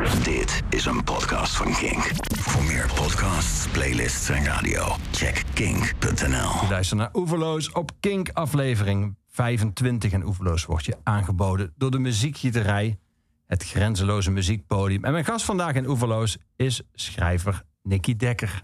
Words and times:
Dit 0.00 0.62
is 0.68 0.84
een 0.84 1.04
podcast 1.04 1.56
van 1.56 1.72
Kink. 1.72 2.10
Voor 2.38 2.64
meer 2.64 2.90
podcasts, 2.94 3.68
playlists 3.68 4.28
en 4.28 4.44
radio, 4.44 4.96
check 5.10 5.42
kink.nl. 5.54 6.50
Je 6.60 6.66
luistert 6.70 7.00
naar 7.00 7.10
Oeverloos 7.14 7.72
op 7.72 7.90
Kink 8.00 8.28
aflevering 8.32 9.16
25. 9.28 10.12
En 10.12 10.26
Oeverloos 10.26 10.64
wordt 10.64 10.84
je 10.84 10.96
aangeboden 11.02 11.72
door 11.76 11.90
de 11.90 11.98
muziekgieterij. 11.98 12.98
Het 13.46 13.64
grenzeloze 13.64 14.30
muziekpodium. 14.30 15.04
En 15.04 15.12
mijn 15.12 15.24
gast 15.24 15.44
vandaag 15.44 15.74
in 15.74 15.88
Oeverloos 15.88 16.38
is 16.56 16.82
schrijver 16.92 17.62
Nicky 17.82 18.16
Dekker. 18.16 18.62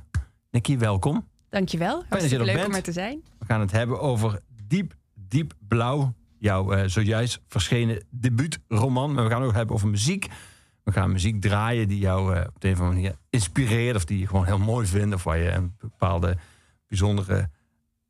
Nicky, 0.50 0.78
welkom. 0.78 1.28
Dankjewel. 1.48 1.94
dat 1.94 2.02
je 2.02 2.06
er 2.06 2.18
Hartstikke 2.18 2.44
leuk 2.44 2.54
bent. 2.54 2.68
om 2.68 2.74
er 2.74 2.82
te 2.82 2.92
zijn. 2.92 3.22
We 3.38 3.44
gaan 3.44 3.60
het 3.60 3.72
hebben 3.72 4.00
over 4.00 4.40
Diep, 4.66 4.94
Diep 5.14 5.52
Blauw. 5.68 6.12
Jouw 6.38 6.72
eh, 6.72 6.88
zojuist 6.88 7.40
verschenen 7.48 8.04
debuutroman. 8.10 9.12
Maar 9.14 9.24
we 9.24 9.30
gaan 9.30 9.40
het 9.40 9.48
ook 9.48 9.56
hebben 9.56 9.74
over 9.74 9.88
muziek. 9.88 10.26
We 10.88 10.94
gaan 10.94 11.12
muziek 11.12 11.40
draaien 11.40 11.88
die 11.88 11.98
jou 11.98 12.34
eh, 12.34 12.44
op 12.46 12.60
de 12.60 12.68
een 12.68 12.74
of 12.74 12.80
andere 12.80 13.00
manier 13.00 13.16
inspireert. 13.30 13.96
Of 13.96 14.04
die 14.04 14.18
je 14.18 14.26
gewoon 14.26 14.44
heel 14.44 14.58
mooi 14.58 14.86
vindt. 14.86 15.14
Of 15.14 15.24
waar 15.24 15.38
je 15.38 15.50
een 15.50 15.74
bepaalde 15.78 16.36
bijzondere 16.86 17.48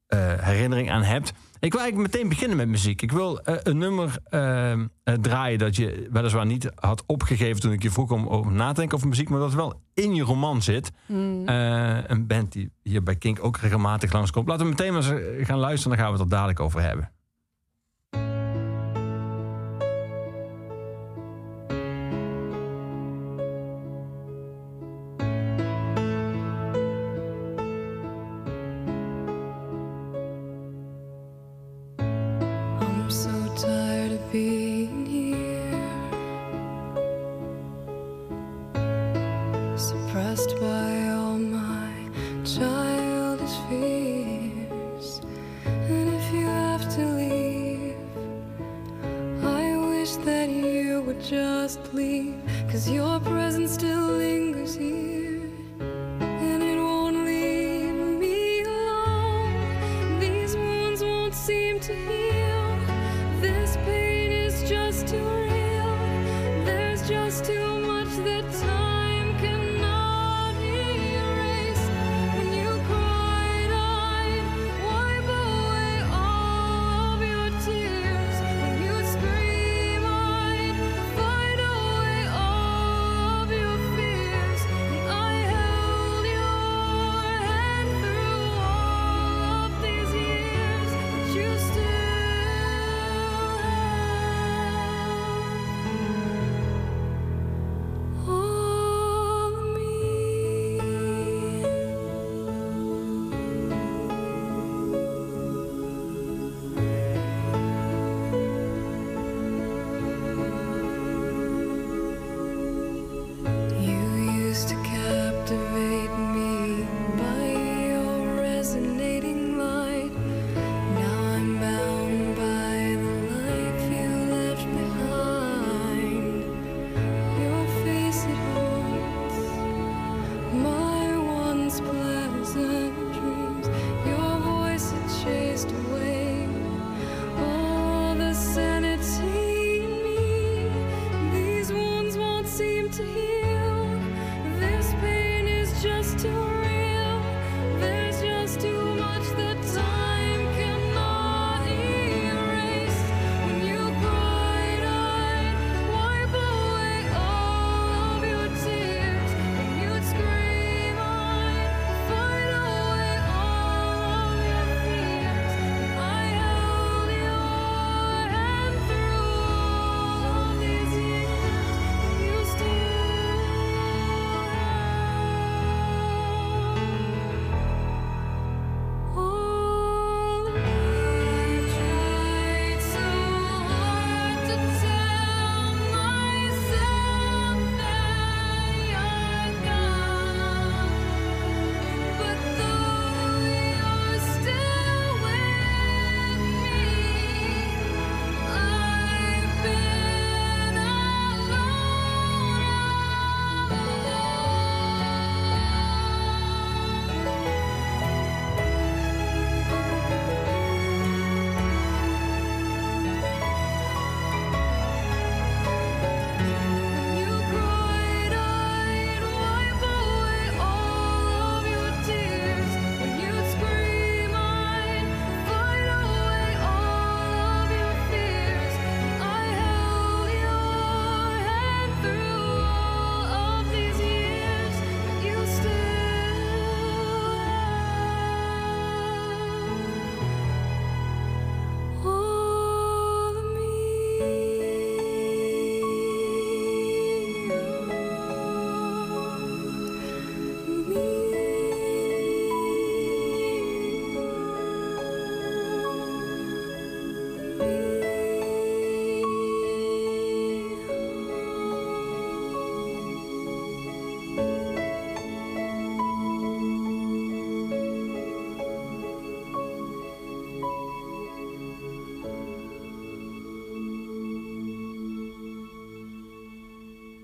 eh, 0.07 0.33
herinnering 0.39 0.91
aan 0.91 1.03
hebt. 1.03 1.33
Ik 1.61 1.73
wil 1.73 1.81
eigenlijk 1.81 2.13
meteen 2.13 2.29
beginnen 2.29 2.57
met 2.57 2.69
muziek. 2.69 3.03
Ik 3.03 3.13
wil 3.13 3.41
eh, 3.41 3.55
een 3.63 3.79
nummer 3.79 4.17
eh, 4.25 4.73
eh, 4.73 4.79
draaien 5.21 5.59
dat 5.59 5.77
je 5.77 6.09
weliswaar 6.13 6.47
niet 6.47 6.71
had 6.75 7.03
opgegeven 7.07 7.61
toen 7.61 7.73
ik 7.73 7.83
je 7.83 7.91
vroeg 7.91 8.11
om 8.11 8.27
over 8.27 8.53
na 8.53 8.69
te 8.69 8.75
denken 8.75 8.97
over 8.97 9.09
muziek, 9.09 9.29
maar 9.29 9.39
dat 9.41 9.55
wel 9.55 9.81
in 9.95 10.15
je 10.15 10.23
roman 10.23 10.63
zit. 10.63 10.91
Eh, 11.09 11.99
een 12.07 12.27
band 12.27 12.53
die 12.53 12.71
hier 12.83 13.03
bij 13.03 13.17
Kink 13.17 13.45
ook 13.45 13.57
regelmatig 13.57 14.13
langskomt. 14.13 14.49
Laten 14.49 14.65
we 14.65 14.71
meteen 14.71 14.93
maar 14.93 15.11
eens 15.11 15.47
gaan 15.47 15.59
luisteren, 15.59 15.97
dan 15.97 16.07
gaan 16.07 16.15
we 16.15 16.21
het 16.23 16.31
er 16.31 16.37
dadelijk 16.37 16.61
over 16.61 16.81
hebben. 16.83 17.11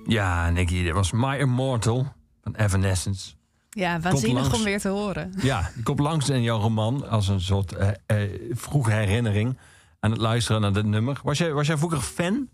Ja, 0.06 0.50
Nicky, 0.50 0.84
dat 0.84 0.94
was 0.94 1.12
My 1.12 1.36
Immortal 1.36 2.12
van 2.42 2.54
Evanescence. 2.54 3.32
Ja, 3.70 4.00
waanzinnig 4.00 4.54
om 4.54 4.62
weer 4.62 4.80
te 4.80 4.88
horen. 4.88 5.32
Ja, 5.42 5.70
die 5.74 5.82
komt 5.82 5.98
langs 5.98 6.28
in 6.28 6.42
jouw 6.42 6.60
roman 6.60 7.08
als 7.08 7.28
een 7.28 7.40
soort 7.40 7.72
eh, 7.72 7.88
eh, 8.06 8.30
vroege 8.50 8.90
herinnering 8.90 9.58
aan 10.00 10.10
het 10.10 10.20
luisteren 10.20 10.60
naar 10.60 10.72
dit 10.72 10.84
nummer. 10.84 11.20
Was 11.22 11.38
jij, 11.38 11.52
was 11.52 11.66
jij 11.66 11.76
vroeger 11.76 12.00
fan? 12.00 12.48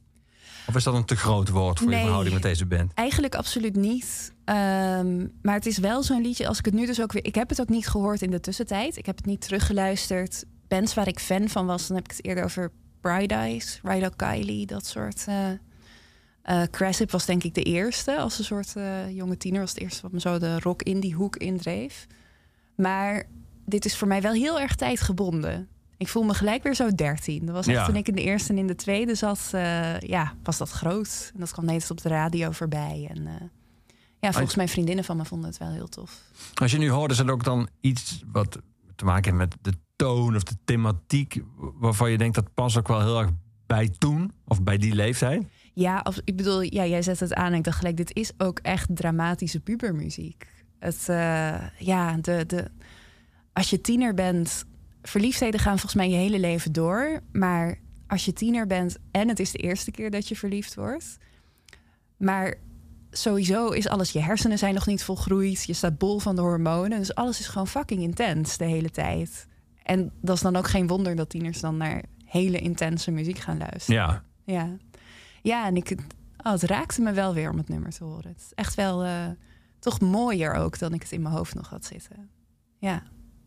Of 0.66 0.76
is 0.76 0.84
dat 0.84 0.94
een 0.94 1.04
te 1.04 1.16
groot 1.16 1.48
woord 1.48 1.78
voor 1.78 1.90
je 1.90 1.98
verhouding 1.98 2.34
met 2.34 2.42
deze 2.42 2.66
band? 2.66 2.92
Eigenlijk 2.94 3.34
absoluut 3.34 3.76
niet. 3.76 4.32
Ehm, 4.44 5.26
maar 5.42 5.54
het 5.54 5.66
is 5.66 5.78
wel 5.78 6.02
zo'n 6.02 6.22
liedje, 6.22 6.48
als 6.48 6.58
ik 6.58 6.64
het 6.64 6.74
nu 6.74 6.86
dus 6.86 7.00
ook 7.00 7.12
weer... 7.12 7.24
Ik 7.24 7.34
heb 7.34 7.48
het 7.48 7.60
ook 7.60 7.68
niet 7.68 7.88
gehoord 7.88 8.22
in 8.22 8.30
de 8.30 8.40
tussentijd. 8.40 8.96
Ik 8.96 9.06
heb 9.06 9.16
het 9.16 9.26
niet 9.26 9.40
teruggeluisterd. 9.40 10.44
Bands 10.68 10.94
waar 10.94 11.08
ik 11.08 11.18
fan 11.18 11.48
van 11.48 11.66
was, 11.66 11.86
dan 11.86 11.96
heb 11.96 12.04
ik 12.04 12.16
het 12.16 12.24
eerder 12.26 12.44
over 12.44 12.72
Bright 13.00 13.30
Eyes, 13.30 13.80
Rydell 13.82 14.12
Kylie, 14.16 14.66
dat 14.66 14.86
soort... 14.86 15.24
eh 15.26 15.36
Cressip 16.70 17.10
was 17.10 17.26
denk 17.26 17.44
ik 17.44 17.54
de 17.54 17.62
eerste. 17.62 18.18
Als 18.18 18.38
een 18.38 18.44
soort 18.44 18.76
eh, 18.76 19.10
jonge 19.16 19.36
tiener 19.36 19.60
was 19.60 19.70
het 19.70 19.80
eerste 19.80 20.02
wat 20.02 20.12
me 20.12 20.20
zo 20.20 20.38
de 20.38 20.60
rock 20.60 20.82
in 20.82 21.00
die 21.00 21.14
hoek 21.14 21.36
indreef. 21.36 22.06
Maar 22.76 23.24
dit 23.66 23.84
is 23.84 23.96
voor 23.96 24.08
mij 24.08 24.22
wel 24.22 24.32
heel 24.32 24.60
erg 24.60 24.74
tijdgebonden. 24.74 25.68
Ik 25.96 26.08
voel 26.08 26.22
me 26.22 26.34
gelijk 26.34 26.62
weer 26.62 26.74
zo 26.74 26.94
13. 26.94 27.46
Dat 27.46 27.54
was 27.54 27.66
echt 27.66 27.76
Ja. 27.76 27.84
toen 27.86 27.96
ik 27.96 28.08
in 28.08 28.14
de 28.14 28.22
eerste 28.22 28.52
en 28.52 28.58
in 28.58 28.66
de 28.66 28.74
tweede 28.74 29.14
zat. 29.14 29.48
eh, 29.52 30.00
ja, 30.00 30.34
was 30.42 30.58
dat 30.58 30.70
groot. 30.70 31.30
En 31.34 31.40
dat 31.40 31.52
kwam 31.52 31.64
net 31.64 31.90
op 31.90 32.00
de 32.02 32.08
radio 32.08 32.50
voorbij. 32.50 33.10
En 33.14 33.50
ja, 34.20 34.32
volgens 34.32 34.54
mij 34.56 34.68
vriendinnen 34.68 35.04
van 35.04 35.16
me 35.16 35.24
vonden 35.24 35.48
het 35.50 35.58
wel 35.58 35.70
heel 35.70 35.88
tof. 35.88 36.20
Als 36.54 36.70
je 36.72 36.78
nu 36.78 36.90
hoort, 36.90 37.10
is 37.10 37.18
het 37.18 37.30
ook 37.30 37.44
dan 37.44 37.68
iets 37.80 38.22
wat 38.32 38.58
te 38.96 39.04
maken 39.04 39.38
heeft 39.38 39.52
met 39.52 39.64
de 39.74 39.78
toon 39.96 40.36
of 40.36 40.42
de 40.42 40.56
thematiek... 40.64 41.42
waarvan 41.56 42.10
je 42.10 42.18
denkt 42.18 42.34
dat 42.34 42.54
past 42.54 42.76
ook 42.78 42.88
wel 42.88 43.00
heel 43.00 43.18
erg 43.20 43.30
bij 43.66 43.88
toen 43.98 44.32
of 44.46 44.62
bij 44.62 44.76
die 44.78 44.94
leeftijd? 44.94 45.44
Ja, 45.72 45.98
als, 45.98 46.20
ik 46.24 46.36
bedoel, 46.36 46.60
ja, 46.60 46.86
jij 46.86 47.02
zet 47.02 47.20
het 47.20 47.34
aan 47.34 47.52
en 47.52 47.58
ik 47.58 47.64
dacht 47.64 47.78
gelijk, 47.78 47.96
dit 47.96 48.16
is 48.16 48.32
ook 48.38 48.58
echt 48.58 48.96
dramatische 48.96 49.60
pubermuziek. 49.60 50.46
Het, 50.78 51.08
eh, 51.08 51.68
ja, 51.78 52.16
de, 52.16 52.44
de, 52.46 52.70
als 53.52 53.70
je 53.70 53.80
tiener 53.80 54.14
bent, 54.14 54.64
verliefdheden 55.02 55.60
gaan 55.60 55.78
volgens 55.78 55.94
mij 55.94 56.08
je 56.08 56.16
hele 56.16 56.38
leven 56.38 56.72
door. 56.72 57.20
Maar 57.32 57.78
als 58.06 58.24
je 58.24 58.32
tiener 58.32 58.66
bent 58.66 58.96
en 59.10 59.28
het 59.28 59.40
is 59.40 59.52
de 59.52 59.58
eerste 59.58 59.90
keer 59.90 60.10
dat 60.10 60.28
je 60.28 60.36
verliefd 60.36 60.74
wordt. 60.74 61.18
Maar 62.16 62.54
sowieso 63.10 63.68
is 63.68 63.88
alles, 63.88 64.10
je 64.10 64.20
hersenen 64.20 64.58
zijn 64.58 64.74
nog 64.74 64.86
niet 64.86 65.04
volgroeid. 65.04 65.64
Je 65.64 65.72
staat 65.72 65.98
bol 65.98 66.18
van 66.18 66.36
de 66.36 66.42
hormonen. 66.42 66.98
Dus 66.98 67.14
alles 67.14 67.40
is 67.40 67.46
gewoon 67.46 67.66
fucking 67.66 68.02
intens 68.02 68.56
de 68.56 68.64
hele 68.64 68.90
tijd. 68.90 69.46
En 69.82 70.12
dat 70.20 70.36
is 70.36 70.42
dan 70.42 70.56
ook 70.56 70.68
geen 70.68 70.86
wonder 70.86 71.16
dat 71.16 71.28
tieners 71.28 71.60
dan 71.60 71.76
naar 71.76 72.02
hele 72.24 72.58
intense 72.58 73.10
muziek 73.10 73.38
gaan 73.38 73.58
luisteren. 73.58 74.00
Ja. 74.00 74.22
Ja, 74.44 74.76
ja 75.42 75.66
en 75.66 75.76
ik, 75.76 75.96
oh, 76.42 76.52
het 76.52 76.62
raakte 76.62 77.02
me 77.02 77.12
wel 77.12 77.34
weer 77.34 77.50
om 77.50 77.56
het 77.56 77.68
nummer 77.68 77.90
te 77.90 78.04
horen. 78.04 78.28
Het 78.28 78.40
is 78.40 78.52
echt 78.54 78.74
wel 78.74 79.04
eh, 79.04 79.26
toch 79.78 80.00
mooier 80.00 80.54
ook 80.54 80.78
dan 80.78 80.92
ik 80.94 81.02
het 81.02 81.12
in 81.12 81.22
mijn 81.22 81.34
hoofd 81.34 81.54
nog 81.54 81.68
had 81.68 81.84
zitten. 81.84 82.30
Ja. 82.78 83.02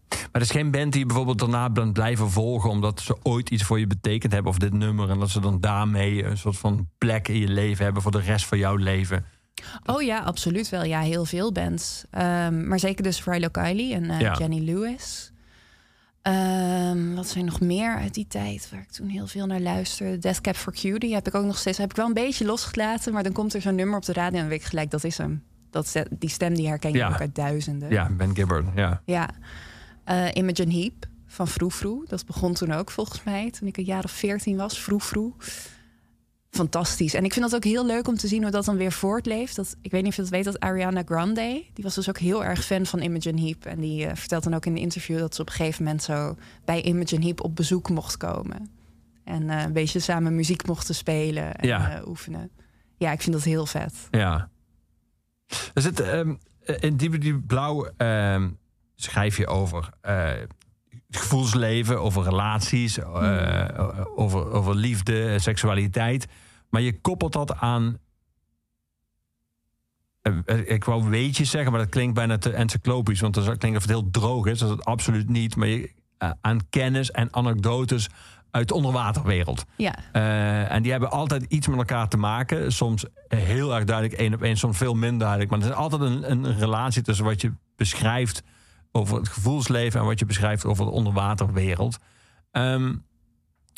Maar 0.10 0.42
het 0.42 0.42
is 0.42 0.52
geen 0.52 0.72
band 0.72 0.92
die 0.92 1.02
je 1.02 1.08
bijvoorbeeld 1.08 1.40
daarna 1.40 1.70
bent 1.70 1.94
blijven 1.94 2.30
volgen... 2.30 2.70
omdat 2.70 3.02
ze 3.02 3.18
ooit 3.24 3.50
iets 3.50 3.64
voor 3.64 3.80
je 3.80 3.88
betekend 3.88 4.32
hebben 4.32 4.52
of 4.52 4.58
dit 4.58 4.74
nummer... 4.74 5.10
en 5.10 5.20
dat 5.20 5.30
ze 5.30 5.40
dan 5.40 5.60
daarmee 5.60 6.24
een 6.24 6.38
soort 6.38 6.58
van 6.58 6.88
plek 6.98 7.28
in 7.28 7.40
je 7.40 7.48
leven 7.48 7.84
hebben... 7.84 8.02
voor 8.02 8.12
de 8.12 8.20
rest 8.20 8.46
van 8.46 8.58
jouw 8.58 8.76
leven. 8.76 9.26
Oh 9.86 10.02
ja, 10.02 10.20
absoluut 10.20 10.70
wel. 10.70 10.84
Ja, 10.84 11.00
heel 11.00 11.26
veel 11.26 11.52
bands. 11.52 12.06
Ehm, 12.10 12.68
maar 12.68 12.80
zeker 12.80 13.04
dus 13.04 13.24
Rilo 13.24 13.48
Kiley 13.48 13.94
en 13.94 14.10
eh, 14.10 14.20
Ja. 14.20 14.34
Jenny 14.38 14.60
Lewis. 14.60 15.33
Ehm, 16.24 17.14
wat 17.16 17.28
zijn 17.28 17.46
nog 17.46 17.60
meer 17.60 17.96
uit 17.98 18.14
die 18.14 18.28
tijd 18.28 18.70
waar 18.72 18.80
ik 18.82 18.92
toen 18.92 19.08
heel 19.08 19.28
veel 19.28 19.46
naar 19.46 19.60
luisterde? 19.60 20.18
Death 20.18 20.42
Cab 20.42 20.56
for 20.56 20.74
Cutie 20.74 21.14
heb 21.14 21.28
ik 21.28 21.36
ook 21.36 21.46
nog 21.46 21.58
steeds. 21.58 21.78
Heb 21.78 21.90
ik 21.90 21.96
wel 21.96 22.06
een 22.08 22.14
beetje 22.14 22.46
losgelaten, 22.46 23.14
maar 23.14 23.24
dan 23.24 23.32
komt 23.32 23.54
er 23.54 23.62
zo'n 23.62 23.76
nummer 23.76 23.98
op 23.98 24.06
de 24.06 24.14
radio 24.14 24.34
en 24.36 24.40
dan 24.40 24.50
weet 24.50 24.60
ik 24.62 24.66
gelijk 24.68 24.92
dat 24.92 25.04
is 25.04 25.18
hem. 25.18 25.44
Dat, 25.70 25.94
die 26.10 26.30
stem 26.30 26.54
die 26.54 26.68
herken 26.68 26.92
je 26.92 26.98
Ja. 26.98 27.10
ook 27.10 27.20
uit 27.20 27.36
duizenden. 27.36 27.90
Ja, 27.90 28.10
Ben 28.10 28.36
Gibbard, 28.36 28.66
ja. 28.76 29.02
Ja. 29.06 29.30
Eh, 30.04 30.26
Imogen 30.34 30.72
Heap 30.72 30.94
van 31.28 31.48
Vroe 31.48 31.72
Vroe. 31.72 32.06
Dat 32.08 32.26
begon 32.26 32.54
toen 32.54 32.72
ook 32.72 32.92
volgens 32.92 33.24
mij, 33.24 33.52
toen 33.52 33.68
ik 33.68 33.78
een 33.78 33.84
jaar 33.84 34.04
of 34.04 34.12
veertien 34.12 34.58
was. 34.58 34.80
Vroe 34.80 35.02
Vroe. 35.02 35.32
Fantastisch. 36.54 37.14
En 37.14 37.24
ik 37.24 37.34
vind 37.34 37.46
dat 37.46 37.56
ook 37.56 37.64
heel 37.64 37.86
leuk 37.86 38.08
om 38.08 38.16
te 38.18 38.28
zien 38.28 38.42
hoe 38.42 38.52
dat 38.52 38.66
dan 38.66 38.78
weer 38.78 38.92
voortleeft. 38.92 39.56
Dat, 39.56 39.76
ik 39.82 39.92
weet 39.92 40.02
niet 40.02 40.10
of 40.12 40.16
je 40.16 40.22
dat 40.22 40.32
weet, 40.32 40.44
dat 40.44 40.60
Ariana 40.60 41.02
Grande... 41.06 41.64
die 41.74 41.84
was 41.84 41.96
dus 41.96 42.10
ook 42.10 42.18
heel 42.18 42.44
erg 42.44 42.66
fan 42.66 42.86
van 42.86 43.02
Imogen 43.02 43.40
Heap. 43.40 43.66
En 43.66 43.80
die 43.80 44.06
eh, 44.06 44.16
vertelt 44.16 44.44
dan 44.44 44.54
ook 44.54 44.66
in 44.66 44.72
een 44.72 44.82
interview... 44.82 45.20
dat 45.20 45.36
ze 45.36 45.42
op 45.42 45.48
een 45.48 45.54
gegeven 45.54 45.84
moment 45.84 46.04
zo 46.04 46.36
bij 46.66 46.82
Imogen 46.82 47.22
Heap 47.22 47.42
op 47.44 47.56
bezoek 47.56 47.90
mocht 47.90 48.18
komen. 48.18 48.70
En 49.24 49.50
eh, 49.50 49.62
een 49.64 49.74
beetje 49.74 50.00
samen 50.00 50.36
muziek 50.36 50.68
mochten 50.68 50.96
spelen 50.96 51.56
en 51.56 51.68
Ja. 51.68 51.96
eh, 51.98 52.08
oefenen. 52.08 52.50
Ja, 52.98 53.12
ik 53.12 53.22
vind 53.22 53.36
dat 53.36 53.44
heel 53.44 53.66
vet. 53.66 53.94
Ja. 54.12 54.50
Er 55.74 55.82
zit, 55.82 56.00
ehm, 56.00 56.34
in 56.80 56.98
die, 56.98 57.18
die 57.18 57.40
blauw 57.40 57.90
ehm, 57.98 58.50
schrijf 58.96 59.38
je 59.38 59.48
over 59.48 59.90
het 60.02 61.22
gevoelsleven, 61.22 62.02
over 62.02 62.24
relaties, 62.24 62.98
eh, 62.98 63.68
over, 64.16 64.52
over 64.52 64.76
liefde, 64.76 65.40
seksualiteit. 65.40 66.26
Maar 66.74 66.82
je 66.82 67.02
koppelt 67.02 67.34
dat 67.34 67.56
aan. 67.56 67.98
eh, 70.22 70.34
eh, 70.46 70.70
ik 70.70 70.84
wou 70.84 71.10
weetjes 71.10 71.50
zeggen, 71.50 71.72
maar 71.72 71.82
dat 71.82 71.90
klinkt 71.90 72.14
bijna 72.14 72.38
te 72.38 72.52
encyclopisch. 72.52 73.20
Want 73.20 73.34
dat 73.34 73.58
klinkt 73.58 73.78
of 73.78 73.84
het 73.84 73.92
heel 73.92 74.10
droog 74.12 74.46
is. 74.46 74.60
Dat 74.60 74.70
is 74.70 74.76
het 74.76 74.86
absoluut 74.86 75.30
niet. 75.30 75.56
Maar 75.56 75.68
je, 75.68 75.94
eh, 76.18 76.32
aan 76.42 76.70
kennis 76.70 77.12
en 77.12 77.34
anekdotes 77.34 78.10
uit 78.52 78.68
de 78.68 78.74
onderwaterwereld. 78.74 79.66
Ja, 79.78 80.12
en 80.68 80.82
die 80.84 80.92
hebben 80.92 81.12
altijd 81.12 81.44
iets 81.44 81.68
met 81.68 81.78
elkaar 81.78 82.08
te 82.08 82.18
maken. 82.18 82.72
Soms 82.72 83.06
heel 83.28 83.76
erg 83.76 83.84
duidelijk 83.84 84.20
één 84.20 84.34
op 84.34 84.42
één, 84.42 84.58
soms 84.58 84.78
veel 84.78 84.94
minder 84.94 85.20
duidelijk. 85.20 85.50
Maar 85.52 85.60
er 85.60 85.66
is 85.66 85.74
altijd 85.74 86.02
een, 86.02 86.32
een 86.32 86.58
relatie 86.58 87.02
tussen 87.02 87.26
wat 87.26 87.42
je 87.42 87.52
beschrijft 87.76 88.44
over 88.92 89.18
het 89.18 89.30
gevoelsleven 89.30 90.00
en 90.00 90.06
wat 90.06 90.20
je 90.20 90.26
beschrijft 90.26 90.66
over 90.66 90.86
de 90.86 90.92
onderwaterwereld. 90.92 91.98
Ehm, 92.52 92.96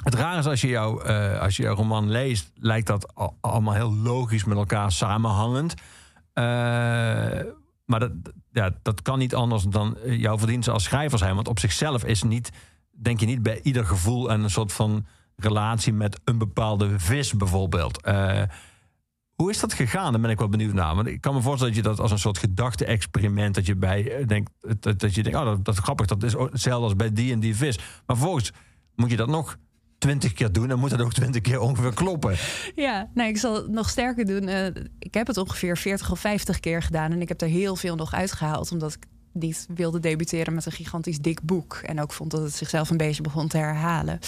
het 0.03 0.13
rare 0.13 0.39
is 0.39 0.45
als 0.45 0.61
je, 0.61 0.67
jouw, 0.67 0.99
eh, 1.01 1.39
als 1.39 1.57
je 1.57 1.63
jouw 1.63 1.75
roman 1.75 2.09
leest, 2.09 2.51
lijkt 2.55 2.87
dat 2.87 3.15
al- 3.15 3.37
allemaal 3.41 3.73
heel 3.73 3.93
logisch 3.93 4.43
met 4.43 4.57
elkaar 4.57 4.91
samenhangend. 4.91 5.73
Eh, 6.33 6.43
maar 7.85 7.99
dat, 7.99 8.11
ja, 8.51 8.69
dat 8.81 9.01
kan 9.01 9.19
niet 9.19 9.35
anders 9.35 9.63
dan 9.63 9.97
eh, 9.97 10.19
jouw 10.19 10.37
verdienste 10.37 10.71
als 10.71 10.83
schrijver 10.83 11.17
zijn. 11.17 11.35
Want 11.35 11.47
op 11.47 11.59
zichzelf 11.59 12.03
is 12.03 12.23
niet, 12.23 12.51
denk 12.91 13.19
je 13.19 13.25
niet 13.25 13.43
bij 13.43 13.59
ieder 13.63 13.85
gevoel 13.85 14.31
en 14.31 14.43
een 14.43 14.49
soort 14.49 14.73
van 14.73 15.05
relatie 15.35 15.93
met 15.93 16.19
een 16.23 16.37
bepaalde 16.37 16.99
vis 16.99 17.33
bijvoorbeeld. 17.33 18.07
Hoe 19.35 19.49
is 19.49 19.59
dat 19.59 19.73
gegaan? 19.73 20.11
Daar 20.11 20.21
ben 20.21 20.29
ik 20.29 20.39
wel 20.39 20.49
benieuwd 20.49 20.73
naar. 20.73 20.95
Want 20.95 21.07
ik 21.07 21.21
kan 21.21 21.33
me 21.33 21.41
voorstellen 21.41 21.73
dat 21.73 21.83
je 21.83 21.89
dat 21.89 21.99
als 21.99 22.11
een 22.11 22.19
soort 22.19 22.37
gedachte-experiment... 22.37 23.55
dat 23.55 23.65
je 23.65 23.75
bij 23.75 24.25
denkt, 24.25 24.51
dat, 24.79 25.15
je 25.15 25.23
denkt, 25.23 25.39
oh, 25.39 25.45
dat, 25.45 25.65
dat 25.65 25.73
is 25.73 25.79
grappig, 25.79 26.05
dat 26.05 26.23
is 26.23 26.33
hetzelfde 26.33 26.83
als 26.83 26.95
bij 26.95 27.11
die 27.11 27.33
en 27.33 27.39
die 27.39 27.55
vis. 27.55 27.77
Maar 27.77 28.17
vervolgens 28.17 28.51
moet 28.95 29.09
je 29.09 29.17
dat 29.17 29.27
nog 29.27 29.57
twintig 30.05 30.33
keer 30.33 30.51
doen... 30.51 30.71
en 30.71 30.79
moet 30.79 30.89
dat 30.89 31.01
ook 31.01 31.13
twintig 31.13 31.41
keer 31.41 31.59
ongeveer 31.59 31.93
kloppen. 31.93 32.35
Ja, 32.75 33.09
nee, 33.13 33.29
ik 33.29 33.37
zal 33.37 33.55
het 33.55 33.67
nog 33.67 33.89
sterker 33.89 34.25
doen. 34.25 34.47
Eh, 34.47 34.65
ik 34.99 35.13
heb 35.13 35.27
het 35.27 35.37
ongeveer 35.37 35.77
40 35.77 36.11
of 36.11 36.19
50 36.19 36.59
keer 36.59 36.81
gedaan. 36.81 37.11
En 37.11 37.21
ik 37.21 37.27
heb 37.27 37.41
er 37.41 37.47
heel 37.47 37.75
veel 37.75 37.95
nog 37.95 38.13
uitgehaald. 38.13 38.71
Omdat 38.71 38.93
ik 38.93 39.05
niet 39.31 39.67
wilde 39.75 39.99
debuteren 39.99 40.53
met 40.53 40.65
een 40.65 40.71
gigantisch 40.71 41.19
dik 41.19 41.41
boek. 41.41 41.73
En 41.75 42.01
ook 42.01 42.13
vond 42.13 42.31
dat 42.31 42.41
het 42.41 42.55
zichzelf 42.55 42.89
een 42.89 42.97
beetje 42.97 43.21
begon 43.21 43.47
te 43.47 43.57
herhalen. 43.57 44.19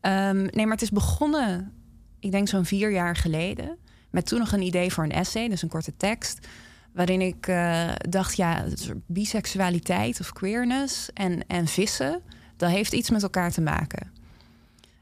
Ehm, 0.00 0.36
nee, 0.36 0.64
maar 0.64 0.74
het 0.74 0.82
is 0.82 0.90
begonnen, 0.90 1.72
ik 2.18 2.30
denk 2.30 2.48
zo'n 2.48 2.64
vier 2.64 2.90
jaar 2.90 3.16
geleden. 3.16 3.76
Met 4.10 4.26
toen 4.26 4.38
nog 4.38 4.52
een 4.52 4.62
idee 4.62 4.92
voor 4.92 5.04
een 5.04 5.12
essay, 5.12 5.48
dus 5.48 5.62
een 5.62 5.68
korte 5.68 5.96
tekst. 5.96 6.46
Waarin 6.92 7.20
ik 7.20 7.46
eh, 7.46 7.90
dacht, 8.08 8.36
ja, 8.36 8.64
biseksualiteit 9.06 10.20
of 10.20 10.32
queerness 10.32 11.12
en, 11.12 11.46
en 11.46 11.66
vissen... 11.66 12.20
dat 12.56 12.70
heeft 12.70 12.92
iets 12.92 13.10
met 13.10 13.22
elkaar 13.22 13.50
te 13.50 13.60
maken. 13.60 14.19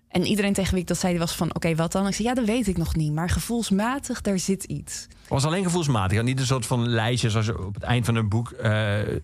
En 0.08 0.24
iedereen 0.24 0.52
tegen 0.52 0.72
wie 0.72 0.80
ik 0.80 0.88
dat 0.88 0.98
zei, 0.98 1.18
was 1.18 1.36
van... 1.36 1.54
oké, 1.54 1.74
wat 1.74 1.92
dan? 1.92 2.06
Ik 2.06 2.14
zei, 2.14 2.28
ja, 2.28 2.34
dat 2.34 2.44
weet 2.44 2.66
ik 2.66 2.76
nog 2.76 2.96
niet. 2.96 3.12
Maar 3.12 3.30
gevoelsmatig, 3.30 4.20
daar 4.20 4.38
zit 4.38 4.64
iets. 4.64 5.06
Het 5.20 5.28
was 5.28 5.44
alleen 5.44 5.64
gevoelsmatig. 5.64 6.18
en 6.18 6.24
Niet 6.24 6.40
een 6.40 6.46
soort 6.46 6.66
van 6.66 6.88
lijstje 6.88 7.30
zoals 7.30 7.46
je 7.46 7.66
op 7.66 7.74
het 7.74 7.82
eind 7.82 8.04
van 8.04 8.14
een 8.14 8.28
boek... 8.28 8.50
eh, 8.50 9.00
eh, 9.00 9.18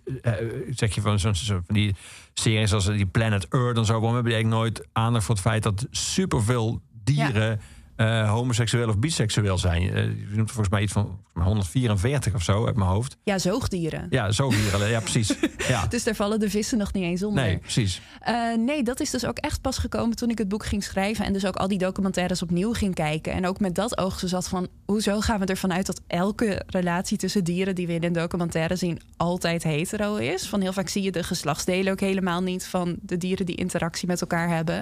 zeg 0.70 0.94
je 0.94 1.00
van, 1.00 1.18
zo'n 1.18 1.34
zo, 1.34 1.60
van 1.66 1.74
die 1.74 1.94
series 2.34 2.72
als 2.72 2.86
die 2.86 3.06
Planet 3.06 3.48
Earth 3.48 3.76
en 3.76 3.84
zo. 3.84 3.92
Waarom 3.92 4.14
hebben 4.14 4.32
die 4.32 4.34
eigenlijk 4.34 4.62
nooit 4.62 4.88
aandacht 4.92 5.24
voor 5.24 5.34
het 5.34 5.44
feit... 5.44 5.62
dat 5.62 5.86
superveel 5.90 6.80
dieren 7.04 7.60
eh, 7.96 8.30
homoseksueel 8.30 8.88
of 8.88 8.98
biseksueel 8.98 9.58
zijn? 9.58 9.82
Eh, 9.82 10.04
je 10.04 10.36
noemt 10.36 10.50
volgens 10.50 10.68
mij 10.68 10.82
iets 10.82 10.92
van 10.92 11.18
volgens 11.42 11.72
mij 11.72 11.82
144 11.88 12.34
of 12.34 12.42
zo 12.42 12.66
uit 12.66 12.76
mijn 12.76 12.90
hoofd. 12.90 13.16
Ja, 13.22 13.38
zoogdieren. 13.38 14.06
Ja, 14.10 14.32
zo 14.32 14.48
dieren. 14.48 14.88
ja, 14.90 15.00
precies. 15.00 15.34
Ja. 15.68 15.86
Dus 15.86 16.04
daar 16.04 16.14
vallen 16.14 16.40
de 16.40 16.50
vissen 16.50 16.78
nog 16.78 16.92
niet 16.92 17.04
eens 17.04 17.22
onder. 17.22 17.44
Nee, 17.44 17.58
precies. 17.58 18.00
Eh, 18.20 18.34
nee, 18.56 18.82
dat 18.82 19.00
is 19.00 19.10
dus 19.10 19.26
ook 19.26 19.38
echt 19.38 19.60
pas 19.60 19.78
gekomen 19.78 20.16
toen 20.16 20.30
ik 20.30 20.38
het 20.38 20.48
boek 20.48 20.64
ging 20.64 20.82
schrijven. 20.82 21.24
En 21.24 21.32
dus 21.32 21.46
ook 21.46 21.56
al 21.56 21.68
die 21.68 21.78
documentaires 21.78 22.42
opnieuw 22.42 22.72
ging 22.72 22.94
kijken. 22.94 23.32
En 23.32 23.46
ook 23.46 23.60
met 23.60 23.74
dat 23.74 23.98
oog 23.98 24.18
zo 24.18 24.26
zat 24.26 24.48
van... 24.48 24.68
hoezo 24.84 25.20
gaan 25.20 25.40
we 25.40 25.46
ervan 25.46 25.72
uit 25.72 25.86
dat 25.86 26.00
elke 26.06 26.62
relatie 26.66 27.18
tussen 27.18 27.44
dieren... 27.44 27.74
die 27.74 27.86
we 27.86 27.92
in 27.92 28.04
een 28.04 28.12
documentaire 28.12 28.76
zien, 28.76 29.00
altijd 29.16 29.62
hetero 29.62 30.16
is? 30.16 30.48
Van 30.48 30.60
heel 30.60 30.72
vaak 30.72 30.88
zie 30.88 31.02
je 31.02 31.12
de 31.12 31.22
geslachtsdelen 31.22 31.92
ook 31.92 32.00
helemaal 32.00 32.42
niet... 32.42 32.66
van 32.66 32.96
de 33.00 33.16
dieren 33.16 33.46
die 33.46 33.56
interactie 33.56 34.08
met 34.08 34.20
elkaar 34.20 34.48
hebben. 34.48 34.76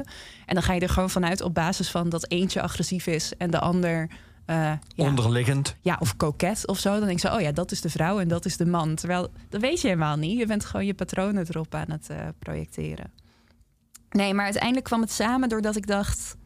En 0.46 0.54
dan 0.54 0.62
ga 0.62 0.72
je 0.72 0.80
er 0.80 0.88
gewoon 0.88 1.10
vanuit 1.10 1.40
op 1.40 1.54
basis 1.54 1.90
van 1.90 2.08
dat 2.08 2.30
eentje 2.30 2.62
agressief 2.62 3.01
is... 3.06 3.32
en 3.36 3.50
de 3.50 3.58
ander 3.58 4.08
eh, 4.44 4.72
ja, 4.94 5.04
Onderliggend. 5.04 5.76
ja, 5.80 5.96
of 6.00 6.16
koket 6.16 6.66
of 6.66 6.78
zo. 6.78 6.90
Dan 6.90 7.00
denk 7.00 7.12
ik 7.12 7.28
zo, 7.28 7.34
oh 7.34 7.40
ja, 7.40 7.52
dat 7.52 7.70
is 7.70 7.80
de 7.80 7.90
vrouw 7.90 8.20
en 8.20 8.28
dat 8.28 8.44
is 8.44 8.56
de 8.56 8.66
man. 8.66 8.94
Terwijl, 8.94 9.28
dat 9.48 9.60
weet 9.60 9.80
je 9.80 9.86
helemaal 9.86 10.16
niet. 10.16 10.38
Je 10.38 10.46
bent 10.46 10.64
gewoon 10.64 10.86
je 10.86 10.94
patronen 10.94 11.46
erop 11.48 11.74
aan 11.74 11.90
het 11.90 12.10
eh, 12.10 12.28
projecteren. 12.38 13.12
Nee, 14.10 14.34
maar 14.34 14.44
uiteindelijk 14.44 14.84
kwam 14.84 15.00
het 15.00 15.12
samen 15.12 15.48
doordat 15.48 15.76
ik 15.76 15.86
dacht... 15.86 16.36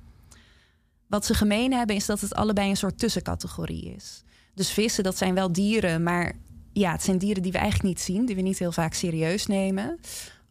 wat 1.06 1.26
ze 1.26 1.34
gemeen 1.34 1.72
hebben 1.72 1.96
is 1.96 2.06
dat 2.06 2.20
het 2.20 2.34
allebei 2.34 2.70
een 2.70 2.76
soort 2.76 2.98
tussencategorie 2.98 3.94
is. 3.94 4.22
Dus 4.54 4.70
vissen, 4.70 5.04
dat 5.04 5.16
zijn 5.16 5.34
wel 5.34 5.52
dieren, 5.52 6.02
maar 6.02 6.32
ja, 6.72 6.92
het 6.92 7.02
zijn 7.02 7.18
dieren 7.18 7.42
die 7.42 7.52
we 7.52 7.58
eigenlijk 7.58 7.88
niet 7.88 8.00
zien... 8.00 8.26
die 8.26 8.36
we 8.36 8.42
niet 8.42 8.58
heel 8.58 8.72
vaak 8.72 8.94
serieus 8.94 9.46
nemen 9.46 9.98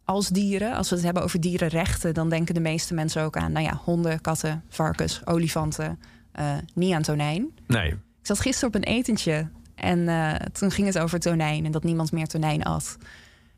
als 0.05 0.29
dieren. 0.29 0.75
Als 0.75 0.89
we 0.89 0.95
het 0.95 1.03
hebben 1.03 1.23
over 1.23 1.39
dierenrechten, 1.39 2.13
dan 2.13 2.29
denken 2.29 2.53
de 2.53 2.59
meeste 2.59 2.93
mensen 2.93 3.23
ook 3.23 3.37
aan... 3.37 3.51
nou 3.51 3.65
ja, 3.65 3.81
honden, 3.83 4.21
katten, 4.21 4.63
varkens, 4.69 5.25
olifanten, 5.25 5.99
eh, 6.31 6.53
niet 6.73 6.93
aan 6.93 7.01
tonijn. 7.01 7.49
Nee. 7.67 7.89
Ik 7.91 8.31
zat 8.31 8.39
gisteren 8.39 8.67
op 8.67 8.75
een 8.75 8.93
etentje 8.93 9.49
en 9.75 10.07
eh, 10.07 10.33
toen 10.33 10.71
ging 10.71 10.87
het 10.87 10.99
over 10.99 11.19
tonijn 11.19 11.65
en 11.65 11.71
dat 11.71 11.83
niemand 11.83 12.11
meer 12.11 12.27
tonijn 12.27 12.63
at. 12.63 12.97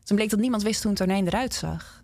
Toen 0.02 0.16
bleek 0.16 0.30
dat 0.30 0.40
niemand 0.40 0.62
wist 0.62 0.82
hoe 0.82 0.90
een 0.90 0.96
tonijn 0.96 1.26
eruit 1.26 1.54
zag. 1.54 2.02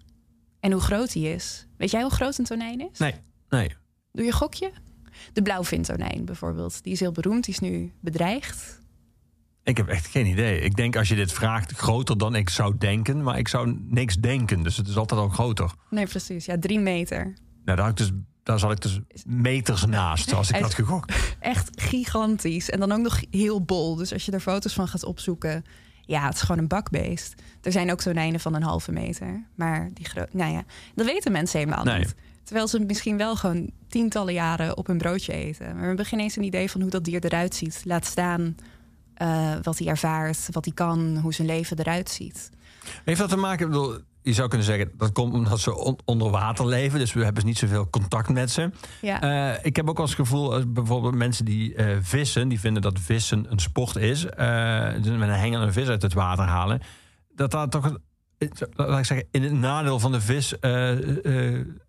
En 0.61 0.73
hoe 0.73 0.81
groot 0.81 1.13
die 1.13 1.29
is. 1.29 1.67
Weet 1.77 1.91
jij 1.91 2.03
hoe 2.03 2.11
groot 2.11 2.39
een 2.39 2.45
tonijn 2.45 2.91
is? 2.91 2.99
Nee. 2.99 3.15
Nee. 3.49 3.75
Doe 4.13 4.25
je 4.25 4.33
gokje? 4.33 4.71
De 5.33 5.43
blauwvintonijn 5.43 6.25
bijvoorbeeld. 6.25 6.83
Die 6.83 6.93
is 6.93 7.01
heel 7.01 7.13
beroemd, 7.13 7.45
die 7.45 7.55
is 7.55 7.61
nu 7.61 7.93
bedreigd. 8.01 8.81
Ik 9.65 9.77
heb 9.77 9.89
echt 9.89 10.07
geen 10.07 10.27
idee. 10.27 10.61
Ik 10.61 10.77
denk 10.77 10.97
als 10.97 11.09
je 11.09 11.15
dit 11.15 11.33
vraagt, 11.33 11.73
groter 11.73 12.19
dan 12.19 12.35
ik 12.35 12.51
zou 12.51 12.75
denken. 12.79 13.23
Maar 13.23 13.39
ik 13.39 13.49
zou 13.49 13.79
niks 13.89 14.17
denken. 14.17 14.63
Dus 14.63 14.77
het 14.77 14.89
is 14.89 14.97
altijd 14.97 15.21
al 15.21 15.29
groter. 15.29 15.71
Nee, 15.91 16.07
precies. 16.07 16.45
Ja, 16.45 16.59
drie 16.59 16.81
meter. 16.81 17.35
Nou, 17.65 17.79
daar, 17.79 17.89
ik 17.89 17.97
dus, 17.97 18.11
daar 18.43 18.59
zat 18.59 18.71
ik 18.73 18.81
dus 18.81 19.01
meters 19.27 19.85
naast, 19.87 20.33
als 20.33 20.51
ik 20.51 20.57
had 20.63 20.75
gegokt. 20.75 21.15
Echt 21.41 21.83
gigantisch. 21.83 22.71
En 22.71 22.81
dan 22.81 22.93
ook 22.93 23.03
nog 23.03 23.21
heel 23.31 23.63
bol. 23.63 23.95
Dus 23.95 24.13
als 24.13 24.25
je 24.25 24.33
er 24.33 24.41
foto's 24.41 24.73
van 24.73 24.89
gaat 24.89 25.05
opzoeken... 25.05 25.65
Ja, 26.07 26.25
het 26.27 26.35
is 26.35 26.41
gewoon 26.41 26.59
een 26.59 26.69
bakbeest. 26.69 27.35
Er 27.63 27.73
zijn 27.73 27.91
ook 27.91 28.01
tonijnen 28.01 28.41
van 28.41 28.55
een 28.55 28.63
halve 28.63 28.93
meter. 28.93 29.45
Maar 29.55 29.91
die 29.95 30.05
groot... 30.05 30.33
Nou 30.33 30.53
ja, 30.53 30.65
dat 30.95 31.07
weten 31.07 31.33
mensen 31.33 31.59
helemaal 31.59 31.85
Nee. 31.85 31.99
niet. 31.99 32.15
Terwijl 32.43 32.69
ze 32.69 32.81
misschien 32.81 33.17
wel 33.17 33.37
gewoon 33.37 33.71
tientallen 33.89 34.35
jaren 34.35 34.77
op 34.77 34.87
hun 34.87 34.99
broodje 34.99 35.33
eten. 35.33 35.67
Maar 35.67 35.81
we 35.81 35.87
hebben 35.87 36.05
geen 36.05 36.21
eens 36.21 36.37
een 36.37 36.43
idee 36.43 36.71
van 36.71 36.81
hoe 36.81 36.91
dat 36.91 37.05
dier 37.05 37.25
eruit 37.25 37.55
ziet. 37.55 37.83
Laat 37.85 38.05
staan 38.07 38.57
eh, 39.15 39.53
wat 39.63 39.79
hij 39.79 39.87
ervaart, 39.89 40.49
wat 40.51 40.65
hij 40.65 40.75
kan, 40.75 41.17
hoe 41.23 41.35
zijn 41.35 41.47
leven 41.49 41.79
eruit 41.79 42.11
ziet. 42.11 42.51
Heeft 43.05 43.21
dat 43.21 43.29
te 43.29 43.37
maken, 43.37 43.65
ik 43.67 43.73
bedoel, 43.73 43.99
je 44.23 44.33
zou 44.33 44.49
kunnen 44.49 44.67
zeggen, 44.67 44.91
dat 44.97 45.13
komt 45.13 45.33
omdat 45.35 45.61
ze 45.61 45.77
on- 45.77 45.99
onder 46.05 46.31
water 46.31 46.67
leven. 46.67 46.99
Dus 46.99 47.13
we 47.13 47.25
hebben 47.25 47.45
niet 47.47 47.59
zoveel 47.59 47.91
contact 47.91 48.29
met 48.29 48.51
ze. 48.51 48.71
Ja, 49.01 49.21
Eh, 49.55 49.65
ik 49.65 49.77
heb 49.77 49.89
ook 49.89 49.99
eens 49.99 50.11
het 50.11 50.19
gevoel, 50.19 50.55
als 50.55 50.65
bijvoorbeeld 50.73 51.15
mensen 51.15 51.45
die 51.45 51.75
eh, 51.75 51.97
vissen, 52.01 52.49
die 52.49 52.61
vinden 52.61 52.83
dat 52.83 52.99
vissen 53.01 53.47
een 53.53 53.59
sport 53.59 53.97
is, 53.97 54.21
dus 54.21 54.31
met 55.17 55.29
een 55.29 55.31
hengel 55.31 55.63
een 55.63 55.73
vis 55.73 55.89
uit 55.89 56.03
het 56.03 56.13
water 56.15 56.45
halen, 56.45 56.81
dat 57.35 57.51
daar 57.51 57.69
toch, 57.69 57.97
laat 58.75 58.99
ik 58.99 59.05
zeggen, 59.05 59.27
in 59.31 59.43
het 59.43 59.53
nadeel 59.53 59.99
van 59.99 60.13
de 60.13 60.21
vis 60.21 60.55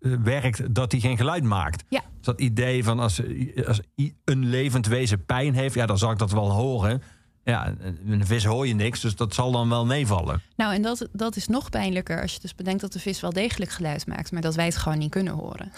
werkt 0.00 0.74
dat 0.74 0.92
hij 0.92 1.00
geen 1.00 1.16
geluid 1.16 1.42
maakt. 1.44 1.84
Ja. 1.88 2.00
Dus 2.00 2.26
dat 2.26 2.40
idee 2.40 2.84
van 2.84 2.98
als, 3.00 3.20
als 3.66 3.80
een 4.24 4.44
levend 4.46 4.86
wezen 4.86 5.24
pijn 5.24 5.54
heeft, 5.54 5.74
ja, 5.74 5.86
dan 5.86 5.98
zal 5.98 6.10
ik 6.10 6.18
dat 6.18 6.30
wel 6.32 6.50
horen. 6.50 7.02
Ja, 7.46 7.74
een 8.06 8.26
vis 8.26 8.44
hoor 8.44 8.66
je 8.66 8.74
niks, 8.74 9.00
dus 9.00 9.16
dat 9.16 9.34
zal 9.34 9.52
dan 9.52 9.68
wel 9.68 9.86
meevallen. 9.86 10.42
nou 10.56 10.74
en 10.74 10.82
dat, 10.82 11.08
dat 11.12 11.36
is 11.36 11.46
nog 11.46 11.70
pijnlijker 11.70 12.20
als 12.20 12.32
je 12.32 12.40
dus 12.40 12.54
bedenkt 12.54 12.80
dat 12.80 12.92
de 12.92 12.98
vis 12.98 13.20
wel 13.20 13.32
degelijk 13.32 13.70
geluid 13.70 14.06
maakt, 14.06 14.32
maar 14.32 14.42
dat 14.42 14.54
wij 14.54 14.64
het 14.64 14.76
gewoon 14.76 14.98
niet 14.98 15.10
kunnen 15.10 15.32
horen. 15.32 15.72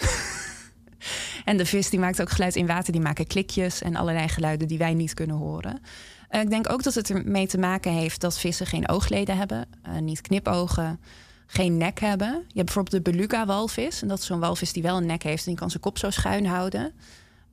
en 1.45 1.57
de 1.57 1.65
vis 1.65 1.89
die 1.89 1.99
maakt 1.99 2.21
ook 2.21 2.29
geluid 2.29 2.55
in 2.55 2.67
water, 2.67 2.91
die 2.91 3.01
maken 3.01 3.27
klikjes 3.27 3.81
en 3.81 3.95
allerlei 3.95 4.27
geluiden 4.27 4.67
die 4.67 4.77
wij 4.77 4.93
niet 4.93 5.13
kunnen 5.13 5.35
horen. 5.35 5.81
Eh, 6.29 6.41
ik 6.41 6.49
denk 6.49 6.71
ook 6.71 6.83
dat 6.83 6.93
het 6.93 7.09
ermee 7.09 7.47
te 7.47 7.57
maken 7.57 7.91
heeft 7.91 8.21
dat 8.21 8.39
vissen 8.39 8.65
geen 8.65 8.89
oogleden 8.89 9.37
hebben, 9.37 9.67
eh, 9.81 9.97
niet 9.97 10.21
knipogen, 10.21 10.99
geen 11.45 11.77
nek 11.77 11.99
hebben. 11.99 12.27
Je 12.27 12.59
hebt 12.59 12.73
bijvoorbeeld 12.73 13.03
de 13.03 13.11
beluga-walvis. 13.11 14.01
En 14.01 14.07
dat 14.07 14.19
is 14.19 14.25
zo'n 14.25 14.39
walvis 14.39 14.73
die 14.73 14.83
wel 14.83 14.97
een 14.97 15.05
nek 15.05 15.23
heeft 15.23 15.43
en 15.43 15.49
die 15.49 15.59
kan 15.59 15.69
zijn 15.69 15.81
kop 15.81 15.97
zo 15.97 16.09
schuin 16.09 16.45
houden. 16.45 16.93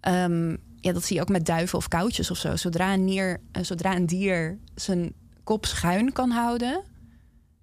Ehm, 0.00 0.56
ja, 0.86 0.92
dat 0.92 1.04
zie 1.04 1.16
je 1.16 1.22
ook 1.22 1.28
met 1.28 1.46
duiven 1.46 1.78
of 1.78 1.88
koutjes 1.88 2.30
of 2.30 2.36
zo. 2.36 2.56
Zodra 2.56 2.92
een, 2.92 3.04
nier, 3.04 3.40
eh, 3.52 3.62
zodra 3.62 3.96
een 3.96 4.06
dier 4.06 4.58
zijn 4.74 5.12
kop 5.44 5.66
schuin 5.66 6.12
kan 6.12 6.30
houden, 6.30 6.82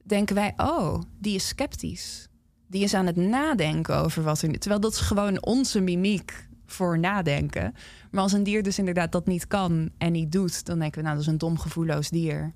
denken 0.04 0.36
wij, 0.36 0.54
oh, 0.58 1.02
die 1.20 1.36
is 1.36 1.48
sceptisch. 1.48 2.28
Die 2.68 2.84
is 2.84 2.94
aan 2.94 3.06
het 3.06 3.16
nadenken 3.16 3.96
over 3.96 4.24
wat 4.24 4.42
er... 4.42 4.60
Terwijl 4.60 4.82
dat 4.82 4.92
is 4.92 5.00
gewoon 5.00 5.44
onze 5.44 5.80
mimiek 5.80 6.48
voor 6.66 7.00
nadenken. 7.00 7.74
Maar 8.12 8.22
als 8.22 8.34
een 8.34 8.44
dier 8.44 8.64
dus 8.64 8.80
inderdaad 8.80 9.12
dat 9.12 9.28
niet 9.28 9.48
kan 9.48 9.90
en 9.98 10.12
niet 10.12 10.32
doet... 10.32 10.66
dan 10.66 10.80
denken 10.80 10.98
we, 10.98 11.04
nou, 11.04 11.18
dat 11.18 11.26
is 11.26 11.32
een 11.32 11.38
dom, 11.38 11.58
gevoelloos 11.58 12.10
dier. 12.10 12.54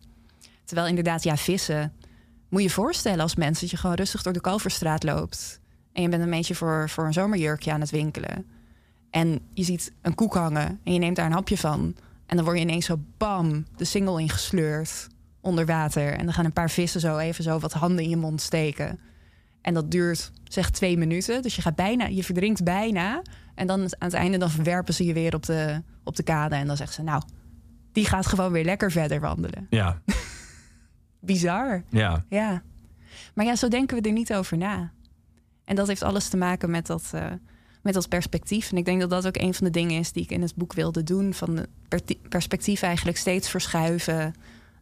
Terwijl 0.66 0.88
inderdaad, 0.88 1.24
ja, 1.24 1.38
vissen... 1.38 1.94
Moet 2.50 2.62
je 2.62 2.68
je 2.68 2.74
voorstellen 2.74 3.20
als 3.20 3.36
mens 3.36 3.60
dat 3.60 3.70
je 3.70 3.78
gewoon 3.78 3.96
rustig 3.96 4.22
door 4.22 4.34
de 4.34 4.42
Kalverstraat 4.42 5.04
loopt... 5.04 5.60
en 5.94 6.02
je 6.02 6.10
bent 6.10 6.24
een 6.24 6.30
beetje 6.30 6.56
voor, 6.56 6.90
voor 6.90 7.06
een 7.06 7.14
zomerjurkje 7.14 7.72
aan 7.72 7.82
het 7.82 7.90
winkelen... 7.90 8.57
en 9.10 9.40
je 9.54 9.64
ziet 9.64 9.94
een 10.02 10.16
koek 10.16 10.34
hangen 10.34 10.80
en 10.84 10.94
je 10.94 11.00
neemt 11.00 11.16
daar 11.16 11.26
een 11.26 11.32
hapje 11.32 11.58
van... 11.58 11.96
en 12.26 12.36
dan 12.36 12.46
word 12.46 12.58
je 12.58 12.64
ineens 12.64 12.86
zo 12.86 13.00
bam 13.18 13.66
de 13.76 13.86
singel 13.86 14.20
ingesleurd 14.20 15.08
onder 15.42 15.66
water... 15.66 16.14
en 16.14 16.26
dan 16.26 16.34
gaan 16.34 16.46
een 16.46 16.54
paar 16.54 16.70
vissen 16.70 17.02
zo 17.02 17.18
even 17.18 17.44
zo 17.44 17.60
wat 17.60 17.74
handen 17.74 18.04
in 18.04 18.10
je 18.10 18.18
mond 18.18 18.42
steken... 18.42 19.00
En 19.68 19.74
dat 19.74 19.92
duurt 19.92 20.32
zeg 20.44 20.70
twee 20.70 20.98
minuten. 20.98 21.42
Dus 21.42 21.56
je 21.56 21.62
gaat 21.62 21.76
bijna, 21.76 22.06
je 22.06 22.24
verdrinkt 22.24 22.64
bijna. 22.64 23.22
En 23.56 23.68
dan 23.68 23.80
aan 23.80 23.88
het 23.98 24.14
einde 24.14 24.38
dan 24.38 24.50
verwerpen 24.50 24.94
ze 24.94 25.06
je 25.06 25.14
weer 25.14 25.36
op 25.36 25.46
de, 25.46 25.82
op 26.04 26.16
de 26.16 26.24
kade. 26.24 26.56
En 26.56 26.68
dan 26.68 26.78
zeggen 26.78 26.96
ze, 26.96 27.04
nou, 27.04 27.22
die 27.92 28.06
gaat 28.06 28.26
gewoon 28.26 28.52
weer 28.52 28.64
lekker 28.64 28.92
verder 28.92 29.20
wandelen. 29.20 29.68
Ja, 29.70 30.02
Bizar, 31.20 31.84
ja. 31.90 32.26
ja. 32.30 32.62
Maar 33.34 33.46
ja, 33.46 33.56
zo 33.56 33.68
denken 33.68 33.98
we 33.98 34.08
er 34.08 34.14
niet 34.14 34.34
over 34.34 34.58
na. 34.58 34.92
En 35.66 35.76
dat 35.76 35.88
heeft 35.88 36.04
alles 36.04 36.28
te 36.28 36.38
maken 36.38 36.70
met 36.70 36.86
dat, 36.86 37.12
eh, 37.14 37.32
met 37.88 37.96
dat 37.96 38.10
perspectief. 38.10 38.72
En 38.72 38.78
ik 38.78 38.86
denk 38.86 39.00
dat 39.00 39.10
dat 39.10 39.28
ook 39.28 39.38
een 39.38 39.54
van 39.54 39.66
de 39.66 39.72
dingen 39.72 40.00
is 40.00 40.12
die 40.12 40.24
ik 40.24 40.32
in 40.32 40.42
het 40.42 40.56
boek 40.56 40.74
wilde 40.74 41.04
doen. 41.04 41.34
Van 41.34 41.66
perspectief 42.30 42.82
eigenlijk 42.82 43.18
steeds 43.18 43.50
verschuiven 43.50 44.36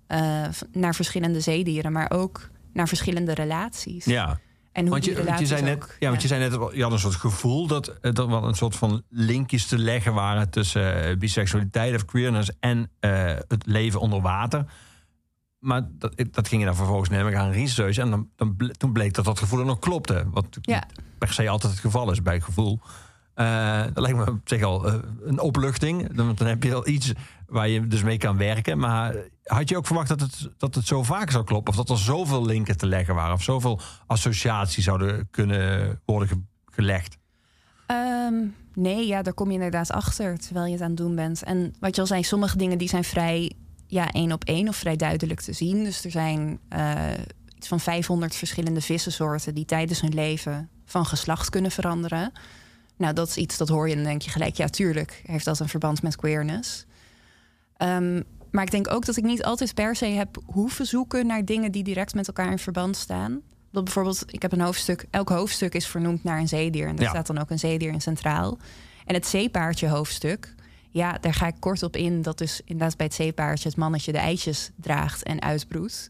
eh, 0.08 0.44
naar 0.72 0.96
verschillende 0.96 1.40
zeedieren. 1.40 1.92
Maar 1.92 2.12
ook 2.12 2.50
naar 2.74 2.88
verschillende 2.88 3.34
relaties. 3.34 4.06
ja. 4.06 4.40
En 4.72 4.82
hoe 4.82 4.92
Want 4.92 5.06
je, 5.06 5.24
want 5.24 5.40
je 5.40 5.46
zei 5.46 5.62
net, 5.62 5.76
ook- 5.76 5.96
ja, 6.00 6.10
want 6.10 6.22
je 6.22 6.28
zei 6.28 6.50
net, 6.50 6.60
je 6.74 6.84
had 6.84 6.92
een 6.92 7.00
soort 7.00 7.16
gevoel 7.16 7.68
dat 7.68 7.98
er 8.02 8.28
wel 8.30 8.44
een 8.44 8.56
soort 8.56 8.76
van 8.76 9.04
linkjes 9.10 9.66
te 9.66 9.78
leggen 9.78 10.14
waren 10.14 10.50
tussen 10.50 11.04
eh, 11.04 11.18
biseksualiteit 11.18 11.96
of 11.96 12.06
queerness 12.06 12.50
en 12.60 12.90
eh, 13.00 13.26
het 13.48 13.66
leven 13.66 14.00
onder 14.00 14.22
water. 14.22 14.66
Maar 15.66 15.82
dat, 15.92 16.14
dat 16.32 16.48
ging 16.48 16.62
je 16.62 16.68
dan 16.68 16.76
vervolgens 16.76 17.10
nemen 17.10 17.32
gaan 17.32 17.52
researchen. 17.52 18.04
En 18.04 18.10
dan, 18.10 18.30
dan, 18.36 18.72
toen 18.78 18.92
bleek 18.94 19.14
dat 19.14 19.26
dat 19.26 19.40
gevoel 19.40 19.66
nog 19.66 19.80
klopte. 19.80 20.24
Wat 20.32 20.46
Ja. 20.62 20.84
per 21.18 21.34
se 21.34 21.50
altijd 21.50 21.72
het 21.72 21.82
geval 21.82 22.12
is 22.12 22.22
bij 22.22 22.42
gevoel. 22.42 22.80
Eh, 23.34 23.82
dat 23.94 24.00
lijkt 24.00 24.18
me 24.18 24.30
op 24.32 24.40
zich 24.44 24.64
al 24.64 24.88
eh, 24.88 24.94
een 25.24 25.40
opluchting. 25.40 26.14
Dan, 26.14 26.36
dan 26.36 26.48
heb 26.48 26.64
je 26.64 26.74
al 26.76 26.88
iets 26.88 27.12
waar 27.48 27.68
je 27.68 27.88
dus 27.88 28.04
mee 28.04 28.18
kan 28.18 28.38
werken. 28.38 28.78
Maar 28.80 29.16
had 29.44 29.70
je 29.70 29.78
ook 29.78 29.86
verwacht 29.86 30.08
dat 30.08 30.20
het, 30.22 30.50
dat 30.58 30.76
het 30.76 30.88
zo 30.88 31.04
vaak 31.04 31.32
zou 31.32 31.44
kloppen? 31.44 31.74
Of 31.74 31.80
dat 31.86 31.90
er 31.90 32.04
zoveel 32.04 32.46
linken 32.46 32.78
te 32.78 32.86
leggen 32.88 33.16
waren? 33.16 33.34
Of 33.34 33.44
zoveel 33.44 33.80
associaties 34.08 34.84
zouden 34.84 35.28
kunnen 35.32 36.00
worden 36.06 36.28
ge- 36.28 36.42
gelegd? 36.66 37.18
Ehm, 37.86 38.34
nee, 38.74 39.08
ja, 39.08 39.22
daar 39.22 39.34
kom 39.34 39.48
je 39.48 39.54
inderdaad 39.54 39.92
achter 39.92 40.38
terwijl 40.38 40.66
je 40.66 40.72
het 40.72 40.82
aan 40.82 40.88
het 40.88 40.98
doen 40.98 41.16
bent. 41.16 41.44
En 41.44 41.74
wat 41.80 41.96
je 41.96 42.02
al 42.02 42.08
zei, 42.08 42.24
sommige 42.24 42.58
dingen 42.58 42.78
die 42.78 42.90
zijn 42.90 43.04
vrij 43.04 43.52
ja, 43.96 44.12
één 44.12 44.32
op 44.32 44.44
één 44.44 44.68
of 44.68 44.76
vrij 44.76 44.96
duidelijk 44.96 45.42
te 45.42 45.54
zien. 45.54 45.84
Dus 45.84 46.06
er 46.06 46.12
zijn 46.12 46.60
eh, 46.70 47.02
iets 47.56 47.68
van 47.68 47.80
500 47.80 48.36
verschillende 48.36 48.82
vissensoorten 48.82 49.56
die 49.56 49.66
tijdens 49.66 50.02
hun 50.02 50.14
leven 50.14 50.70
van 50.86 51.06
geslacht 51.06 51.50
kunnen 51.50 51.72
veranderen. 51.72 52.32
Nou, 52.98 53.14
dat 53.14 53.28
is 53.28 53.38
iets 53.38 53.58
dat 53.58 53.70
hoor 53.70 53.86
je 53.88 53.92
en 53.96 54.00
dan 54.00 54.10
denk 54.10 54.22
je 54.22 54.30
gelijk, 54.30 54.56
ja, 54.56 54.68
tuurlijk 54.68 55.22
heeft 55.26 55.46
dat 55.46 55.60
een 55.60 55.70
verband 55.70 56.02
met 56.02 56.16
queerness. 56.16 56.86
Ehm, 57.78 58.22
maar 58.52 58.64
ik 58.64 58.72
denk 58.72 58.92
ook 58.94 59.06
dat 59.06 59.18
ik 59.18 59.24
niet 59.24 59.44
altijd 59.44 59.74
per 59.74 59.96
se 59.96 60.06
heb 60.06 60.38
hoeven 60.46 60.86
zoeken 60.86 61.26
naar 61.28 61.46
dingen 61.46 61.72
die 61.72 61.84
direct 61.84 62.14
met 62.14 62.28
elkaar 62.28 62.52
in 62.52 62.60
verband 62.60 62.98
staan. 62.98 63.42
Dat 63.72 63.84
bijvoorbeeld, 63.84 64.24
ik 64.28 64.42
heb 64.42 64.52
een 64.52 64.62
hoofdstuk, 64.62 65.06
elk 65.10 65.30
hoofdstuk 65.30 65.74
is 65.76 65.88
vernoemd 65.88 66.24
naar 66.24 66.40
een 66.40 66.48
zeedier. 66.48 66.88
En 66.88 66.96
daar 66.96 67.06
Ja. 67.06 67.10
staat 67.10 67.28
dan 67.28 67.38
ook 67.38 67.50
een 67.50 67.60
zeedier 67.60 67.92
in 67.92 68.02
centraal. 68.02 68.58
En 69.06 69.14
het 69.14 69.28
zeepaardje 69.28 69.88
hoofdstuk, 69.88 70.55
ja, 70.96 71.18
daar 71.22 71.34
ga 71.34 71.48
ik 71.48 71.56
kort 71.60 71.84
op 71.84 71.96
in. 71.96 72.22
Dat 72.22 72.38
dus 72.38 72.62
inderdaad 72.66 72.98
bij 72.98 73.06
het 73.06 73.16
zeepaardje 73.16 73.70
het 73.70 73.78
mannetje 73.78 74.12
de 74.12 74.18
eitjes 74.18 74.72
draagt 74.76 75.24
en 75.24 75.42
uitbroedt. 75.42 76.10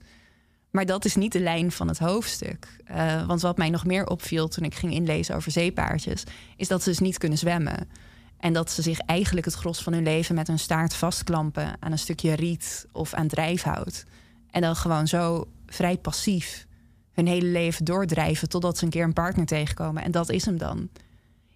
Maar 0.72 0.86
dat 0.86 1.06
is 1.06 1.16
niet 1.16 1.32
de 1.32 1.40
lijn 1.40 1.72
van 1.72 1.88
het 1.88 1.98
hoofdstuk. 1.98 2.68
Eh, 2.86 3.28
want 3.28 3.42
wat 3.42 3.58
mij 3.58 3.70
nog 3.70 3.86
meer 3.86 4.08
opviel 4.08 4.48
toen 4.48 4.64
ik 4.64 4.76
ging 4.76 4.94
inlezen 4.94 5.36
over 5.36 5.52
zeepaardjes, 5.52 6.24
is 6.56 6.68
dat 6.68 6.84
ze 6.84 6.90
dus 6.90 7.00
niet 7.00 7.18
kunnen 7.18 7.38
zwemmen. 7.38 7.90
En 8.38 8.54
dat 8.54 8.72
ze 8.72 8.82
zich 8.82 9.00
eigenlijk 9.00 9.46
het 9.46 9.56
gros 9.56 9.82
van 9.84 9.94
hun 9.94 10.04
leven 10.04 10.36
met 10.36 10.48
hun 10.48 10.60
staart 10.60 10.96
vastklampen 10.96 11.76
aan 11.80 11.92
een 11.92 12.00
stukje 12.00 12.34
riet 12.34 12.88
of 12.92 13.14
aan 13.14 13.28
drijfhout. 13.28 14.04
En 14.52 14.62
dan 14.62 14.76
gewoon 14.76 15.08
zo 15.08 15.48
vrij 15.68 15.98
passief 15.98 16.68
hun 17.12 17.28
hele 17.28 17.48
leven 17.48 17.86
doordrijven 17.86 18.50
totdat 18.50 18.78
ze 18.78 18.84
een 18.84 18.90
keer 18.90 19.04
een 19.04 19.14
partner 19.14 19.46
tegenkomen. 19.46 20.04
En 20.04 20.12
dat 20.12 20.30
is 20.30 20.46
hem 20.46 20.58
dan. 20.58 20.90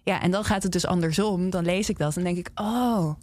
Ja, 0.02 0.20
en 0.22 0.30
dan 0.30 0.44
gaat 0.44 0.62
het 0.62 0.72
dus 0.72 0.86
andersom. 0.86 1.50
Dan 1.50 1.64
lees 1.64 1.88
ik 1.88 1.98
dat 1.98 2.16
en 2.16 2.24
denk 2.24 2.36
ik, 2.36 2.50
oh, 2.54 3.14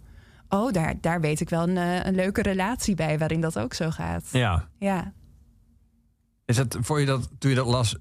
Oh, 0.48 0.72
daar, 0.72 1.00
daar 1.00 1.20
weet 1.20 1.40
ik 1.40 1.48
wel 1.48 1.68
een, 1.68 1.76
eh, 1.76 2.04
een 2.04 2.14
leuke 2.14 2.42
relatie 2.42 2.94
bij 2.94 3.18
waarin 3.18 3.40
dat 3.40 3.58
ook 3.58 3.74
zo 3.74 3.90
gaat. 3.90 4.28
Ja. 4.32 4.68
Ja. 4.78 5.12
Is 6.44 6.56
het 6.56 6.76
voor 6.80 7.00
je 7.00 7.06
dat, 7.06 7.30
toen 7.38 7.50
je 7.50 7.56
dat 7.56 7.66
las, 7.66 7.96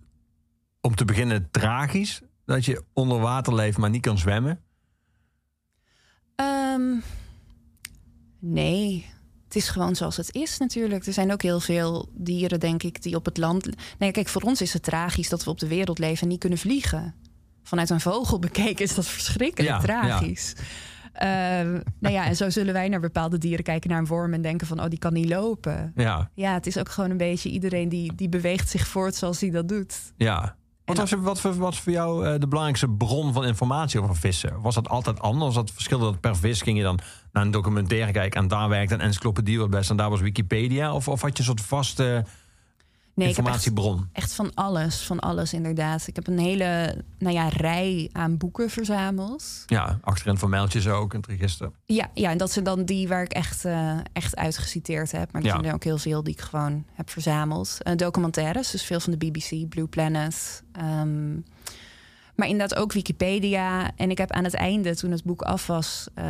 om 0.82 0.96
te 0.96 1.06
beginnen 1.06 1.48
tragisch? 1.52 2.22
Dat 2.46 2.66
je 2.66 2.84
onder 2.94 3.20
water 3.20 3.56
leeft, 3.56 3.78
maar 3.78 3.90
niet 3.90 4.02
kan 4.02 4.18
zwemmen? 4.18 4.62
Ehm, 6.36 6.96
nee, 8.40 9.06
het 9.44 9.56
is 9.56 9.70
gewoon 9.70 9.96
zoals 9.96 10.18
het 10.18 10.36
is 10.36 10.58
natuurlijk. 10.58 11.06
Er 11.06 11.14
zijn 11.14 11.32
ook 11.32 11.42
heel 11.42 11.60
veel 11.60 12.10
dieren, 12.14 12.60
denk 12.60 12.84
ik, 12.84 13.02
die 13.02 13.16
op 13.16 13.26
het 13.26 13.38
land... 13.38 13.70
Nee, 13.98 14.12
kijk, 14.12 14.28
voor 14.28 14.42
ons 14.42 14.62
is 14.62 14.74
het 14.74 14.84
tragisch 14.84 15.30
dat 15.30 15.44
we 15.44 15.50
op 15.50 15.60
de 15.60 15.68
wereld 15.68 16.00
leven 16.00 16.22
en 16.22 16.28
niet 16.28 16.40
kunnen 16.40 16.60
vliegen. 16.60 17.16
Vanuit 17.68 17.90
een 17.90 18.00
vogel 18.02 18.40
bekeken 18.40 18.86
is 18.86 18.96
dat 18.96 19.06
verschrikkelijk 19.08 19.74
Ja, 19.74 19.80
tragisch. 19.80 20.54
Ehm, 21.14 21.80
nou 22.00 22.14
ja, 22.14 22.26
en 22.26 22.36
zo 22.36 22.50
zullen 22.50 22.74
wij 22.74 22.88
naar 22.90 23.00
bepaalde 23.00 23.38
dieren 23.38 23.64
kijken, 23.64 23.90
naar 23.90 24.00
een 24.00 24.06
worm... 24.08 24.34
en 24.34 24.42
denken 24.42 24.68
van, 24.68 24.80
oh, 24.82 24.88
die 24.90 25.00
kan 25.00 25.14
niet 25.14 25.30
lopen. 25.30 25.92
Ja, 25.96 26.30
Ja, 26.34 26.54
het 26.54 26.68
is 26.68 26.78
ook 26.78 26.90
gewoon 26.90 27.10
een 27.10 27.18
beetje 27.18 27.50
iedereen 27.50 27.90
die, 27.90 28.16
die 28.16 28.30
beweegt 28.30 28.70
zich 28.70 28.88
voort 28.88 29.16
zoals 29.16 29.42
hij 29.42 29.50
dat 29.50 29.68
doet. 29.68 30.14
ja. 30.18 30.56
Wat 30.86 30.98
was, 30.98 31.12
wat, 31.12 31.40
voor- 31.40 31.56
wat 31.58 31.76
voor 31.78 31.92
jou 31.92 32.26
eh, 32.28 32.40
de 32.40 32.48
belangrijkste 32.48 32.90
bron 32.90 33.34
van 33.34 33.46
informatie 33.46 34.02
over 34.02 34.16
vissen? 34.16 34.62
Was 34.62 34.76
dat 34.76 34.90
altijd 34.90 35.20
anders? 35.20 35.56
Dat 35.56 35.72
verschilde 35.72 36.06
dat 36.06 36.20
per 36.20 36.36
vis? 36.36 36.62
Ging 36.62 36.78
je 36.78 36.84
dan 36.84 37.00
naar 37.32 37.44
een 37.44 37.52
documentaire 37.52 38.12
kijken 38.12 38.42
en 38.42 38.48
daar 38.48 38.70
werkte 38.70 38.94
een 38.94 39.02
encyclopedie 39.02 39.60
wat 39.60 39.70
best 39.70 39.90
en 39.90 39.96
daar 39.98 40.10
was 40.10 40.22
Wikipedia? 40.22 40.94
Of, 40.94 41.08
of 41.08 41.22
had 41.22 41.32
je 41.32 41.40
een 41.40 41.46
soort 41.46 41.62
vaste 41.62 42.26
Nee, 43.18 43.28
echt, 43.28 43.38
informatiebron? 43.38 44.10
echt 44.12 44.34
van 44.34 44.54
alles, 44.54 45.02
van 45.02 45.20
alles 45.20 45.54
inderdaad. 45.54 46.08
Ik 46.08 46.16
heb 46.16 46.28
een 46.28 46.40
hele 46.40 47.02
nou 47.18 47.34
ja, 47.34 47.48
rij 47.48 48.10
aan 48.12 48.38
boeken 48.38 48.70
verzameld. 48.70 49.64
Ja, 49.66 50.00
achterin 50.02 50.38
van 50.38 50.50
mijltjes 50.50 50.88
ook, 50.88 51.14
het 51.14 51.28
register. 51.28 51.72
Ja, 51.86 52.10
ja, 52.14 52.30
en 52.32 52.38
dat 52.38 52.52
zijn 52.52 52.66
dan 52.66 52.86
die 52.86 53.08
waar 53.08 53.24
ik 53.24 53.32
echt, 53.32 53.66
eh, 53.66 53.98
echt 54.14 54.36
uitgeciteerd 54.36 55.12
heb. 55.12 55.32
Maar 55.32 55.42
er 55.42 55.48
Ja. 55.48 55.54
zijn 55.54 55.66
er 55.66 55.74
ook 55.74 55.84
heel 55.84 55.98
veel 55.98 56.24
die 56.24 56.34
ik 56.34 56.42
gewoon 56.42 56.86
heb 56.94 57.10
verzameld. 57.10 57.78
Eh, 57.84 57.96
documentaires, 57.96 58.72
dus 58.72 58.84
veel 58.84 59.00
van 59.00 59.12
de 59.18 59.18
BBC, 59.26 59.70
Blue 59.70 59.88
Planet. 59.88 60.64
ehm, 60.72 61.34
maar 62.36 62.48
inderdaad 62.48 62.78
ook 62.80 62.94
Wikipedia. 62.94 63.92
En 63.96 64.10
ik 64.10 64.18
heb 64.18 64.32
aan 64.32 64.44
het 64.44 64.54
einde, 64.54 64.96
toen 64.96 65.12
het 65.12 65.24
boek 65.24 65.42
af 65.42 65.68
was... 65.68 66.08
eh, 66.14 66.26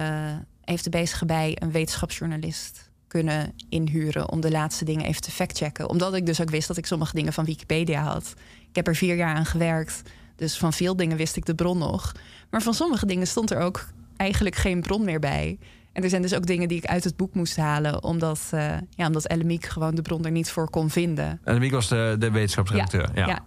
heeft 0.64 0.84
de 0.84 0.90
bezige 0.90 1.26
bij 1.26 1.58
een 1.60 1.72
wetenschapsjournalist 1.72 2.87
kunnen 3.22 3.54
inhuren... 3.70 4.32
om 4.32 4.42
de 4.42 4.52
laatste 4.52 4.86
dingen 4.86 5.06
even 5.06 5.22
te 5.22 5.32
factchecken. 5.32 5.90
Omdat 5.90 6.14
ik 6.14 6.26
dus 6.26 6.42
ook 6.42 6.50
wist 6.50 6.68
dat 6.68 6.78
ik 6.78 6.86
sommige 6.86 7.16
dingen 7.16 7.34
van 7.34 7.46
Wikipedia 7.46 8.02
had. 8.02 8.34
Ik 8.70 8.76
heb 8.76 8.88
er 8.88 8.96
vier 8.96 9.16
jaar 9.16 9.36
aan 9.36 9.46
gewerkt. 9.46 10.02
Dus 10.36 10.58
van 10.58 10.74
veel 10.74 10.96
dingen 10.96 11.18
wist 11.18 11.36
ik 11.36 11.46
de 11.46 11.56
bron 11.56 11.78
nog. 11.78 12.12
Maar 12.50 12.62
van 12.62 12.74
sommige 12.74 13.06
dingen 13.06 13.28
stond 13.28 13.52
er 13.52 13.60
ook 13.60 13.88
eigenlijk 14.16 14.56
geen 14.56 14.82
bron 14.82 15.06
meer 15.06 15.20
bij. 15.20 15.60
En 15.94 16.04
er 16.04 16.10
zijn 16.10 16.22
dus 16.22 16.36
ook 16.36 16.46
dingen 16.46 16.68
die 16.68 16.78
ik 16.78 16.86
uit 16.86 17.04
het 17.04 17.16
boek 17.16 17.34
moest 17.34 17.56
halen... 17.56 18.04
omdat, 18.04 18.42
eh 18.52 18.76
ja, 18.90 19.08
omdat 19.08 19.26
Ellemiek 19.26 19.66
gewoon 19.66 19.96
de 19.96 20.02
bron 20.02 20.26
er 20.26 20.32
niet 20.32 20.50
voor 20.50 20.70
kon 20.70 20.90
vinden. 20.90 21.40
En 21.44 21.60
Miek 21.60 21.72
was 21.72 21.88
de, 21.88 22.16
de 22.20 22.32
wetenschapsredacteur. 22.32 23.10
Ja, 23.14 23.28
Ja, 23.28 23.46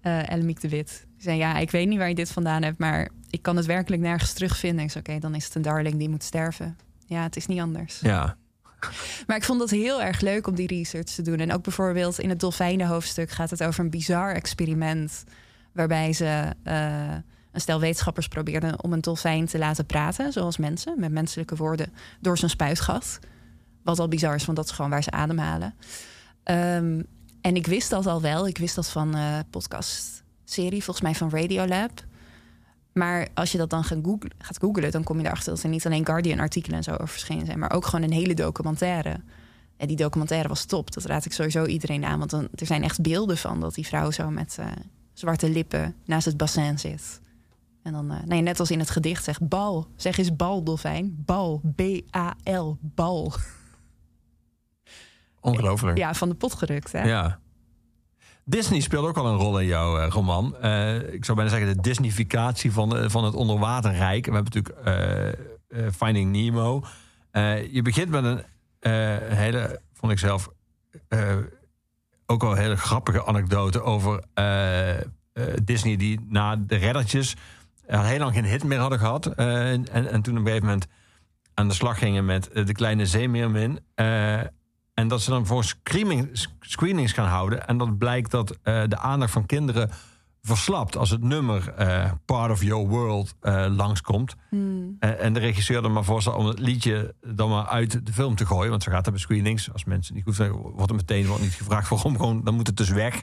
Eh 0.00 0.30
Ellemiek 0.30 0.60
de 0.60 0.68
Wit. 0.68 1.06
Die 1.14 1.22
zei, 1.22 1.38
ja, 1.38 1.58
ik 1.58 1.70
weet 1.70 1.88
niet 1.88 1.98
waar 1.98 2.08
je 2.08 2.14
dit 2.14 2.32
vandaan 2.32 2.62
hebt... 2.62 2.78
maar 2.78 3.08
ik 3.30 3.42
kan 3.42 3.56
het 3.56 3.66
werkelijk 3.66 4.02
nergens 4.02 4.32
terugvinden. 4.32 4.84
Ik 4.84 4.90
zei, 4.90 5.04
oké, 5.08 5.18
dan 5.18 5.34
is 5.34 5.44
het 5.44 5.54
een 5.54 5.62
darling 5.62 5.96
die 5.98 6.08
moet 6.08 6.22
sterven. 6.22 6.76
Ja, 7.06 7.22
het 7.22 7.36
is 7.36 7.46
niet 7.46 7.60
anders. 7.60 8.00
ja. 8.00 8.36
Maar 9.26 9.36
ik 9.36 9.44
vond 9.44 9.60
het 9.60 9.70
heel 9.70 10.02
erg 10.02 10.20
leuk 10.20 10.46
om 10.46 10.54
die 10.54 10.66
research 10.66 11.04
te 11.04 11.22
doen. 11.22 11.38
En 11.38 11.52
ook 11.52 11.62
bijvoorbeeld 11.62 12.18
in 12.18 12.28
het 12.28 12.40
dolfijnenhoofdstuk 12.40 13.30
gaat 13.30 13.50
het 13.50 13.62
over 13.62 13.84
een 13.84 13.90
bizar 13.90 14.34
experiment. 14.34 15.24
Waarbij 15.72 16.12
ze 16.12 16.52
eh, 16.62 17.12
een 17.52 17.60
stel 17.60 17.80
wetenschappers 17.80 18.28
probeerden 18.28 18.82
om 18.82 18.92
een 18.92 19.00
dolfijn 19.00 19.46
te 19.46 19.58
laten 19.58 19.86
praten, 19.86 20.32
zoals 20.32 20.56
mensen, 20.56 21.00
met 21.00 21.12
menselijke 21.12 21.56
woorden, 21.56 21.92
door 22.20 22.38
zijn 22.38 22.50
spuitgat. 22.50 23.18
Wat 23.82 23.98
al 23.98 24.08
bizar 24.08 24.34
is, 24.34 24.44
want 24.44 24.56
dat 24.56 24.66
is 24.66 24.72
gewoon 24.72 24.90
waar 24.90 25.02
ze 25.02 25.10
ademhalen. 25.10 25.74
Ehm, 26.42 27.02
en 27.40 27.56
ik 27.56 27.66
wist 27.66 27.90
dat 27.90 28.06
al 28.06 28.20
wel. 28.20 28.46
Ik 28.46 28.58
wist 28.58 28.74
dat 28.74 28.88
van 28.88 29.14
eh 29.14 29.38
podcastserie, 29.50 30.84
volgens 30.84 31.00
mij 31.00 31.14
van 31.14 31.30
Radiolab. 31.30 32.04
Maar 32.94 33.28
als 33.34 33.52
je 33.52 33.58
dat 33.58 33.70
dan 33.70 33.84
gaat 33.84 33.98
googlen, 34.02 34.30
gaat 34.38 34.58
googlen, 34.58 34.90
dan 34.90 35.02
kom 35.02 35.18
je 35.18 35.26
erachter 35.26 35.52
dat 35.54 35.62
er 35.62 35.68
niet 35.68 35.86
alleen 35.86 36.06
Guardian-artikelen 36.06 36.76
en 36.76 36.84
zo 36.84 36.90
over 36.90 37.08
verschenen 37.08 37.46
zijn, 37.46 37.58
maar 37.58 37.72
ook 37.72 37.86
gewoon 37.86 38.04
een 38.04 38.12
hele 38.12 38.34
documentaire. 38.34 39.20
En 39.76 39.86
die 39.86 39.96
documentaire 39.96 40.48
was 40.48 40.64
top. 40.64 40.92
Dat 40.92 41.04
raad 41.04 41.24
ik 41.24 41.32
sowieso 41.32 41.64
iedereen 41.64 42.04
aan. 42.04 42.18
Want 42.18 42.30
dan, 42.30 42.48
er 42.54 42.66
zijn 42.66 42.82
echt 42.82 43.00
beelden 43.00 43.36
van 43.36 43.60
dat 43.60 43.74
die 43.74 43.86
vrouw 43.86 44.10
zo 44.10 44.30
met 44.30 44.56
eh, 44.58 44.66
zwarte 45.12 45.48
lippen 45.50 45.94
naast 46.04 46.24
het 46.24 46.36
bassin 46.36 46.78
zit. 46.78 47.20
En 47.82 47.92
dan, 47.92 48.10
eh, 48.10 48.22
nee, 48.24 48.40
net 48.40 48.60
als 48.60 48.70
in 48.70 48.78
het 48.78 48.90
gedicht 48.90 49.24
zegt 49.24 49.48
bal. 49.48 49.88
Zeg 49.96 50.18
eens 50.18 50.36
bal, 50.36 50.62
dolfijn. 50.62 51.22
Bal. 51.24 51.60
B-A-L. 51.76 52.78
Bal. 52.80 53.32
Ongelooflijk. 55.40 55.98
Ja, 55.98 56.14
van 56.14 56.28
de 56.28 56.34
pot 56.34 56.54
gerukt, 56.54 56.92
hè? 56.92 57.02
Ja. 57.02 57.40
Disney 58.44 58.80
speelt 58.80 59.06
ook 59.06 59.16
al 59.16 59.26
een 59.26 59.36
rol 59.36 59.58
in 59.60 59.66
jouw 59.66 59.98
eh, 59.98 60.08
roman. 60.08 60.56
Eh, 60.56 61.12
ik 61.12 61.24
zou 61.24 61.36
bijna 61.36 61.52
zeggen 61.52 61.76
de 61.76 61.82
Disneyficatie 61.82 62.72
van, 62.72 62.88
de, 62.88 63.10
van 63.10 63.24
het 63.24 63.34
onderwaterrijk. 63.34 64.26
We 64.26 64.32
hebben 64.32 64.52
natuurlijk 64.52 64.86
eh, 64.86 65.28
eh, 65.28 65.92
Finding 65.96 66.32
Nemo. 66.32 66.84
Eh, 67.30 67.72
je 67.72 67.82
begint 67.82 68.08
met 68.10 68.24
een 68.24 68.42
eh, 68.80 68.92
hele, 69.36 69.80
vond 69.92 70.12
ik 70.12 70.18
zelf, 70.18 70.48
eh, 71.08 71.36
ook 72.26 72.42
een 72.42 72.56
hele 72.56 72.76
grappige 72.76 73.26
anekdote 73.26 73.82
over 73.82 74.22
eh, 74.34 74.90
eh, 75.00 75.02
Disney 75.64 75.96
die 75.96 76.20
na 76.28 76.56
de 76.56 76.76
reddertjes 76.76 77.36
eh, 77.86 78.06
heel 78.06 78.18
lang 78.18 78.34
geen 78.34 78.44
hit 78.44 78.64
meer 78.64 78.78
hadden 78.78 78.98
gehad. 78.98 79.26
Eh, 79.26 79.70
en, 79.70 79.86
en 79.92 80.22
toen 80.22 80.34
op 80.34 80.40
een 80.40 80.46
gegeven 80.46 80.66
moment 80.66 80.86
aan 81.54 81.68
de 81.68 81.74
slag 81.74 81.98
gingen 81.98 82.24
met 82.24 82.48
eh, 82.48 82.66
de 82.66 82.72
kleine 82.72 83.06
zeemeermin. 83.06 83.78
Eh, 83.94 84.40
en 84.94 85.08
dat 85.08 85.22
ze 85.22 85.30
dan 85.30 85.46
voor 85.46 85.64
screening, 85.64 86.28
screenings 86.60 87.12
gaan 87.12 87.28
houden. 87.28 87.66
En 87.66 87.78
dat 87.78 87.98
blijkt 87.98 88.30
dat 88.30 88.58
eh, 88.62 88.82
de 88.88 88.98
aandacht 88.98 89.32
van 89.32 89.46
kinderen 89.46 89.90
verslapt 90.42 90.96
als 90.96 91.10
het 91.10 91.22
nummer 91.22 91.68
eh, 91.68 92.12
Part 92.24 92.50
of 92.50 92.62
Your 92.62 92.88
World 92.88 93.34
eh, 93.40 93.66
langskomt. 93.76 94.34
Hmm. 94.48 94.96
En 94.98 95.32
de 95.32 95.40
regisseur 95.40 95.84
er 95.84 95.90
maar 95.90 96.04
voor 96.04 96.20
staat 96.20 96.34
om 96.34 96.46
het 96.46 96.58
liedje 96.58 97.14
dan 97.20 97.50
maar 97.50 97.66
uit 97.66 98.06
de 98.06 98.12
film 98.12 98.34
te 98.34 98.46
gooien. 98.46 98.70
Want 98.70 98.82
zo 98.82 98.90
gaat 98.90 99.04
het 99.04 99.14
bij 99.14 99.22
screenings. 99.22 99.72
Als 99.72 99.84
mensen 99.84 100.14
niet 100.14 100.24
goed 100.24 100.34
zijn, 100.34 100.52
wordt 100.52 100.90
er 100.90 100.96
meteen 100.96 101.26
wordt 101.26 101.42
niet 101.42 101.54
gevraagd 101.54 101.88
waarom. 101.88 102.16
Gewoon, 102.16 102.44
dan 102.44 102.54
moet 102.54 102.66
het 102.66 102.76
dus 102.76 102.90
weg. 102.90 103.22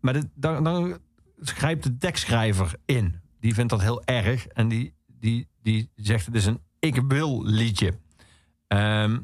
Maar 0.00 0.22
dan, 0.34 0.64
dan 0.64 0.98
grijpt 1.40 1.82
de 1.82 1.96
tekstschrijver 1.96 2.74
in. 2.84 3.20
Die 3.40 3.54
vindt 3.54 3.70
dat 3.70 3.82
heel 3.82 4.04
erg. 4.04 4.46
En 4.46 4.68
die, 4.68 4.94
die, 5.06 5.48
die 5.62 5.90
zegt 5.94 6.26
het 6.26 6.34
is 6.34 6.46
een 6.46 6.60
ik 6.78 7.02
wil 7.08 7.44
liedje. 7.44 7.98
Ehm, 8.66 9.18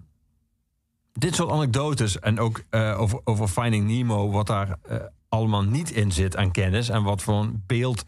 dit 1.13 1.35
soort 1.35 1.51
anekdotes 1.51 2.19
en 2.19 2.41
ook 2.41 2.63
eh, 2.71 3.01
over, 3.01 3.21
over 3.25 3.49
Finding 3.49 3.87
Nemo, 3.87 4.31
wat 4.31 4.47
daar 4.47 4.79
eh, 4.83 4.97
allemaal 5.29 5.63
niet 5.63 5.91
in 5.91 6.13
zit 6.13 6.37
aan 6.37 6.51
kennis 6.51 6.89
en 6.89 7.03
wat 7.03 7.23
voor 7.23 7.41
een 7.41 7.63
beeld 7.67 8.05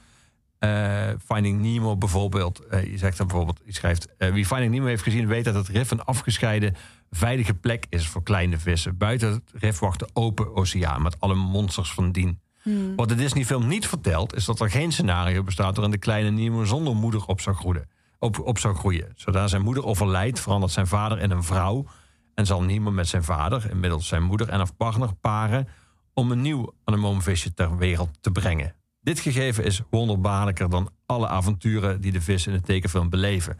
eh, 0.58 1.08
Finding 1.24 1.60
Nemo 1.60 1.96
bijvoorbeeld, 1.96 2.62
je 2.70 2.98
zegt 2.98 3.16
dan 3.16 3.26
bijvoorbeeld, 3.26 3.60
je 3.64 3.74
schrijft, 3.74 4.08
wie 4.18 4.46
Finding 4.46 4.72
Nemo 4.72 4.86
heeft 4.86 5.02
gezien 5.02 5.26
weet 5.26 5.44
dat 5.44 5.54
het 5.54 5.68
rif 5.68 5.90
een 5.90 6.04
afgescheiden, 6.04 6.74
veilige 7.10 7.54
plek 7.54 7.86
is 7.88 8.08
voor 8.08 8.22
kleine 8.22 8.58
vissen. 8.58 8.96
Buiten 8.96 9.30
het 9.30 9.42
rif 9.54 9.78
wacht 9.78 9.98
de 9.98 10.08
open 10.12 10.56
oceaan 10.56 11.02
met 11.02 11.20
alle 11.20 11.34
monsters 11.34 11.92
van 11.92 12.12
dien. 12.12 12.40
Hmm. 12.62 12.96
Wat 12.96 13.08
de 13.08 13.14
Disney-film 13.14 13.66
niet 13.66 13.88
vertelt, 13.88 14.34
is 14.34 14.44
dat 14.44 14.60
er 14.60 14.70
geen 14.70 14.92
scenario 14.92 15.42
bestaat 15.42 15.74
waarin 15.74 15.94
de 15.94 15.98
kleine 15.98 16.30
Nemo 16.30 16.64
zonder 16.64 16.94
moeder 16.94 17.24
op 17.24 17.40
zou 17.40 17.56
groeien. 17.56 17.88
Op, 18.18 18.40
op 18.40 18.58
zou 18.58 18.74
groeien. 18.74 19.12
Zodra 19.14 19.46
zijn 19.46 19.62
moeder 19.62 19.84
overlijdt, 19.84 20.40
verandert 20.40 20.72
zijn 20.72 20.86
vader 20.86 21.18
in 21.18 21.30
een 21.30 21.42
vrouw. 21.42 21.86
En 22.34 22.46
zal 22.46 22.62
Nemo 22.62 22.90
met 22.90 23.08
zijn 23.08 23.24
vader, 23.24 23.70
inmiddels 23.70 24.08
zijn 24.08 24.22
moeder 24.22 24.48
en 24.48 24.60
of 24.60 24.76
partner, 24.76 25.14
paren. 25.14 25.68
om 26.14 26.30
een 26.30 26.40
nieuw 26.40 26.74
anemoonvisje 26.84 27.54
ter 27.54 27.76
wereld 27.76 28.10
te 28.20 28.30
brengen. 28.30 28.74
Dit 29.00 29.20
gegeven 29.20 29.64
is 29.64 29.80
wonderbaarlijker 29.90 30.70
dan 30.70 30.90
alle 31.06 31.28
avonturen 31.28 32.00
die 32.00 32.12
de 32.12 32.20
vis 32.20 32.46
in 32.46 32.52
de 32.52 32.60
tekenfilm 32.60 33.10
beleven. 33.10 33.58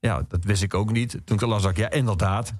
Ja, 0.00 0.24
dat 0.28 0.44
wist 0.44 0.62
ik 0.62 0.74
ook 0.74 0.92
niet. 0.92 1.20
Toen 1.24 1.36
ik 1.36 1.42
las, 1.42 1.62
dacht 1.62 1.78
ik, 1.78 1.82
ja, 1.82 1.90
inderdaad. 1.90 2.52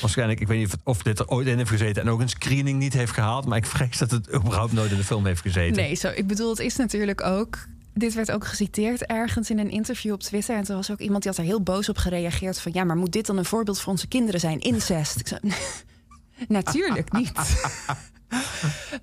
Waarschijnlijk, 0.00 0.40
ik 0.40 0.48
weet 0.48 0.58
niet 0.58 0.66
of, 0.66 0.80
of 0.84 1.02
dit 1.02 1.18
er 1.18 1.28
ooit 1.28 1.46
in 1.46 1.56
heeft 1.56 1.70
gezeten 1.70 2.02
en 2.02 2.08
ook 2.08 2.20
een 2.20 2.28
screening 2.28 2.78
niet 2.78 2.92
heeft 2.92 3.12
gehaald. 3.12 3.46
Maar 3.46 3.58
ik 3.58 3.66
vrees 3.66 3.98
dat 3.98 4.10
het 4.10 4.34
überhaupt 4.34 4.72
nooit 4.72 4.90
in 4.90 4.96
de 4.96 5.04
film 5.04 5.26
heeft 5.26 5.40
gezeten. 5.40 5.76
Nee, 5.76 5.94
zo, 5.94 6.08
ik 6.14 6.26
bedoel, 6.26 6.50
het 6.50 6.58
is 6.58 6.76
natuurlijk 6.76 7.22
ook. 7.22 7.58
Dit 7.94 8.14
werd 8.14 8.30
ook 8.30 8.46
geciteerd 8.46 9.04
ergens 9.06 9.50
in 9.50 9.58
een 9.58 9.70
interview 9.70 10.12
op 10.12 10.20
Twitter. 10.20 10.56
En 10.56 10.64
toen 10.64 10.76
was 10.76 10.90
ook 10.90 10.98
iemand 11.00 11.22
die 11.22 11.30
had 11.32 11.40
er 11.40 11.46
heel 11.46 11.62
boos 11.62 11.88
op 11.88 11.96
gereageerd. 11.96 12.60
Van 12.60 12.72
ja, 12.74 12.84
maar 12.84 12.96
moet 12.96 13.12
dit 13.12 13.26
dan 13.26 13.36
een 13.36 13.44
voorbeeld 13.44 13.80
voor 13.80 13.92
onze 13.92 14.06
kinderen 14.08 14.40
zijn? 14.40 14.60
Incest. 14.60 15.20
Ik 15.20 15.28
zei, 15.28 15.40
natuurlijk 16.48 17.12
niet. 17.12 17.32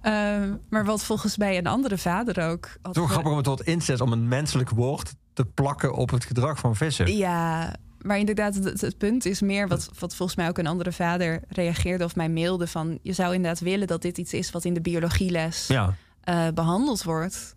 Ehm, 0.02 0.56
maar 0.70 0.86
wat 0.86 1.04
volgens 1.04 1.38
mij 1.38 1.58
een 1.58 1.68
andere 1.68 1.98
vader 1.98 2.50
ook. 2.50 2.70
had 2.82 2.96
Zo 2.96 3.06
ge- 3.06 3.12
grappig 3.12 3.32
om 3.32 3.38
het 3.38 3.46
woord 3.46 3.62
incest 3.62 4.02
om 4.02 4.12
een 4.12 4.28
menselijk 4.28 4.70
woord 4.70 5.14
te 5.34 5.46
plakken 5.46 5.94
op 5.94 6.10
het 6.10 6.26
gedrag 6.26 6.60
van 6.60 6.76
vissen. 6.76 7.16
Ja, 7.18 7.74
maar 8.02 8.18
inderdaad, 8.18 8.56
het, 8.56 8.82
het 8.82 8.98
punt 8.98 9.26
is 9.26 9.42
meer 9.42 9.68
wat, 9.68 9.90
wat 10.00 10.16
volgens 10.16 10.38
mij 10.38 10.48
ook 10.48 10.58
een 10.58 10.68
andere 10.68 10.92
vader 10.92 11.42
reageerde 11.48 12.04
of 12.04 12.16
mij 12.16 12.30
mailde 12.30 12.68
van 12.68 13.00
je 13.02 13.14
zou 13.14 13.34
inderdaad 13.34 13.60
willen 13.60 13.88
dat 13.88 14.02
dit 14.02 14.18
iets 14.18 14.34
is 14.34 14.52
wat 14.52 14.66
in 14.66 14.74
de 14.74 14.82
biologieles 14.82 15.68
Ja, 15.68 15.94
eh, 16.22 16.48
behandeld 16.54 17.04
wordt. 17.04 17.56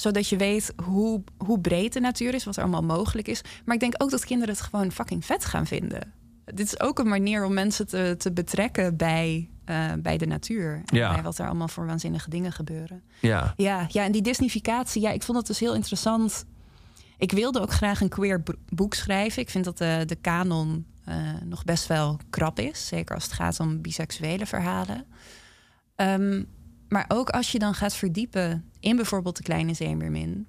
Zodat 0.00 0.28
je 0.28 0.36
weet 0.36 0.72
hoe, 0.84 1.22
hoe 1.38 1.60
breed 1.60 1.92
de 1.92 2.00
natuur 2.00 2.34
is, 2.34 2.44
wat 2.44 2.56
er 2.56 2.62
allemaal 2.62 2.82
mogelijk 2.96 3.28
is. 3.28 3.40
Maar 3.64 3.74
ik 3.74 3.80
denk 3.80 3.94
ook 3.96 4.10
dat 4.10 4.24
kinderen 4.24 4.54
het 4.54 4.64
gewoon 4.64 4.92
fucking 4.92 5.24
vet 5.24 5.44
gaan 5.44 5.66
vinden. 5.66 6.12
Dit 6.44 6.66
is 6.66 6.80
ook 6.80 6.98
een 6.98 7.08
manier 7.08 7.44
om 7.44 7.52
mensen 7.54 7.86
te, 7.86 8.14
te 8.18 8.32
betrekken 8.32 8.96
bij, 8.96 9.48
eh, 9.64 9.92
bij 9.98 10.18
de 10.18 10.26
natuur. 10.26 10.82
En 10.86 10.96
Ja. 10.96 11.12
bij 11.12 11.22
wat 11.22 11.38
er 11.38 11.46
allemaal 11.46 11.68
voor 11.68 11.86
waanzinnige 11.86 12.30
dingen 12.30 12.52
gebeuren. 12.52 13.02
Ja. 13.20 13.52
Ja, 13.56 13.86
ja, 13.88 14.04
en 14.04 14.12
die 14.12 14.22
Disneyficatie, 14.22 15.02
ja, 15.02 15.10
ik 15.10 15.22
vond 15.22 15.38
het 15.38 15.46
dus 15.46 15.58
heel 15.60 15.74
interessant. 15.74 16.44
Ik 17.18 17.32
wilde 17.32 17.60
ook 17.60 17.72
graag 17.72 18.00
een 18.00 18.08
queer 18.08 18.42
bo- 18.42 18.52
boek 18.68 18.94
schrijven. 18.94 19.42
Ik 19.42 19.50
vind 19.50 19.64
dat 19.64 19.78
de, 19.78 20.02
de 20.06 20.16
kanon 20.16 20.86
eh, 21.04 21.16
nog 21.44 21.64
best 21.64 21.86
wel 21.86 22.18
krap 22.30 22.58
is. 22.58 22.86
Zeker 22.86 23.14
als 23.14 23.24
het 23.24 23.32
gaat 23.32 23.60
om 23.60 23.80
biseksuele 23.80 24.46
verhalen. 24.46 25.04
Ehm, 25.96 26.42
maar 26.88 27.04
ook 27.08 27.30
als 27.30 27.52
je 27.52 27.58
dan 27.58 27.74
gaat 27.74 27.94
verdiepen 27.94 28.67
in 28.80 28.96
bijvoorbeeld 28.96 29.36
De 29.36 29.42
Kleine 29.42 29.74
Zeemeermin 29.74 30.46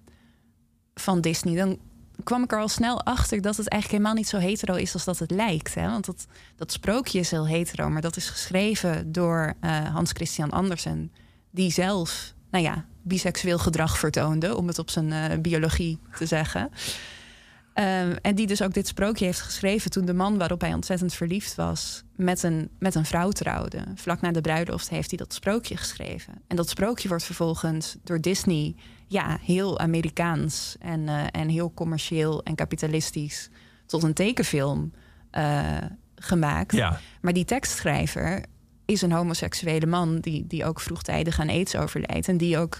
van 0.93 1.21
Disney... 1.21 1.55
dan 1.55 1.79
kwam 2.23 2.43
ik 2.43 2.51
er 2.51 2.59
al 2.59 2.67
snel 2.67 3.03
achter 3.03 3.41
dat 3.41 3.57
het 3.57 3.67
eigenlijk 3.67 4.01
helemaal 4.01 4.21
niet 4.21 4.29
zo 4.29 4.37
hetero 4.37 4.75
is 4.75 4.93
als 4.93 5.03
dat 5.03 5.19
het 5.19 5.31
lijkt. 5.31 5.75
Hè? 5.75 5.89
Want 5.89 6.05
dat, 6.05 6.27
dat 6.55 6.71
sprookje 6.71 7.19
is 7.19 7.31
heel 7.31 7.47
hetero, 7.47 7.89
maar 7.89 8.01
dat 8.01 8.15
is 8.15 8.29
geschreven 8.29 9.11
door 9.11 9.53
eh, 9.59 9.93
Hans 9.93 10.11
Christian 10.11 10.49
Andersen... 10.49 11.11
die 11.51 11.71
zelf, 11.71 12.33
nou 12.51 12.63
ja, 12.63 12.85
biseksueel 13.01 13.59
gedrag 13.59 13.97
vertoonde... 13.97 14.55
om 14.55 14.67
het 14.67 14.79
op 14.79 14.89
zijn 14.89 15.11
eh, 15.11 15.39
biologie 15.39 15.99
te 16.17 16.25
zeggen... 16.25 16.71
Ehm, 17.79 18.15
en 18.21 18.35
die 18.35 18.47
dus 18.47 18.61
ook 18.61 18.73
dit 18.73 18.87
sprookje 18.87 19.25
heeft 19.25 19.41
geschreven 19.41 19.91
toen 19.91 20.05
de 20.05 20.13
man 20.13 20.37
waarop 20.37 20.61
hij 20.61 20.73
ontzettend 20.73 21.13
verliefd 21.13 21.55
was 21.55 22.03
met 22.15 22.43
een, 22.43 22.69
met 22.79 22.95
een 22.95 23.05
vrouw 23.05 23.29
trouwde. 23.31 23.83
Vlak 23.95 24.21
na 24.21 24.31
de 24.31 24.41
bruiloft 24.41 24.89
heeft 24.89 25.09
hij 25.09 25.17
dat 25.17 25.33
sprookje 25.33 25.77
geschreven. 25.77 26.33
En 26.47 26.55
dat 26.55 26.69
sprookje 26.69 27.07
wordt 27.07 27.23
vervolgens 27.23 27.97
door 28.03 28.21
Disney 28.21 28.75
ja, 29.07 29.37
heel 29.41 29.79
Amerikaans 29.79 30.75
en, 30.79 31.07
eh, 31.07 31.23
en 31.31 31.49
heel 31.49 31.73
commercieel 31.73 32.43
en 32.43 32.55
kapitalistisch 32.55 33.49
tot 33.85 34.03
een 34.03 34.13
tekenfilm 34.13 34.91
eh, 35.31 35.77
gemaakt. 36.15 36.75
Ja. 36.75 36.99
Maar 37.21 37.33
die 37.33 37.45
tekstschrijver 37.45 38.45
is 38.85 39.01
een 39.01 39.11
homoseksuele 39.11 39.85
man 39.85 40.19
die, 40.19 40.47
die 40.47 40.65
ook 40.65 40.79
vroegtijdig 40.79 41.39
aan 41.39 41.49
aids 41.49 41.75
overlijdt. 41.75 42.27
En 42.27 42.37
die 42.37 42.57
ook, 42.57 42.79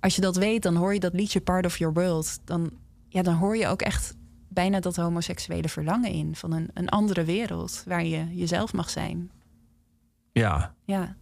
als 0.00 0.14
je 0.14 0.20
dat 0.20 0.36
weet, 0.36 0.62
dan 0.62 0.76
hoor 0.76 0.94
je 0.94 1.00
dat 1.00 1.12
liedje 1.12 1.40
Part 1.40 1.66
of 1.66 1.78
Your 1.78 1.94
World. 1.94 2.38
Dan, 2.44 2.70
ja, 3.08 3.22
dan 3.22 3.34
hoor 3.34 3.56
je 3.56 3.66
ook 3.66 3.82
echt 3.82 4.16
bijna 4.48 4.80
dat 4.80 4.96
homoseksuele 4.96 5.68
verlangen 5.68 6.10
in. 6.10 6.36
Van 6.36 6.52
een, 6.52 6.70
een 6.74 6.88
andere 6.88 7.24
wereld 7.24 7.82
waar 7.86 8.04
je 8.04 8.34
jezelf 8.34 8.72
mag 8.72 8.90
zijn. 8.90 9.30
Ja. 10.32 10.74
Ja, 10.84 11.16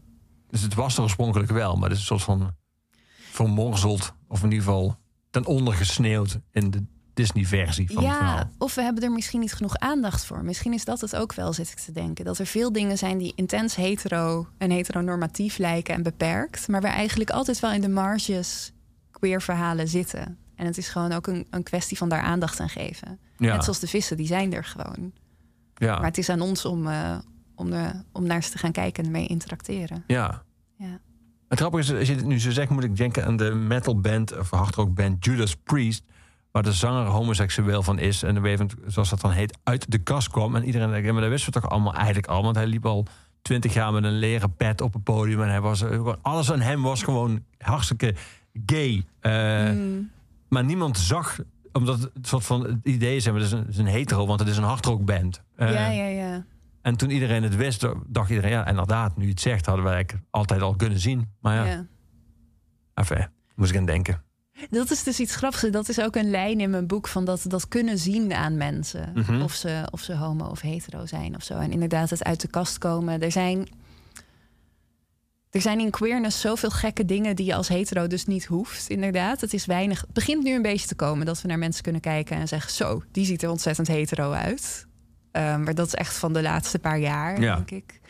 Dus 0.50 0.62
het 0.62 0.74
was 0.74 0.96
er 0.96 1.02
oorspronkelijk 1.02 1.50
wel, 1.50 1.74
maar 1.76 1.88
het 1.88 1.98
is 1.98 1.98
een 1.98 2.18
soort 2.18 2.22
van 2.22 2.54
vermorzeld, 3.30 4.12
of 4.28 4.42
in 4.42 4.50
ieder 4.50 4.64
geval 4.64 4.96
ten 5.30 5.46
onder 5.46 5.74
gesneeuwd 5.74 6.38
in 6.50 6.70
de 6.70 6.84
Disney-versie 7.14 7.86
van 7.86 7.96
het 7.96 8.04
ja 8.04 8.16
verhaal. 8.16 8.50
of 8.58 8.74
we 8.74 8.82
hebben 8.82 9.02
er 9.02 9.12
misschien 9.12 9.40
niet 9.40 9.52
genoeg 9.52 9.76
aandacht 9.76 10.24
voor. 10.24 10.44
Misschien 10.44 10.72
is 10.72 10.84
dat 10.84 11.00
het 11.00 11.16
ook 11.16 11.32
wel, 11.34 11.52
zit 11.52 11.70
ik 11.70 11.78
te 11.78 11.92
denken. 11.92 12.24
Dat 12.24 12.38
er 12.38 12.46
veel 12.46 12.72
dingen 12.72 12.98
zijn 12.98 13.18
die 13.18 13.32
intens 13.36 13.74
hetero 13.74 14.46
en 14.58 14.70
heteronormatief 14.70 15.58
lijken 15.58 15.94
en 15.94 16.02
beperkt. 16.02 16.68
Maar 16.68 16.80
waar 16.80 16.92
eigenlijk 16.92 17.30
altijd 17.30 17.60
wel 17.60 17.72
in 17.72 17.80
de 17.80 17.88
marges 17.88 18.72
queer 19.10 19.42
verhalen 19.42 19.88
zitten. 19.88 20.38
En 20.56 20.66
het 20.66 20.78
is 20.78 20.88
gewoon 20.88 21.12
ook 21.12 21.26
een, 21.26 21.46
een 21.50 21.62
kwestie 21.62 21.96
van 21.96 22.08
daar 22.08 22.22
aandacht 22.22 22.60
aan 22.60 22.68
geven. 22.68 23.18
Ja. 23.36 23.54
Net 23.54 23.64
zoals 23.64 23.80
de 23.80 23.86
vissen, 23.86 24.16
die 24.16 24.26
zijn 24.26 24.52
er 24.52 24.64
gewoon. 24.64 25.12
Ja. 25.74 25.96
Maar 25.96 26.04
het 26.04 26.18
is 26.18 26.28
aan 26.28 26.40
ons 26.40 26.64
om, 26.64 26.86
eh, 26.86 27.18
om, 27.54 27.70
de, 27.70 27.90
om 28.12 28.26
naar 28.26 28.42
ze 28.42 28.50
te 28.50 28.58
gaan 28.58 28.72
kijken 28.72 29.04
en 29.04 29.08
ermee 29.08 29.26
interacteren. 29.26 30.04
ja. 30.06 30.44
Ja. 30.78 31.00
Het 31.48 31.58
grappige 31.58 31.82
is, 31.82 31.98
als 31.98 32.08
je 32.08 32.14
dit 32.14 32.24
nu 32.24 32.40
zo 32.40 32.50
zegt, 32.50 32.70
moet 32.70 32.84
ik 32.84 32.96
denken 32.96 33.24
aan 33.24 33.36
de 33.36 33.54
metalband 33.54 34.38
of 34.38 34.50
hardrockband 34.50 35.24
Judas 35.24 35.56
Priest. 35.56 36.04
Waar 36.50 36.62
de 36.62 36.72
zanger 36.72 37.06
homoseksueel 37.06 37.82
van 37.82 37.98
is. 37.98 38.22
En 38.22 38.36
gegeven 38.36 38.66
moment, 38.66 38.92
zoals 38.92 39.10
dat 39.10 39.20
dan 39.20 39.30
heet, 39.30 39.58
uit 39.62 39.90
de 39.90 39.98
kast 39.98 40.30
kwam. 40.30 40.56
En 40.56 40.64
iedereen 40.64 40.90
denkt, 40.90 41.06
ja, 41.06 41.12
maar 41.12 41.20
dat 41.20 41.30
wisten 41.30 41.52
we 41.52 41.60
toch 41.60 41.70
allemaal 41.70 41.94
eigenlijk 41.94 42.26
al. 42.26 42.42
Want 42.42 42.56
hij 42.56 42.66
liep 42.66 42.86
al 42.86 43.06
twintig 43.42 43.74
jaar 43.74 43.92
met 43.92 44.04
een 44.04 44.18
leren 44.18 44.54
pet 44.56 44.80
op 44.80 44.92
het 44.92 45.04
podium. 45.04 45.42
En 45.42 45.48
hij 45.48 45.60
was, 45.60 45.82
eh, 45.82 46.12
alles 46.22 46.52
aan 46.52 46.60
hem 46.60 46.82
was 46.82 47.02
gewoon 47.02 47.44
hartstikke 47.58 48.14
gay. 48.66 49.04
Mm. 49.22 50.10
Maar 50.48 50.64
niemand 50.64 50.98
zag, 50.98 51.38
omdat 51.72 52.00
het 52.00 52.26
soort 52.26 52.44
van 52.44 52.64
het 52.66 52.78
idee 52.82 53.16
is, 53.16 53.24
het 53.24 53.34
is 53.34 53.52
een, 53.52 53.58
het 53.58 53.68
is 53.68 53.78
een 53.78 53.86
hetero, 53.86 54.26
want 54.26 54.40
het 54.40 54.48
is 54.48 54.56
een 54.56 54.62
hardrockband. 54.64 55.42
Eh, 55.56 55.72
ja, 55.72 55.88
ja, 55.88 56.06
ja. 56.06 56.44
En 56.82 56.96
toen 56.96 57.10
iedereen 57.10 57.42
het 57.42 57.56
wist, 57.56 57.86
dacht 58.06 58.30
iedereen, 58.30 58.50
ja, 58.50 58.66
inderdaad, 58.66 59.16
nu 59.16 59.24
je 59.24 59.30
het 59.30 59.40
zegt, 59.40 59.66
hadden 59.66 59.84
we 59.84 59.90
eigenlijk 59.90 60.24
altijd 60.30 60.62
al 60.62 60.76
kunnen 60.76 60.98
zien. 60.98 61.34
Maar 61.40 61.54
ja, 61.54 61.64
ja. 61.64 61.86
enfin, 62.94 63.28
moest 63.54 63.70
ik 63.70 63.76
aan 63.76 63.86
denken. 63.86 64.24
Dat 64.70 64.90
is 64.90 65.02
dus 65.02 65.20
iets 65.20 65.36
grappigs. 65.36 65.70
Dat 65.70 65.88
is 65.88 66.00
ook 66.00 66.16
een 66.16 66.30
lijn 66.30 66.60
in 66.60 66.70
mijn 66.70 66.86
boek 66.86 67.08
van 67.08 67.24
dat, 67.24 67.44
dat 67.48 67.68
kunnen 67.68 67.98
zien 67.98 68.32
aan 68.32 68.56
mensen. 68.56 69.10
Mhm. 69.14 69.40
Of, 69.42 69.52
ze, 69.52 69.88
of 69.90 70.00
ze 70.00 70.16
homo 70.16 70.46
of 70.46 70.60
hetero 70.60 71.06
zijn 71.06 71.36
of 71.36 71.42
zo. 71.42 71.58
En 71.58 71.72
inderdaad 71.72 72.10
het 72.10 72.24
uit 72.24 72.40
de 72.40 72.48
kast 72.48 72.78
komen. 72.78 73.22
Er 73.22 73.32
zijn, 73.32 73.68
er 75.56 75.62
zijn 75.62 75.80
in 75.80 75.90
queerness 75.90 76.40
zoveel 76.40 76.70
gekke 76.70 77.04
dingen 77.04 77.36
die 77.36 77.46
je 77.46 77.54
als 77.54 77.68
hetero 77.68 78.06
dus 78.06 78.26
niet 78.26 78.44
hoeft. 78.44 78.88
Inderdaad, 78.88 79.40
het 79.40 79.52
is 79.52 79.66
weinig. 79.66 80.00
Het 80.00 80.12
begint 80.12 80.42
nu 80.44 80.54
een 80.54 80.62
beetje 80.62 80.86
te 80.86 80.94
komen 80.94 81.26
dat 81.26 81.42
we 81.42 81.48
naar 81.48 81.58
mensen 81.58 81.82
kunnen 81.82 82.00
kijken 82.00 82.36
en 82.36 82.48
zeggen: 82.48 82.70
Zo, 82.72 83.02
die 83.12 83.24
ziet 83.24 83.42
er 83.42 83.50
ontzettend 83.50 83.88
hetero 83.88 84.32
uit. 84.32 84.86
Ehm, 85.32 85.62
maar 85.62 85.74
dat 85.74 85.86
is 85.86 85.94
echt 85.94 86.14
van 86.16 86.32
de 86.32 86.42
laatste 86.42 86.78
paar 86.78 86.98
jaar, 86.98 87.40
Ja. 87.40 87.54
denk 87.54 87.70
ik. 87.70 88.00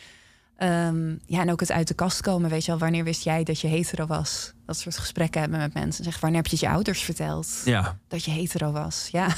Ehm, 0.57 1.11
ja, 1.27 1.41
en 1.41 1.51
ook 1.51 1.61
het 1.61 1.73
uit 1.73 1.89
de 1.89 1.95
kast 1.95 2.21
komen. 2.21 2.51
Weet 2.51 2.65
je 2.65 2.71
wel, 2.71 2.81
wanneer 2.81 3.05
wist 3.05 3.25
jij 3.25 3.45
dat 3.45 3.61
je 3.61 3.69
hetero 3.69 4.07
was? 4.07 4.53
Dat 4.67 4.77
soort 4.79 4.99
gesprekken 4.99 5.41
hebben 5.41 5.59
met 5.59 5.75
mensen. 5.75 6.05
Zeg, 6.05 6.21
wanneer 6.21 6.39
heb 6.39 6.47
je 6.51 6.57
het 6.57 6.65
je 6.65 6.71
ouders 6.71 7.03
verteld 7.03 7.63
Ja, 7.65 7.99
dat 8.09 8.25
je 8.25 8.31
hetero 8.31 8.73
was? 8.73 9.09
Ja, 9.13 9.29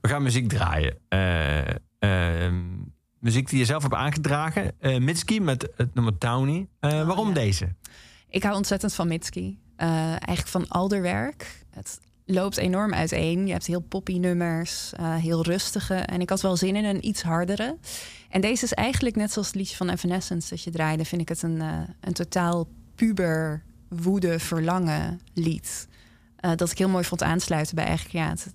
we 0.00 0.08
gaan 0.08 0.22
muziek 0.22 0.48
draaien. 0.48 0.98
Ehm, 1.08 2.62
muziek 3.18 3.48
die 3.48 3.58
je 3.58 3.64
zelf 3.64 3.82
hebt 3.82 3.94
aangedragen. 3.94 4.72
Eh 4.80 4.98
Mitski 4.98 5.40
met 5.40 5.68
het 5.76 5.94
nummer 5.94 6.18
Townie. 6.18 6.68
Eh, 6.80 7.06
waarom 7.06 7.28
ja. 7.28 7.34
deze? 7.34 7.74
ik 8.28 8.42
hou 8.42 8.56
ontzettend 8.56 8.94
van 8.94 9.08
Mitski. 9.08 9.58
Eh, 9.76 9.88
eigenlijk 10.08 10.48
van 10.48 10.68
al 10.68 10.90
haar 10.90 11.02
werk. 11.02 11.64
Het 11.70 12.00
loopt 12.24 12.56
enorm 12.56 12.94
uiteen. 12.94 13.46
Je 13.46 13.52
hebt 13.52 13.66
heel 13.66 13.80
poppy 13.80 14.18
nummers, 14.18 14.92
heel 15.00 15.44
rustige. 15.44 15.94
En 15.94 16.20
ik 16.20 16.30
had 16.30 16.40
wel 16.40 16.56
zin 16.56 16.76
in 16.76 16.84
een 16.84 17.06
iets 17.06 17.22
hardere. 17.22 17.76
En 18.28 18.40
deze 18.40 18.64
is 18.64 18.72
eigenlijk 18.72 19.16
net 19.16 19.32
zoals 19.32 19.46
het 19.46 19.56
liedje 19.56 19.76
van 19.76 19.88
Evanescence 19.88 20.48
dat 20.48 20.62
je 20.62 20.70
draaide... 20.70 21.04
vind 21.04 21.20
ik 21.20 21.28
het 21.28 21.42
een, 21.42 21.60
een 22.00 22.12
totaal 22.12 22.68
puber, 22.94 23.62
woede, 23.88 24.38
verlangen 24.38 25.20
lied. 25.34 25.88
Dat 26.54 26.70
ik 26.70 26.78
heel 26.78 26.88
mooi 26.88 27.04
vond 27.04 27.22
aansluiten 27.22 27.74
bij 27.74 27.84
eigenlijk 27.84 28.14
ja, 28.14 28.28
het 28.28 28.54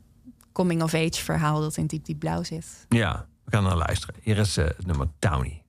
coming-of-age 0.52 1.24
verhaal... 1.24 1.62
dat 1.62 1.78
in 1.78 1.86
Diep 1.86 2.06
Diep 2.06 2.20
Blauw 2.20 2.44
zit. 2.44 2.86
Ja, 2.90 3.28
we 3.52 3.58
gaan 3.58 3.66
naar 3.66 3.88
luisteren. 3.88 4.16
Hier 4.22 4.38
is 4.38 4.58
eh, 4.58 4.66
het 4.66 4.86
nummer 4.86 5.08
Townie. 5.20 5.61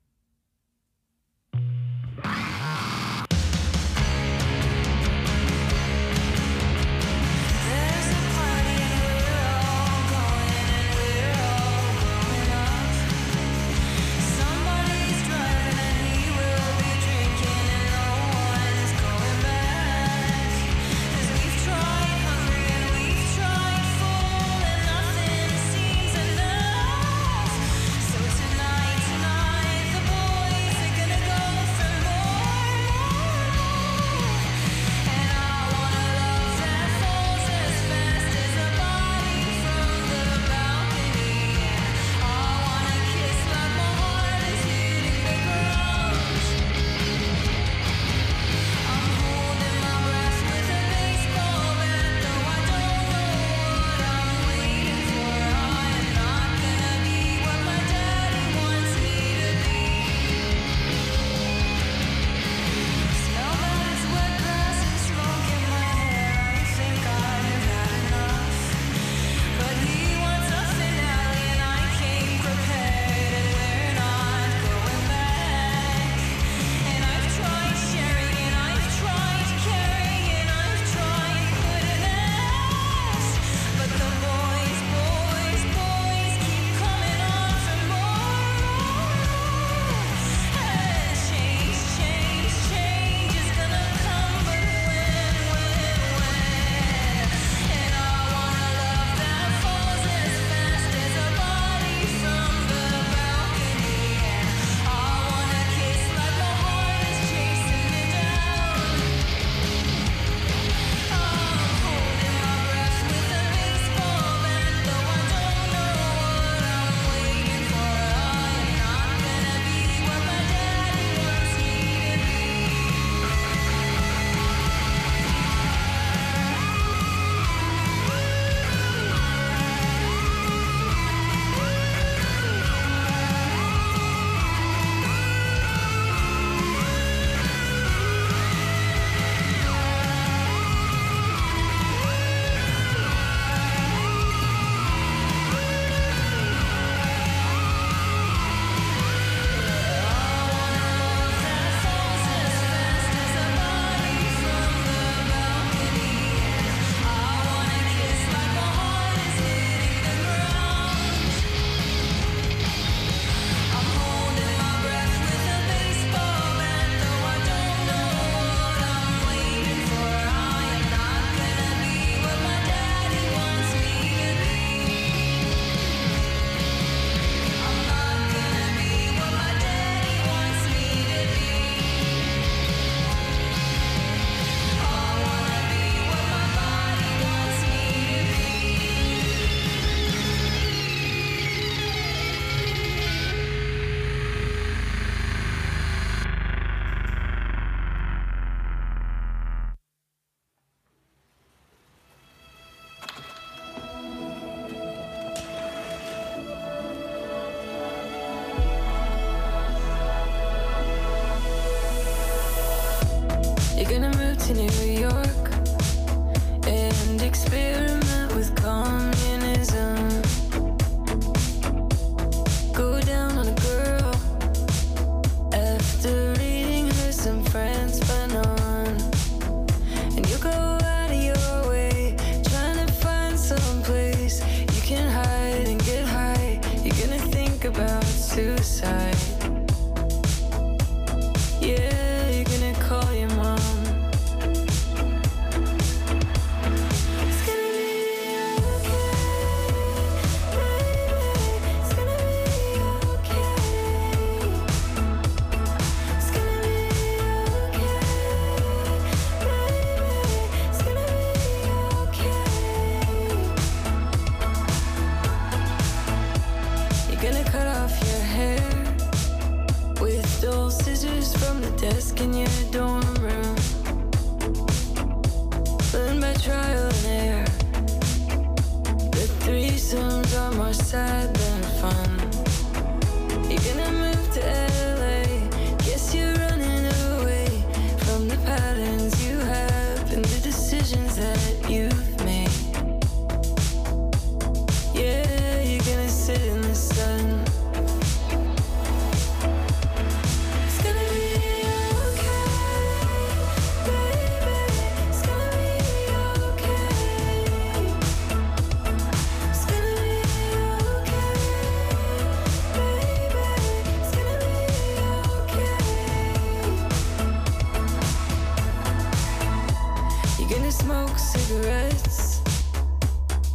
Gonna 320.53 320.71
smoke 320.71 321.19
cigarettes 321.19 322.43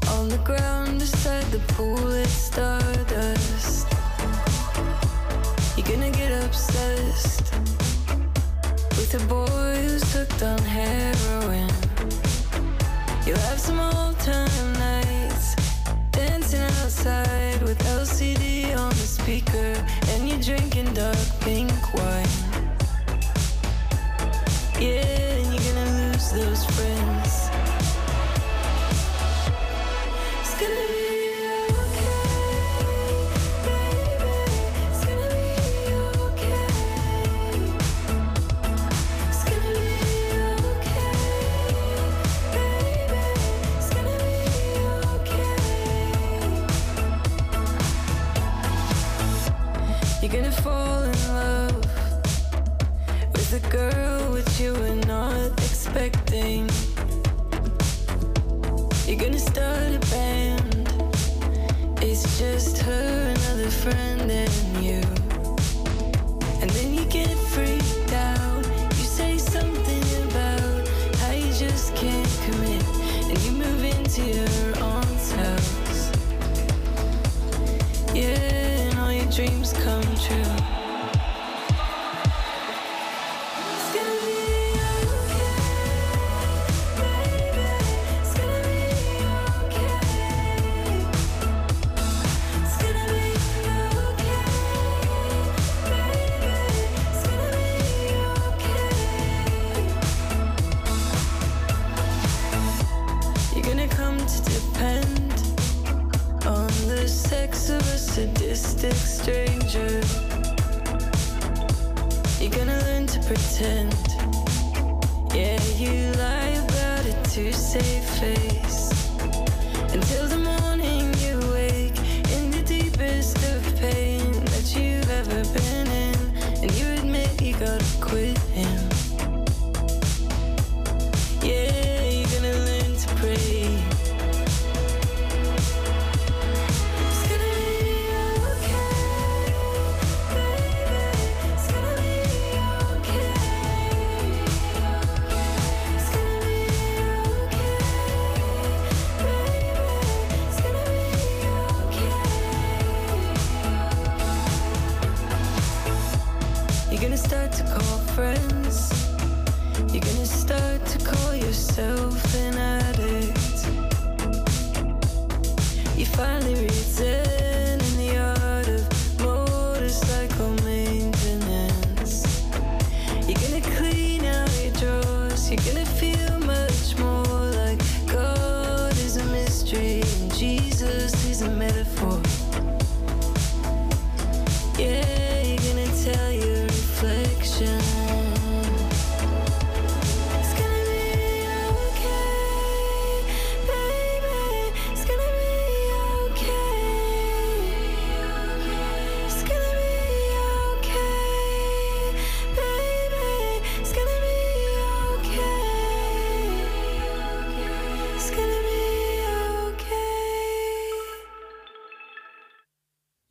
on 0.09 0.29
the 0.29 0.39
ground 0.43 0.97
beside 0.97 1.45
the 1.51 1.59
pool. 1.75 2.11
It's 2.11 2.31
stardust. 2.31 3.87
You're 5.77 5.85
gonna 5.85 6.09
get 6.09 6.31
obsessed 6.43 7.53
with 8.97 9.13
a 9.13 9.23
boy 9.27 9.75
who's 9.85 10.11
hooked 10.11 10.41
on 10.41 10.57
heroin. 10.57 11.69
You'll 13.27 13.45
have 13.49 13.59
some 13.59 13.79
old 13.79 14.17
time 14.21 14.73
nights 14.73 15.55
dancing 16.09 16.61
outside 16.81 17.61
with 17.61 17.77
LCD 17.99 18.75
on 18.75 18.89
the 18.89 19.07
speaker, 19.17 19.75
and 20.13 20.27
you're 20.27 20.41
drinking 20.41 20.95
dark 20.95 21.17
pink 21.41 21.71
wine. 21.93 22.27
Yeah 24.79 25.26
those 26.31 26.65
friends. 26.65 27.26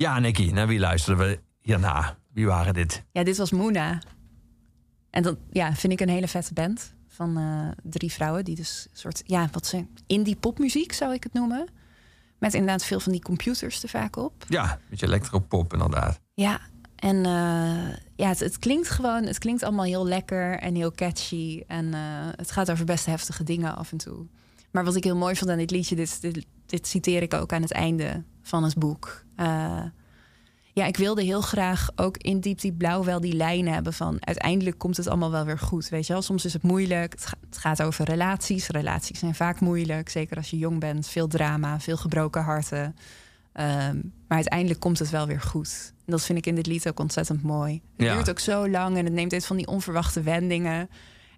Ja, 0.07 0.19
Nicky, 0.19 0.51
naar 0.51 0.67
wie 0.67 0.79
luisterden 0.79 1.27
we 1.27 1.41
hierna? 1.61 2.19
Wie 2.33 2.47
waren 2.47 2.75
dit? 2.75 3.05
Ja, 3.13 3.25
dit 3.25 3.37
was 3.37 3.51
Moona. 3.51 3.99
En 5.11 5.23
dat 5.23 5.37
ja, 5.51 5.75
vind 5.75 5.93
ik 5.93 6.01
een 6.01 6.09
hele 6.09 6.29
vette 6.29 6.55
band 6.55 6.95
van 7.09 7.37
eh, 7.37 7.69
drie 7.83 8.13
vrouwen 8.13 8.45
die 8.45 8.57
dus 8.57 8.87
een 8.91 8.99
soort 8.99 9.23
ja, 9.25 9.49
wat 9.53 9.67
ze 9.67 9.87
indie 10.07 10.37
popmuziek 10.37 10.93
zou 10.93 11.15
ik 11.15 11.23
het 11.23 11.33
noemen. 11.33 11.69
Met 12.39 12.55
inderdaad 12.55 12.85
veel 12.85 13.01
van 13.01 13.13
die 13.13 13.21
computers 13.21 13.83
er 13.83 13.89
vaak 13.89 14.17
op. 14.17 14.45
Ja, 14.49 14.73
een 14.73 14.79
beetje 14.89 15.07
electropop 15.07 15.73
inderdaad. 15.73 16.21
Ja, 16.35 16.61
en 16.97 17.17
eh, 17.17 17.97
ja, 18.17 18.29
het, 18.29 18.41
het 18.41 18.59
klinkt 18.59 18.89
gewoon, 18.89 19.25
het 19.25 19.39
klinkt 19.39 19.63
allemaal 19.63 19.85
heel 19.85 20.07
lekker 20.07 20.59
en 20.59 20.75
heel 20.75 20.93
catchy. 20.93 21.63
En 21.67 21.95
eh, 21.95 22.01
het 22.37 22.51
gaat 22.51 22.71
over 22.71 22.85
best 22.85 23.07
heftige 23.07 23.45
dingen 23.45 23.77
af 23.77 23.93
en 23.93 23.99
toe. 23.99 24.27
Maar 24.77 24.85
wat 24.85 24.97
ik 24.97 25.05
heel 25.05 25.17
mooi 25.17 25.37
vond 25.37 25.51
aan 25.51 25.57
dit 25.59 25.71
liedje, 25.71 25.95
dit, 25.97 26.21
dit, 26.21 26.47
dit 26.67 26.87
citeer 26.87 27.23
ik 27.23 27.35
ook 27.35 27.53
aan 27.53 27.63
het 27.63 27.73
einde 27.73 28.23
van 28.43 28.65
het 28.65 28.75
boek. 28.79 29.25
Eh, 29.37 29.83
ja, 30.73 30.85
ik 30.87 30.97
wilde 30.97 31.23
heel 31.23 31.41
graag 31.41 31.91
ook 31.95 32.17
in 32.17 32.41
Diep 32.41 32.61
Diep 32.61 32.79
Blauw 32.79 33.05
wel 33.05 33.21
die 33.21 33.33
lijn 33.33 33.69
hebben 33.69 33.93
van 33.93 34.17
uiteindelijk 34.21 34.79
komt 34.79 34.97
het 34.97 35.07
allemaal 35.07 35.31
wel 35.31 35.45
weer 35.45 35.59
goed. 35.59 35.89
Weet 35.89 36.07
je 36.07 36.13
wel, 36.13 36.23
soms 36.23 36.45
is 36.45 36.53
het 36.53 36.63
moeilijk. 36.63 37.13
Het, 37.13 37.27
ga- 37.27 37.37
het 37.47 37.59
gaat 37.59 37.83
over 37.83 38.05
relaties. 38.05 38.69
Relaties 38.69 39.19
zijn 39.19 39.35
vaak 39.35 39.61
moeilijk, 39.61 40.09
zeker 40.09 40.37
als 40.37 40.51
je 40.51 40.59
jong 40.59 40.81
bent. 40.81 41.09
Veel 41.09 41.29
drama, 41.29 41.81
veel 41.81 41.97
gebroken 41.97 42.43
harten. 42.43 42.97
Ehm, 43.53 43.97
maar 44.29 44.37
uiteindelijk 44.37 44.81
komt 44.81 44.99
het 44.99 45.11
wel 45.11 45.27
weer 45.27 45.41
goed. 45.41 45.93
En 46.05 46.13
dat 46.13 46.25
vind 46.25 46.39
ik 46.39 46.47
in 46.47 46.55
dit 46.55 46.67
lied 46.67 46.89
ook 46.89 47.01
ontzettend 47.01 47.43
mooi. 47.43 47.73
Het 47.97 48.07
Ja. 48.07 48.15
duurt 48.15 48.31
ook 48.31 48.39
zo 48.39 48.69
lang 48.69 48.97
en 48.97 49.05
het 49.05 49.15
neemt 49.15 49.31
dit 49.31 49.47
van 49.47 49.57
die 49.57 49.67
onverwachte 49.67 50.23
wendingen. 50.23 50.89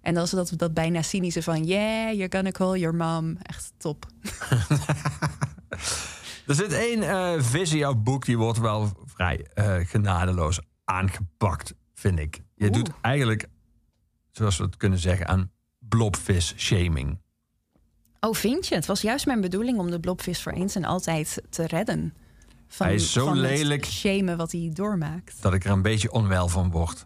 En 0.01 0.13
dan 0.13 0.23
is 0.23 0.29
dat, 0.29 0.51
dat 0.55 0.73
bijna 0.73 1.01
cynische 1.01 1.43
van... 1.43 1.63
yeah, 1.65 2.13
you're 2.13 2.31
gonna 2.35 2.51
call 2.51 2.77
your 2.79 2.95
mom. 2.95 3.37
Echt 3.41 3.73
top. 3.77 4.05
Er 6.47 6.55
zit 6.55 6.73
één 6.73 7.03
eh 7.03 7.33
vis 7.43 7.71
in 7.71 7.77
jouw 7.77 7.95
boek, 7.95 8.25
die 8.25 8.37
wordt 8.37 8.59
wel 8.59 8.91
vrij 9.05 9.45
eh, 9.53 9.75
genadeloos 9.87 10.59
aangepakt, 10.85 11.73
vind 11.93 12.19
ik. 12.19 12.41
Je 12.55 12.65
Oeh. 12.65 12.73
doet 12.73 12.89
eigenlijk, 13.01 13.47
zoals 14.31 14.57
we 14.57 14.63
het 14.63 14.77
kunnen 14.77 14.99
zeggen, 14.99 15.27
aan 15.27 15.51
blobvis-shaming. 15.79 17.19
Oh, 18.19 18.33
vind 18.33 18.67
je? 18.67 18.75
Het 18.75 18.85
was 18.85 19.01
juist 19.01 19.25
mijn 19.25 19.41
bedoeling 19.41 19.79
om 19.79 19.91
de 19.91 19.99
blobvis 19.99 20.41
voor 20.41 20.51
eens 20.51 20.75
en 20.75 20.83
altijd 20.83 21.41
te 21.49 21.67
redden. 21.67 22.13
Van, 22.67 22.85
Hij 22.85 22.95
is 22.95 23.11
zo 23.11 23.25
van 23.25 23.37
het 23.37 23.41
lelijk. 23.41 23.85
shamen 23.85 24.37
wat 24.37 24.51
hij 24.51 24.69
doormaakt. 24.73 25.41
Dat 25.41 25.53
ik 25.53 25.65
er 25.65 25.71
een 25.71 25.81
beetje 25.81 26.11
onwel 26.11 26.47
van 26.47 26.71
word. 26.71 27.05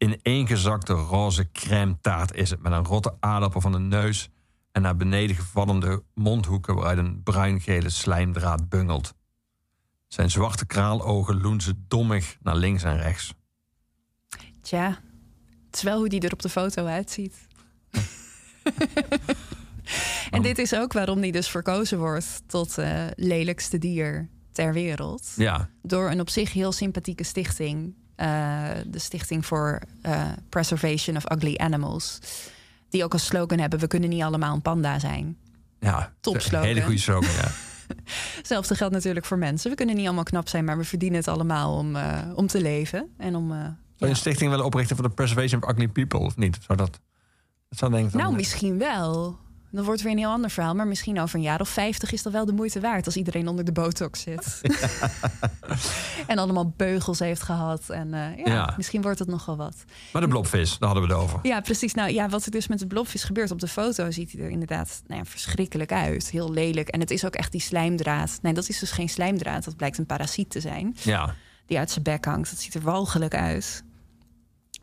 In 0.00 0.18
één 0.22 0.46
gezakte 0.46 0.92
roze 0.92 1.50
crème 1.52 1.98
taart 2.00 2.34
is 2.34 2.50
het, 2.50 2.62
met 2.62 2.72
een 2.72 2.84
rotte 2.84 3.16
aardappel 3.20 3.60
van 3.60 3.72
de 3.72 3.78
neus 3.78 4.28
en 4.72 4.82
naar 4.82 4.96
beneden 4.96 5.36
gevallende 5.36 6.02
mondhoeken 6.14 6.74
waaruit 6.74 6.98
een 6.98 7.22
bruingele 7.22 7.90
slijmdraad 7.90 8.68
bungelt. 8.68 9.14
Zijn 10.08 10.30
zwarte 10.30 10.66
kraalogen 10.66 11.40
loenzen 11.40 11.84
dommig 11.88 12.36
naar 12.42 12.56
links 12.56 12.82
en 12.82 12.96
rechts. 12.96 13.34
Tja, 14.60 14.88
het 15.66 15.76
is 15.76 15.82
wel 15.82 15.98
hoe 15.98 16.08
die 16.08 16.20
er 16.20 16.32
op 16.32 16.42
de 16.42 16.48
foto 16.48 16.86
uitziet. 16.86 17.46
en 20.30 20.42
dit 20.42 20.58
is 20.58 20.74
ook 20.74 20.92
waarom 20.92 21.20
die 21.20 21.32
dus 21.32 21.48
verkozen 21.48 21.98
wordt 21.98 22.42
tot 22.46 22.78
eh, 22.78 23.06
lelijkste 23.14 23.78
dier 23.78 24.28
ter 24.52 24.72
wereld. 24.72 25.32
Ja, 25.36 25.70
Door 25.82 26.10
een 26.10 26.20
op 26.20 26.30
zich 26.30 26.52
heel 26.52 26.72
sympathieke 26.72 27.24
stichting. 27.24 27.94
Eh, 28.20 28.68
de 28.86 28.98
Stichting 28.98 29.46
voor 29.46 29.80
eh, 30.02 30.28
Preservation 30.48 31.16
of 31.16 31.30
Ugly 31.30 31.56
Animals. 31.56 32.18
Die 32.88 33.04
ook 33.04 33.12
als 33.12 33.24
slogan 33.24 33.58
hebben: 33.58 33.78
We 33.78 33.86
kunnen 33.86 34.08
niet 34.08 34.22
allemaal 34.22 34.54
een 34.54 34.62
panda 34.62 34.98
zijn. 34.98 35.36
ja. 35.78 36.12
Top 36.20 36.40
slogan. 36.40 36.66
Hele 36.66 36.82
goede 36.82 36.98
slogan, 36.98 37.30
ja. 37.30 37.50
Hetzelfde 38.36 38.74
geldt 38.74 38.94
natuurlijk 38.94 39.26
voor 39.26 39.38
mensen. 39.38 39.70
We 39.70 39.76
kunnen 39.76 39.96
niet 39.96 40.06
allemaal 40.06 40.24
knap 40.24 40.48
zijn, 40.48 40.64
maar 40.64 40.78
we 40.78 40.84
verdienen 40.84 41.18
het 41.18 41.28
allemaal 41.28 41.76
om, 41.76 41.96
eh, 41.96 42.18
om 42.34 42.46
te 42.46 42.60
leven. 42.60 43.08
En 43.16 43.36
om. 43.36 43.48
Zou 43.48 43.60
je 43.96 44.06
ja. 44.06 44.08
een 44.08 44.16
stichting 44.16 44.50
willen 44.50 44.64
oprichten 44.64 44.96
voor 44.96 45.08
de 45.08 45.14
preservation 45.14 45.62
of 45.62 45.70
ugly 45.70 45.88
people 45.88 46.20
of 46.20 46.36
niet? 46.36 46.58
Zou 46.66 46.78
dat, 46.78 47.00
dat 47.68 47.78
zou 47.78 47.90
denk 47.90 48.08
ik 48.08 48.14
Nou, 48.14 48.34
misschien 48.34 48.78
wel. 48.78 49.38
Dan 49.72 49.84
wordt 49.84 50.00
het 50.00 50.08
weer 50.08 50.12
een 50.18 50.24
heel 50.24 50.34
ander 50.34 50.50
verhaal. 50.50 50.74
Maar 50.74 50.86
misschien 50.86 51.20
over 51.20 51.34
een 51.36 51.42
jaar 51.42 51.60
of 51.60 51.68
50 51.68 52.12
is 52.12 52.22
dat 52.22 52.32
wel 52.32 52.44
de 52.44 52.52
moeite 52.52 52.80
waard 52.80 53.06
als 53.06 53.16
iedereen 53.16 53.48
onder 53.48 53.64
de 53.64 53.72
botox 53.72 54.20
zit. 54.20 54.60
en 56.26 56.38
allemaal 56.38 56.72
beugels 56.76 57.18
heeft 57.18 57.42
gehad. 57.42 57.90
En 57.90 58.14
eh, 58.14 58.44
ja, 58.44 58.52
Ja. 58.52 58.74
misschien 58.76 59.02
wordt 59.02 59.18
het 59.18 59.28
nog 59.28 59.44
wel 59.46 59.56
wat. 59.56 59.76
Maar 60.12 60.22
de 60.22 60.28
blobvis, 60.28 60.78
daar 60.78 60.88
hadden 60.90 61.08
we 61.08 61.14
het 61.14 61.22
over. 61.22 61.38
Ja, 61.42 61.60
precies. 61.60 61.94
Nou 61.94 62.10
ja, 62.12 62.28
wat 62.28 62.44
er 62.44 62.50
dus 62.50 62.66
met 62.68 62.78
de 62.78 62.86
blobvis 62.86 63.24
gebeurt 63.24 63.50
op 63.50 63.58
de 63.60 63.68
foto, 63.68 64.10
ziet 64.10 64.32
hij 64.32 64.40
er 64.42 64.50
inderdaad 64.50 65.02
nou 65.06 65.20
ja, 65.20 65.26
verschrikkelijk 65.30 65.92
uit. 65.92 66.30
Heel 66.30 66.52
lelijk. 66.52 66.88
En 66.88 67.00
het 67.00 67.10
is 67.10 67.24
ook 67.24 67.34
echt 67.34 67.52
die 67.52 67.60
slijmdraad. 67.60 68.38
Nee, 68.42 68.52
dat 68.54 68.68
is 68.68 68.78
dus 68.78 68.90
geen 68.90 69.08
slijmdraad. 69.08 69.64
Dat 69.64 69.76
blijkt 69.76 69.98
een 69.98 70.06
parasiet 70.06 70.50
te 70.50 70.60
zijn. 70.60 70.96
Ja, 71.02 71.34
Die 71.66 71.78
uit 71.78 71.90
zijn 71.90 72.04
bek 72.04 72.24
hangt. 72.24 72.50
Dat 72.50 72.58
ziet 72.60 72.74
er 72.74 72.80
walgelijk 72.80 73.34
uit. 73.34 73.84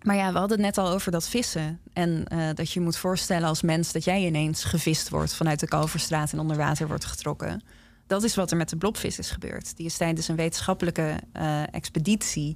Maar 0.01 0.15
ja, 0.15 0.31
we 0.31 0.37
hadden 0.37 0.57
het 0.57 0.75
net 0.75 0.85
al 0.85 0.91
over 0.93 1.11
dat 1.11 1.29
vissen. 1.29 1.79
En 1.93 2.25
eh, 2.27 2.49
dat 2.53 2.71
je 2.71 2.79
moet 2.79 2.97
voorstellen 2.97 3.47
als 3.47 3.61
mens 3.61 3.91
dat 3.91 4.03
jij 4.03 4.25
ineens 4.25 4.63
gevist 4.63 5.09
wordt 5.09 5.33
vanuit 5.33 5.59
de 5.59 5.67
Kalverstraat 5.67 6.31
en 6.31 6.39
onder 6.39 6.57
water 6.57 6.87
wordt 6.87 7.05
getrokken. 7.05 7.63
Dat 8.07 8.23
is 8.23 8.35
wat 8.35 8.51
er 8.51 8.57
met 8.57 8.69
de 8.69 8.77
blobvis 8.77 9.19
is 9.19 9.31
gebeurd. 9.31 9.77
Die 9.77 9.85
is 9.85 9.97
tijdens 9.97 10.27
een 10.27 10.35
wetenschappelijke 10.35 11.19
eh, 11.31 11.73
expeditie 11.73 12.55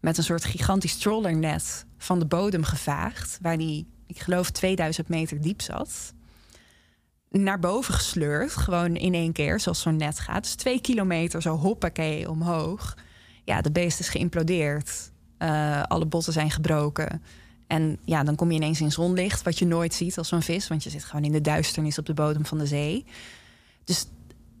met 0.00 0.18
een 0.18 0.24
soort 0.24 0.44
gigantisch 0.44 0.98
trollernet 0.98 1.84
van 1.98 2.18
de 2.18 2.26
bodem 2.26 2.64
gevaagd. 2.64 3.38
Waar 3.42 3.58
die, 3.58 3.86
ik 4.06 4.20
geloof, 4.20 4.50
2000 4.50 5.08
meter 5.08 5.40
diep 5.40 5.62
zat. 5.62 6.12
Naar 7.30 7.58
boven 7.58 7.94
gesleurd, 7.94 8.50
gewoon 8.50 8.96
in 8.96 9.14
één 9.14 9.32
keer, 9.32 9.60
zoals 9.60 9.80
zo'n 9.80 9.96
net 9.96 10.18
gaat. 10.18 10.42
Dus 10.42 10.54
twee 10.54 10.80
kilometer 10.80 11.42
zo 11.42 11.56
hoppakee 11.56 12.30
omhoog. 12.30 12.96
Ja, 13.44 13.60
de 13.60 13.72
beest 13.72 14.00
is 14.00 14.08
geïmplodeerd. 14.08 15.10
Eh, 15.38 15.82
alle 15.82 16.06
botten 16.06 16.32
zijn 16.32 16.50
gebroken. 16.50 17.22
En 17.66 17.98
ja, 18.04 18.22
dan 18.24 18.34
kom 18.36 18.50
je 18.50 18.56
ineens 18.56 18.80
in 18.80 18.92
zonlicht, 18.92 19.42
wat 19.42 19.58
je 19.58 19.66
nooit 19.66 19.94
ziet 19.94 20.18
als 20.18 20.28
zo'n 20.28 20.42
vis. 20.42 20.68
Want 20.68 20.82
je 20.82 20.90
zit 20.90 21.04
gewoon 21.04 21.24
in 21.24 21.32
de 21.32 21.40
duisternis 21.40 21.98
op 21.98 22.06
de 22.06 22.14
bodem 22.14 22.46
van 22.46 22.58
de 22.58 22.66
zee. 22.66 23.04
Dus 23.84 24.06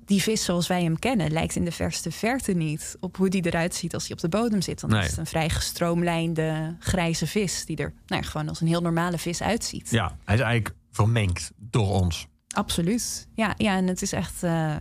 die 0.04 0.22
vis 0.22 0.44
zoals 0.44 0.66
wij 0.66 0.82
hem 0.82 0.98
kennen, 0.98 1.30
lijkt 1.30 1.56
in 1.56 1.64
de 1.64 1.72
verste 1.72 2.10
verte 2.10 2.52
niet 2.52 2.96
op 3.00 3.16
hoe 3.16 3.28
die 3.28 3.46
eruit 3.46 3.74
ziet 3.74 3.94
als 3.94 4.02
hij 4.02 4.12
op 4.12 4.20
de 4.20 4.28
bodem 4.28 4.60
zit. 4.62 4.80
Dan 4.80 4.90
Nee. 4.90 5.02
is 5.02 5.08
het 5.08 5.18
een 5.18 5.26
vrij 5.26 5.48
gestroomlijnde 5.48 6.76
grijze 6.78 7.26
vis, 7.26 7.64
die 7.64 7.76
er 7.76 7.92
nou 8.06 8.22
ja, 8.22 8.28
gewoon 8.28 8.48
als 8.48 8.60
een 8.60 8.66
heel 8.66 8.80
normale 8.80 9.18
vis 9.18 9.42
uitziet. 9.42 9.90
ja, 9.90 10.16
hij 10.24 10.34
is 10.34 10.40
eigenlijk 10.40 10.74
vermengd 10.90 11.50
door 11.56 11.88
ons. 12.00 12.26
Absoluut. 12.48 13.26
Ja, 13.34 13.54
ja 13.56 13.76
en 13.76 13.86
het 13.86 14.02
is 14.02 14.12
echt 14.12 14.42
eh, 14.42 14.76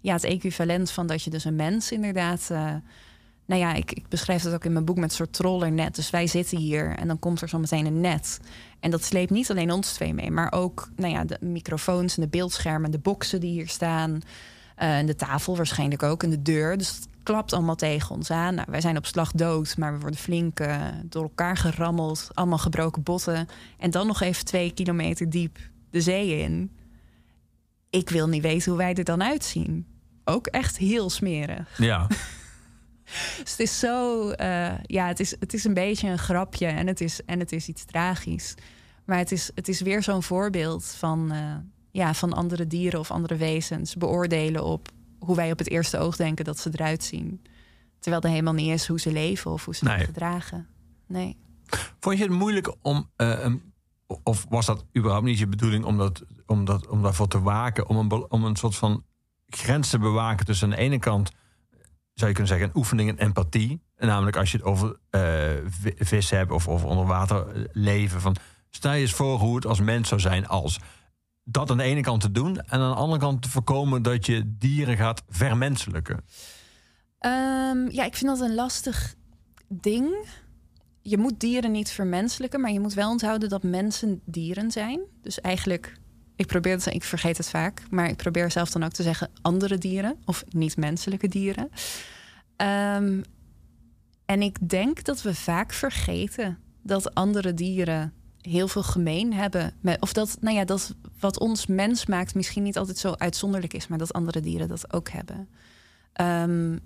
ja, 0.00 0.12
het 0.12 0.24
equivalent 0.24 0.90
van 0.90 1.06
dat 1.06 1.22
je 1.22 1.30
dus 1.30 1.44
een 1.44 1.56
mens 1.56 1.92
inderdaad. 1.92 2.48
eh, 2.50 2.74
nou 3.48 3.60
ja, 3.60 3.74
ik, 3.74 3.92
ik 3.92 4.08
beschrijf 4.08 4.42
het 4.42 4.54
ook 4.54 4.64
in 4.64 4.72
mijn 4.72 4.84
boek 4.84 4.96
met 4.96 5.10
een 5.10 5.16
soort 5.16 5.32
trollernet. 5.32 5.94
Dus 5.94 6.10
wij 6.10 6.26
zitten 6.26 6.58
hier 6.58 6.96
en 6.96 7.06
dan 7.06 7.18
komt 7.18 7.40
er 7.40 7.48
zo 7.48 7.58
meteen 7.58 7.86
een 7.86 8.00
net. 8.00 8.40
En 8.80 8.90
dat 8.90 9.04
sleept 9.04 9.30
niet 9.30 9.50
alleen 9.50 9.70
ons 9.70 9.92
twee 9.92 10.14
mee, 10.14 10.30
maar 10.30 10.52
ook 10.52 10.90
nou 10.96 11.12
ja, 11.12 11.24
de 11.24 11.38
microfoons 11.40 12.16
en 12.16 12.22
de 12.22 12.28
beeldschermen 12.28 12.84
en 12.84 12.90
de 12.90 12.98
boxen 12.98 13.40
die 13.40 13.50
hier 13.50 13.68
staan. 13.68 14.20
Eh, 14.76 14.98
en 14.98 15.06
de 15.06 15.14
tafel 15.14 15.56
waarschijnlijk 15.56 16.02
ook 16.02 16.22
en 16.22 16.30
de 16.30 16.42
deur. 16.42 16.78
Dus 16.78 16.88
het 16.88 17.08
klapt 17.22 17.52
allemaal 17.52 17.74
tegen 17.74 18.14
ons 18.14 18.30
aan. 18.30 18.54
Nou, 18.54 18.66
wij 18.70 18.80
zijn 18.80 18.96
op 18.96 19.06
slag 19.06 19.32
dood, 19.32 19.76
maar 19.76 19.92
we 19.92 20.00
worden 20.00 20.20
flink 20.20 20.60
eh, 20.60 20.82
door 21.04 21.22
elkaar 21.22 21.56
gerammeld. 21.56 22.28
Allemaal 22.32 22.58
gebroken 22.58 23.02
botten. 23.02 23.48
En 23.78 23.90
dan 23.90 24.06
nog 24.06 24.20
even 24.20 24.44
twee 24.44 24.72
kilometer 24.72 25.30
diep 25.30 25.58
de 25.90 26.00
zee 26.00 26.38
in. 26.38 26.72
Ik 27.90 28.10
wil 28.10 28.28
niet 28.28 28.42
weten 28.42 28.70
hoe 28.70 28.80
wij 28.80 28.94
er 28.94 29.04
dan 29.04 29.22
uitzien. 29.22 29.86
Ook 30.24 30.46
echt 30.46 30.76
heel 30.76 31.10
smerig. 31.10 31.78
Ja, 31.78 32.06
Dus 33.42 33.50
het 33.50 33.60
is 33.60 33.78
zo, 33.78 34.30
eh, 34.30 34.72
ja, 34.82 35.06
het 35.06 35.20
is, 35.20 35.30
het 35.40 35.54
is 35.54 35.64
een 35.64 35.74
beetje 35.74 36.08
een 36.08 36.18
grapje 36.18 36.66
en 36.66 36.86
het 36.86 37.00
is, 37.00 37.24
en 37.24 37.38
het 37.38 37.52
is 37.52 37.68
iets 37.68 37.84
tragisch. 37.84 38.54
Maar 39.04 39.18
het 39.18 39.32
is, 39.32 39.50
het 39.54 39.68
is 39.68 39.80
weer 39.80 40.02
zo'n 40.02 40.22
voorbeeld 40.22 40.84
van, 40.84 41.32
eh, 41.32 41.54
ja, 41.90 42.14
van 42.14 42.32
andere 42.32 42.66
dieren 42.66 43.00
of 43.00 43.10
andere 43.10 43.36
wezens 43.36 43.96
beoordelen 43.96 44.64
op 44.64 44.88
hoe 45.18 45.36
wij 45.36 45.52
op 45.52 45.58
het 45.58 45.68
eerste 45.70 45.98
oog 45.98 46.16
denken 46.16 46.44
dat 46.44 46.58
ze 46.58 46.70
eruit 46.72 47.04
zien. 47.04 47.42
Terwijl 47.98 48.22
er 48.22 48.30
helemaal 48.30 48.52
niet 48.54 48.72
is 48.72 48.86
hoe 48.86 49.00
ze 49.00 49.12
leven 49.12 49.50
of 49.50 49.64
hoe 49.64 49.74
ze 49.74 49.84
Nee. 49.84 49.96
zich 49.96 50.06
gedragen. 50.06 50.66
Nee. 51.06 51.36
Vond 52.00 52.18
je 52.18 52.24
het 52.24 52.32
moeilijk 52.32 52.74
om, 52.82 53.10
eh, 53.16 53.38
een- 53.40 53.72
of 54.22 54.46
was 54.48 54.66
dat 54.66 54.84
überhaupt 54.96 55.26
niet 55.26 55.38
je 55.38 55.46
bedoeling 55.46 55.84
om, 55.84 55.98
dat, 55.98 56.24
om, 56.46 56.64
dat, 56.64 56.86
om 56.86 57.02
daarvoor 57.02 57.28
te 57.28 57.40
waken, 57.40 57.88
om 57.88 57.96
een, 57.96 58.30
om 58.30 58.44
een 58.44 58.56
soort 58.56 58.76
van 58.76 59.04
grens 59.48 59.90
te 59.90 59.98
bewaken 59.98 60.46
tussen 60.46 60.70
aan 60.70 60.76
de 60.76 60.82
ene 60.82 60.98
kant, 60.98 61.30
zou 62.18 62.30
je 62.30 62.36
kunnen 62.36 62.46
zeggen, 62.46 62.66
een 62.68 62.76
oefening 62.76 63.08
in 63.08 63.18
empathie. 63.18 63.80
Namelijk 63.96 64.36
als 64.36 64.50
je 64.52 64.56
het 64.56 64.66
over 64.66 64.96
eh, 65.10 65.22
vi- 65.68 65.94
vis 65.96 66.30
hebt 66.30 66.50
of 66.50 66.68
over 66.68 66.88
onder 66.88 67.06
water 67.06 67.68
leven. 67.72 68.20
Van, 68.20 68.36
stel 68.70 68.92
je 68.92 69.00
eens 69.00 69.12
voor 69.12 69.38
hoe 69.38 69.54
het 69.56 69.66
als 69.66 69.80
mens 69.80 70.08
zou 70.08 70.20
zijn 70.20 70.46
als 70.46 70.78
dat 71.44 71.70
aan 71.70 71.76
de 71.76 71.82
ene 71.82 72.00
kant 72.00 72.20
te 72.20 72.30
doen 72.30 72.56
en 72.60 72.80
aan 72.80 72.90
de 72.90 72.96
andere 72.96 73.20
kant 73.20 73.42
te 73.42 73.50
voorkomen 73.50 74.02
dat 74.02 74.26
je 74.26 74.42
dieren 74.58 74.96
gaat 74.96 75.22
vermenselijken. 75.28 76.24
Ehm, 77.18 77.88
ja, 77.90 78.04
ik 78.04 78.16
vind 78.16 78.30
dat 78.38 78.40
een 78.40 78.54
lastig 78.54 79.14
ding. 79.68 80.26
Je 81.02 81.18
moet 81.18 81.40
dieren 81.40 81.70
niet 81.72 81.90
vermenselijken, 81.90 82.60
maar 82.60 82.72
je 82.72 82.80
moet 82.80 82.94
wel 82.94 83.10
onthouden 83.10 83.48
dat 83.48 83.62
mensen 83.62 84.20
dieren 84.24 84.70
zijn. 84.70 85.00
Dus 85.22 85.40
eigenlijk, 85.40 85.92
ik 86.38 86.46
probeer 86.46 86.72
het, 86.72 86.86
ik 86.86 87.04
vergeet 87.04 87.36
het 87.36 87.48
vaak, 87.48 87.82
maar 87.90 88.08
ik 88.08 88.16
probeer 88.16 88.50
zelf 88.50 88.70
dan 88.70 88.84
ook 88.84 88.92
te 88.92 89.02
zeggen 89.02 89.30
andere 89.42 89.78
dieren 89.78 90.16
of 90.24 90.44
niet-menselijke 90.48 91.28
dieren. 91.28 91.70
Ehm, 92.56 93.22
en 94.24 94.42
ik 94.42 94.68
denk 94.68 95.04
dat 95.04 95.22
we 95.22 95.34
vaak 95.34 95.72
vergeten 95.72 96.58
dat 96.82 97.14
andere 97.14 97.54
dieren 97.54 98.12
heel 98.40 98.68
veel 98.68 98.82
gemeen 98.82 99.32
hebben. 99.32 99.72
Of 100.00 100.12
dat, 100.12 100.36
nou 100.40 100.56
ja, 100.56 100.64
dat 100.64 100.94
wat 101.20 101.38
ons 101.38 101.66
mens 101.66 102.06
maakt 102.06 102.34
misschien 102.34 102.62
niet 102.62 102.78
altijd 102.78 102.98
zo 102.98 103.12
uitzonderlijk 103.12 103.74
is, 103.74 103.86
maar 103.86 103.98
dat 103.98 104.12
andere 104.12 104.40
dieren 104.40 104.68
dat 104.68 104.92
ook 104.92 105.08
hebben. 105.08 105.48
Ehm, 106.12 106.78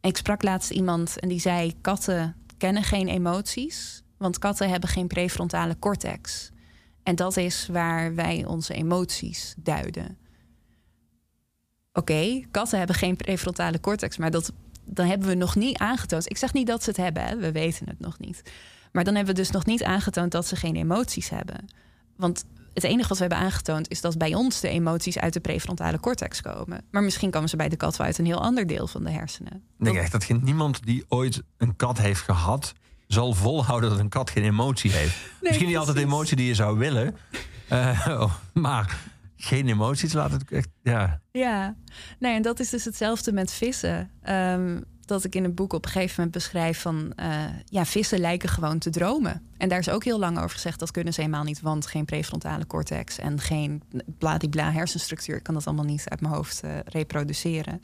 ik 0.00 0.16
sprak 0.16 0.42
laatst 0.42 0.70
iemand 0.70 1.20
en 1.20 1.28
die 1.28 1.40
zei: 1.40 1.74
katten 1.80 2.36
kennen 2.56 2.82
geen 2.82 3.08
emoties, 3.08 4.02
want 4.16 4.38
katten 4.38 4.70
hebben 4.70 4.88
geen 4.88 5.06
prefrontale 5.06 5.78
cortex. 5.78 6.50
En 7.06 7.16
dat 7.16 7.36
is 7.36 7.68
waar 7.72 8.14
wij 8.14 8.44
onze 8.44 8.74
emoties 8.74 9.54
duiden. 9.58 10.18
Oké, 11.92 12.42
katten 12.50 12.78
hebben 12.78 12.96
geen 12.96 13.16
prefrontale 13.16 13.80
cortex, 13.80 14.16
maar 14.16 14.30
dat, 14.30 14.52
dan 14.84 15.06
hebben 15.06 15.28
we 15.28 15.34
nog 15.34 15.56
niet 15.56 15.78
aangetoond. 15.78 16.30
Ik 16.30 16.36
zeg 16.36 16.52
niet 16.52 16.66
dat 16.66 16.82
ze 16.82 16.88
het 16.88 16.98
hebben, 16.98 17.38
we 17.38 17.52
weten 17.52 17.88
het 17.88 18.00
nog 18.00 18.18
niet. 18.18 18.42
Maar 18.92 19.04
dan 19.04 19.14
hebben 19.14 19.34
we 19.34 19.40
dus 19.40 19.50
nog 19.50 19.66
niet 19.66 19.84
aangetoond 19.84 20.32
dat 20.32 20.46
ze 20.46 20.56
geen 20.56 20.76
emoties 20.76 21.28
hebben. 21.28 21.66
Want 22.16 22.44
het 22.74 22.84
enige 22.84 23.08
wat 23.08 23.18
we 23.18 23.24
hebben 23.24 23.42
aangetoond 23.42 23.90
is 23.90 24.00
dat 24.00 24.18
bij 24.18 24.34
ons 24.34 24.60
de 24.60 24.68
emoties 24.68 25.18
uit 25.18 25.32
de 25.32 25.40
prefrontale 25.40 26.00
cortex 26.00 26.40
komen. 26.40 26.84
Maar 26.90 27.02
misschien 27.02 27.30
komen 27.30 27.48
ze 27.48 27.56
bij 27.56 27.68
de 27.68 27.76
kat 27.76 27.96
wel 27.96 28.06
uit 28.06 28.18
een 28.18 28.26
heel 28.26 28.42
ander 28.42 28.66
deel 28.66 28.86
van 28.86 29.04
de 29.04 29.10
hersenen. 29.10 29.52
Ik 29.78 29.84
denk 29.84 29.96
echt 29.96 30.12
dat 30.12 30.28
niemand 30.28 30.84
die 30.84 31.04
ooit 31.08 31.42
een 31.56 31.76
kat 31.76 31.98
heeft 31.98 32.20
gehad... 32.20 32.72
zal 33.06 33.32
volhouden 33.32 33.90
dat 33.90 33.98
een 33.98 34.08
kat 34.08 34.30
geen 34.30 34.44
emotie 34.44 34.92
heeft. 34.92 35.16
Misschien 35.40 35.66
niet 35.66 35.76
altijd 35.76 35.96
de 35.96 36.02
emotie 36.02 36.36
die 36.36 36.46
je 36.46 36.54
zou 36.54 36.78
willen. 36.78 37.16
eh, 37.68 38.06
oh, 38.20 38.32
maar 38.52 38.96
geen 39.36 39.68
emoties 39.68 40.12
laat 40.12 40.30
het 40.30 40.50
echt... 40.50 40.68
Ja, 40.82 41.20
Ja, 41.32 41.76
nee, 42.18 42.34
en 42.34 42.42
dat 42.42 42.60
is 42.60 42.70
dus 42.70 42.84
hetzelfde 42.84 43.32
met 43.32 43.52
vissen. 43.52 44.10
Ehm, 44.22 44.80
dat 45.04 45.24
ik 45.24 45.34
in 45.34 45.42
het 45.44 45.54
boek 45.54 45.72
op 45.72 45.84
een 45.84 45.90
gegeven 45.90 46.14
moment 46.16 46.34
beschrijf 46.34 46.80
van... 46.80 47.12
eh, 47.16 47.44
ja, 47.64 47.84
vissen 47.84 48.18
lijken 48.18 48.48
gewoon 48.48 48.78
te 48.78 48.90
dromen. 48.90 49.42
En 49.56 49.68
daar 49.68 49.78
is 49.78 49.88
ook 49.88 50.04
heel 50.04 50.18
lang 50.18 50.36
over 50.36 50.50
gezegd... 50.50 50.78
dat 50.78 50.90
kunnen 50.90 51.12
ze 51.12 51.20
helemaal 51.20 51.44
niet, 51.44 51.60
want 51.60 51.86
geen 51.86 52.04
prefrontale 52.04 52.66
cortex... 52.66 53.18
en 53.18 53.40
geen 53.40 53.82
bladibla 54.18 54.72
hersenstructuur. 54.72 55.36
Ik 55.36 55.42
kan 55.42 55.54
dat 55.54 55.66
allemaal 55.66 55.84
niet 55.84 56.08
uit 56.08 56.20
mijn 56.20 56.34
hoofd 56.34 56.60
eh, 56.62 56.70
reproduceren. 56.84 57.80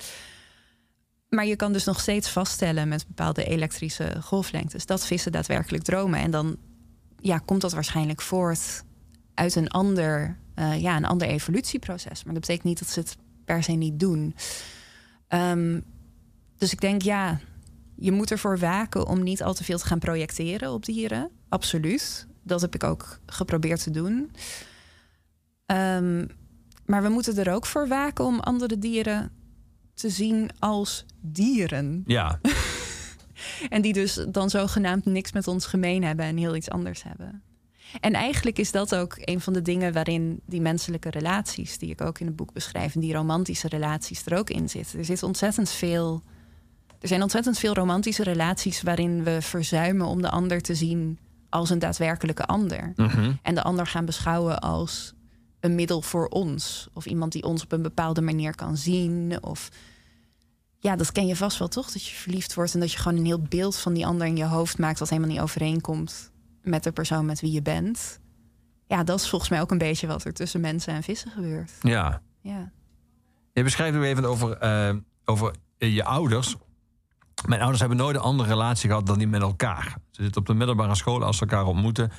Maar 1.34 1.46
je 1.46 1.56
kan 1.56 1.72
dus 1.72 1.84
nog 1.84 2.00
steeds 2.00 2.30
vaststellen... 2.30 2.88
met 2.88 3.06
bepaalde 3.06 3.44
elektrische 3.44 4.16
golflengtes... 4.22 4.86
dat 4.86 5.06
vissen 5.06 5.32
daadwerkelijk 5.32 5.84
dromen. 5.84 6.20
En 6.20 6.30
dan 6.30 6.56
ja, 7.20 7.38
komt 7.38 7.60
dat 7.60 7.72
waarschijnlijk 7.72 8.22
voort 8.22 8.84
uit 9.34 9.54
een 9.54 9.68
ander, 9.68 10.38
eh, 10.54 10.80
ja, 10.80 10.96
een 10.96 11.04
ander 11.04 11.28
evolutieproces. 11.28 12.24
Maar 12.24 12.32
dat 12.32 12.42
betekent 12.42 12.64
niet 12.64 12.78
dat 12.78 12.88
ze 12.88 13.00
het 13.00 13.16
per 13.44 13.62
se 13.62 13.72
niet 13.72 14.00
doen. 14.00 14.34
Ehm, 15.28 15.80
dus 16.56 16.72
ik 16.72 16.80
denk, 16.80 17.02
ja, 17.02 17.40
je 17.96 18.12
moet 18.12 18.30
ervoor 18.30 18.58
waken 18.58 19.06
om 19.06 19.22
niet 19.22 19.42
al 19.42 19.54
te 19.54 19.64
veel 19.64 19.78
te 19.78 19.86
gaan 19.86 19.98
projecteren 19.98 20.72
op 20.72 20.84
dieren. 20.84 21.30
Absoluut. 21.48 22.26
Dat 22.42 22.60
heb 22.60 22.74
ik 22.74 22.84
ook 22.84 23.18
geprobeerd 23.26 23.82
te 23.82 23.90
doen. 23.90 24.32
Ehm, 25.66 26.26
maar 26.86 27.02
we 27.02 27.08
moeten 27.08 27.36
er 27.36 27.52
ook 27.52 27.66
voor 27.66 27.88
waken 27.88 28.24
om 28.24 28.40
andere 28.40 28.78
dieren 28.78 29.41
te 29.94 30.10
zien 30.10 30.50
als 30.58 31.04
dieren. 31.20 32.02
ja. 32.06 32.38
En 33.68 33.82
die 33.82 33.92
dus 33.92 34.24
dan 34.28 34.50
zogenaamd 34.50 35.04
niks 35.04 35.32
met 35.32 35.46
ons 35.46 35.66
gemeen 35.66 36.04
hebben 36.04 36.24
en 36.24 36.36
heel 36.36 36.56
iets 36.56 36.70
anders 36.70 37.02
hebben. 37.02 37.42
En 38.00 38.12
eigenlijk 38.12 38.58
is 38.58 38.70
dat 38.70 38.94
ook 38.94 39.14
een 39.18 39.40
van 39.40 39.52
de 39.52 39.62
dingen 39.62 39.92
waarin 39.92 40.40
die 40.46 40.60
menselijke 40.60 41.10
relaties, 41.10 41.78
die 41.78 41.90
ik 41.90 42.00
ook 42.00 42.18
in 42.18 42.26
het 42.26 42.36
boek 42.36 42.52
beschrijf, 42.52 42.94
en 42.94 43.00
die 43.00 43.14
romantische 43.14 43.68
relaties 43.68 44.26
er 44.26 44.38
ook 44.38 44.50
in 44.50 44.68
zitten. 44.68 44.98
Er 44.98 45.04
zit 45.04 45.22
ontzettend 45.22 45.70
veel. 45.70 46.22
Er 47.00 47.08
zijn 47.08 47.22
ontzettend 47.22 47.58
veel 47.58 47.74
romantische 47.74 48.22
relaties 48.22 48.82
waarin 48.82 49.22
we 49.22 49.42
verzuimen 49.42 50.06
om 50.06 50.22
de 50.22 50.30
ander 50.30 50.60
te 50.60 50.74
zien 50.74 51.18
als 51.48 51.70
een 51.70 51.78
daadwerkelijke 51.78 52.44
ander. 52.44 52.92
Mhm. 52.96 53.32
En 53.42 53.54
de 53.54 53.62
ander 53.62 53.86
gaan 53.86 54.04
beschouwen 54.04 54.58
als 54.60 55.14
een 55.62 55.74
middel 55.74 56.02
voor 56.02 56.26
ons. 56.26 56.88
Of 56.92 57.06
iemand 57.06 57.32
die 57.32 57.42
ons 57.42 57.62
op 57.62 57.72
een 57.72 57.82
bepaalde 57.82 58.20
manier 58.20 58.54
kan 58.54 58.76
zien. 58.76 59.42
Of 59.42 59.68
ja, 60.78 60.96
dat 60.96 61.12
ken 61.12 61.26
je 61.26 61.36
vast 61.36 61.58
wel 61.58 61.68
toch? 61.68 61.90
Dat 61.90 62.06
je 62.06 62.14
verliefd 62.14 62.54
wordt 62.54 62.74
en 62.74 62.80
dat 62.80 62.92
je 62.92 62.98
gewoon 62.98 63.18
een 63.18 63.24
heel 63.24 63.42
beeld 63.42 63.76
van 63.76 63.92
die 63.92 64.06
ander 64.06 64.26
in 64.26 64.36
je 64.36 64.44
hoofd 64.44 64.78
maakt. 64.78 64.98
wat 64.98 65.08
helemaal 65.08 65.30
niet 65.30 65.40
overeenkomt 65.40 66.30
met 66.62 66.84
de 66.84 66.92
persoon 66.92 67.26
met 67.26 67.40
wie 67.40 67.52
je 67.52 67.62
bent. 67.62 68.20
Ja, 68.86 69.04
dat 69.04 69.20
is 69.20 69.28
volgens 69.28 69.50
mij 69.50 69.60
ook 69.60 69.70
een 69.70 69.78
beetje 69.78 70.06
wat 70.06 70.24
er 70.24 70.32
tussen 70.32 70.60
mensen 70.60 70.94
en 70.94 71.02
vissen 71.02 71.30
gebeurt. 71.30 71.72
ja. 71.80 72.22
Ja. 72.40 72.72
Je 73.52 73.62
beschrijft 73.62 73.96
nu 73.96 74.04
even 74.04 74.24
over, 74.24 74.56
eh, 74.56 74.94
over 75.24 75.54
je 75.78 76.04
ouders. 76.04 76.56
Mijn 77.46 77.60
ouders 77.60 77.80
hebben 77.80 77.98
nooit 77.98 78.16
een 78.16 78.22
andere 78.22 78.48
relatie 78.48 78.88
gehad 78.88 79.06
dan 79.06 79.18
die 79.18 79.26
met 79.26 79.40
elkaar. 79.40 79.96
Ze 80.10 80.22
zitten 80.22 80.40
op 80.40 80.46
de 80.46 80.54
middelbare 80.54 80.94
school 80.94 81.24
als 81.24 81.36
ze 81.36 81.42
elkaar 81.42 81.66
ontmoeten. 81.66 82.10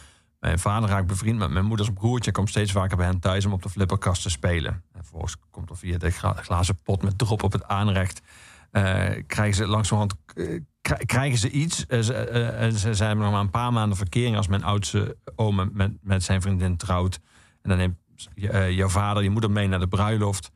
Mijn 0.43 0.59
vader 0.59 0.89
raakt 0.89 1.07
bevriend 1.07 1.37
met 1.37 1.49
mijn 1.49 1.65
moeders 1.65 1.89
broertje. 1.93 2.31
Komt 2.31 2.49
steeds 2.49 2.71
vaker 2.71 2.97
bij 2.97 3.05
hen 3.05 3.19
thuis 3.19 3.45
om 3.45 3.53
op 3.53 3.61
de 3.63 3.69
flipperkast 3.69 4.21
te 4.21 4.29
spelen. 4.29 4.73
En 4.73 4.99
vervolgens 5.01 5.35
komt 5.49 5.69
er 5.69 5.77
via 5.77 5.97
de 5.97 6.11
glazen 6.11 6.75
pot 6.83 7.03
met 7.03 7.17
drop 7.17 7.43
op 7.43 7.51
het 7.51 7.63
aanrecht. 7.63 8.21
eh, 8.71 8.83
krijgen 9.27 9.55
ze 9.55 9.67
langzamerhand 9.67 10.15
eh, 10.35 10.61
kri- 10.81 11.05
krijgen 11.05 11.37
ze 11.39 11.49
iets. 11.49 11.85
Ze, 11.85 12.13
eh, 12.13 12.69
ze 12.71 12.93
zijn 12.93 13.17
nog 13.17 13.31
maar 13.31 13.39
een 13.39 13.49
paar 13.49 13.73
maanden 13.73 13.97
verkering 13.97 14.37
als 14.37 14.47
mijn 14.47 14.63
oudste 14.63 15.17
oom 15.35 15.69
met, 15.73 15.91
met 16.01 16.23
zijn 16.23 16.41
vriendin 16.41 16.77
trouwt. 16.77 17.19
En 17.61 17.69
dan 17.69 17.77
neemt 17.77 17.97
jouw 18.75 18.89
vader 18.89 19.23
je 19.23 19.29
moeder 19.29 19.51
mee 19.51 19.67
naar 19.67 19.79
de 19.79 19.87
bruiloft. 19.87 20.51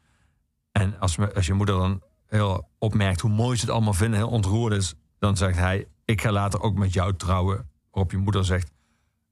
En 0.71 0.99
als, 0.99 1.17
als 1.35 1.45
je 1.45 1.53
moeder 1.53 1.75
dan 1.77 2.01
heel 2.27 2.69
opmerkt 2.77 3.21
hoe 3.21 3.31
mooi 3.31 3.55
ze 3.57 3.65
het 3.65 3.73
allemaal 3.73 3.93
vinden, 3.93 4.19
heel 4.19 4.29
ontroerd 4.29 4.73
is, 4.73 4.93
dan 5.19 5.37
zegt 5.37 5.57
hij: 5.57 5.87
Ik 6.05 6.21
ga 6.21 6.31
later 6.31 6.61
ook 6.61 6.77
met 6.77 6.93
jou 6.93 7.15
trouwen. 7.15 7.69
Waarop 7.91 8.11
je 8.11 8.17
moeder 8.17 8.45
zegt: 8.45 8.71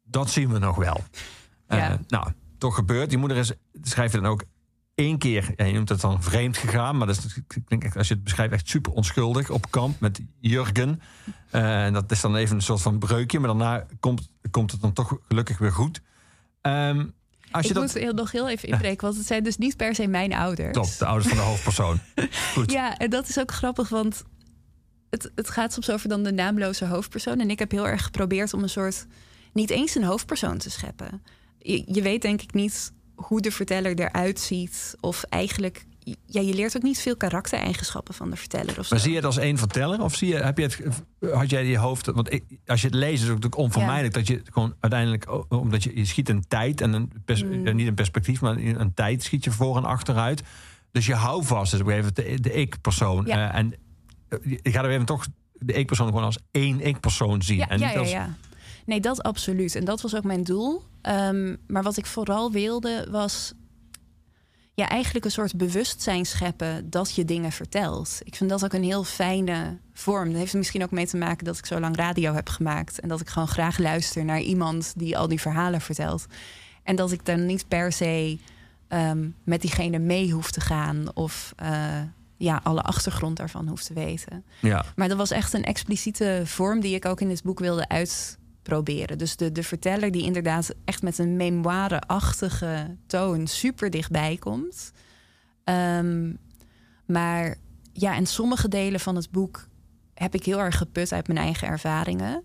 Dat 0.07 0.29
zien 0.29 0.51
we 0.51 0.59
nog 0.59 0.75
wel. 0.75 1.03
Ja. 1.67 1.91
Eh, 1.91 1.97
nou, 2.07 2.31
toch 2.57 2.75
gebeurt. 2.75 3.09
Die 3.09 3.17
moeder 3.17 3.37
is, 3.37 3.51
schrijft 3.81 4.13
dan 4.13 4.25
ook 4.25 4.43
één 4.95 5.17
keer, 5.17 5.53
ja, 5.55 5.65
je 5.65 5.73
noemt 5.73 5.89
het 5.89 6.01
dan 6.01 6.23
vreemd 6.23 6.57
gegaan, 6.57 6.97
maar 6.97 7.07
dat 7.07 7.17
is, 7.17 7.39
ik 7.67 7.95
als 7.95 8.07
je 8.07 8.13
het 8.13 8.23
beschrijft, 8.23 8.53
echt 8.53 8.69
super 8.69 8.91
onschuldig 8.91 9.49
op 9.49 9.71
kamp 9.71 9.99
met 9.99 10.21
Jurgen. 10.39 11.01
Eh, 11.49 11.85
en 11.85 11.93
dat 11.93 12.11
is 12.11 12.21
dan 12.21 12.35
even 12.35 12.55
een 12.55 12.61
soort 12.61 12.81
van 12.81 12.99
breukje, 12.99 13.39
maar 13.39 13.47
daarna 13.47 13.85
komt, 13.99 14.29
komt 14.51 14.71
het 14.71 14.81
dan 14.81 14.93
toch 14.93 15.17
gelukkig 15.27 15.57
weer 15.57 15.71
goed. 15.71 16.01
Ehm, 16.61 17.05
als 17.51 17.63
je 17.63 17.69
ik 17.69 17.75
dat. 17.75 17.83
moet 17.83 17.93
heel, 17.93 18.13
nog 18.13 18.31
heel 18.31 18.49
even 18.49 18.69
inbreken, 18.69 19.05
want 19.05 19.17
het 19.17 19.27
zijn 19.27 19.43
dus 19.43 19.57
niet 19.57 19.77
per 19.77 19.95
se 19.95 20.07
mijn 20.07 20.33
ouders. 20.33 20.73
Top, 20.73 20.97
de 20.99 21.05
ouders 21.05 21.27
van 21.27 21.37
de 21.37 21.43
hoofdpersoon. 21.43 21.99
Goed. 22.53 22.71
Ja, 22.71 22.97
en 22.97 23.09
dat 23.09 23.29
is 23.29 23.39
ook 23.39 23.51
grappig, 23.51 23.89
want 23.89 24.23
het, 25.09 25.31
het 25.35 25.49
gaat 25.49 25.73
soms 25.73 25.89
over 25.89 26.09
dan 26.09 26.23
de 26.23 26.31
naamloze 26.31 26.85
hoofdpersoon. 26.85 27.39
En 27.39 27.49
ik 27.49 27.59
heb 27.59 27.71
heel 27.71 27.87
erg 27.87 28.03
geprobeerd 28.03 28.53
om 28.53 28.63
een 28.63 28.69
soort, 28.69 29.05
niet 29.55 29.69
eens 29.69 29.95
een 29.95 30.03
hoofdpersoon 30.03 30.57
te 30.57 30.69
scheppen. 30.69 31.21
Je, 31.59 31.83
je 31.87 32.01
weet 32.01 32.21
denk 32.21 32.41
ik 32.41 32.53
niet 32.53 32.93
hoe 33.15 33.41
de 33.41 33.51
verteller 33.51 33.99
eruit 33.99 34.39
ziet. 34.39 34.95
Of 34.99 35.23
eigenlijk, 35.23 35.85
ja, 36.25 36.41
je 36.41 36.53
leert 36.53 36.75
ook 36.75 36.83
niet 36.83 36.99
veel 36.99 37.17
karaktereigenschappen 37.17 38.13
van 38.13 38.29
de 38.29 38.35
verteller. 38.35 38.79
Of 38.79 38.85
zo. 38.85 38.95
Maar 38.95 38.99
zie 38.99 39.09
je 39.09 39.15
het 39.15 39.25
als 39.25 39.37
één 39.37 39.57
verteller? 39.57 40.01
Of 40.01 40.15
zie 40.15 40.27
je, 40.27 40.35
heb 40.35 40.57
je 40.57 40.63
het, 40.63 40.79
had 41.33 41.49
jij 41.49 41.65
je 41.65 41.77
hoofd... 41.77 42.05
Want 42.05 42.33
ik, 42.33 42.43
als 42.65 42.81
je 42.81 42.87
het 42.87 42.95
leest 42.95 43.13
is 43.13 43.19
het 43.19 43.27
natuurlijk 43.27 43.57
onvermijdelijk... 43.57 44.13
dat 44.13 44.27
je 44.27 44.41
gewoon 44.51 44.75
uiteindelijk... 44.79 45.51
omdat 45.51 45.83
je, 45.83 45.95
je 45.95 46.05
schiet 46.05 46.29
een 46.29 46.47
tijd 46.47 46.81
en 46.81 46.93
een... 46.93 47.11
pers- 47.25 47.43
Mm. 47.43 47.75
niet 47.75 47.87
een 47.87 47.93
perspectief, 47.93 48.41
maar 48.41 48.57
een 48.57 48.93
tijd 48.93 49.23
schiet 49.23 49.43
je 49.43 49.51
voor 49.51 49.77
en 49.77 49.85
achteruit. 49.85 50.43
Dus 50.91 51.05
je 51.05 51.13
houvast 51.15 51.73
is 51.73 51.79
op 51.79 51.87
een 51.87 51.93
gegeven 51.93 52.13
moment 52.23 52.43
de, 52.43 52.49
de 52.49 52.55
ik-persoon. 52.55 53.25
Ja. 53.25 53.49
Eh, 53.51 53.59
en 53.59 53.73
je 54.63 54.71
gaat 54.71 54.83
er 54.83 54.89
even 54.89 55.05
toch 55.05 55.27
de 55.53 55.73
ik-persoon 55.73 56.07
gewoon 56.07 56.23
als 56.23 56.39
één 56.51 56.81
ik-persoon 56.81 57.41
zien. 57.41 57.57
Ja, 57.57 57.67
en 57.69 57.79
ja, 57.79 57.85
niet 57.85 57.93
ja, 57.93 57.99
als, 57.99 58.11
ja. 58.11 58.35
Nee, 58.85 58.99
dat 58.99 59.23
absoluut. 59.23 59.75
En 59.75 59.85
dat 59.85 60.01
was 60.01 60.15
ook 60.15 60.23
mijn 60.23 60.43
doel. 60.43 60.83
Ehm, 61.01 61.55
maar 61.67 61.83
wat 61.83 61.97
ik 61.97 62.05
vooral 62.05 62.51
wilde 62.51 63.07
was... 63.11 63.53
Ja, 64.73 64.89
eigenlijk 64.89 65.25
een 65.25 65.31
soort 65.31 65.55
bewustzijn 65.55 66.25
scheppen 66.25 66.89
dat 66.89 67.15
je 67.15 67.25
dingen 67.25 67.51
vertelt. 67.51 68.19
Ik 68.23 68.35
vind 68.35 68.49
dat 68.49 68.63
ook 68.63 68.73
een 68.73 68.83
heel 68.83 69.03
fijne 69.03 69.77
vorm. 69.93 70.29
Dat 70.29 70.37
heeft 70.37 70.51
er 70.51 70.57
misschien 70.57 70.83
ook 70.83 70.91
mee 70.91 71.07
te 71.07 71.17
maken 71.17 71.45
dat 71.45 71.57
ik 71.57 71.65
zo 71.65 71.79
lang 71.79 71.95
radio 71.95 72.33
heb 72.33 72.49
gemaakt. 72.49 72.99
En 72.99 73.09
dat 73.09 73.21
ik 73.21 73.29
gewoon 73.29 73.47
graag 73.47 73.77
luister 73.77 74.25
naar 74.25 74.39
iemand 74.41 74.93
die 74.95 75.17
al 75.17 75.27
die 75.27 75.41
verhalen 75.41 75.81
vertelt. 75.81 76.25
En 76.83 76.95
dat 76.95 77.11
ik 77.11 77.25
dan 77.25 77.45
niet 77.45 77.67
per 77.67 77.91
se 77.91 78.37
ehm, 78.87 79.29
met 79.43 79.61
diegene 79.61 79.99
mee 79.99 80.31
hoef 80.31 80.51
te 80.51 80.61
gaan. 80.61 81.05
Of 81.13 81.53
eh, 81.55 82.01
ja, 82.37 82.59
alle 82.63 82.81
achtergrond 82.81 83.37
daarvan 83.37 83.67
hoef 83.67 83.83
te 83.83 83.93
weten. 83.93 84.43
Ja. 84.61 84.85
Maar 84.95 85.07
dat 85.07 85.17
was 85.17 85.31
echt 85.31 85.53
een 85.53 85.63
expliciete 85.63 86.41
vorm 86.45 86.79
die 86.79 86.95
ik 86.95 87.05
ook 87.05 87.21
in 87.21 87.27
dit 87.27 87.43
boek 87.43 87.59
wilde 87.59 87.87
uitproberen. 88.65 89.17
Dus 89.17 89.35
de, 89.35 89.51
de 89.51 89.63
verteller 89.63 90.11
die 90.11 90.23
inderdaad 90.23 90.75
echt 90.85 91.01
met 91.01 91.17
een 91.17 91.35
memoire-achtige 91.35 92.97
toon 93.07 93.47
super 93.47 93.89
dichtbij 93.89 94.37
komt. 94.37 94.91
Ehm, 95.63 96.33
maar 97.05 97.55
ja, 97.93 98.15
en 98.15 98.25
sommige 98.25 98.67
delen 98.67 98.99
van 98.99 99.15
het 99.15 99.31
boek 99.31 99.67
heb 100.13 100.33
ik 100.33 100.45
heel 100.45 100.59
erg 100.59 100.77
geput 100.77 101.11
uit 101.11 101.27
mijn 101.27 101.39
eigen 101.39 101.67
ervaringen. 101.67 102.43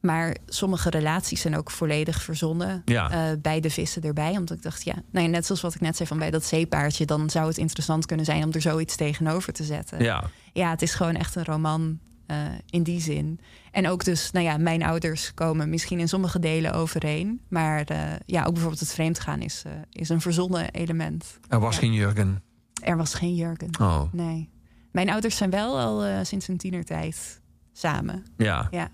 Maar 0.00 0.36
sommige 0.46 0.90
relaties 0.90 1.40
zijn 1.40 1.56
ook 1.56 1.70
volledig 1.70 2.22
verzonnen. 2.22 2.82
Ja. 2.84 3.10
eh, 3.10 3.38
bij 3.42 3.60
de 3.60 3.70
vissen 3.70 4.02
erbij. 4.02 4.36
Omdat 4.36 4.56
ik 4.56 4.62
dacht, 4.62 4.84
ja, 4.84 4.94
nou 5.10 5.24
ja, 5.24 5.30
net 5.30 5.46
zoals 5.46 5.60
wat 5.60 5.74
ik 5.74 5.80
net 5.80 5.96
zei 5.96 6.08
van 6.08 6.18
bij 6.18 6.30
dat 6.30 6.44
zeepaardje, 6.44 7.04
dan 7.04 7.30
zou 7.30 7.46
het 7.46 7.58
interessant 7.58 8.06
kunnen 8.06 8.24
zijn 8.24 8.44
om 8.44 8.52
er 8.52 8.60
zoiets 8.60 8.96
tegenover 8.96 9.52
te 9.52 9.64
zetten. 9.64 10.02
Ja. 10.02 10.24
Ja, 10.52 10.70
het 10.70 10.82
is 10.82 10.94
gewoon 10.94 11.14
echt 11.14 11.34
een 11.34 11.44
roman 11.44 11.98
eh, 12.26 12.36
in 12.70 12.82
die 12.82 13.00
zin. 13.00 13.40
En 13.70 13.88
ook 13.88 14.04
dus, 14.04 14.30
nou 14.30 14.44
ja, 14.44 14.56
mijn 14.56 14.82
ouders 14.82 15.34
komen 15.34 15.70
misschien 15.70 15.98
in 15.98 16.08
sommige 16.08 16.38
delen 16.38 16.72
overeen. 16.74 17.40
Maar 17.48 17.84
eh, 17.84 17.98
ja, 18.26 18.40
ook 18.44 18.52
bijvoorbeeld 18.52 18.80
het 18.80 18.92
vreemdgaan 18.92 19.40
is, 19.40 19.62
eh, 19.66 19.72
is 19.90 20.08
een 20.08 20.20
verzonnen 20.20 20.70
element. 20.70 21.38
Er 21.48 21.60
was 21.60 21.74
Ja. 21.74 21.80
geen 21.80 21.92
Jurgen. 21.92 22.42
Er 22.82 22.96
was 22.96 23.14
geen 23.14 23.34
Jurgen. 23.34 23.70
Oh, 23.80 24.02
Nee. 24.12 24.50
Mijn 24.92 25.10
ouders 25.10 25.36
zijn 25.36 25.50
wel 25.50 25.78
al 25.78 26.24
sinds 26.24 26.46
hun 26.46 26.56
tienertijd 26.56 27.40
samen. 27.72 28.24
ja. 28.36 28.68
Ja. 28.70 28.88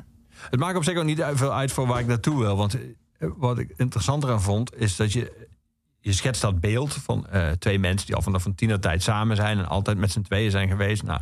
Het 0.51 0.61
maakt 0.61 0.76
op 0.76 0.85
zich 0.85 0.97
ook 0.99 1.05
niet 1.05 1.24
veel 1.33 1.53
uit 1.55 1.72
voor 1.72 1.87
waar 1.87 2.01
ik 2.01 2.07
naartoe 2.07 2.39
wil. 2.39 2.57
Want 2.57 2.76
wat 3.18 3.59
ik 3.59 3.72
interessanter 3.76 4.30
aan 4.30 4.43
vond, 4.43 4.76
is 4.76 4.97
dat 4.97 5.12
je... 5.12 5.51
Je 6.01 6.12
schetst 6.12 6.43
dat 6.43 6.61
beeld 6.61 6.95
van 6.95 7.26
twee 7.59 7.78
mensen 7.78 8.07
die 8.07 8.16
al 8.16 8.22
vanaf 8.22 8.45
een 8.45 8.55
tienertijd 8.55 9.03
samen 9.03 9.37
zijn... 9.37 9.59
en 9.59 9.66
altijd 9.68 9.99
met 9.99 10.11
z'n 10.12 10.20
tweeën 10.22 10.51
zijn 10.51 10.68
geweest. 10.68 11.03
Nou, 11.03 11.20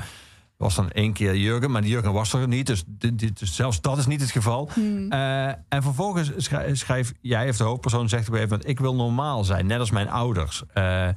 was 0.60 0.74
dan 0.74 0.90
één 0.90 1.12
keer 1.12 1.36
Jurgen, 1.36 1.70
maar 1.70 1.84
Jurgen 1.84 2.12
was 2.12 2.32
er 2.32 2.48
niet. 2.48 2.66
Dus, 2.66 2.84
dus 2.86 3.54
zelfs 3.54 3.80
dat 3.80 3.98
is 3.98 4.06
niet 4.06 4.20
het 4.20 4.30
geval. 4.30 4.68
Eh, 5.08 5.46
en 5.48 5.82
vervolgens 5.82 6.32
schrijf, 6.36 6.78
schrijf 6.78 7.12
jij, 7.20 7.48
of 7.48 7.56
de 7.56 7.64
hoofdpersoon, 7.64 8.08
zegt 8.08 8.22
op 8.28 8.32
een 8.32 8.34
gegeven 8.40 8.56
moment... 8.58 8.78
ik 8.78 8.80
wil 8.84 8.94
normaal 8.94 9.44
zijn, 9.44 9.66
net 9.66 9.78
als 9.78 9.90
mijn 9.90 10.10
ouders. 10.10 10.62
Eh, 10.72 11.08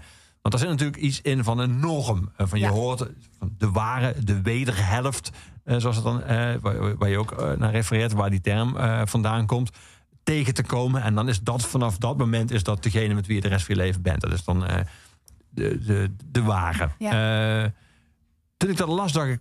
want 0.41 0.53
er 0.53 0.59
zit 0.59 0.69
natuurlijk 0.69 0.97
iets 1.01 1.21
in 1.21 1.43
van 1.43 1.59
een 1.59 1.79
norm. 1.79 2.31
Eh, 2.37 2.47
van 2.47 2.59
je 2.59 2.65
Ja. 2.65 2.71
hoort 2.71 3.07
de 3.57 3.69
ware, 3.71 4.15
de 4.23 4.41
wederhelft... 4.41 5.29
eh, 5.63 5.77
zoals 5.77 5.95
het 5.95 6.05
dan, 6.05 6.23
eh, 6.23 6.53
waar, 6.61 6.97
waar 6.97 7.09
je 7.09 7.17
ook 7.17 7.31
eh, 7.31 7.51
naar 7.57 7.71
refereert, 7.71 8.11
waar 8.13 8.29
die 8.29 8.41
term 8.41 8.77
eh, 8.77 9.01
vandaan 9.05 9.45
komt... 9.45 9.69
tegen 10.23 10.53
te 10.53 10.63
komen. 10.63 11.01
En 11.01 11.15
dan 11.15 11.29
is 11.29 11.41
dat 11.41 11.61
vanaf 11.65 11.97
dat 11.97 12.17
moment 12.17 12.51
is 12.51 12.63
dat 12.63 12.83
degene 12.83 13.13
met 13.13 13.25
wie 13.27 13.35
je 13.35 13.41
de 13.41 13.47
rest 13.47 13.65
van 13.65 13.75
je 13.75 13.81
leven 13.81 14.01
bent. 14.01 14.21
Dat 14.21 14.31
is 14.31 14.43
dan 14.43 14.65
eh, 14.65 14.81
de, 15.49 15.79
de, 15.85 16.11
de 16.31 16.41
ware. 16.41 16.89
Eh, 16.99 17.69
toen 18.63 18.71
ik 18.71 18.77
dat 18.77 18.87
las, 18.87 19.11
dacht 19.11 19.27
ik... 19.29 19.39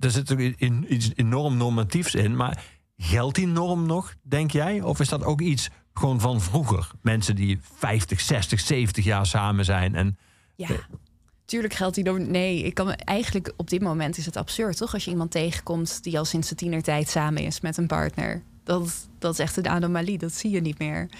Er 0.00 0.10
zit 0.10 0.30
in, 0.30 0.94
iets 0.94 1.10
enorm 1.14 1.56
normatiefs 1.56 2.14
in. 2.14 2.36
Maar 2.36 2.64
geldt 2.96 3.34
die 3.34 3.46
norm 3.46 3.86
nog, 3.86 4.14
denk 4.22 4.50
jij? 4.50 4.82
Of 4.82 5.00
is 5.00 5.08
dat 5.08 5.24
ook 5.24 5.40
iets 5.40 5.68
gewoon 5.94 6.20
van 6.20 6.40
vroeger? 6.40 6.90
Mensen 7.02 7.36
die 7.36 7.58
50, 7.62 8.20
60, 8.20 8.60
70 8.60 9.04
jaar 9.04 9.26
samen 9.26 9.64
zijn. 9.64 9.94
En 9.94 10.18
Ja, 10.56 10.68
tuurlijk 11.44 11.74
geldt 11.74 11.94
die 11.94 12.04
dan. 12.04 12.30
Nee, 12.30 12.62
ik 12.62 12.74
kan 12.74 12.92
eigenlijk 12.92 13.52
op 13.56 13.70
dit 13.70 13.82
moment 13.82 14.18
is 14.18 14.26
het 14.26 14.36
absurd, 14.36 14.76
toch? 14.76 14.94
Als 14.94 15.04
je 15.04 15.10
iemand 15.10 15.30
tegenkomt 15.30 16.02
die 16.02 16.18
al 16.18 16.24
sinds 16.24 16.48
de 16.48 16.54
tienertijd 16.54 17.08
samen 17.08 17.42
is 17.42 17.60
met 17.60 17.76
een 17.76 17.86
partner. 17.86 18.42
Dat, 18.64 19.08
dat 19.18 19.32
is 19.32 19.38
echt 19.38 19.56
een 19.56 19.68
anomalie, 19.68 20.18
dat 20.18 20.32
zie 20.32 20.50
je 20.50 20.60
niet 20.60 20.78
meer. 20.78 21.10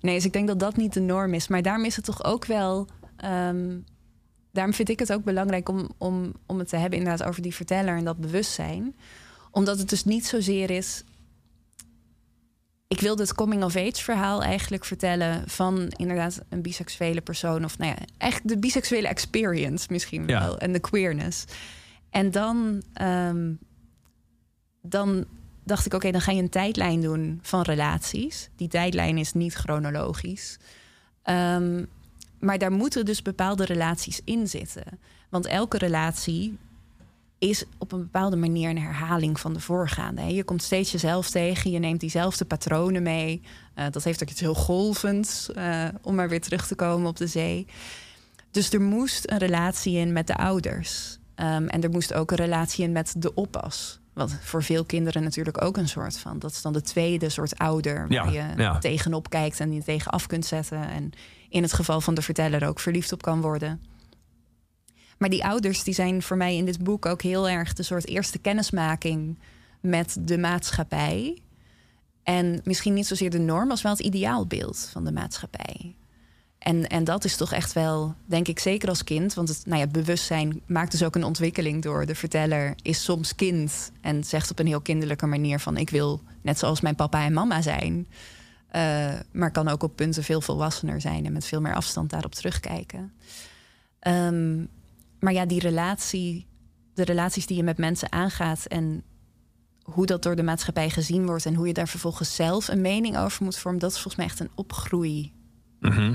Nee, 0.00 0.14
dus 0.14 0.24
ik 0.24 0.32
denk 0.32 0.46
dat 0.46 0.58
dat 0.60 0.76
niet 0.76 0.92
de 0.92 1.00
norm 1.00 1.34
is. 1.34 1.48
Maar 1.48 1.62
daarom 1.62 1.84
is 1.84 1.96
het 1.96 2.04
toch 2.04 2.24
ook 2.24 2.44
wel. 2.44 2.88
ehm, 3.16 3.78
daarom 4.52 4.74
vind 4.74 4.88
ik 4.88 4.98
het 4.98 5.12
ook 5.12 5.24
belangrijk 5.24 5.68
om, 5.68 5.88
om, 5.98 6.32
om 6.46 6.58
het 6.58 6.68
te 6.68 6.76
hebben 6.76 6.98
inderdaad 6.98 7.28
over 7.28 7.42
die 7.42 7.54
verteller 7.54 7.96
en 7.96 8.04
dat 8.04 8.18
bewustzijn. 8.18 8.96
Omdat 9.50 9.78
het 9.78 9.88
dus 9.88 10.04
niet 10.04 10.26
zozeer 10.26 10.70
is 10.70 11.04
ik 12.92 13.00
wilde 13.00 13.22
het 13.22 13.34
coming-of-age 13.34 14.02
verhaal 14.02 14.42
eigenlijk 14.42 14.84
vertellen 14.84 15.48
van 15.48 15.88
inderdaad 15.96 16.40
een 16.48 16.62
biseksuele 16.62 17.20
persoon. 17.20 17.64
Of 17.64 17.78
nou 17.78 17.90
ja, 17.90 17.96
eigenlijk 18.18 18.54
de 18.54 18.60
biseksuele 18.60 19.08
experience 19.08 19.86
misschien 19.90 20.26
Ja. 20.26 20.40
wel. 20.40 20.58
En 20.58 20.72
de 20.72 20.80
queerness. 20.80 21.44
En 22.10 22.30
dan, 22.30 22.82
ehm, 22.92 23.52
dan 24.82 25.24
dacht 25.64 25.86
ik, 25.86 25.94
oké, 25.94 26.10
dan 26.10 26.20
ga 26.20 26.32
je 26.32 26.42
een 26.42 26.48
tijdlijn 26.48 27.00
doen 27.00 27.38
van 27.42 27.62
relaties. 27.62 28.48
Die 28.56 28.68
tijdlijn 28.68 29.18
is 29.18 29.32
niet 29.32 29.54
chronologisch. 29.54 30.58
Ehm, 31.22 31.84
maar 32.42 32.58
daar 32.58 32.72
moeten 32.72 33.04
dus 33.04 33.22
bepaalde 33.22 33.64
relaties 33.64 34.20
in 34.24 34.48
zitten. 34.48 34.84
Want 35.28 35.46
elke 35.46 35.78
relatie 35.78 36.58
is 37.38 37.64
op 37.78 37.92
een 37.92 38.00
bepaalde 38.00 38.36
manier 38.36 38.70
een 38.70 38.78
herhaling 38.78 39.40
van 39.40 39.52
de 39.52 39.60
voorgaande. 39.60 40.34
Je 40.34 40.44
komt 40.44 40.62
steeds 40.62 40.92
jezelf 40.92 41.30
tegen, 41.30 41.70
je 41.70 41.78
neemt 41.78 42.00
diezelfde 42.00 42.44
patronen 42.44 43.02
mee. 43.02 43.42
Eh, 43.74 43.86
dat 43.90 44.04
heeft 44.04 44.22
ook 44.22 44.30
iets 44.30 44.40
heel 44.40 44.54
golvends, 44.54 45.52
eh, 45.52 45.88
om 46.02 46.14
maar 46.14 46.28
weer 46.28 46.40
terug 46.40 46.66
te 46.66 46.74
komen 46.74 47.08
op 47.08 47.16
de 47.16 47.26
zee. 47.26 47.66
Dus 48.50 48.72
er 48.72 48.80
moest 48.80 49.30
een 49.30 49.38
relatie 49.38 49.96
in 49.96 50.12
met 50.12 50.26
de 50.26 50.36
ouders. 50.36 51.18
Ehm, 51.34 51.66
en 51.66 51.82
er 51.82 51.90
moest 51.90 52.14
ook 52.14 52.30
een 52.30 52.36
relatie 52.36 52.84
in 52.84 52.92
met 52.92 53.14
de 53.18 53.34
oppas. 53.34 54.00
Wat 54.12 54.34
voor 54.40 54.62
veel 54.62 54.84
kinderen 54.84 55.22
natuurlijk 55.22 55.62
ook 55.64 55.76
een 55.76 55.88
soort 55.88 56.18
van... 56.18 56.38
dat 56.38 56.50
is 56.50 56.62
dan 56.62 56.72
de 56.72 56.82
tweede 56.82 57.28
soort 57.28 57.58
ouder... 57.58 58.06
Ja, 58.08 58.24
waar 58.24 58.32
je 58.32 58.44
ja. 58.56 58.78
tegenop 58.78 59.30
kijkt 59.30 59.60
en 59.60 59.70
die 59.70 59.84
tegen 59.84 60.12
af 60.12 60.26
kunt 60.26 60.46
zetten... 60.46 60.88
en 60.90 61.12
in 61.52 61.62
het 61.62 61.72
geval 61.72 62.00
van 62.00 62.14
de 62.14 62.22
verteller 62.22 62.66
ook 62.66 62.80
verliefd 62.80 63.12
op 63.12 63.22
kan 63.22 63.40
worden. 63.40 63.80
Maar 65.18 65.30
die 65.30 65.44
ouders 65.44 65.84
die 65.84 65.94
zijn 65.94 66.22
voor 66.22 66.36
mij 66.36 66.56
in 66.56 66.64
dit 66.64 66.84
boek 66.84 67.06
ook 67.06 67.22
heel 67.22 67.48
erg... 67.48 67.72
de 67.72 67.82
soort 67.82 68.06
eerste 68.06 68.38
kennismaking 68.38 69.38
met 69.80 70.16
de 70.20 70.38
maatschappij... 70.38 71.42
En 72.22 72.60
misschien 72.64 72.94
niet 72.94 73.06
zozeer 73.06 73.30
de 73.30 73.38
norm, 73.38 73.70
als 73.70 73.82
wel 73.82 73.92
het 73.92 74.00
ideaalbeeld 74.00 74.88
van 74.92 75.04
de 75.04 75.12
maatschappij. 75.12 75.94
En, 76.58 76.86
en 76.86 77.04
dat 77.04 77.24
is 77.24 77.36
toch 77.36 77.52
echt 77.52 77.72
wel, 77.72 78.14
denk 78.24 78.48
ik, 78.48 78.58
zeker 78.58 78.88
als 78.88 79.04
kind. 79.04 79.34
Want 79.34 79.48
het 79.48 79.66
nou 79.66 79.80
ja, 79.80 79.86
bewustzijn 79.86 80.60
maakt 80.66 80.90
dus 80.90 81.02
ook 81.02 81.14
een 81.14 81.24
ontwikkeling 81.24 81.82
door. 81.82 82.06
De 82.06 82.14
verteller 82.14 82.74
is 82.82 83.04
soms 83.04 83.34
kind 83.34 83.92
en 84.00 84.24
zegt 84.24 84.50
op 84.50 84.58
een 84.58 84.66
heel 84.66 84.80
kinderlijke 84.80 85.26
manier 85.26 85.58
van... 85.58 85.76
ik 85.76 85.90
wil 85.90 86.20
net 86.42 86.58
zoals 86.58 86.80
mijn 86.80 86.94
papa 86.94 87.24
en 87.24 87.32
mama 87.32 87.62
zijn. 87.62 88.06
Eh, 88.72 89.12
maar 89.32 89.50
kan 89.50 89.68
ook 89.68 89.82
op 89.82 89.96
punten 89.96 90.24
veel 90.24 90.40
volwassener 90.40 91.00
zijn... 91.00 91.26
en 91.26 91.32
met 91.32 91.44
veel 91.44 91.60
meer 91.60 91.74
afstand 91.74 92.10
daarop 92.10 92.34
terugkijken. 92.34 93.12
Ehm, 93.98 94.64
maar 95.20 95.32
ja, 95.32 95.46
die 95.46 95.60
relatie, 95.60 96.46
de 96.94 97.04
relaties 97.04 97.46
die 97.46 97.56
je 97.56 97.62
met 97.62 97.78
mensen 97.78 98.12
aangaat... 98.12 98.66
en 98.66 99.02
hoe 99.82 100.06
dat 100.06 100.22
door 100.22 100.36
de 100.36 100.42
maatschappij 100.42 100.90
gezien 100.90 101.26
wordt... 101.26 101.46
en 101.46 101.54
hoe 101.54 101.66
je 101.66 101.72
daar 101.72 101.88
vervolgens 101.88 102.34
zelf 102.34 102.68
een 102.68 102.80
mening 102.80 103.18
over 103.18 103.44
moet 103.44 103.58
vormen... 103.58 103.80
dat 103.80 103.90
is 103.90 103.96
volgens 103.96 104.16
mij 104.16 104.26
echt 104.26 104.40
een 104.40 104.50
opgroei 104.54 105.32
Mhm. 105.82 106.10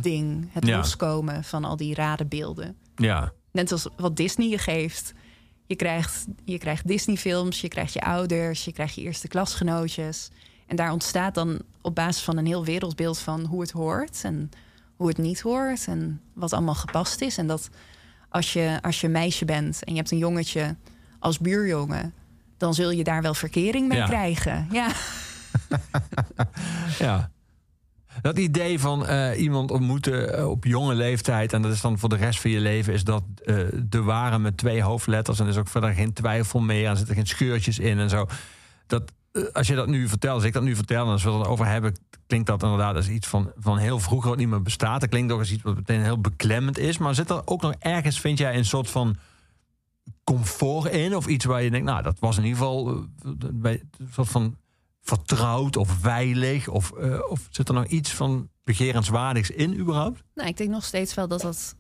Het 0.49 0.66
Ja. 0.68 0.78
loskomen 0.78 1.43
van 1.43 1.64
al 1.64 1.76
die 1.76 1.95
rare 1.95 2.26
beelden. 2.26 2.76
ja, 2.95 3.32
Net 3.51 3.72
als 3.72 3.88
wat 3.97 4.16
Disney 4.16 4.47
je 4.49 4.58
geeft. 4.58 5.14
Je 5.66 5.76
krijgt, 5.76 6.26
je 6.45 6.58
krijgt 6.58 6.88
Disney-films, 6.88 7.62
je 7.62 7.68
krijgt 7.68 7.93
je 7.93 8.01
ouders, 8.01 8.66
je 8.66 8.72
krijgt 8.72 8.95
je 8.95 9.01
eerste 9.01 9.28
klasgenootjes. 9.28 10.30
En 10.68 10.76
daar 10.76 10.91
ontstaat 10.91 11.34
dan 11.34 11.59
op 11.82 11.95
basis 11.95 12.24
van 12.24 12.38
een 12.38 12.45
heel 12.45 12.65
wereldbeeld 12.65 13.20
van 13.20 13.45
hoe 13.45 13.61
het 13.61 13.72
hoort 13.72 14.20
en 14.24 14.49
hoe 14.95 15.07
het 15.07 15.18
niet 15.18 15.39
hoort 15.41 15.88
en 15.88 16.22
wat 16.34 16.53
allemaal 16.53 16.76
gepast 16.76 17.22
is. 17.22 17.38
En 17.38 17.47
dat 17.47 17.70
als 18.30 18.53
je, 18.53 18.80
als 18.82 19.01
je 19.01 19.07
meisje 19.07 19.45
bent 19.45 19.84
en 19.84 19.91
je 19.91 19.97
hebt 19.99 20.11
een 20.11 20.18
jongetje 20.18 20.76
als 21.20 21.39
buurjongen, 21.39 22.13
dan 22.57 22.74
zul 22.74 22.91
je 22.91 23.03
daar 23.03 23.22
wel 23.22 23.34
verkering 23.34 23.88
mee 23.88 23.97
Ja. 23.97 24.05
krijgen. 24.05 24.68
Ja. 24.72 24.91
ja. 26.99 27.32
Dat 28.22 28.38
idee 28.38 28.80
van 28.80 29.05
eh, 29.07 29.41
iemand 29.41 29.72
ontmoeten 29.72 30.38
eh, 30.38 30.49
op 30.49 30.63
jonge 30.65 30.95
leeftijd... 30.95 31.53
en 31.53 31.61
dat 31.61 31.72
is 31.72 31.82
dan 31.82 31.99
voor 31.99 32.09
de 32.09 32.15
rest 32.15 32.39
van 32.41 32.51
je 32.51 32.59
leven... 32.59 32.93
is 32.93 33.03
dat 33.03 33.24
eh, 33.45 33.55
de 33.89 34.01
ware 34.01 34.39
met 34.39 34.57
twee 34.57 34.82
hoofdletters... 34.82 35.39
en 35.39 35.45
er 35.45 35.51
is 35.51 35.57
ook 35.57 35.68
verder 35.68 35.93
geen 35.93 36.13
twijfel 36.13 36.59
meer... 36.59 36.86
en 36.86 36.91
er 36.91 36.97
zitten 36.97 37.15
geen 37.15 37.28
scheurtjes 37.28 37.80
in 37.80 37.99
en 37.99 38.09
zo. 38.09 38.28
Dat, 38.88 39.11
als 39.53 39.67
je 39.67 39.75
dat 39.75 39.88
nu 39.88 40.07
vertelt, 40.07 40.35
als 40.35 40.43
ik 40.43 40.53
dat 40.53 40.63
nu 40.63 40.75
vertel... 40.75 41.05
en 41.05 41.11
als 41.11 41.23
we 41.23 41.31
het 41.31 41.45
erover 41.45 41.65
hebben, 41.65 41.93
klinkt 42.27 42.47
dat 42.47 42.63
inderdaad 42.63 42.95
als 42.95 43.09
iets 43.09 43.27
van, 43.27 43.51
van 43.57 43.77
heel 43.77 43.99
vroeger... 43.99 44.29
wat 44.29 44.38
niet 44.38 44.47
meer 44.47 44.61
bestaat. 44.61 45.01
Dat 45.01 45.09
klinkt 45.09 45.31
ook 45.33 45.39
als 45.39 45.51
iets 45.51 45.63
wat 45.63 45.75
meteen 45.75 46.01
heel 46.03 46.21
beklemmend 46.21 46.77
is. 46.77 46.97
Maar 46.97 47.15
zit 47.15 47.29
er 47.29 47.41
ook 47.45 47.61
nog 47.61 47.73
ergens, 47.79 48.19
vind 48.19 48.38
jij, 48.38 48.55
een 48.57 48.65
soort 48.65 48.89
van 48.89 49.15
comfort 50.23 50.93
in? 50.93 51.15
Of 51.15 51.27
iets 51.27 51.45
waar 51.45 51.63
je 51.63 51.71
denkt, 51.71 51.85
nou, 51.85 52.03
dat 52.03 52.19
was 52.19 52.38
in 52.38 52.43
ieder 52.43 52.57
geval 52.57 52.89
eh, 52.89 53.31
bij- 53.53 53.83
een 53.97 54.09
soort 54.11 54.29
van 54.29 54.55
vertrouwd 55.01 55.77
of 55.77 55.89
veilig? 55.89 56.67
Of, 56.67 56.91
eh, 56.91 57.19
of 57.29 57.47
zit 57.49 57.67
er 57.67 57.73
nog 57.73 57.85
iets 57.85 58.13
van 58.13 58.49
begerenswaardigs 58.63 59.49
in 59.49 59.79
überhaupt? 59.79 60.23
Nou, 60.35 60.49
ik 60.49 60.57
denk 60.57 60.69
nog 60.69 60.85
steeds 60.85 61.13
wel 61.13 61.27
dat 61.27 61.41
het, 61.41 61.75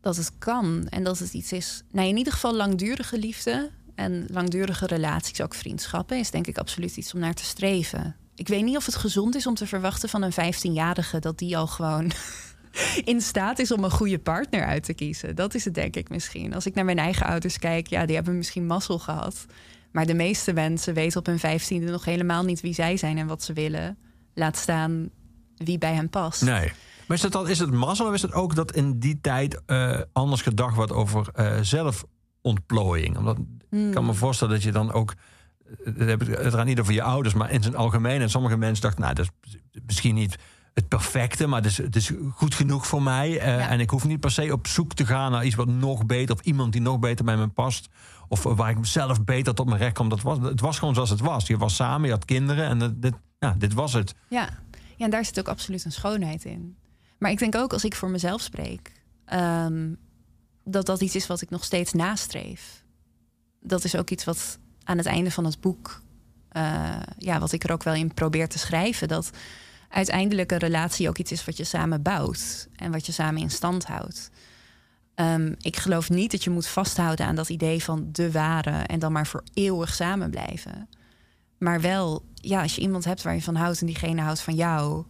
dat 0.00 0.16
het 0.16 0.32
kan. 0.38 0.86
En 0.88 1.04
dat 1.04 1.18
het 1.18 1.32
iets 1.32 1.52
is. 1.52 1.82
Nou, 1.90 2.08
in 2.08 2.16
ieder 2.16 2.32
geval 2.32 2.54
langdurige 2.54 3.18
liefde 3.18 3.70
en 3.94 4.26
langdurige 4.30 4.86
relaties, 4.86 5.40
ook 5.40 5.54
vriendschappen, 5.54 6.18
is 6.18 6.30
denk 6.30 6.46
ik 6.46 6.58
absoluut 6.58 6.96
iets 6.96 7.14
om 7.14 7.20
naar 7.20 7.34
te 7.34 7.44
streven. 7.44 8.16
Ik 8.34 8.48
weet 8.48 8.64
niet 8.64 8.76
of 8.76 8.86
het 8.86 8.96
gezond 8.96 9.34
is 9.34 9.46
om 9.46 9.54
te 9.54 9.66
verwachten 9.66 10.08
van 10.08 10.22
een 10.22 10.32
15-jarige 10.32 11.18
dat 11.18 11.38
die 11.38 11.56
al 11.56 11.66
gewoon 11.66 12.12
in 13.04 13.20
staat 13.20 13.58
is 13.58 13.72
om 13.72 13.84
een 13.84 13.90
goede 13.90 14.18
partner 14.18 14.64
uit 14.64 14.84
te 14.84 14.94
kiezen. 14.94 15.36
Dat 15.36 15.54
is 15.54 15.64
het 15.64 15.74
denk 15.74 15.96
ik 15.96 16.08
misschien. 16.08 16.54
Als 16.54 16.66
ik 16.66 16.74
naar 16.74 16.84
mijn 16.84 16.98
eigen 16.98 17.26
ouders 17.26 17.58
kijk, 17.58 17.86
ja, 17.86 18.06
die 18.06 18.14
hebben 18.14 18.36
misschien 18.36 18.66
mazzel 18.66 18.98
gehad. 18.98 19.46
Maar 19.92 20.06
de 20.06 20.14
meeste 20.14 20.52
mensen 20.52 20.94
weten 20.94 21.18
op 21.18 21.26
hun 21.26 21.38
vijftiende 21.38 21.90
nog 21.90 22.04
helemaal 22.04 22.44
niet 22.44 22.60
wie 22.60 22.74
zij 22.74 22.96
zijn 22.96 23.18
en 23.18 23.26
wat 23.26 23.42
ze 23.42 23.52
willen. 23.52 23.98
Laat 24.34 24.56
staan 24.56 25.10
wie 25.56 25.78
bij 25.78 25.94
hen 25.94 26.08
past. 26.08 26.42
Nee. 26.42 26.72
Maar 27.06 27.16
is 27.16 27.22
het, 27.22 27.32
dan, 27.32 27.48
is 27.48 27.58
het 27.58 27.70
mazzel 27.70 28.06
of 28.06 28.14
is 28.14 28.22
het 28.22 28.32
ook 28.32 28.54
dat 28.54 28.72
in 28.72 28.98
die 28.98 29.18
tijd 29.20 29.60
eh, 29.66 30.00
anders 30.12 30.42
gedacht 30.42 30.74
wordt 30.74 30.92
over 30.92 31.28
eh, 31.34 31.58
zelfontplooiing? 32.42 33.16
Omdat 33.18 33.38
ik 33.70 33.90
kan 33.92 34.06
me 34.06 34.14
voorstellen 34.14 34.54
dat 34.54 34.62
je 34.62 34.72
dan 34.72 34.92
ook 34.92 35.14
het 35.84 36.54
gaat 36.54 36.64
niet 36.64 36.80
over 36.80 36.92
je 36.92 37.02
ouders, 37.02 37.34
maar 37.34 37.50
in 37.50 37.62
zijn 37.62 37.76
algemeen. 37.76 38.20
En 38.20 38.30
sommige 38.30 38.56
mensen 38.56 38.82
dachten, 38.82 39.00
nou, 39.02 39.14
dat 39.14 39.30
is 39.42 39.56
misschien 39.86 40.14
niet 40.14 40.36
het 40.74 40.88
perfecte, 40.88 41.46
maar 41.46 41.62
het 41.62 41.70
is, 41.70 41.76
het 41.78 41.96
is 41.96 42.10
goed 42.34 42.54
genoeg 42.54 42.86
voor 42.86 43.02
mij. 43.02 43.38
Eh, 43.38 43.58
Ja. 43.58 43.68
En 43.68 43.80
ik 43.80 43.90
hoef 43.90 44.04
niet 44.06 44.20
per 44.20 44.30
se 44.30 44.52
op 44.52 44.66
zoek 44.66 44.94
te 44.94 45.06
gaan 45.06 45.30
naar 45.32 45.44
iets 45.44 45.54
wat 45.54 45.68
nog 45.68 46.06
beter, 46.06 46.34
of 46.34 46.40
iemand 46.40 46.72
die 46.72 46.80
nog 46.80 46.98
beter 46.98 47.24
bij 47.24 47.36
me 47.36 47.48
past. 47.48 47.88
Of 48.28 48.42
waar 48.42 48.70
ik 48.70 48.76
zelf 48.80 49.24
beter 49.24 49.54
tot 49.54 49.66
mijn 49.66 49.78
recht 49.78 49.94
kom. 49.94 50.08
Dat 50.08 50.22
was, 50.22 50.38
het 50.38 50.60
was 50.60 50.78
gewoon 50.78 50.94
zoals 50.94 51.10
het 51.10 51.20
was. 51.20 51.46
Je 51.46 51.56
was 51.56 51.74
samen, 51.74 52.06
je 52.06 52.12
had 52.12 52.24
kinderen 52.24 52.66
en 52.68 52.78
dat- 52.78 53.02
dit, 53.02 53.14
ja, 53.38 53.54
dit 53.58 53.72
was 53.74 53.92
het. 53.92 54.14
Ja. 54.28 54.48
ja, 54.96 55.04
en 55.04 55.10
daar 55.10 55.24
zit 55.24 55.38
ook 55.38 55.48
absoluut 55.48 55.84
een 55.84 55.92
schoonheid 55.92 56.44
in. 56.44 56.76
Maar 57.18 57.30
ik 57.30 57.38
denk 57.38 57.54
ook 57.56 57.72
als 57.72 57.84
ik 57.84 57.94
voor 57.94 58.10
mezelf 58.10 58.40
spreek, 58.40 58.92
ehm, 59.24 59.88
dat 60.64 60.86
dat 60.86 61.00
iets 61.00 61.14
is 61.14 61.26
wat 61.26 61.40
ik 61.40 61.50
nog 61.50 61.64
steeds 61.64 61.92
nastreef. 61.92 62.84
Dat 63.60 63.84
is 63.84 63.96
ook 63.96 64.10
iets 64.10 64.24
wat 64.24 64.58
aan 64.84 64.96
het 64.96 65.06
einde 65.06 65.30
van 65.30 65.44
het 65.44 65.60
boek, 65.60 66.02
eh, 66.48 67.00
ja, 67.18 67.38
wat 67.38 67.52
ik 67.52 67.64
er 67.64 67.72
ook 67.72 67.82
wel 67.82 67.94
in 67.94 68.14
probeer 68.14 68.48
te 68.48 68.58
schrijven, 68.58 69.08
dat 69.08 69.30
uiteindelijk 69.88 70.52
een 70.52 70.58
relatie 70.58 71.08
ook 71.08 71.18
iets 71.18 71.32
is 71.32 71.44
wat 71.44 71.56
je 71.56 71.64
samen 71.64 72.02
bouwt 72.02 72.68
en 72.76 72.92
wat 72.92 73.06
je 73.06 73.12
samen 73.12 73.40
in 73.40 73.50
stand 73.50 73.84
houdt. 73.84 74.30
Ehm, 75.14 75.54
ik 75.60 75.76
geloof 75.76 76.10
niet 76.10 76.30
dat 76.30 76.44
je 76.44 76.50
moet 76.50 76.66
vasthouden 76.66 77.26
aan 77.26 77.34
dat 77.34 77.48
idee 77.48 77.84
van 77.84 78.08
de 78.12 78.30
ware 78.30 78.70
en 78.70 78.98
dan 78.98 79.12
maar 79.12 79.26
voor 79.26 79.42
eeuwig 79.54 79.94
samen 79.94 80.30
blijven. 80.30 80.88
Maar 81.58 81.80
wel, 81.80 82.24
ja, 82.34 82.62
als 82.62 82.74
je 82.74 82.80
iemand 82.80 83.04
hebt 83.04 83.22
waar 83.22 83.34
je 83.34 83.42
van 83.42 83.54
houdt 83.54 83.80
en 83.80 83.86
diegene 83.86 84.20
houdt 84.20 84.40
van 84.40 84.54
jou. 84.54 85.04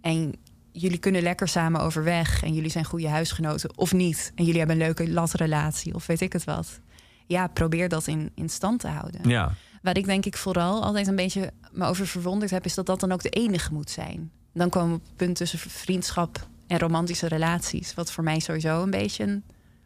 En 0.00 0.34
jullie 0.76 0.98
kunnen 0.98 1.22
lekker 1.22 1.48
samen 1.48 1.80
overweg 1.80 2.42
en 2.42 2.54
jullie 2.54 2.70
zijn 2.70 2.84
goede 2.84 3.08
huisgenoten 3.08 3.78
of 3.78 3.92
niet. 3.92 4.32
En 4.34 4.44
jullie 4.44 4.58
hebben 4.58 4.76
een 4.76 4.86
leuke 4.86 5.10
latrelatie 5.10 5.94
of 5.94 6.06
weet 6.06 6.20
ik 6.20 6.32
het 6.32 6.44
wat. 6.44 6.80
Ja, 7.26 7.46
probeer 7.46 7.88
dat 7.88 8.06
in, 8.06 8.30
in 8.34 8.48
stand 8.48 8.80
te 8.80 8.88
houden. 8.88 9.28
Ja, 9.28 9.52
Waar 9.84 9.96
ik 9.96 10.04
denk 10.04 10.24
ik 10.26 10.36
vooral 10.36 10.82
altijd 10.82 11.06
een 11.06 11.16
beetje 11.16 11.52
me 11.72 11.86
over 11.86 12.06
verwonderd 12.06 12.50
heb, 12.50 12.64
is 12.64 12.74
dat 12.74 12.86
dat 12.86 13.00
dan 13.00 13.12
ook 13.12 13.22
de 13.22 13.28
enige 13.28 13.72
moet 13.72 13.90
zijn. 13.90 14.30
Dan 14.52 14.68
komen 14.68 14.88
we 14.88 14.94
op 14.94 15.04
het 15.04 15.16
punt 15.16 15.36
tussen 15.36 15.58
vriendschap 15.58 16.48
en 16.66 16.78
romantische 16.78 17.28
relaties, 17.28 17.94
wat 17.94 18.12
voor 18.12 18.24
mij 18.24 18.38
sowieso 18.38 18.82
een 18.82 18.90
beetje 18.90 19.24
een 19.24 19.44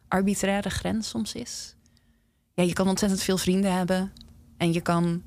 arbitraire 0.08 0.70
grens 0.70 1.08
soms 1.08 1.34
is. 1.34 1.74
Ja, 2.54 2.62
je 2.62 2.72
kan 2.72 2.88
ontzettend 2.88 3.22
veel 3.22 3.38
vrienden 3.38 3.72
hebben 3.72 4.12
en 4.56 4.72
je 4.72 4.80
kan 4.80 5.22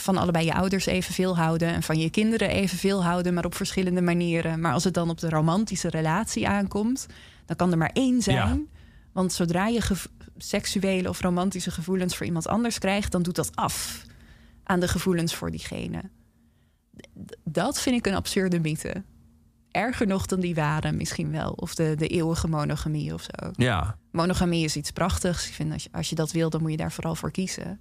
van 0.00 0.16
allebei 0.16 0.44
je 0.44 0.54
ouders 0.54 0.86
evenveel 0.86 1.36
houden 1.36 1.68
en 1.68 1.82
van 1.82 1.98
je 1.98 2.10
kinderen 2.10 2.48
evenveel 2.50 3.04
houden, 3.04 3.34
maar 3.34 3.44
op 3.44 3.54
verschillende 3.54 4.00
manieren. 4.00 4.60
Maar 4.60 4.72
als 4.72 4.84
het 4.84 4.94
dan 4.94 5.10
op 5.10 5.18
de 5.18 5.28
romantische 5.28 5.88
relatie 5.88 6.48
aankomt, 6.48 7.06
dan 7.46 7.56
kan 7.56 7.70
er 7.70 7.78
maar 7.78 7.90
één 7.92 8.22
zijn. 8.22 8.68
Want 9.12 9.32
zodra 9.32 9.66
je 9.66 9.80
seksuele 10.36 11.08
of 11.08 11.20
romantische 11.20 11.70
gevoelens 11.70 12.16
voor 12.16 12.26
iemand 12.26 12.48
anders 12.48 12.78
krijgt, 12.78 13.12
dan 13.12 13.22
doet 13.22 13.34
dat 13.36 13.56
af 13.56 14.04
aan 14.64 14.80
de 14.80 14.88
gevoelens 14.88 15.34
voor 15.34 15.50
diegene. 15.50 16.02
D- 17.26 17.36
Dat 17.44 17.80
vind 17.80 17.96
ik 17.96 18.06
een 18.06 18.14
absurde 18.14 18.60
mythe. 18.60 19.02
Erger 19.70 20.06
nog 20.06 20.26
dan 20.26 20.40
die 20.40 20.54
ware 20.54 20.92
misschien 20.92 21.30
wel. 21.30 21.50
Of 21.50 21.74
de, 21.74 21.94
de 21.96 22.06
eeuwige 22.06 22.48
monogamie 22.48 23.14
of 23.14 23.22
zo. 23.22 23.50
ja. 23.56 23.96
Monogamie 24.10 24.64
is 24.64 24.76
iets 24.76 24.90
prachtigs. 24.90 25.48
Ik 25.48 25.54
vind 25.54 25.72
als 25.72 25.82
je, 25.82 25.88
als 25.92 26.08
je 26.08 26.14
dat 26.14 26.32
wil, 26.32 26.50
dan 26.50 26.60
moet 26.62 26.70
je 26.70 26.76
daar 26.76 26.92
vooral 26.92 27.14
voor 27.14 27.30
kiezen. 27.30 27.80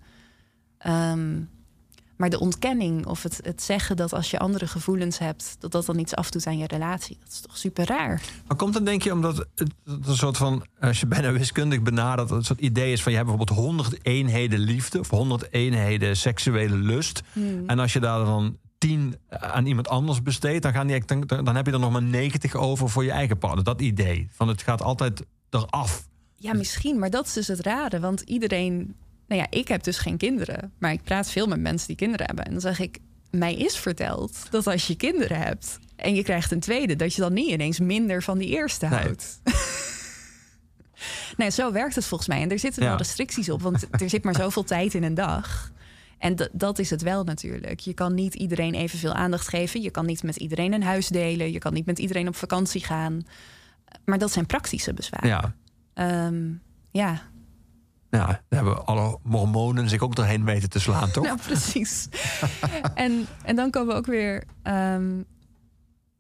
Ehm, 0.78 1.42
maar 2.18 2.30
de 2.30 2.40
ontkenning 2.40 3.06
of 3.06 3.24
het, 3.24 3.40
het 3.44 3.64
zeggen 3.64 3.96
dat 3.96 4.14
als 4.14 4.32
je 4.32 4.40
andere 4.40 4.68
gevoelens 4.68 5.18
hebt, 5.18 5.56
dat 5.60 5.72
dat 5.72 5.86
dan 5.86 6.00
iets 6.00 6.16
afdoet 6.16 6.48
aan 6.48 6.58
je 6.58 6.68
relatie, 6.68 7.18
dat 7.20 7.32
is 7.32 7.42
toch 7.42 7.58
super 7.58 7.86
raar. 7.86 8.22
Maar 8.48 8.58
komt 8.58 8.74
dan 8.74 8.84
denk 8.84 9.02
je 9.04 9.14
omdat 9.14 9.46
het 9.56 9.72
een 9.86 10.16
soort 10.16 10.38
van, 10.38 10.66
als 10.80 11.00
je 11.00 11.08
bijna 11.08 11.32
wiskundig 11.32 11.82
benadert, 11.82 12.30
het 12.30 12.46
soort 12.46 12.60
idee 12.60 12.92
is 12.92 13.04
van 13.04 13.12
je 13.12 13.18
hebt 13.18 13.30
bijvoorbeeld 13.30 13.60
100 13.60 14.06
eenheden 14.06 14.60
liefde 14.60 15.00
of 15.00 15.10
100 15.10 15.54
eenheden 15.54 16.18
seksuele 16.18 16.76
lust. 16.76 17.22
En 17.68 17.80
als 17.80 17.94
je 17.94 18.00
daar 18.00 18.26
dan 18.26 18.58
10 18.78 19.16
aan 19.30 19.66
iemand 19.66 19.90
anders 19.90 20.22
besteedt, 20.22 20.64
dan, 20.64 20.74
gaan 20.74 20.88
die, 20.88 21.06
dan, 21.06 21.44
dan 21.44 21.56
heb 21.56 21.66
je 21.66 21.72
er 21.72 21.80
nog 21.80 21.92
maar 21.92 22.04
90 22.04 22.56
over 22.56 22.90
voor 22.90 23.04
je 23.04 23.12
eigen 23.12 23.38
partner. 23.38 23.64
Dat 23.64 23.82
idee 23.82 24.30
van 24.32 24.48
het 24.48 24.62
gaat 24.62 24.82
altijd 24.82 25.26
eraf. 25.50 26.08
Ja, 26.36 26.54
misschien, 26.54 27.00
maar 27.00 27.10
dat 27.10 27.26
is 27.26 27.34
dus 27.34 27.48
het 27.48 27.60
rare. 27.60 28.00
Want 28.00 28.22
iedereen. 28.22 28.96
Nou 29.28 29.42
ja, 29.42 29.48
ik 29.50 29.68
heb 29.68 29.84
dus 29.84 29.98
geen 29.98 30.18
kinderen. 30.18 30.72
Maar 30.78 30.92
ik 30.92 31.04
praat 31.04 31.30
veel 31.32 31.48
met 31.48 31.60
mensen 31.60 31.88
die 31.88 31.96
kinderen 31.96 32.26
hebben. 32.26 32.46
En 32.46 32.52
dan 32.52 32.62
zeg 32.62 32.80
ik. 32.80 32.98
Mij 33.32 33.56
is 33.56 33.76
verteld 33.78 34.48
dat 34.52 34.68
als 34.68 34.88
je 34.88 34.96
kinderen 34.96 35.40
hebt. 35.40 35.80
en 35.96 36.16
je 36.16 36.24
krijgt 36.24 36.52
een 36.52 36.60
tweede. 36.60 36.96
dat 36.96 37.14
je 37.14 37.22
dan 37.22 37.34
niet 37.34 37.50
ineens 37.50 37.80
minder 37.80 38.24
van 38.24 38.38
die 38.38 38.50
eerste 38.50 38.86
houdt. 38.86 39.40
nee, 41.38 41.50
zo 41.52 41.72
werkt 41.72 41.96
het 41.96 42.06
volgens 42.06 42.30
mij. 42.30 42.42
En 42.42 42.52
er 42.52 42.60
zitten 42.60 42.82
Ja. 42.84 42.88
wel 42.90 42.98
restricties 42.98 43.50
op. 43.50 43.62
Want 43.62 44.02
er 44.02 44.10
zit 44.10 44.24
maar 44.24 44.36
zoveel 44.44 44.64
tijd 44.64 44.94
in 44.94 45.04
een 45.04 45.14
dag. 45.14 45.72
En 46.18 46.36
dat 46.52 46.80
is 46.80 46.90
het 46.90 47.02
wel 47.02 47.24
natuurlijk. 47.24 47.80
Je 47.80 47.94
kan 47.94 48.14
niet 48.14 48.34
iedereen 48.36 48.74
evenveel 48.74 49.14
aandacht 49.14 49.48
geven. 49.48 49.82
Je 49.82 49.92
kan 49.92 50.06
niet 50.06 50.24
met 50.24 50.36
iedereen 50.36 50.74
een 50.74 50.84
huis 50.84 51.08
delen. 51.08 51.52
Je 51.52 51.60
kan 51.60 51.74
niet 51.74 51.86
met 51.86 52.00
iedereen 52.00 52.28
op 52.28 52.36
vakantie 52.36 52.84
gaan. 52.86 53.22
Maar 54.06 54.18
dat 54.18 54.32
zijn 54.32 54.46
praktische 54.46 54.94
bezwaren. 54.94 55.30
Ja. 55.30 55.54
Ehm, 55.94 56.46
ja, 56.92 57.22
Ja, 58.10 58.26
daar 58.26 58.44
hebben 58.50 58.86
alle 58.86 59.20
mormonen 59.24 59.90
zich 59.90 60.02
ook 60.02 60.16
doorheen 60.16 60.46
weten 60.46 60.70
te 60.70 60.80
slaan, 60.80 61.12
toch? 61.12 61.24
nou 61.32 61.38
precies. 61.38 62.08
en, 62.94 63.28
en 63.44 63.56
dan 63.56 63.70
komen 63.70 63.94
we 63.94 64.00
ook 64.00 64.06
weer. 64.06 64.44
ehm, 64.64 65.22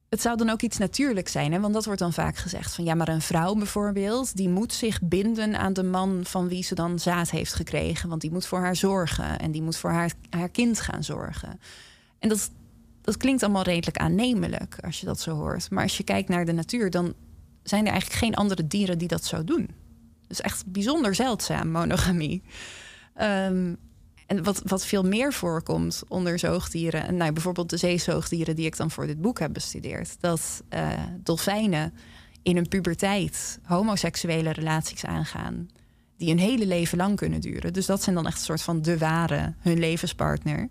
het 0.09 0.21
zou 0.21 0.37
dan 0.37 0.49
ook 0.49 0.61
iets 0.61 0.77
natuurlijks 0.77 1.31
zijn, 1.31 1.51
hè? 1.51 1.59
want 1.59 1.73
dat 1.73 1.85
wordt 1.85 1.99
dan 1.99 2.13
vaak 2.13 2.37
gezegd 2.37 2.75
van 2.75 2.83
ja, 2.83 2.95
maar 2.95 3.07
een 3.07 3.21
vrouw 3.21 3.55
bijvoorbeeld, 3.55 4.35
die 4.35 4.49
moet 4.49 4.73
zich 4.73 5.01
binden 5.01 5.57
aan 5.59 5.73
de 5.73 5.83
man 5.83 6.19
van 6.23 6.47
wie 6.47 6.63
ze 6.63 6.75
dan 6.75 6.99
zaad 6.99 7.29
heeft 7.29 7.53
gekregen, 7.53 8.09
want 8.09 8.21
die 8.21 8.31
moet 8.31 8.45
voor 8.45 8.59
haar 8.59 8.75
zorgen 8.75 9.39
en 9.39 9.51
die 9.51 9.61
moet 9.61 9.77
voor 9.77 9.91
haar, 9.91 10.11
haar 10.29 10.49
kind 10.49 10.79
gaan 10.79 11.03
zorgen. 11.03 11.59
En 12.19 12.29
dat, 12.29 12.51
dat 13.01 13.17
klinkt 13.17 13.43
allemaal 13.43 13.63
redelijk 13.63 13.97
aannemelijk 13.97 14.77
als 14.85 14.99
je 14.99 15.05
dat 15.05 15.19
zo 15.19 15.35
hoort. 15.35 15.69
Maar 15.71 15.83
als 15.83 15.97
je 15.97 16.03
kijkt 16.03 16.29
naar 16.29 16.45
de 16.45 16.51
natuur, 16.51 16.89
dan 16.89 17.13
zijn 17.63 17.85
er 17.85 17.91
eigenlijk 17.91 18.19
geen 18.19 18.35
andere 18.35 18.67
dieren 18.67 18.97
die 18.97 19.07
dat 19.07 19.25
zo 19.25 19.43
doen. 19.43 19.69
Dus 20.27 20.41
echt 20.41 20.63
bijzonder 20.65 21.15
zeldzaam, 21.15 21.69
monogamie. 21.69 22.43
Ehm, 23.13 23.73
en 24.27 24.43
wat, 24.43 24.61
wat 24.65 24.85
veel 24.85 25.03
meer 25.03 25.33
voorkomt 25.33 26.03
onder 26.07 26.39
zoogdieren, 26.39 27.07
en 27.07 27.17
nou, 27.17 27.31
bijvoorbeeld 27.31 27.69
de 27.69 27.77
zeezoogdieren 27.77 28.55
die 28.55 28.65
ik 28.65 28.77
dan 28.77 28.91
voor 28.91 29.07
dit 29.07 29.21
boek 29.21 29.39
heb 29.39 29.53
bestudeerd, 29.53 30.15
dat 30.19 30.63
eh, 30.69 30.89
dolfijnen 31.23 31.93
in 32.43 32.55
hun 32.55 32.67
puberteit 32.67 33.59
homoseksuele 33.63 34.51
relaties 34.51 35.05
aangaan, 35.05 35.69
die 36.17 36.31
een 36.31 36.39
hele 36.39 36.65
leven 36.65 36.97
lang 36.97 37.15
kunnen 37.15 37.41
duren. 37.41 37.73
Dus 37.73 37.85
dat 37.85 38.03
zijn 38.03 38.15
dan 38.15 38.27
echt 38.27 38.37
een 38.37 38.45
soort 38.45 38.61
van 38.61 38.81
de 38.81 38.97
ware, 38.97 39.53
hun 39.59 39.79
levenspartner. 39.79 40.69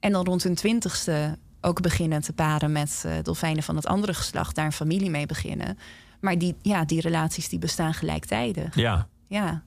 En 0.00 0.12
dan 0.12 0.24
rond 0.24 0.42
hun 0.42 0.54
twintigste 0.54 1.38
ook 1.60 1.80
beginnen 1.80 2.22
te 2.22 2.32
paren 2.32 2.72
met 2.72 3.02
eh, 3.06 3.12
dolfijnen 3.22 3.62
van 3.62 3.76
het 3.76 3.86
andere 3.86 4.14
geslacht, 4.14 4.54
daar 4.54 4.64
een 4.64 4.72
familie 4.72 5.10
mee 5.10 5.26
beginnen. 5.26 5.78
Maar 6.24 6.38
die, 6.38 6.54
ja, 6.62 6.84
die 6.84 7.00
relaties 7.00 7.48
die 7.48 7.58
bestaan 7.58 7.94
gelijktijdig. 7.94 8.74
Ja. 8.74 9.08
Ja, 9.28 9.62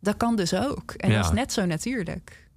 dat 0.00 0.16
kan 0.16 0.36
dus 0.36 0.54
ook. 0.54 0.90
En 0.96 1.10
Ja. 1.10 1.16
dat 1.16 1.24
is 1.24 1.30
net 1.30 1.52
zo 1.52 1.64
natuurlijk. 1.64 2.48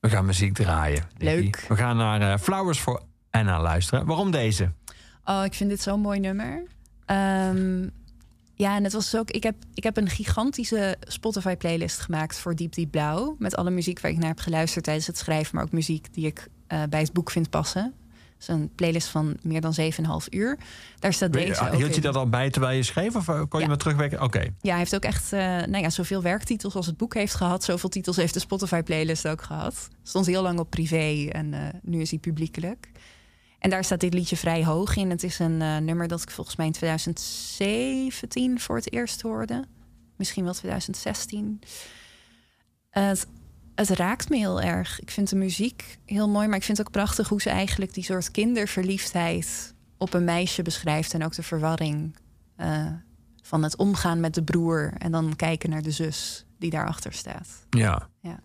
We 0.00 0.08
gaan 0.10 0.24
muziek 0.26 0.54
draaien. 0.54 1.04
Leuk. 1.18 1.64
We 1.68 1.76
gaan 1.76 1.96
naar 1.96 2.20
eh, 2.32 2.38
Flowers 2.38 2.78
for 2.78 3.02
Anna 3.30 3.60
luisteren. 3.60 4.06
Waarom 4.06 4.30
deze? 4.30 4.72
Oh, 5.24 5.44
ik 5.44 5.54
vind 5.54 5.70
dit 5.70 5.80
zo'n 5.82 6.00
mooi 6.00 6.20
nummer. 6.20 6.62
Ehm, 7.04 7.82
ja, 8.54 8.76
en 8.76 8.84
het 8.84 8.92
was 8.92 9.16
ook. 9.16 9.30
Ik 9.30 9.42
heb, 9.42 9.54
ik 9.74 9.82
heb 9.82 9.96
een 9.96 10.08
gigantische 10.08 10.96
Spotify-playlist 11.00 11.98
gemaakt 12.00 12.38
voor 12.38 12.54
Diep 12.56 12.72
Diep 12.74 12.90
Blauw. 12.90 13.36
Met 13.38 13.56
alle 13.56 13.70
muziek 13.70 14.00
waar 14.00 14.10
ik 14.10 14.18
naar 14.18 14.28
heb 14.28 14.38
geluisterd 14.40 14.84
tijdens 14.84 15.06
het 15.06 15.18
schrijven, 15.18 15.54
maar 15.54 15.64
ook 15.64 15.72
muziek 15.72 16.14
die 16.14 16.26
ik 16.26 16.48
eh, 16.66 16.82
bij 16.88 17.00
het 17.00 17.12
boek 17.12 17.30
vind 17.30 17.50
passen. 17.50 17.94
Is 18.42 18.48
een 18.48 18.70
playlist 18.74 19.08
van 19.08 19.36
meer 19.42 19.60
dan 19.60 19.74
7,5 19.80 20.28
uur. 20.30 20.58
Daar 20.98 21.12
staat 21.12 21.32
deze 21.32 21.60
ook 21.60 21.74
Hield 21.74 21.94
je 21.94 22.00
dat 22.00 22.16
al 22.16 22.28
bij 22.28 22.50
terwijl 22.50 22.76
je 22.76 22.82
schreef? 22.82 23.16
Of 23.16 23.28
eh, 23.28 23.34
kon 23.34 23.46
je 23.50 23.58
Ja. 23.58 23.66
maar 23.66 23.76
terugwerken? 23.76 24.22
Oké. 24.22 24.38
Ja, 24.60 24.70
hij 24.70 24.78
heeft 24.78 24.94
ook 24.94 25.04
echt, 25.04 25.32
eh, 25.32 25.40
nou 25.40 25.76
ja, 25.78 25.90
zoveel 25.90 26.22
werktitels 26.22 26.74
als 26.74 26.86
het 26.86 26.96
boek 26.96 27.14
heeft 27.14 27.34
gehad. 27.34 27.64
Zoveel 27.64 27.88
titels 27.88 28.16
heeft 28.16 28.34
de 28.34 28.40
Spotify-playlist 28.40 29.28
ook 29.28 29.42
gehad. 29.42 29.88
Stond 30.02 30.26
heel 30.26 30.42
lang 30.42 30.58
op 30.58 30.70
privé 30.70 31.28
en 31.28 31.54
eh, 31.54 31.60
nu 31.82 32.00
is 32.00 32.10
hij 32.10 32.18
publiekelijk. 32.18 32.90
En 33.58 33.70
daar 33.70 33.84
staat 33.84 34.00
dit 34.00 34.14
liedje 34.14 34.36
vrij 34.36 34.64
hoog 34.64 34.96
in. 34.96 35.10
Het 35.10 35.22
is 35.22 35.38
een 35.38 35.84
nummer 35.84 36.08
dat 36.08 36.22
ik 36.22 36.30
volgens 36.30 36.56
mij 36.56 36.66
in 36.66 36.72
2017 36.72 38.60
voor 38.60 38.76
het 38.76 38.92
eerst 38.92 39.20
hoorde. 39.22 39.64
Misschien 40.16 40.44
wel 40.44 40.52
2016. 40.52 41.60
Het, 42.90 43.26
het 43.74 43.88
raakt 43.88 44.28
me 44.28 44.36
heel 44.36 44.60
erg. 44.60 45.00
Ik 45.00 45.10
vind 45.10 45.28
de 45.28 45.36
muziek 45.36 45.98
heel 46.04 46.28
mooi, 46.28 46.48
maar 46.48 46.56
ik 46.56 46.62
vind 46.62 46.78
het 46.78 46.86
ook 46.86 46.92
prachtig 46.92 47.28
hoe 47.28 47.40
ze 47.40 47.50
eigenlijk 47.50 47.94
die 47.94 48.04
soort 48.04 48.30
kinderverliefdheid 48.30 49.74
op 49.98 50.14
een 50.14 50.24
meisje 50.24 50.62
beschrijft. 50.62 51.14
En 51.14 51.24
ook 51.24 51.34
de 51.34 51.42
verwarring 51.42 52.16
eh, 52.56 52.86
van 53.42 53.62
het 53.62 53.76
omgaan 53.76 54.20
met 54.20 54.34
de 54.34 54.42
broer 54.42 54.92
en 54.98 55.12
dan 55.12 55.36
kijken 55.36 55.70
naar 55.70 55.82
de 55.82 55.90
zus 55.90 56.46
die 56.58 56.70
daarachter 56.70 57.12
staat. 57.12 57.48
Ja. 57.70 58.08
Ja. 58.20 58.40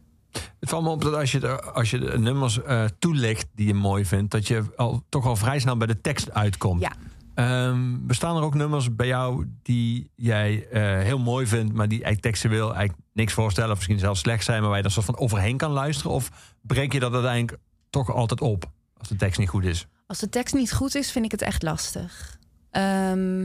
Het 0.59 0.69
valt 0.69 0.83
me 0.83 0.89
op 0.89 1.01
dat 1.01 1.13
als 1.13 1.31
je 1.31 1.39
de, 1.39 1.61
als 1.61 1.89
je 1.89 1.99
de 1.99 2.17
nummers 2.19 2.61
eh 2.61 2.85
toelicht 2.99 3.47
die 3.55 3.67
je 3.67 3.73
mooi 3.73 4.05
vindt, 4.05 4.31
dat 4.31 4.47
je 4.47 4.63
al, 4.75 5.03
toch 5.09 5.25
al 5.25 5.35
vrij 5.35 5.59
snel 5.59 5.77
bij 5.77 5.87
de 5.87 6.01
tekst 6.01 6.31
uitkomt. 6.31 6.81
Ja. 6.81 6.91
Ehm, 7.37 7.95
bestaan 7.99 8.35
er 8.35 8.43
ook 8.43 8.53
nummers 8.53 8.95
bij 8.95 9.07
jou 9.07 9.47
die 9.61 10.11
jij 10.15 10.67
eh, 10.71 10.81
heel 10.81 11.19
mooi 11.19 11.47
vindt, 11.47 11.73
maar 11.73 11.87
die 11.87 12.03
eigenlijk 12.03 12.37
wil, 12.37 12.75
eigenlijk 12.75 12.99
niks 13.13 13.33
voorstellen, 13.33 13.69
of 13.69 13.75
misschien 13.75 13.99
zelfs 13.99 14.19
slecht 14.19 14.43
zijn, 14.43 14.59
maar 14.59 14.67
waar 14.67 14.77
je 14.77 14.83
dan 14.83 14.91
soort 14.91 15.05
van 15.05 15.17
overheen 15.17 15.57
kan 15.57 15.71
luisteren? 15.71 16.11
Of 16.11 16.55
breek 16.61 16.93
je 16.93 16.99
dat 16.99 17.13
uiteindelijk 17.13 17.61
toch 17.89 18.13
altijd 18.13 18.41
op 18.41 18.71
als 18.97 19.07
de 19.07 19.15
tekst 19.15 19.39
niet 19.39 19.49
goed 19.49 19.65
is? 19.65 19.87
Als 20.07 20.19
de 20.19 20.29
tekst 20.29 20.53
niet 20.53 20.73
goed 20.73 20.95
is, 20.95 21.11
vind 21.11 21.25
ik 21.25 21.31
het 21.31 21.41
echt 21.41 21.63
lastig. 21.63 22.39
Ehm, 22.71 23.43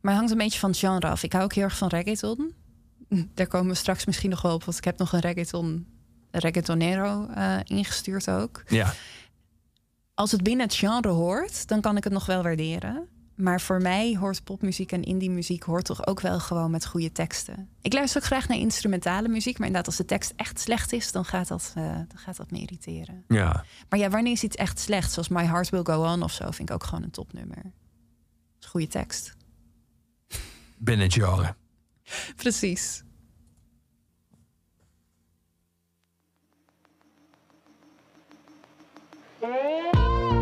maar 0.00 0.12
het 0.12 0.16
hangt 0.16 0.30
een 0.30 0.38
beetje 0.38 0.58
van 0.58 0.70
het 0.70 0.78
genre 0.78 1.08
af. 1.08 1.22
Ik 1.22 1.32
hou 1.32 1.44
ook 1.44 1.54
heel 1.54 1.64
erg 1.64 1.76
van 1.76 1.88
reggaeton. 1.88 2.54
Daar 3.34 3.46
komen 3.46 3.68
we 3.68 3.74
straks 3.74 4.06
misschien 4.06 4.30
nog 4.30 4.42
wel 4.42 4.54
op, 4.54 4.64
want 4.64 4.78
ik 4.78 4.84
heb 4.84 4.98
nog 4.98 5.12
een 5.12 5.20
reggaeton, 5.20 5.86
reggaetonero 6.30 7.26
uh, 7.36 7.56
ingestuurd 7.64 8.30
ook. 8.30 8.62
Ja 8.66 8.94
als 10.22 10.32
het 10.32 10.42
binnen 10.42 10.66
het 10.66 10.74
genre 10.74 11.08
hoort, 11.08 11.68
dan 11.68 11.80
kan 11.80 11.96
ik 11.96 12.04
het 12.04 12.12
nog 12.12 12.26
wel 12.26 12.42
waarderen. 12.42 13.08
Maar 13.34 13.60
voor 13.60 13.80
mij 13.80 14.16
hoort 14.16 14.44
popmuziek 14.44 14.92
en 14.92 15.02
indie 15.02 15.30
muziek 15.30 15.62
hoort 15.62 15.84
toch 15.84 16.06
ook 16.06 16.20
wel 16.20 16.40
gewoon 16.40 16.70
met 16.70 16.86
goede 16.86 17.12
teksten. 17.12 17.68
Ik 17.80 17.92
luister 17.92 18.20
ook 18.20 18.26
graag 18.26 18.48
naar 18.48 18.58
instrumentale 18.58 19.28
muziek, 19.28 19.58
maar 19.58 19.66
inderdaad, 19.66 19.86
als 19.86 19.96
de 19.96 20.04
tekst 20.04 20.32
echt 20.36 20.60
slecht 20.60 20.92
is, 20.92 21.12
dan 21.12 21.24
gaat 21.24 21.48
dat, 21.48 21.72
eh, 21.74 21.84
dan 21.84 22.18
gaat 22.18 22.36
dat 22.36 22.50
me 22.50 22.58
irriteren. 22.58 23.24
Ja. 23.28 23.64
Maar 23.88 23.98
ja, 23.98 24.10
wanneer 24.10 24.32
is 24.32 24.42
iets 24.42 24.56
echt 24.56 24.78
slecht, 24.78 25.12
zoals 25.12 25.28
My 25.28 25.44
Heart 25.44 25.70
Will 25.70 25.84
Go 25.84 26.04
On 26.04 26.22
of 26.22 26.32
zo, 26.32 26.50
vind 26.50 26.68
ik 26.68 26.74
ook 26.74 26.84
gewoon 26.84 27.04
een 27.04 27.10
topnummer. 27.10 27.72
Goede 28.60 28.88
tekst. 28.88 29.36
Binnen 30.78 31.06
het 31.06 31.14
genre. 31.14 31.54
Precies. 32.36 33.02
Música 39.42 40.41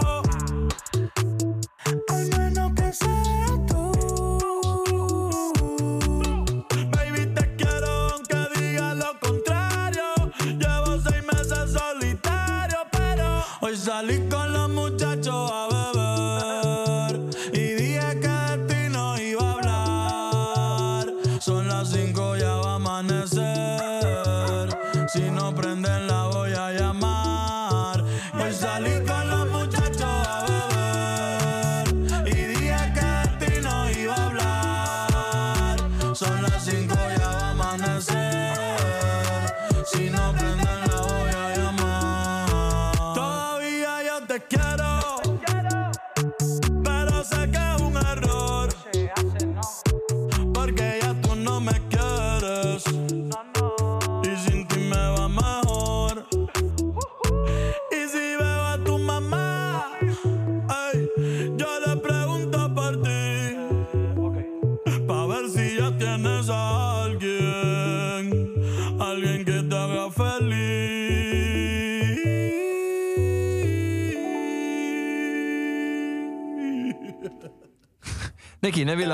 sé 0.00 0.31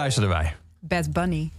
luisterden 0.09 0.43
wij? 0.43 0.57
Bad 0.81 1.13
Bunny. 1.13 1.51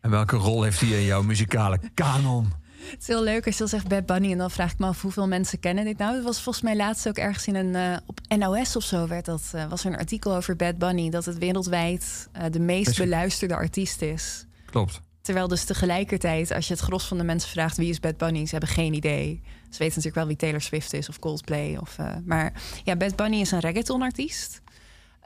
En 0.00 0.10
welke 0.10 0.36
rol 0.36 0.62
heeft 0.62 0.80
hij 0.80 0.88
in 0.88 1.04
jouw 1.04 1.22
muzikale 1.22 1.80
kanon? 1.94 2.52
Het 2.90 3.00
is 3.00 3.06
heel 3.06 3.22
leuk 3.22 3.46
als 3.46 3.58
je 3.58 3.66
zegt 3.66 3.88
Bad 3.88 4.06
Bunny. 4.06 4.32
En 4.32 4.38
dan 4.38 4.50
vraag 4.50 4.72
ik 4.72 4.78
me 4.78 4.86
af 4.86 5.02
hoeveel 5.02 5.28
mensen 5.28 5.60
kennen 5.60 5.84
dit 5.84 5.98
nou. 5.98 6.14
Het 6.14 6.24
was 6.24 6.42
volgens 6.42 6.64
mij 6.64 6.76
laatst 6.76 7.08
ook 7.08 7.16
ergens 7.16 7.46
in 7.46 7.54
een... 7.54 7.74
eh, 7.74 7.96
op 8.06 8.20
NOS 8.38 8.76
of 8.76 8.82
zo 8.82 9.06
werd 9.06 9.24
dat, 9.24 9.42
eh, 9.52 9.68
was 9.68 9.84
er 9.84 9.92
een 9.92 9.98
artikel 9.98 10.34
over 10.34 10.56
Bad 10.56 10.78
Bunny. 10.78 11.10
Dat 11.10 11.24
het 11.24 11.38
wereldwijd 11.38 12.28
eh, 12.32 12.44
de 12.50 12.60
meest 12.60 12.88
Is- 12.88 12.96
beluisterde 12.96 13.54
artiest 13.54 14.02
is. 14.02 14.46
Klopt. 14.64 15.00
Terwijl 15.20 15.48
dus 15.48 15.64
tegelijkertijd, 15.64 16.52
als 16.52 16.66
je 16.66 16.72
het 16.74 16.82
gros 16.82 17.04
van 17.06 17.18
de 17.18 17.24
mensen 17.24 17.50
vraagt... 17.50 17.76
wie 17.76 17.88
is 17.90 18.00
Bad 18.00 18.16
Bunny, 18.16 18.44
ze 18.44 18.50
hebben 18.50 18.68
geen 18.68 18.94
idee. 18.94 19.40
Ze 19.44 19.78
weten 19.78 19.86
natuurlijk 19.86 20.14
wel 20.14 20.26
wie 20.26 20.36
Taylor 20.36 20.60
Swift 20.60 20.92
is 20.92 21.08
of 21.08 21.18
Coldplay. 21.18 21.76
Of, 21.76 21.96
maar 22.24 22.52
ja, 22.84 22.96
Bad 22.96 23.16
Bunny 23.16 23.40
is 23.40 23.50
een 23.50 23.60
reggaetonartiest. 23.60 24.60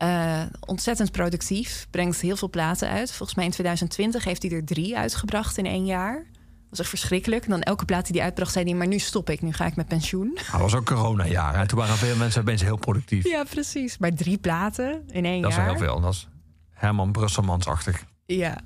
Eh, 0.01 0.43
ontzettend 0.61 1.13
productief, 1.13 1.87
brengt 1.91 2.21
heel 2.21 2.37
veel 2.37 2.51
platen 2.51 2.89
uit. 2.89 3.13
Volgens 3.13 3.37
mij 3.37 3.45
in 3.45 3.51
2020 3.51 4.25
heeft 4.25 4.43
hij 4.43 4.53
er 4.53 4.65
drie 4.65 4.97
uitgebracht 4.97 5.59
in 5.59 5.67
één 5.67 5.85
jaar. 5.85 6.15
Dat 6.15 6.69
was 6.69 6.79
echt 6.79 6.89
verschrikkelijk. 6.89 7.45
En 7.45 7.51
dan 7.51 7.63
elke 7.63 7.85
plaat 7.85 8.07
die 8.07 8.15
hij 8.17 8.25
uitbracht, 8.25 8.53
zei 8.53 8.65
hij... 8.65 8.75
maar 8.75 8.87
nu 8.87 8.99
stop 8.99 9.31
ik, 9.31 9.43
nu 9.43 9.53
ga 9.53 9.67
ik 9.67 9.77
met 9.77 9.89
pensioen. 9.89 10.39
Dat 10.53 10.61
was 10.61 10.75
ook 10.75 10.85
coronajaar. 10.85 11.55
En 11.55 11.67
toen 11.67 11.79
waren 11.79 11.97
veel 11.97 12.17
mensen 12.17 12.41
opeens 12.41 12.63
heel 12.63 12.77
productief. 12.77 13.25
Ja, 13.29 13.45
precies. 13.45 13.99
Maar 13.99 14.15
drie 14.15 14.39
platen 14.39 15.03
in 15.07 15.25
één 15.25 15.43
dat 15.43 15.51
is 15.51 15.57
jaar. 15.57 15.67
heel 15.69 15.79
veel. 15.79 16.01
Dat 16.01 16.13
is 16.13 16.29
Herman 16.71 17.13
Brusselmans-achtig. 17.13 18.05
Ja. 18.27 18.59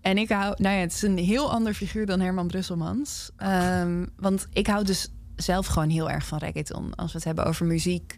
En 0.00 0.18
ik 0.18 0.28
hou, 0.28 0.54
nou 0.58 0.74
ja, 0.74 0.80
het 0.80 0.92
is 0.92 1.02
een 1.02 1.18
heel 1.18 1.52
ander 1.52 1.74
figuur 1.74 2.06
dan 2.06 2.20
Herman 2.20 2.46
Brusselmans. 2.46 3.30
Ehm, 3.36 4.06
want 4.16 4.46
ik 4.52 4.66
hou 4.66 4.84
dus 4.84 5.08
zelf 5.36 5.66
gewoon 5.66 5.90
heel 5.90 6.10
erg 6.10 6.26
van 6.26 6.38
reggaeton. 6.38 6.94
Als 6.94 7.12
we 7.12 7.16
het 7.18 7.26
hebben 7.26 7.46
over 7.46 7.66
muziek, 7.66 8.16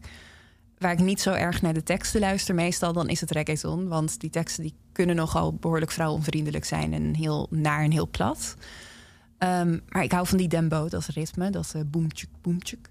waar 0.78 0.92
ik 0.92 0.98
niet 0.98 1.20
zo 1.20 1.32
erg 1.32 1.62
naar 1.62 1.74
de 1.74 1.82
teksten 1.82 2.20
luister, 2.20 2.54
meestal 2.54 2.92
dan 2.92 3.08
is 3.08 3.20
het 3.20 3.30
reggaeton. 3.30 3.88
Want 3.88 4.20
die 4.20 4.30
teksten 4.30 4.62
die 4.62 4.74
kunnen 4.92 5.16
nogal 5.16 5.54
behoorlijk 5.54 5.90
vrouwonvriendelijk 5.90 6.64
zijn 6.64 6.92
en 6.92 7.14
heel 7.14 7.46
naar 7.50 7.82
en 7.84 7.90
heel 7.90 8.08
plat. 8.08 8.56
Ehm, 9.38 9.78
maar 9.88 10.02
ik 10.02 10.12
hou 10.12 10.26
van 10.26 10.38
die 10.38 10.48
dembo, 10.48 10.88
dat 10.88 11.06
ritme, 11.06 11.50
dat 11.50 11.72
uh, 11.76 11.82
boemtjuk, 11.86 12.30
boemtjuk. 12.42 12.88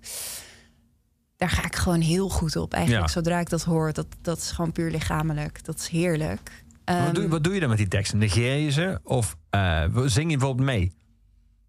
Daar 1.38 1.50
ga 1.50 1.66
ik 1.66 1.76
gewoon 1.76 2.02
heel 2.02 2.30
goed 2.30 2.56
op. 2.56 2.74
Eigenlijk 2.74 3.06
Ja. 3.08 3.12
zodra 3.12 3.40
ik 3.40 3.50
dat 3.50 3.64
hoor, 3.64 3.94
dat, 3.94 4.08
dat 4.22 4.38
is 4.38 4.52
gewoon 4.52 4.72
puur 4.72 4.92
lichamelijk. 4.92 5.64
Dat 5.66 5.80
is 5.80 5.88
heerlijk. 5.88 6.64
wat, 6.86 6.96
Ehm, 6.96 7.14
doe, 7.14 7.28
wat 7.28 7.44
doe 7.44 7.54
je 7.54 7.60
dan 7.60 7.70
met 7.70 7.78
die 7.78 7.88
teksten? 7.88 8.18
Negeer 8.18 8.56
je 8.58 8.72
ze? 8.72 9.00
Of 9.04 9.38
eh, 9.50 9.84
zing 10.06 10.32
je 10.32 10.38
bijvoorbeeld 10.38 10.68
mee? 10.68 10.94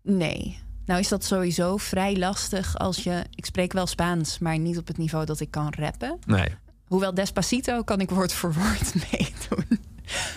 Nee. 0.03 0.59
Nou 0.87 1.01
is 1.01 1.09
dat 1.09 1.25
sowieso 1.25 1.77
vrij 1.77 2.17
lastig 2.17 2.77
als 2.79 3.03
je... 3.03 3.23
Ik 3.35 3.45
spreek 3.47 3.73
wel 3.73 3.87
Spaans, 3.87 4.39
maar 4.39 4.59
niet 4.59 4.79
op 4.79 4.87
het 4.87 4.99
niveau 4.99 5.25
dat 5.25 5.41
ik 5.41 5.51
kan 5.51 5.73
rappen. 5.79 6.19
Nee. 6.27 6.49
Hoewel 6.87 7.15
Despacito 7.15 7.83
kan 7.83 8.01
ik 8.01 8.11
woord 8.11 8.33
voor 8.33 8.53
woord 8.53 8.95
meedoen. 9.13 9.81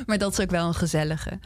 maar 0.06 0.18
dat 0.18 0.32
is 0.32 0.40
ook 0.40 0.50
wel 0.52 0.68
een 0.68 0.74
gezellige. 0.74 1.40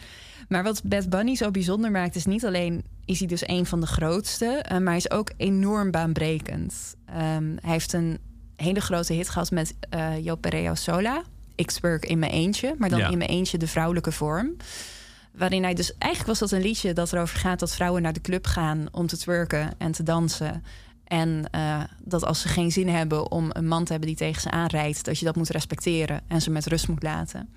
Maar 0.48 0.64
wat 0.64 0.82
Bad 0.84 1.10
Bunny 1.10 1.36
zo 1.36 1.52
bijzonder 1.52 1.92
maakt... 1.92 2.16
is 2.16 2.26
niet 2.26 2.46
alleen 2.46 2.84
is 3.06 3.20
hij 3.20 3.28
dus 3.28 3.48
een 3.48 3.66
van 3.66 3.80
de 3.80 3.88
grootste... 3.88 4.46
eh, 4.46 4.72
maar 4.78 4.88
hij 4.88 4.98
is 4.98 5.12
ook 5.12 5.32
enorm 5.38 5.92
baanbrekend. 5.92 6.96
Ehm, 7.06 7.56
hij 7.62 7.72
heeft 7.72 7.94
een 7.94 8.18
hele 8.56 8.82
grote 8.82 9.14
hit 9.14 9.30
gehad 9.30 9.52
met 9.52 9.74
eh 9.90 10.24
Yo 10.26 10.36
Pereo 10.36 10.76
Sola. 10.76 11.22
Ik 11.56 11.72
spurk 11.72 12.06
in 12.06 12.20
mijn 12.20 12.32
eentje, 12.32 12.76
maar 12.78 12.90
dan 12.90 13.00
Ja. 13.00 13.10
in 13.10 13.18
mijn 13.18 13.30
eentje 13.30 13.58
de 13.58 13.68
vrouwelijke 13.68 14.12
vorm. 14.12 14.56
Waarin 15.38 15.64
hij 15.64 15.74
dus... 15.74 15.98
Eigenlijk 15.98 16.40
was 16.40 16.50
dat 16.50 16.60
een 16.60 16.66
liedje 16.66 16.94
dat 16.94 17.14
erover 17.14 17.38
gaat... 17.40 17.60
dat 17.60 17.76
vrouwen 17.76 18.02
naar 18.02 18.14
de 18.14 18.22
club 18.22 18.46
gaan 18.48 18.88
om 18.92 19.08
te 19.08 19.18
twerken 19.18 19.74
en 19.78 19.92
te 19.92 20.04
dansen... 20.04 20.64
En 21.04 21.50
eh, 21.52 21.84
dat 22.04 22.26
als 22.26 22.42
ze 22.42 22.48
geen 22.48 22.72
zin 22.72 22.88
hebben 22.90 23.32
om 23.32 23.50
een 23.50 23.68
man 23.68 23.84
te 23.84 23.92
hebben 23.92 24.10
die 24.10 24.18
tegen 24.18 24.42
ze 24.42 24.52
aanrijdt, 24.52 25.06
dat 25.06 25.20
je 25.20 25.26
dat 25.26 25.36
moet 25.36 25.50
respecteren 25.50 26.22
en 26.28 26.42
ze 26.42 26.50
met 26.50 26.66
rust 26.66 26.88
moet 26.88 27.04
laten. 27.04 27.50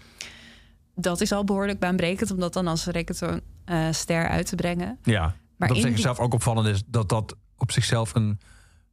Dat 0.95 1.20
is 1.20 1.33
al 1.33 1.45
behoorlijk 1.45 1.79
baanbrekend 1.79 2.31
om 2.31 2.41
dat 2.41 2.53
dan 2.53 2.66
als 2.66 2.87
reggaeton 2.87 3.41
eh 3.64 3.87
ster 3.91 4.29
uit 4.29 4.47
te 4.47 4.55
brengen. 4.55 4.99
Ja. 5.03 5.35
Maar 5.57 5.70
op 5.70 5.77
in 5.77 5.83
die- 5.83 5.91
zichzelf 5.91 6.18
ook 6.18 6.35
opvallend 6.35 6.66
is 6.66 6.83
dat 6.87 7.09
dat 7.09 7.37
op 7.57 7.72
zichzelf 7.72 8.14
een 8.14 8.39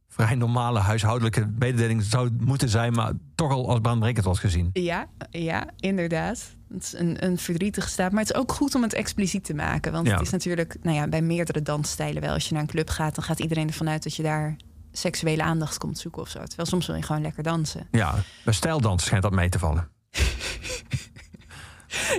vrij 0.08 0.34
normale 0.34 0.78
huishoudelijke 0.78 1.52
mededeling 1.58 2.02
zou 2.02 2.30
moeten 2.40 2.68
zijn, 2.68 2.92
maar 2.92 3.12
toch 3.34 3.50
al 3.52 3.68
als 3.68 3.80
baanbrekend 3.80 4.24
was 4.24 4.38
gezien. 4.38 4.70
Ja, 4.72 5.06
ja, 5.30 5.68
inderdaad. 5.76 6.56
Een, 6.96 7.24
een 7.24 7.38
verdrietige 7.38 7.88
staat. 7.88 8.10
Maar 8.12 8.20
het 8.20 8.30
is 8.30 8.36
ook 8.36 8.52
goed 8.52 8.74
om 8.74 8.82
het 8.82 8.92
expliciet 8.94 9.44
te 9.44 9.54
maken. 9.54 9.92
Want 9.92 10.06
Ja. 10.06 10.12
het 10.12 10.22
is 10.22 10.30
natuurlijk 10.30 10.76
nou 10.82 10.96
ja, 10.96 11.08
bij 11.08 11.22
meerdere 11.22 11.62
dansstijlen 11.62 12.22
wel. 12.22 12.32
Als 12.32 12.46
je 12.48 12.52
naar 12.52 12.62
een 12.62 12.68
club 12.68 12.90
gaat, 12.90 13.14
dan 13.14 13.24
gaat 13.24 13.40
iedereen 13.40 13.68
ervan 13.68 13.88
uit 13.88 14.02
dat 14.02 14.16
je 14.16 14.22
daar 14.22 14.56
seksuele 14.92 15.42
aandacht 15.42 15.78
komt 15.78 15.98
zoeken 15.98 16.22
of 16.22 16.28
zo. 16.28 16.42
Terwijl 16.44 16.68
soms 16.68 16.86
wil 16.86 16.96
je 16.96 17.02
gewoon 17.02 17.22
lekker 17.22 17.42
dansen. 17.42 17.86
Ja, 17.90 18.14
bij 18.44 18.54
stijldansen 18.54 19.06
schijnt 19.06 19.22
dat 19.24 19.32
mee 19.32 19.48
te 19.48 19.58
vallen. 19.58 19.88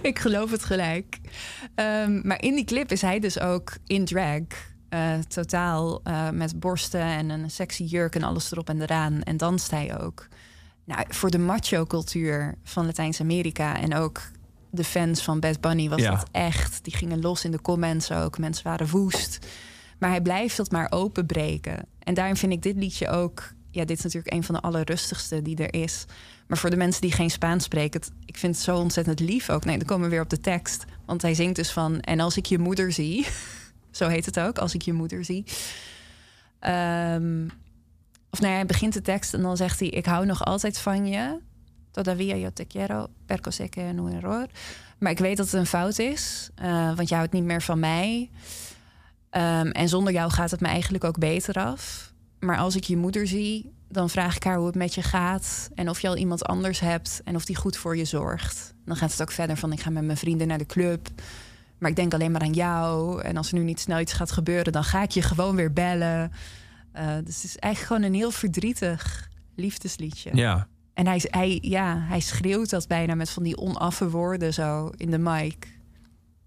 Ik 0.01 0.19
geloof 0.19 0.51
het 0.51 0.63
gelijk. 0.63 1.19
Ehm, 1.75 2.27
maar 2.27 2.41
in 2.41 2.55
die 2.55 2.65
clip 2.65 2.91
is 2.91 3.01
hij 3.01 3.19
dus 3.19 3.39
ook 3.39 3.73
in 3.85 4.05
drag. 4.05 4.41
eh, 4.89 5.13
totaal 5.27 6.01
eh, 6.03 6.29
met 6.29 6.59
borsten 6.59 7.01
en 7.01 7.29
een 7.29 7.51
sexy 7.51 7.83
jurk 7.83 8.15
en 8.15 8.23
alles 8.23 8.51
erop 8.51 8.69
en 8.69 8.81
eraan. 8.81 9.21
En 9.23 9.37
danst 9.37 9.71
hij 9.71 9.99
ook. 10.01 10.27
Nou, 10.85 11.03
voor 11.07 11.29
de 11.29 11.37
macho-cultuur 11.37 12.55
van 12.63 12.85
Latijns-Amerika 12.85 13.79
en 13.81 13.95
ook 13.95 14.21
de 14.75 14.83
fans 14.83 15.23
van 15.23 15.39
Bad 15.39 15.61
Bunny 15.61 15.89
was 15.89 16.01
Ja. 16.01 16.11
dat 16.11 16.27
echt. 16.31 16.83
Die 16.83 16.95
gingen 16.95 17.21
los 17.21 17.45
in 17.45 17.51
de 17.51 17.61
comments 17.61 18.11
ook. 18.11 18.37
Mensen 18.37 18.63
waren 18.63 18.87
woest. 18.89 19.39
Maar 19.99 20.09
hij 20.09 20.21
blijft 20.21 20.57
dat 20.57 20.71
maar 20.71 20.87
openbreken. 20.91 21.85
En 21.99 22.13
daarin 22.13 22.35
vind 22.35 22.51
ik 22.51 22.61
dit 22.61 22.75
liedje 22.75 23.07
ook... 23.09 23.53
Ja, 23.71 23.85
dit 23.85 23.97
is 23.97 24.03
natuurlijk 24.03 24.33
een 24.33 24.43
van 24.43 24.55
de 24.55 24.61
allerrustigste 24.61 25.41
die 25.41 25.57
er 25.57 25.73
is. 25.81 26.05
Maar 26.47 26.57
voor 26.57 26.69
de 26.69 26.75
mensen 26.75 27.01
die 27.01 27.11
geen 27.11 27.29
Spaans 27.29 27.63
spreken... 27.63 27.99
het- 27.99 28.11
ik 28.25 28.37
vind 28.37 28.55
het 28.55 28.63
zo 28.63 28.77
ontzettend 28.77 29.19
lief 29.19 29.49
ook. 29.49 29.65
Nee, 29.65 29.77
dan 29.77 29.87
komen 29.87 30.03
we 30.05 30.11
weer 30.11 30.23
op 30.23 30.29
de 30.29 30.39
tekst. 30.39 30.85
Want 31.05 31.21
hij 31.21 31.33
zingt 31.33 31.55
dus 31.55 31.71
van... 31.71 31.99
En 31.99 32.19
als 32.19 32.37
ik 32.37 32.45
je 32.45 32.57
moeder 32.59 32.91
zie... 32.91 33.27
zo 33.91 34.07
heet 34.07 34.25
het 34.25 34.39
ook, 34.39 34.57
als 34.57 34.73
ik 34.73 34.81
je 34.81 34.93
moeder 34.93 35.25
zie... 35.25 35.43
Ehm, 36.59 37.45
of 38.29 38.39
nou 38.39 38.51
ja, 38.51 38.57
hij 38.57 38.65
begint 38.65 38.93
de 38.93 39.01
tekst 39.01 39.33
en 39.33 39.41
dan 39.41 39.57
zegt 39.57 39.79
hij... 39.79 39.89
ik 39.89 40.05
hou 40.05 40.25
nog 40.25 40.45
altijd 40.45 40.77
van 40.77 41.05
je. 41.07 41.37
Todavía 41.95 42.37
yo 42.37 42.49
te 42.53 42.65
quiero, 42.65 43.09
perco 43.25 43.51
sé 43.51 43.69
que 43.69 43.93
no 43.93 44.07
error. 44.07 44.47
Maar 44.97 45.11
ik 45.11 45.19
weet 45.19 45.37
dat 45.37 45.45
het 45.45 45.55
een 45.55 45.65
fout 45.65 45.99
is, 45.99 46.49
eh, 46.55 46.95
want 46.95 47.09
je 47.09 47.15
houdt 47.15 47.31
niet 47.31 47.43
meer 47.43 47.61
van 47.61 47.79
mij. 47.79 48.29
Ehm, 49.29 49.67
en 49.67 49.89
zonder 49.89 50.13
jou 50.13 50.31
gaat 50.31 50.51
het 50.51 50.59
me 50.59 50.67
eigenlijk 50.67 51.03
ook 51.03 51.17
beter 51.17 51.55
af. 51.55 52.13
Maar 52.39 52.57
als 52.57 52.75
ik 52.75 52.83
je 52.83 52.97
moeder 52.97 53.27
zie, 53.27 53.73
dan 53.89 54.09
vraag 54.09 54.35
ik 54.35 54.43
haar 54.43 54.57
hoe 54.57 54.65
het 54.65 54.75
met 54.75 54.95
je 54.95 55.01
gaat... 55.01 55.69
en 55.75 55.89
of 55.89 56.01
je 56.01 56.07
al 56.07 56.17
iemand 56.17 56.45
anders 56.45 56.79
hebt 56.79 57.21
en 57.23 57.35
of 57.35 57.45
die 57.45 57.55
goed 57.55 57.77
voor 57.77 57.97
je 57.97 58.05
zorgt. 58.05 58.73
Dan 58.85 58.95
gaat 58.95 59.11
het 59.11 59.21
ook 59.21 59.31
verder 59.31 59.57
van 59.57 59.71
ik 59.71 59.81
ga 59.81 59.89
met 59.89 60.03
mijn 60.03 60.17
vrienden 60.17 60.47
naar 60.47 60.57
de 60.57 60.65
club... 60.65 61.07
maar 61.77 61.89
ik 61.89 61.95
denk 61.95 62.13
alleen 62.13 62.31
maar 62.31 62.41
aan 62.41 62.53
jou. 62.53 63.21
En 63.21 63.37
als 63.37 63.51
er 63.51 63.57
nu 63.57 63.63
niet 63.63 63.79
snel 63.79 63.99
iets 63.99 64.13
gaat 64.13 64.31
gebeuren... 64.31 64.73
dan 64.73 64.83
ga 64.83 65.01
ik 65.01 65.11
je 65.11 65.21
gewoon 65.21 65.55
weer 65.55 65.73
bellen. 65.73 66.31
Eh, 66.91 67.15
dus 67.23 67.35
het 67.35 67.43
is 67.43 67.57
eigenlijk 67.57 67.93
gewoon 67.93 68.11
een 68.11 68.19
heel 68.19 68.31
verdrietig 68.31 69.29
liefdesliedje. 69.55 70.29
Ja. 70.33 70.67
En 70.95 71.07
hij, 71.07 71.21
hij, 71.23 71.57
ja, 71.61 71.99
hij 71.99 72.19
schreeuwt 72.19 72.69
dat 72.69 72.87
bijna 72.87 73.15
met 73.15 73.29
van 73.29 73.43
die 73.43 73.57
onaffe 73.57 74.09
woorden 74.09 74.53
zo 74.53 74.89
in 74.95 75.11
de 75.11 75.17
mic. 75.17 75.79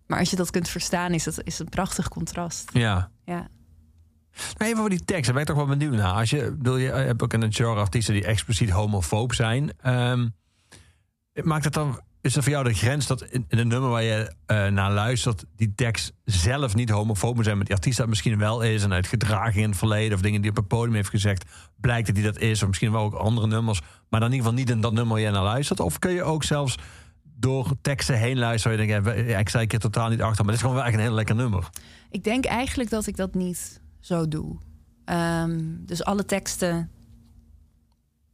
Maar 0.06 0.18
als 0.18 0.30
je 0.30 0.36
dat 0.36 0.50
kunt 0.50 0.68
verstaan, 0.68 1.12
is 1.12 1.24
het 1.24 1.40
is 1.44 1.58
een 1.58 1.68
prachtig 1.68 2.08
contrast. 2.08 2.70
Ja. 2.72 3.10
Ja. 3.24 3.48
Maar 4.58 4.66
even 4.66 4.78
over 4.78 4.90
die 4.90 5.04
tekst, 5.04 5.24
daar 5.24 5.32
ben 5.32 5.42
ik 5.42 5.48
toch 5.48 5.56
wel 5.56 5.76
benieuwd 5.76 5.94
naar. 5.94 6.14
Als 6.14 6.30
je, 6.30 6.54
bedoel, 6.56 6.76
je 6.76 6.90
hebt 6.90 7.22
ook 7.22 7.32
het 7.32 7.56
genre 7.56 7.80
artiesten 7.80 8.14
die 8.14 8.24
expliciet 8.24 8.70
homofoob 8.70 9.34
zijn. 9.34 9.72
Ehm, 9.80 10.28
maakt 11.32 11.64
het 11.64 11.74
dan, 11.74 12.00
is 12.20 12.36
er 12.36 12.42
voor 12.42 12.52
jou 12.52 12.64
de 12.64 12.74
grens 12.74 13.06
dat 13.06 13.22
in, 13.22 13.44
in 13.48 13.58
een 13.58 13.68
nummer 13.68 13.90
waar 13.90 14.02
je 14.02 14.32
eh, 14.46 14.66
naar 14.66 14.92
luistert, 14.92 15.44
die 15.56 15.74
tekst 15.74 16.12
zelf 16.24 16.74
niet 16.74 16.90
homofoob 16.90 17.34
moet 17.34 17.44
zijn, 17.44 17.56
maar 17.56 17.66
die 17.66 17.74
artiest 17.74 17.98
dat 17.98 18.08
misschien 18.08 18.38
wel 18.38 18.60
is 18.60 18.82
en 18.82 18.92
uit 18.92 19.06
gedraging 19.06 19.62
in 19.62 19.68
het 19.68 19.78
verleden 19.78 20.14
of 20.14 20.20
dingen 20.20 20.40
die 20.40 20.50
op 20.50 20.56
het 20.56 20.68
podium 20.68 20.94
heeft 20.94 21.08
gezegd, 21.08 21.44
blijkt 21.76 22.06
dat 22.06 22.16
hij 22.16 22.24
dat 22.24 22.38
is, 22.38 22.62
of 22.62 22.68
misschien 22.68 22.92
wel 22.92 23.02
ook 23.02 23.14
andere 23.14 23.46
nummers, 23.46 23.80
maar 24.08 24.20
dan 24.20 24.28
in 24.28 24.34
ieder 24.34 24.50
geval 24.50 24.64
niet 24.64 24.70
in 24.70 24.80
dat 24.80 24.92
nummer 24.92 25.18
je 25.18 25.30
naar 25.30 25.42
luistert? 25.42 25.80
Of 25.80 25.98
kun 25.98 26.12
je 26.12 26.22
ook 26.22 26.44
zelfs 26.44 26.78
door 27.22 27.72
teksten 27.80 28.18
heen 28.18 28.38
luisteren, 28.38 28.80
je 28.80 28.86
denkt, 28.86 29.28
ja, 29.28 29.38
ik 29.38 29.48
sta 29.48 29.60
ik 29.60 29.72
er 29.72 29.78
totaal 29.78 30.08
niet 30.08 30.22
achter, 30.22 30.44
maar 30.44 30.54
dit 30.54 30.54
is 30.54 30.60
gewoon 30.60 30.76
wel 30.76 30.84
echt 30.84 30.94
een 30.94 31.00
heel 31.00 31.12
lekker 31.12 31.34
nummer. 31.34 31.68
Ik 32.10 32.24
denk 32.24 32.44
eigenlijk 32.44 32.90
dat 32.90 33.06
ik 33.06 33.16
dat 33.16 33.34
niet 33.34 33.80
zo 34.00 34.28
doe. 34.28 34.56
Ehm, 35.04 35.60
dus 35.62 36.04
alle 36.04 36.24
teksten, 36.24 36.90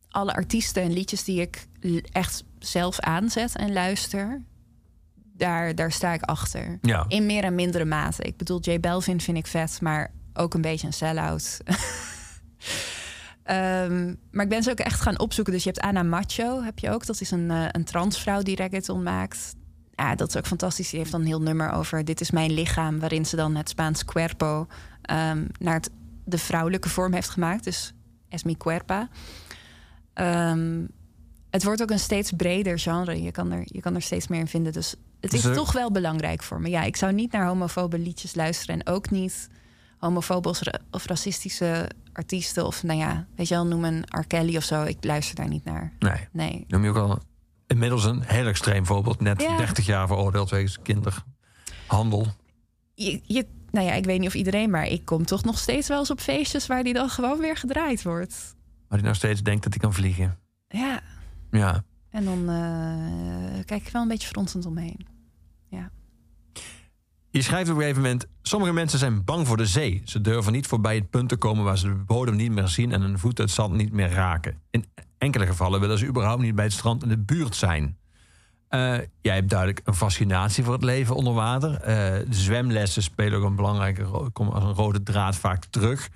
alle 0.08 0.34
artiesten 0.34 0.82
en 0.82 0.92
liedjes 0.92 1.24
die 1.24 1.40
ik 1.40 1.66
echt 2.12 2.44
zelf 2.58 3.00
aanzet 3.00 3.56
en 3.56 3.72
luister, 3.72 4.42
daar, 5.36 5.74
daar 5.74 5.92
sta 5.92 6.12
ik 6.12 6.22
achter. 6.22 6.78
Ja. 6.80 7.04
In 7.08 7.26
meer 7.26 7.44
en 7.44 7.54
mindere 7.54 7.84
mate. 7.84 8.22
Ik 8.22 8.36
bedoel, 8.36 8.60
J 8.60 8.80
Belvin 8.80 9.20
vind 9.20 9.36
ik 9.36 9.46
vet, 9.46 9.80
maar 9.80 10.12
ook 10.34 10.54
een 10.54 10.60
beetje 10.60 10.86
een 10.86 10.92
sell-out. 10.92 11.60
Ehm, 13.44 14.14
maar 14.30 14.44
ik 14.44 14.48
ben 14.50 14.62
ze 14.62 14.70
ook 14.70 14.78
echt 14.78 15.00
gaan 15.00 15.18
opzoeken. 15.18 15.52
Dus 15.52 15.64
je 15.64 15.70
hebt 15.70 15.84
Ana 15.84 16.02
Macho, 16.02 16.62
heb 16.62 16.78
je 16.78 16.90
ook. 16.90 17.06
Dat 17.06 17.20
is 17.20 17.30
een, 17.30 17.50
eh, 17.50 17.64
een 17.70 17.84
transvrouw 17.84 18.42
die 18.42 18.56
reggaeton 18.56 19.02
maakt. 19.02 19.54
Ja, 19.94 20.14
dat 20.14 20.28
is 20.28 20.36
ook 20.36 20.46
fantastisch. 20.46 20.90
Die 20.90 20.98
heeft 20.98 21.10
dan 21.12 21.20
een 21.20 21.26
heel 21.26 21.42
nummer 21.42 21.70
over... 21.70 22.04
Dit 22.04 22.20
is 22.20 22.30
mijn 22.30 22.52
lichaam, 22.52 22.98
waarin 22.98 23.26
ze 23.26 23.36
dan 23.36 23.54
het 23.56 23.68
Spaans 23.68 24.04
cuerpo... 24.04 24.66
ehm, 25.02 25.44
naar 25.58 25.74
het, 25.74 25.90
de 26.24 26.38
vrouwelijke 26.38 26.88
vorm 26.88 27.12
heeft 27.12 27.28
gemaakt. 27.30 27.64
Dus 27.64 27.92
es 28.28 28.42
mi 28.44 28.56
cuerpa. 28.56 29.08
Ehm, 30.14 30.84
het 31.50 31.64
wordt 31.64 31.82
ook 31.82 31.90
een 31.90 31.98
steeds 31.98 32.32
breder 32.32 32.78
genre. 32.78 33.22
Je 33.22 33.30
kan 33.30 33.52
er, 33.52 33.62
je 33.64 33.80
kan 33.80 33.94
er 33.94 34.02
steeds 34.02 34.28
meer 34.28 34.40
in 34.40 34.46
vinden. 34.48 34.72
Dus 34.72 34.90
het 35.20 35.32
is 35.32 35.40
Dus 35.40 35.50
er- 35.50 35.56
toch 35.56 35.72
wel 35.72 35.90
belangrijk 35.90 36.42
voor 36.42 36.60
me. 36.60 36.68
Ja, 36.70 36.82
ik 36.82 36.96
zou 36.96 37.12
niet 37.12 37.32
naar 37.32 37.46
homofobe 37.46 37.98
liedjes 37.98 38.34
luisteren. 38.34 38.74
En 38.80 38.92
ook 38.94 39.10
niet 39.10 39.48
homofobe 39.98 40.54
of 40.90 41.06
racistische 41.06 41.88
artiesten. 42.16 42.66
Of 42.66 42.82
nou 42.82 42.98
ja, 42.98 43.26
weet 43.36 43.48
je 43.48 43.54
wel, 43.54 43.66
noem 43.66 43.84
een 43.84 44.04
R. 44.20 44.26
Kelly 44.26 44.56
of 44.56 44.62
zo. 44.64 44.82
Ik 44.82 45.04
luister 45.04 45.34
daar 45.34 45.48
niet 45.48 45.64
naar. 45.64 45.92
Nee. 45.98 46.28
Nee. 46.32 46.64
Noem 46.68 46.82
je 46.84 46.88
ook 46.90 46.96
al 46.96 47.18
inmiddels 47.66 48.04
een 48.04 48.22
heel 48.22 48.46
extreem 48.46 48.86
voorbeeld. 48.86 49.20
Net 49.20 49.42
Ja. 49.42 49.56
30 49.56 49.86
jaar 49.86 50.06
veroordeeld 50.06 50.50
wegens 50.50 50.78
kinderhandel. 50.82 52.26
Je, 52.94 53.20
je, 53.24 53.46
nou 53.70 53.86
ja, 53.86 53.92
ik 53.92 54.04
weet 54.04 54.18
niet 54.18 54.28
of 54.28 54.34
iedereen, 54.34 54.70
maar 54.70 54.86
ik 54.86 55.04
kom 55.04 55.24
toch 55.26 55.44
nog 55.44 55.58
steeds 55.58 55.88
wel 55.88 55.98
eens 55.98 56.10
op 56.10 56.20
feestjes 56.20 56.66
waar 56.66 56.82
die 56.84 56.92
dan 56.94 57.08
gewoon 57.08 57.38
weer 57.38 57.56
gedraaid 57.56 58.02
wordt. 58.02 58.54
Maar 58.88 58.98
die 58.98 59.06
nog 59.06 59.16
steeds 59.16 59.42
denkt 59.42 59.62
dat 59.62 59.72
hij 59.72 59.82
kan 59.82 59.92
vliegen. 59.92 60.38
Ja, 60.68 61.00
Ja. 61.50 61.84
en 62.10 62.24
dan 62.24 62.48
eh, 62.48 63.64
kijk 63.64 63.86
ik 63.86 63.92
wel 63.92 64.02
een 64.02 64.08
beetje 64.08 64.28
fronsend 64.28 64.66
omheen. 64.66 65.06
Je 67.34 67.42
schrijft 67.42 67.70
op 67.70 67.76
een 67.76 67.80
gegeven 67.80 68.02
moment... 68.02 68.26
Sommige 68.42 68.72
mensen 68.72 68.98
zijn 68.98 69.24
bang 69.24 69.46
voor 69.46 69.56
de 69.56 69.66
zee. 69.66 70.02
Ze 70.04 70.20
durven 70.20 70.52
niet 70.52 70.66
voorbij 70.66 70.94
het 70.94 71.10
punt 71.10 71.28
te 71.28 71.36
komen... 71.36 71.64
waar 71.64 71.78
ze 71.78 71.86
de 71.86 71.94
bodem 71.94 72.36
niet 72.36 72.52
meer 72.52 72.68
zien... 72.68 72.92
en 72.92 73.00
hun 73.00 73.18
voet 73.18 73.38
het 73.38 73.50
zand 73.50 73.74
niet 73.74 73.92
meer 73.92 74.10
raken. 74.10 74.60
In 74.70 74.84
enkele 75.18 75.46
gevallen 75.46 75.80
willen 75.80 75.98
ze 75.98 76.06
überhaupt 76.06 76.42
niet 76.42 76.54
bij 76.54 76.64
het 76.64 76.72
strand 76.72 77.02
in 77.02 77.08
de 77.08 77.18
buurt 77.18 77.56
zijn. 77.56 77.96
Eh, 78.68 78.98
jij 79.20 79.34
hebt 79.34 79.50
duidelijk 79.50 79.80
een 79.84 79.94
fascinatie 79.94 80.64
voor 80.64 80.72
het 80.72 80.82
leven 80.82 81.14
onder 81.14 81.32
water. 81.32 81.80
Eh, 81.80 82.26
zwemlessen 82.30 83.02
spelen 83.02 83.38
ook 83.38 83.44
een 83.44 83.56
belangrijke. 83.56 84.30
Komen 84.32 84.54
als 84.54 84.64
een 84.64 84.74
rode 84.74 85.02
draad 85.02 85.36
vaak 85.36 85.64
terug. 85.64 86.08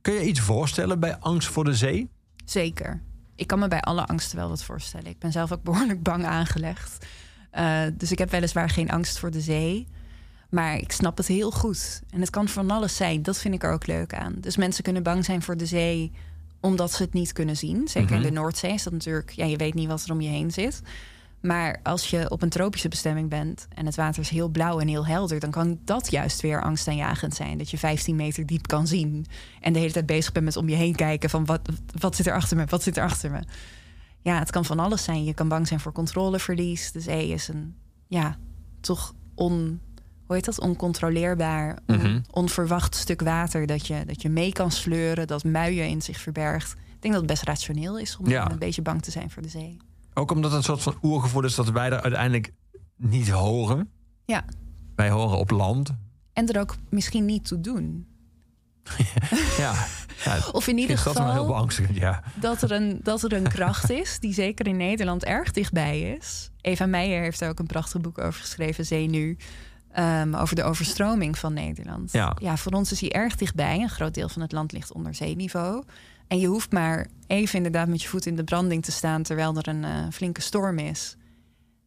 Kun 0.00 0.14
je 0.14 0.26
iets 0.26 0.40
voorstellen 0.40 1.00
bij 1.00 1.16
angst 1.16 1.48
voor 1.48 1.64
de 1.64 1.74
zee? 1.74 2.10
Zeker. 2.44 3.00
Ik 3.36 3.46
kan 3.46 3.58
me 3.58 3.68
bij 3.68 3.80
alle 3.80 4.06
angsten 4.06 4.36
wel 4.36 4.48
wat 4.48 4.64
voorstellen. 4.64 5.06
Ik 5.06 5.18
ben 5.18 5.32
zelf 5.32 5.52
ook 5.52 5.62
behoorlijk 5.70 6.02
bang 6.02 6.24
aangelegd. 6.24 7.06
Eh, 7.50 7.80
dus 7.94 8.12
ik 8.12 8.18
heb 8.18 8.30
weliswaar 8.30 8.70
geen 8.70 8.90
angst 8.90 9.18
voor 9.18 9.30
de 9.30 9.40
zee. 9.40 9.86
Maar 10.54 10.76
ik 10.76 10.92
snap 10.92 11.16
het 11.16 11.26
heel 11.26 11.50
goed. 11.50 12.02
En 12.10 12.20
het 12.20 12.30
kan 12.30 12.48
van 12.48 12.70
alles 12.70 12.96
zijn. 12.96 13.22
Dat 13.22 13.38
vind 13.38 13.54
ik 13.54 13.62
er 13.62 13.72
ook 13.72 13.86
leuk 13.86 14.14
aan. 14.14 14.34
Dus 14.40 14.56
mensen 14.56 14.82
kunnen 14.82 15.02
bang 15.02 15.24
zijn 15.24 15.42
voor 15.42 15.56
de 15.56 15.66
zee 15.66 16.12
omdat 16.60 16.92
ze 16.92 17.02
het 17.02 17.12
niet 17.12 17.32
kunnen 17.32 17.56
zien. 17.56 17.88
Zeker 17.88 18.16
in 18.16 18.22
de 18.22 18.30
Noordzee 18.30 18.72
is 18.72 18.82
dat 18.82 18.92
natuurlijk... 18.92 19.30
Ja, 19.30 19.44
je 19.44 19.56
weet 19.56 19.74
niet 19.74 19.88
wat 19.88 20.04
er 20.04 20.12
om 20.12 20.20
je 20.20 20.28
heen 20.28 20.50
zit. 20.50 20.82
Maar 21.40 21.80
als 21.82 22.10
je 22.10 22.30
op 22.30 22.42
een 22.42 22.48
tropische 22.48 22.88
bestemming 22.88 23.28
bent... 23.28 23.66
en 23.74 23.86
het 23.86 23.96
water 23.96 24.22
is 24.22 24.28
heel 24.28 24.48
blauw 24.48 24.80
en 24.80 24.88
heel 24.88 25.06
helder... 25.06 25.40
dan 25.40 25.50
kan 25.50 25.78
dat 25.84 26.10
juist 26.10 26.40
weer 26.40 26.62
angstaanjagend 26.62 27.34
zijn. 27.34 27.58
Dat 27.58 27.70
je 27.70 27.78
15 27.78 28.16
meter 28.16 28.46
diep 28.46 28.66
kan 28.66 28.86
zien... 28.86 29.26
en 29.60 29.72
de 29.72 29.78
hele 29.78 29.92
tijd 29.92 30.06
bezig 30.06 30.32
bent 30.32 30.44
met 30.44 30.56
om 30.56 30.68
je 30.68 30.76
heen 30.76 30.94
kijken... 30.94 31.30
van 31.30 31.44
wat, 31.44 31.60
wat 32.00 32.16
zit 32.16 32.26
er 32.26 32.34
achter 32.34 32.56
me, 32.56 32.64
wat 32.66 32.82
zit 32.82 32.96
er 32.96 33.04
achter 33.04 33.30
me. 33.30 33.40
Ja, 34.20 34.38
het 34.38 34.50
kan 34.50 34.64
van 34.64 34.78
alles 34.78 35.04
zijn. 35.04 35.24
Je 35.24 35.34
kan 35.34 35.48
bang 35.48 35.68
zijn 35.68 35.80
voor 35.80 35.92
controleverlies. 35.92 36.92
De 36.92 37.00
zee 37.00 37.28
is 37.28 37.48
een, 37.48 37.74
ja, 38.06 38.38
toch 38.80 39.14
on... 39.34 39.80
Hoe 40.26 40.36
heet 40.36 40.44
dat? 40.44 40.60
Oncontroleerbaar, 40.60 41.78
on- 41.86 41.96
Mhm. 41.96 42.20
onverwacht 42.30 42.94
stuk 42.94 43.20
water... 43.20 43.66
Dat 43.66 43.86
je, 43.86 44.04
dat 44.06 44.22
je 44.22 44.28
mee 44.28 44.52
kan 44.52 44.70
sleuren, 44.70 45.26
dat 45.26 45.44
muien 45.44 45.88
in 45.88 46.02
zich 46.02 46.20
verbergt. 46.20 46.72
Ik 46.72 47.00
denk 47.00 47.14
dat 47.14 47.22
het 47.22 47.26
best 47.26 47.42
rationeel 47.42 47.98
is 47.98 48.16
om 48.16 48.28
Ja. 48.28 48.50
een 48.50 48.58
beetje 48.58 48.82
bang 48.82 49.02
te 49.02 49.10
zijn 49.10 49.30
voor 49.30 49.42
de 49.42 49.48
zee. 49.48 49.76
Ook 50.14 50.30
omdat 50.30 50.50
het 50.50 50.58
een 50.58 50.64
soort 50.64 50.82
van 50.82 50.98
oergevoel 51.02 51.44
is... 51.44 51.54
dat 51.54 51.70
wij 51.70 51.86
er 51.90 52.00
uiteindelijk 52.02 52.52
niet 52.96 53.28
horen. 53.30 53.90
Ja, 54.24 54.44
Wij 54.96 55.10
horen 55.10 55.38
op 55.38 55.50
land. 55.50 55.90
en 56.32 56.48
er 56.48 56.60
ook 56.60 56.76
misschien 56.90 57.24
niet 57.24 57.44
toe 57.46 57.60
doen. 57.60 58.06
Ja, 59.58 59.74
ja 60.24 60.38
Of 60.52 60.66
in 60.68 60.78
ieder 60.78 60.96
is 60.96 61.02
dat 61.02 61.18
heel 61.18 61.26
geval 61.26 61.46
beangstigend, 61.46 61.96
ja. 61.96 62.22
dat 62.40 62.62
er, 62.62 62.72
een, 62.72 63.00
dat 63.02 63.22
er 63.22 63.32
een 63.32 63.48
kracht 63.48 63.90
is 63.90 64.18
die 64.20 64.32
zeker 64.34 64.66
in 64.66 64.76
Nederland 64.76 65.24
erg 65.24 65.50
dichtbij 65.52 66.00
is. 66.00 66.50
Eva 66.60 66.86
Meijer 66.86 67.22
heeft 67.22 67.40
er 67.40 67.48
ook 67.48 67.58
een 67.58 67.66
prachtig 67.66 68.00
boek 68.00 68.18
over 68.18 68.40
geschreven, 68.40 68.86
Zee 68.86 69.08
Nu. 69.08 69.36
Ehm, 69.94 70.34
over 70.34 70.56
de 70.56 70.62
overstroming 70.62 71.38
van 71.38 71.52
Nederland. 71.52 72.12
Ja. 72.12 72.56
voor 72.56 72.72
ons 72.72 72.92
is 72.92 73.00
hij 73.00 73.12
erg 73.12 73.36
dichtbij. 73.36 73.80
Een 73.80 73.88
groot 73.88 74.14
deel 74.14 74.28
van 74.28 74.42
het 74.42 74.52
land 74.52 74.72
ligt 74.72 74.92
onder 74.92 75.14
zeeniveau. 75.14 75.84
En 76.28 76.38
je 76.38 76.46
hoeft 76.46 76.72
maar 76.72 77.06
even 77.26 77.56
inderdaad 77.56 77.88
met 77.88 78.02
je 78.02 78.08
voet 78.08 78.26
in 78.26 78.36
de 78.36 78.44
branding 78.44 78.84
te 78.84 78.92
staan 78.92 79.22
terwijl 79.22 79.56
er 79.56 79.68
een 79.68 79.84
eh, 79.84 80.06
flinke 80.12 80.40
storm 80.40 80.78
is. 80.78 81.16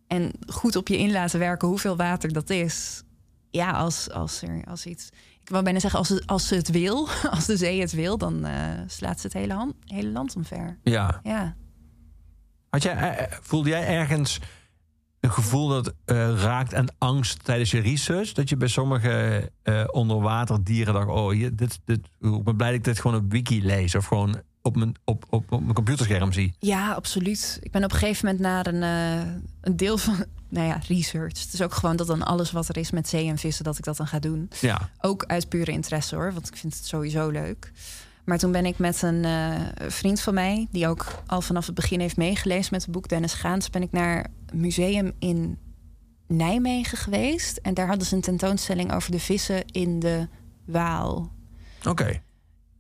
En 0.08 0.32
goed 0.48 0.76
op 0.76 0.88
je 0.88 0.98
in 0.98 1.12
laten 1.12 1.40
werken 1.40 1.68
hoeveel 1.68 1.96
water 1.96 2.34
dat 2.34 2.50
is. 2.50 3.04
Ja, 3.50 3.72
als, 3.72 4.12
als 4.12 4.42
er 4.42 4.64
als 4.68 4.86
iets. 4.86 5.10
Ik 5.42 5.50
wou 5.50 5.64
bijna 5.64 5.80
zeggen, 5.80 6.00
als, 6.00 6.10
het, 6.10 6.28
als 6.28 6.48
ze 6.48 6.56
het 6.56 6.70
wil, 6.70 7.08
als 7.36 7.46
de 7.46 7.58
zee 7.58 7.80
het 7.80 7.92
wil, 7.92 8.18
dan 8.18 8.46
eh, 8.46 8.54
slaat 8.88 9.20
ze 9.20 9.28
het 9.28 9.36
hele, 9.36 9.54
hand, 9.54 9.76
hele 9.86 10.10
land 10.10 10.36
omver. 10.36 10.78
Ja. 10.84 11.20
Ja. 11.24 11.56
Had 12.70 12.84
jij, 12.84 13.18
eh, 13.18 13.38
voelde 13.42 13.70
jij 13.70 13.88
ergens 13.88 14.40
een 15.20 15.32
gevoel 15.32 15.68
dat 15.68 15.94
eh, 16.06 16.42
raakt 16.42 16.74
aan 16.74 16.88
angst 16.98 17.44
tijdens 17.44 17.72
je 17.72 17.80
research? 17.80 18.32
Dat 18.32 18.50
je 18.50 18.58
bij 18.58 18.68
sommige 18.68 19.52
eh 19.64 19.84
onderwaterdieren 19.92 20.94
dacht... 20.94 21.08
oh, 21.08 21.32
hier, 21.32 21.56
dit, 21.56 21.80
dit, 21.86 22.00
ik 22.20 22.44
ben 22.44 22.56
blij 22.56 22.70
dat 22.70 22.78
ik 22.78 22.84
dit 22.84 23.00
gewoon 23.00 23.18
op 23.18 23.32
wiki 23.32 23.64
lees... 23.64 23.96
of 23.96 24.06
gewoon 24.06 24.42
op 24.68 24.76
mijn, 24.76 24.96
op, 25.04 25.26
op, 25.30 25.52
op 25.52 25.62
mijn 25.62 25.74
computerscherm 25.74 26.32
zie. 26.32 26.56
ja, 26.60 26.94
absoluut. 26.94 27.60
Ik 27.62 27.72
ben 27.72 27.84
op 27.84 27.92
een 27.92 27.98
gegeven 27.98 28.26
moment 28.26 28.44
naar 28.44 28.68
een, 28.68 28.84
eh, 28.84 29.32
een 29.62 29.78
deel 29.78 29.98
van, 29.98 30.26
nou 30.50 30.68
ja, 30.68 30.80
research. 30.88 31.42
Het 31.42 31.54
is 31.54 31.62
ook 31.62 31.74
gewoon 31.74 31.96
dat 31.96 32.08
dan 32.08 32.24
alles 32.24 32.52
wat 32.52 32.70
er 32.70 32.78
is 32.78 32.92
met 32.92 33.08
zee 33.08 33.28
en 33.28 33.38
vissen, 33.38 33.64
dat 33.64 33.78
ik 33.78 33.84
dat 33.84 33.98
dan 33.98 34.08
ga 34.08 34.20
doen. 34.20 34.50
Ja, 34.60 34.90
Ook 35.02 35.26
uit 35.26 35.50
pure 35.50 35.72
interesse 35.72 36.16
hoor, 36.16 36.34
want 36.34 36.48
ik 36.48 36.58
vind 36.58 36.76
het 36.76 36.86
sowieso 36.86 37.30
leuk. 37.30 37.72
Maar 38.28 38.38
toen 38.38 38.52
ben 38.52 38.66
ik 38.66 38.78
met 38.78 39.02
een 39.02 39.26
eh, 39.26 39.62
vriend 39.88 40.22
van 40.22 40.34
mij, 40.34 40.68
die 40.72 40.88
ook 40.88 41.06
al 41.26 41.42
vanaf 41.42 41.66
het 41.66 41.76
begin 41.76 42.00
heeft 42.00 42.18
meegelezen 42.18 42.68
met 42.72 42.82
het 42.82 42.92
boek 42.92 43.08
Dennis 43.08 43.34
Gaans, 43.34 43.70
ben 43.70 43.82
ik 43.82 43.92
naar 43.92 44.28
een 44.46 44.60
museum 44.60 45.12
in 45.20 45.58
Nijmegen 46.28 46.98
geweest. 46.98 47.58
En 47.58 47.74
daar 47.74 47.88
hadden 47.88 48.08
ze 48.08 48.16
een 48.16 48.22
tentoonstelling 48.22 48.94
over 48.94 49.12
de 49.12 49.20
vissen 49.20 49.66
in 49.66 50.00
de 50.00 50.28
Waal. 50.66 51.32
oké. 51.88 52.22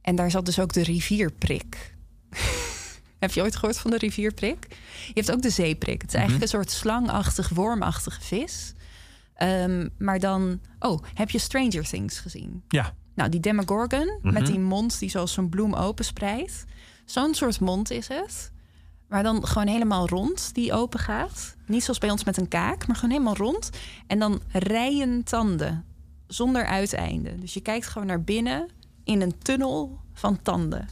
En 0.01 0.15
daar 0.15 0.31
zat 0.31 0.45
dus 0.45 0.59
ook 0.59 0.73
de 0.73 0.83
rivierprik. 0.83 1.95
Heb 3.19 3.31
je 3.31 3.41
ooit 3.41 3.55
gehoord 3.55 3.77
van 3.77 3.91
de 3.91 3.97
rivierprik? 3.97 4.67
Je 5.07 5.13
hebt 5.13 5.31
ook 5.31 5.41
de 5.41 5.49
zeeprik. 5.49 6.01
Het 6.01 6.09
is 6.09 6.15
eigenlijk 6.15 6.43
een 6.43 6.59
soort 6.59 6.71
slangachtig, 6.71 7.49
wormachtige 7.49 8.21
vis. 8.21 8.73
Ehm, 9.33 9.87
maar 9.97 10.19
dan... 10.19 10.61
Oh, 10.79 11.03
heb 11.13 11.29
je 11.29 11.39
Stranger 11.39 11.83
Things 11.83 12.19
gezien? 12.19 12.63
Ja. 12.67 12.93
Nou, 13.17 13.29
die 13.29 13.39
Demogorgon 13.39 14.19
met 14.21 14.45
die 14.45 14.59
mond 14.59 14.99
die 14.99 15.09
zoals 15.09 15.33
zo'n 15.33 15.49
bloem 15.49 15.73
openspreidt. 15.73 16.65
Zo'n 17.05 17.33
soort 17.33 17.59
mond 17.59 17.91
is 17.91 18.07
het. 18.07 18.51
Maar 19.07 19.23
dan 19.23 19.47
gewoon 19.47 19.67
helemaal 19.67 20.07
rond 20.07 20.53
die 20.53 20.73
open 20.73 20.99
gaat. 20.99 21.55
Niet 21.65 21.83
zoals 21.83 21.99
bij 21.99 22.09
ons 22.09 22.23
met 22.23 22.37
een 22.37 22.47
kaak, 22.47 22.87
maar 22.87 22.95
gewoon 22.95 23.11
helemaal 23.11 23.35
rond. 23.35 23.69
En 24.07 24.19
dan 24.19 24.41
rijen 24.51 25.23
tanden 25.23 25.85
zonder 26.27 26.65
uiteinde. 26.65 27.39
Dus 27.39 27.53
je 27.53 27.61
kijkt 27.61 27.87
gewoon 27.87 28.07
naar 28.07 28.23
binnen 28.23 28.67
in 29.03 29.21
een 29.21 29.37
tunnel 29.37 29.99
van 30.13 30.41
tanden. 30.41 30.87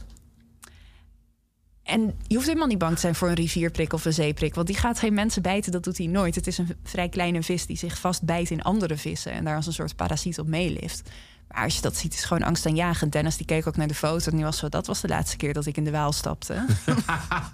En 1.82 2.14
je 2.26 2.34
hoeft 2.34 2.46
helemaal 2.46 2.68
niet 2.68 2.78
bang 2.78 2.94
te 2.94 3.00
zijn 3.00 3.14
voor 3.14 3.28
een 3.28 3.34
rivierprik 3.34 3.92
of 3.92 4.04
een 4.04 4.12
zeeprik. 4.12 4.54
Want 4.54 4.66
die 4.66 4.76
gaat 4.76 4.98
geen 4.98 5.14
mensen 5.14 5.42
bijten, 5.42 5.72
dat 5.72 5.84
doet 5.84 5.98
hij 5.98 6.06
nooit. 6.06 6.34
Het 6.34 6.46
is 6.46 6.58
een 6.58 6.76
vrij 6.82 7.08
kleine 7.08 7.42
vis 7.42 7.66
die 7.66 7.76
zich 7.76 7.98
vastbijt 7.98 8.50
in 8.50 8.62
andere 8.62 8.96
vissen... 8.96 9.32
en 9.32 9.44
daar 9.44 9.56
als 9.56 9.66
een 9.66 9.72
soort 9.72 9.96
parasiet 9.96 10.38
op 10.38 10.46
meelift. 10.46 11.10
Maar 11.48 11.64
als 11.64 11.74
je 11.76 11.80
dat 11.82 11.96
ziet, 11.96 12.14
is 12.14 12.24
gewoon 12.24 12.42
angstaanjagend. 12.42 13.12
Dennis 13.12 13.36
die 13.36 13.46
keek 13.46 13.66
ook 13.66 13.76
naar 13.76 13.86
de 13.88 13.94
foto 13.94 14.30
en 14.30 14.36
die 14.36 14.44
was 14.44 14.58
zo... 14.58 14.68
dat 14.68 14.86
was 14.86 15.00
de 15.00 15.08
laatste 15.08 15.36
keer 15.36 15.52
dat 15.52 15.66
ik 15.66 15.76
in 15.76 15.84
de 15.84 15.90
Waal 15.90 16.12
stapte. 16.12 16.64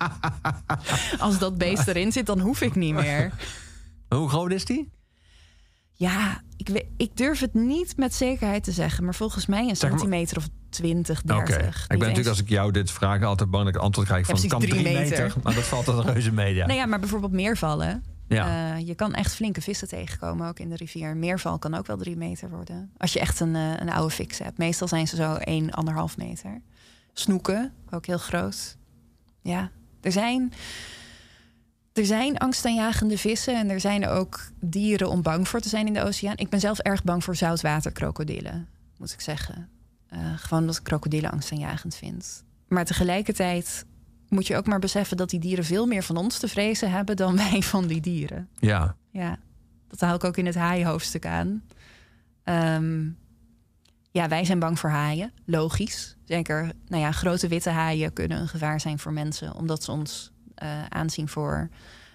als 1.18 1.38
dat 1.38 1.58
beest 1.58 1.88
erin 1.88 2.12
zit, 2.12 2.26
dan 2.26 2.40
hoef 2.40 2.60
ik 2.60 2.74
niet 2.74 2.94
meer. 2.94 3.32
Hoe 4.08 4.28
groot 4.28 4.50
is 4.52 4.64
die? 4.64 4.90
Ja, 5.92 6.40
ik, 6.56 6.68
weet, 6.68 6.86
ik 6.96 7.16
durf 7.16 7.40
het 7.40 7.54
niet 7.54 7.96
met 7.96 8.14
zekerheid 8.14 8.64
te 8.64 8.72
zeggen... 8.72 9.04
maar 9.04 9.14
volgens 9.14 9.46
mij 9.46 9.68
een 9.68 9.76
Zeg 9.76 9.90
maar- 9.90 9.98
centimeter 9.98 10.36
of 10.36 10.48
20, 10.70 11.22
Oké. 11.22 11.44
30. 11.44 11.82
Ik 11.82 11.88
ben 11.88 11.98
natuurlijk 11.98 12.28
als 12.28 12.40
ik 12.40 12.48
jou 12.48 12.70
dit 12.70 12.90
vraag 12.90 13.22
altijd 13.22 13.50
bang 13.50 13.64
dat 13.64 13.74
ik 13.74 13.80
antwoord 13.80 14.06
krijg 14.08 14.26
van 14.26 14.48
kan 14.48 14.60
drie 14.60 14.82
meter. 14.82 15.00
meter. 15.00 15.32
Maar 15.42 15.54
dat 15.54 15.64
valt 15.64 15.88
als 15.88 16.04
een 16.04 16.12
reuze 16.12 16.32
mee. 16.32 16.54
Ja. 16.54 16.66
Nou 16.66 16.78
ja, 16.78 16.86
maar 16.86 17.00
bijvoorbeeld 17.00 17.32
meervallen. 17.32 18.02
Ja. 18.32 18.74
Eh, 18.74 18.86
je 18.86 18.94
kan 18.94 19.14
echt 19.14 19.34
flinke 19.34 19.60
vissen 19.60 19.88
tegenkomen, 19.88 20.48
ook 20.48 20.58
in 20.58 20.68
de 20.68 20.76
rivier. 20.76 21.16
Meerval 21.16 21.58
kan 21.58 21.74
ook 21.74 21.86
wel 21.86 21.96
drie 21.96 22.16
meter 22.16 22.50
worden. 22.50 22.92
Als 22.96 23.12
je 23.12 23.20
echt 23.20 23.40
een, 23.40 23.56
eh, 23.56 23.76
een 23.76 23.90
oude 23.90 24.14
fix 24.14 24.38
hebt. 24.38 24.58
Meestal 24.58 24.88
zijn 24.88 25.08
ze 25.08 25.16
zo 25.16 25.36
1, 25.38 25.70
anderhalf 25.70 26.16
meter. 26.16 26.60
Snoeken, 27.12 27.72
ook 27.90 28.06
heel 28.06 28.18
groot. 28.18 28.76
Ja, 29.40 29.70
er 30.00 30.12
zijn, 30.12 30.52
er 31.92 32.06
zijn 32.06 32.38
angstaanjagende 32.38 33.18
vissen. 33.18 33.58
En 33.58 33.70
er 33.70 33.80
zijn 33.80 34.06
ook 34.08 34.50
dieren 34.60 35.08
om 35.08 35.22
bang 35.22 35.48
voor 35.48 35.60
te 35.60 35.68
zijn 35.68 35.86
in 35.86 35.92
de 35.92 36.02
oceaan. 36.02 36.36
Ik 36.36 36.48
ben 36.48 36.60
zelf 36.60 36.78
erg 36.78 37.04
bang 37.04 37.24
voor 37.24 37.36
zoutwaterkrokodillen, 37.36 38.68
moet 38.98 39.12
ik 39.12 39.20
zeggen. 39.20 39.68
Eh, 40.08 40.18
gewoon 40.36 40.60
omdat 40.60 40.76
ik 40.76 40.84
krokodillen 40.84 41.30
angstaanjagend 41.30 41.94
vind. 41.94 42.44
Maar 42.68 42.84
tegelijkertijd 42.84 43.84
moet 44.32 44.46
je 44.46 44.56
ook 44.56 44.66
maar 44.66 44.78
beseffen 44.78 45.16
dat 45.16 45.30
die 45.30 45.40
dieren 45.40 45.64
veel 45.64 45.86
meer 45.86 46.02
van 46.02 46.16
ons 46.16 46.38
te 46.38 46.48
vrezen 46.48 46.90
hebben 46.90 47.16
dan 47.16 47.36
wij 47.50 47.62
van 47.62 47.86
die 47.86 48.00
dieren. 48.00 48.48
ja. 48.58 48.96
Ja, 49.10 49.36
dat 49.88 50.00
haal 50.00 50.14
ik 50.14 50.24
ook 50.24 50.36
in 50.36 50.46
het 50.46 50.54
haaienhoofdstuk 50.54 51.26
aan. 51.26 51.62
Ehm, 52.44 53.08
ja, 54.10 54.28
wij 54.28 54.44
zijn 54.44 54.58
bang 54.58 54.78
voor 54.78 54.90
haaien, 54.90 55.32
logisch. 55.46 56.16
Zeker, 56.24 56.72
nou 56.88 57.02
ja, 57.02 57.12
grote 57.12 57.48
witte 57.48 57.70
haaien 57.70 58.12
kunnen 58.12 58.40
een 58.40 58.48
gevaar 58.48 58.80
zijn 58.80 58.98
voor 58.98 59.12
mensen, 59.12 59.54
omdat 59.54 59.82
ze 59.84 59.90
ons 59.90 60.32
eh, 60.54 60.68
aanzien 60.88 61.28
voor 61.28 61.68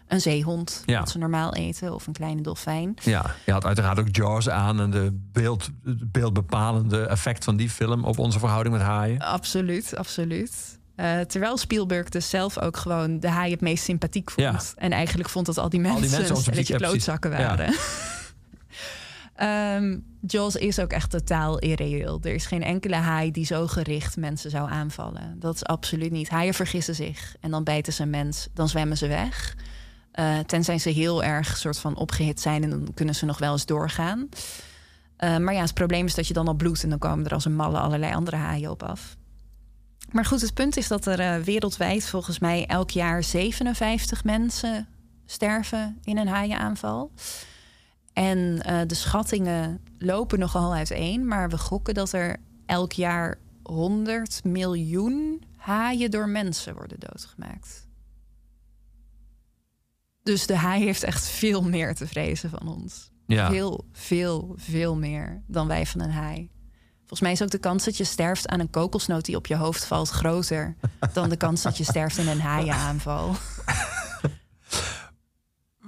een 0.08 0.22
zeehond, 0.22 0.84
Ja. 0.86 1.00
wat 1.00 1.10
ze 1.10 1.18
normaal 1.18 1.54
eten, 1.54 1.94
of 1.94 2.08
een 2.08 2.14
kleine 2.14 2.42
dolfijn. 2.42 2.94
ja, 3.04 3.36
je 3.46 3.52
had 3.52 3.66
uiteraard 3.66 4.00
ook 4.00 4.16
Jaws 4.16 4.50
aan 4.50 4.80
en 4.82 4.92
de 4.92 5.20
beeld, 5.32 5.70
beeldbepalende 6.12 7.06
effect 7.06 7.44
van 7.44 7.56
die 7.58 7.70
film 7.70 8.04
op 8.04 8.20
onze 8.20 8.40
verhouding 8.40 8.76
met 8.76 8.84
haaien. 8.86 9.20
Absoluut, 9.20 9.96
absoluut. 9.96 10.67
Eh, 10.98 11.20
terwijl 11.20 11.58
Spielberg 11.58 12.10
dus 12.10 12.30
zelf 12.30 12.60
ook 12.60 12.78
gewoon 12.78 13.20
de 13.20 13.30
haai 13.30 13.52
het 13.52 13.62
meest 13.62 13.84
sympathiek 13.84 14.32
vond. 14.32 14.48
Ja. 14.48 14.60
En 14.76 14.92
eigenlijk 14.92 15.30
vond 15.30 15.46
dat 15.46 15.58
al 15.58 15.70
die 15.70 15.82
die 15.82 15.90
mensen, 15.92 16.02
mensen 16.02 16.20
een 16.30 16.36
onsympathiek, 16.36 16.66
stelletje 16.66 16.86
ja, 16.86 16.92
precies. 16.92 17.06
klootzakken 17.06 17.40
Ja. 17.40 17.48
waren. 17.56 17.76
Ehm, 19.36 19.98
Jaws 20.22 20.56
is 20.56 20.80
ook 20.80 20.92
echt 20.92 21.10
totaal 21.10 21.60
irreëel. 21.60 22.20
Er 22.22 22.34
is 22.34 22.46
geen 22.46 22.64
enkele 22.64 22.96
haai 22.96 23.32
die 23.32 23.46
zo 23.46 23.68
gericht 23.68 24.18
mensen 24.18 24.50
zou 24.50 24.70
aanvallen. 24.70 25.36
Dat 25.40 25.56
is 25.56 25.64
absoluut 25.66 26.12
niet. 26.12 26.30
Haaien 26.30 26.54
vergissen 26.54 26.96
zich 26.96 27.36
en 27.42 27.52
dan 27.52 27.64
bijten 27.64 27.94
ze 27.94 28.02
een 28.02 28.10
mens. 28.10 28.48
Dan 28.54 28.70
zwemmen 28.70 28.98
ze 28.98 29.08
weg. 29.08 29.56
Eh, 30.12 30.40
tenzij 30.40 30.78
ze 30.78 30.90
heel 30.90 31.24
erg 31.24 31.58
soort 31.58 31.80
van 31.80 31.96
opgehit 31.96 32.40
zijn 32.40 32.64
en 32.64 32.70
dan 32.70 32.88
kunnen 32.94 33.16
ze 33.16 33.26
nog 33.26 33.38
wel 33.38 33.52
eens 33.52 33.66
doorgaan. 33.66 34.30
Eh, 35.18 35.38
maar 35.38 35.54
ja, 35.54 35.62
het 35.62 35.74
probleem 35.74 36.06
is 36.06 36.16
dat 36.16 36.28
je 36.28 36.34
dan 36.34 36.48
al 36.48 36.54
bloedt 36.54 36.84
en 36.84 36.90
dan 36.90 37.00
komen 37.00 37.26
er 37.26 37.34
als 37.34 37.46
een 37.46 37.56
malle 37.56 37.80
allerlei 37.80 38.14
andere 38.14 38.36
haaien 38.38 38.72
op 38.72 38.84
af. 38.84 39.18
Maar 40.12 40.26
goed, 40.26 40.42
het 40.42 40.54
punt 40.54 40.78
is 40.78 40.88
dat 40.88 41.06
er 41.06 41.20
eh, 41.20 41.36
wereldwijd 41.36 42.06
volgens 42.06 42.40
mij 42.40 42.66
elk 42.66 42.90
jaar 42.90 43.24
57 43.24 44.24
mensen 44.24 44.88
sterven 45.26 45.98
in 46.04 46.18
een 46.18 46.28
haaienaanval. 46.28 47.12
En 48.14 48.62
eh, 48.62 48.80
de 48.88 48.96
schattingen 48.96 49.82
lopen 49.98 50.40
nogal 50.40 50.74
uiteen, 50.74 51.28
maar 51.28 51.50
we 51.50 51.58
gokken 51.58 51.94
dat 51.94 52.12
er 52.12 52.38
elk 52.66 52.92
jaar 52.92 53.40
100 53.64 54.44
miljoen 54.44 55.44
haaien 55.56 56.12
door 56.12 56.30
mensen 56.30 56.76
worden 56.76 57.00
doodgemaakt. 57.00 57.88
Dus 60.24 60.46
de 60.46 60.56
haai 60.56 60.84
heeft 60.84 61.04
echt 61.04 61.28
veel 61.28 61.64
meer 61.64 61.96
te 61.96 62.08
vrezen 62.08 62.50
van 62.50 62.68
ons. 62.68 63.12
Ja. 63.26 63.50
Veel, 63.50 63.86
veel, 63.92 64.54
veel 64.56 64.96
meer 64.96 65.44
dan 65.48 65.68
wij 65.68 65.86
van 65.86 66.02
een 66.02 66.12
haai. 66.12 66.50
Volgens 67.08 67.22
mij 67.22 67.32
is 67.32 67.42
ook 67.42 67.62
de 67.62 67.68
kans 67.68 67.86
dat 67.86 67.98
je 67.98 68.04
sterft 68.04 68.48
aan 68.48 68.60
een 68.60 68.70
kokosnoot 68.70 69.26
die 69.26 69.36
op 69.36 69.48
je 69.48 69.56
hoofd 69.56 69.86
valt 69.86 70.10
groter 70.10 70.76
dan 71.14 71.30
de 71.30 71.38
kans 71.38 71.62
dat 71.62 71.78
je 71.78 71.84
sterft 71.84 72.18
in 72.18 72.28
een 72.28 72.42
haaienaanval. 72.42 73.36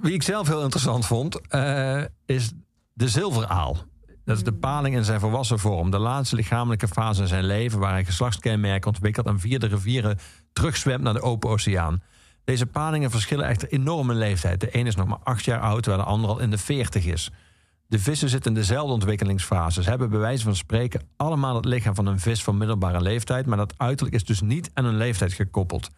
Wie 0.02 0.12
ik 0.12 0.22
zelf 0.22 0.46
heel 0.46 0.62
interessant 0.62 1.06
vond, 1.06 1.48
eh, 1.48 2.02
is 2.26 2.52
de 2.92 3.08
zilveraal. 3.08 3.76
Dat 4.24 4.36
is 4.36 4.42
de 4.42 4.52
paling 4.52 4.96
in 4.96 5.04
zijn 5.04 5.20
volwassen 5.20 5.58
vorm. 5.58 5.90
De 5.90 5.98
laatste 5.98 6.36
lichamelijke 6.36 6.88
fase 6.88 7.22
in 7.22 7.28
zijn 7.28 7.44
leven... 7.44 7.78
waar 7.78 7.92
hij 7.92 8.04
geslachtskenmerken 8.04 8.88
ontwikkelt... 8.88 9.26
en 9.26 9.40
via 9.40 9.58
de 9.58 9.66
rivieren 9.66 10.18
terugzwemt 10.52 11.02
naar 11.02 11.14
de 11.14 11.22
open 11.22 11.50
oceaan. 11.50 12.02
Deze 12.44 12.66
palingen 12.66 13.10
verschillen 13.10 13.46
echter 13.46 13.68
enorm 13.68 14.10
in 14.10 14.16
leeftijd. 14.16 14.60
De 14.60 14.76
een 14.76 14.86
is 14.86 14.96
nog 14.96 15.06
maar 15.06 15.20
acht 15.24 15.44
jaar 15.44 15.60
oud, 15.60 15.82
terwijl 15.82 16.04
de 16.04 16.10
ander 16.10 16.30
al 16.30 16.38
in 16.38 16.50
de 16.50 16.58
veertig 16.58 17.04
is. 17.04 17.30
De 17.90 17.98
vissen 17.98 18.28
zitten 18.28 18.54
in 18.54 18.58
dezelfde 18.58 18.92
ontwikkelingsfase. 18.92 19.82
Ze 19.82 19.88
hebben 19.88 20.10
bij 20.10 20.18
wijze 20.18 20.44
van 20.44 20.56
spreken 20.56 21.00
allemaal 21.16 21.56
het 21.56 21.64
lichaam 21.64 21.94
van 21.94 22.06
een 22.06 22.20
vis 22.20 22.42
van 22.42 22.58
middelbare 22.58 23.00
leeftijd... 23.00 23.46
maar 23.46 23.56
dat 23.56 23.74
uiterlijk 23.76 24.16
is 24.16 24.24
dus 24.24 24.40
niet 24.40 24.70
aan 24.74 24.84
een 24.84 24.96
leeftijd 24.96 25.32
gekoppeld. 25.32 25.90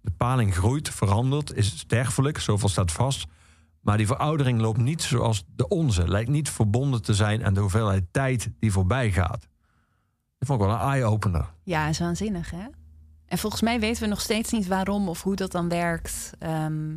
De 0.00 0.10
paling 0.10 0.54
groeit, 0.54 0.88
verandert, 0.88 1.54
is 1.54 1.78
sterfelijk, 1.78 2.38
zoveel 2.38 2.68
staat 2.68 2.92
vast... 2.92 3.26
Maar 3.84 3.96
die 3.96 4.06
veroudering 4.06 4.60
loopt 4.60 4.78
niet 4.78 5.02
zoals 5.02 5.44
de 5.56 5.68
onze. 5.68 6.08
Lijkt 6.08 6.30
niet 6.30 6.50
verbonden 6.50 7.02
te 7.02 7.14
zijn 7.14 7.44
aan 7.44 7.54
de 7.54 7.60
hoeveelheid 7.60 8.04
tijd 8.10 8.50
die 8.58 8.72
voorbij 8.72 9.12
gaat. 9.12 9.48
Dat 10.38 10.48
vond 10.48 10.60
ik 10.60 10.66
wel 10.66 10.74
een 10.74 10.80
eye-opener. 10.80 11.52
Ja, 11.62 11.88
is 11.88 11.98
waanzinnig, 11.98 12.50
hè? 12.50 12.66
En 13.26 13.38
volgens 13.38 13.62
mij 13.62 13.80
weten 13.80 14.02
we 14.02 14.08
nog 14.08 14.20
steeds 14.20 14.52
niet 14.52 14.66
waarom 14.66 15.08
of 15.08 15.22
hoe 15.22 15.36
dat 15.36 15.52
dan 15.52 15.68
werkt. 15.68 16.30
Ehm, 16.38 16.96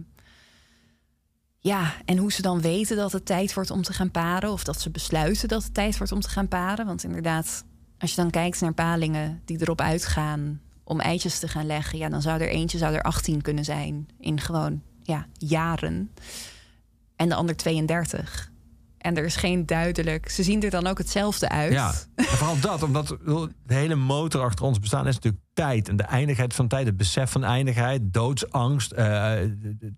ja, 1.67 1.93
en 2.05 2.17
hoe 2.17 2.31
ze 2.31 2.41
dan 2.41 2.61
weten 2.61 2.97
dat 2.97 3.11
het 3.11 3.25
tijd 3.25 3.53
wordt 3.53 3.71
om 3.71 3.81
te 3.81 3.93
gaan 3.93 4.11
paren... 4.11 4.51
of 4.51 4.63
dat 4.63 4.81
ze 4.81 4.89
besluiten 4.89 5.47
dat 5.47 5.63
het 5.63 5.73
tijd 5.73 5.97
wordt 5.97 6.13
om 6.13 6.19
te 6.19 6.29
gaan 6.29 6.47
paren. 6.47 6.85
Want 6.85 7.03
inderdaad, 7.03 7.63
als 7.97 8.09
je 8.09 8.21
dan 8.21 8.29
kijkt 8.29 8.61
naar 8.61 8.73
palingen 8.73 9.41
die 9.45 9.61
erop 9.61 9.81
uitgaan... 9.81 10.61
om 10.83 10.99
eitjes 10.99 11.39
te 11.39 11.47
gaan 11.47 11.65
leggen... 11.65 11.97
ja, 11.97 12.09
dan 12.09 12.21
zou 12.21 12.41
er 12.41 12.49
eentje 12.49 12.77
zou 12.77 12.93
er 12.93 13.01
18 13.01 13.41
kunnen 13.41 13.65
zijn 13.65 14.07
in 14.19 14.39
gewoon 14.39 14.81
ja, 15.03 15.25
jaren... 15.33 16.11
en 17.15 17.29
de 17.29 17.35
ander 17.35 17.55
32. 17.55 18.51
En 18.97 19.17
er 19.17 19.25
is 19.25 19.35
geen 19.35 19.65
duidelijk... 19.65 20.29
Ze 20.29 20.43
zien 20.43 20.63
er 20.63 20.69
dan 20.69 20.87
ook 20.87 20.97
hetzelfde 20.97 21.49
uit. 21.49 21.71
Ja, 21.73 21.93
vooral 22.15 22.59
dat, 22.59 22.83
omdat 22.83 23.07
de 23.65 23.73
hele 23.73 23.95
motor 23.95 24.41
achter 24.43 24.65
ons 24.65 24.79
bestaan 24.79 25.07
is 25.07 25.15
natuurlijk 25.15 25.43
tijd. 25.53 25.89
En 25.89 25.95
de 25.95 26.03
eindigheid 26.03 26.53
van 26.53 26.67
tijd, 26.67 26.85
het 26.85 26.97
besef 26.97 27.31
van 27.31 27.43
eindigheid, 27.43 28.01
doodsangst. 28.13 28.91
eh, 28.91 29.33
de- 29.61 29.95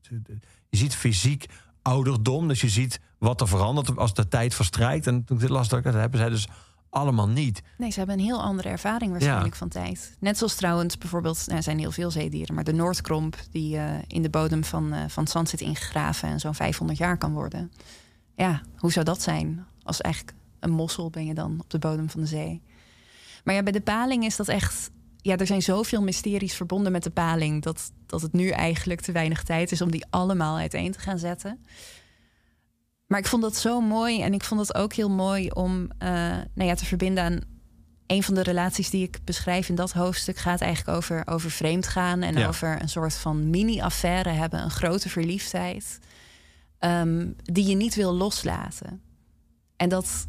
je 0.69 0.77
ziet 0.77 0.95
fysiek 0.95 1.45
ouderdom, 1.81 2.47
dus 2.47 2.61
je 2.61 2.69
ziet 2.69 2.99
wat 3.17 3.41
er 3.41 3.47
verandert 3.47 3.97
als 3.97 4.13
de 4.13 4.27
tijd 4.27 4.53
verstrijkt. 4.53 5.07
En 5.07 5.23
toen 5.23 5.35
ik 5.35 5.41
dit 5.41 5.51
las, 5.51 5.69
dat 5.69 5.83
hebben 5.83 6.19
zij 6.19 6.29
dus 6.29 6.47
allemaal 6.89 7.27
niet. 7.27 7.61
Nee, 7.77 7.91
ze 7.91 7.97
hebben 7.97 8.17
een 8.17 8.23
heel 8.25 8.41
andere 8.41 8.69
ervaring 8.69 9.11
waarschijnlijk 9.11 9.51
Ja. 9.53 9.57
van 9.59 9.69
tijd. 9.69 10.15
Net 10.19 10.37
zoals 10.37 10.55
trouwens 10.55 10.97
bijvoorbeeld, 10.97 11.43
nou, 11.45 11.57
er 11.57 11.63
zijn 11.63 11.79
heel 11.79 11.91
veel 11.91 12.11
zeedieren... 12.11 12.55
maar 12.55 12.63
de 12.63 12.73
Noordkromp 12.73 13.37
die 13.51 13.77
eh, 13.77 13.93
in 14.07 14.21
de 14.21 14.29
bodem 14.29 14.63
van, 14.63 14.93
eh, 14.93 15.03
van 15.07 15.23
het 15.23 15.31
zand 15.31 15.49
zit 15.49 15.61
ingegraven... 15.61 16.29
en 16.29 16.39
zo'n 16.39 16.55
500 16.55 16.99
jaar 16.99 17.17
kan 17.17 17.33
worden. 17.33 17.71
Ja, 18.35 18.61
hoe 18.77 18.91
zou 18.91 19.05
dat 19.05 19.21
zijn? 19.21 19.65
Als 19.83 20.01
eigenlijk 20.01 20.35
een 20.59 20.71
mossel 20.71 21.09
ben 21.09 21.25
je 21.25 21.33
dan 21.33 21.57
op 21.59 21.69
de 21.69 21.79
bodem 21.79 22.09
van 22.09 22.21
de 22.21 22.27
zee. 22.27 22.61
Maar 23.43 23.55
ja, 23.55 23.63
bij 23.63 23.71
de 23.71 23.81
paling 23.81 24.25
is 24.25 24.35
dat 24.35 24.47
echt... 24.47 24.91
Ja, 25.21 25.37
er 25.37 25.47
zijn 25.47 25.61
zoveel 25.61 26.01
mysteries 26.01 26.53
verbonden 26.53 26.91
met 26.91 27.03
de 27.03 27.09
paling... 27.09 27.61
dat, 27.63 27.91
dat 28.05 28.21
het 28.21 28.33
nu 28.33 28.49
eigenlijk 28.49 29.01
te 29.01 29.11
weinig 29.11 29.43
tijd 29.43 29.71
is 29.71 29.81
om 29.81 29.91
die 29.91 30.05
allemaal 30.09 30.57
uiteen 30.57 30.91
te 30.91 30.99
gaan 30.99 31.19
zetten. 31.19 31.65
Maar 33.07 33.19
ik 33.19 33.27
vond 33.27 33.41
dat 33.41 33.55
zo 33.55 33.81
mooi. 33.81 34.21
En 34.21 34.33
ik 34.33 34.43
vond 34.43 34.59
het 34.61 34.75
ook 34.75 34.93
heel 34.93 35.09
mooi 35.09 35.49
om 35.49 35.89
eh, 35.97 36.09
nou 36.53 36.69
ja, 36.69 36.75
te 36.75 36.85
verbinden 36.85 37.23
aan 37.23 37.39
een 38.07 38.23
van 38.23 38.33
de 38.33 38.43
relaties 38.43 38.89
die 38.89 39.03
ik 39.03 39.19
beschrijf 39.23 39.69
in 39.69 39.75
dat 39.75 39.91
hoofdstuk 39.91 40.37
gaat 40.37 40.61
eigenlijk 40.61 40.97
over, 40.97 41.27
over 41.27 41.51
vreemd 41.51 41.87
gaan 41.87 42.21
en 42.21 42.37
Ja. 42.37 42.47
over 42.47 42.81
een 42.81 42.89
soort 42.89 43.13
van 43.13 43.49
mini-affaire 43.49 44.29
hebben, 44.29 44.63
een 44.63 44.69
grote 44.71 45.09
verliefdheid, 45.09 45.99
ehm, 46.79 47.27
die 47.43 47.65
je 47.67 47.75
niet 47.75 47.95
wil 47.95 48.13
loslaten. 48.13 49.01
En 49.75 49.89
dat, 49.89 50.27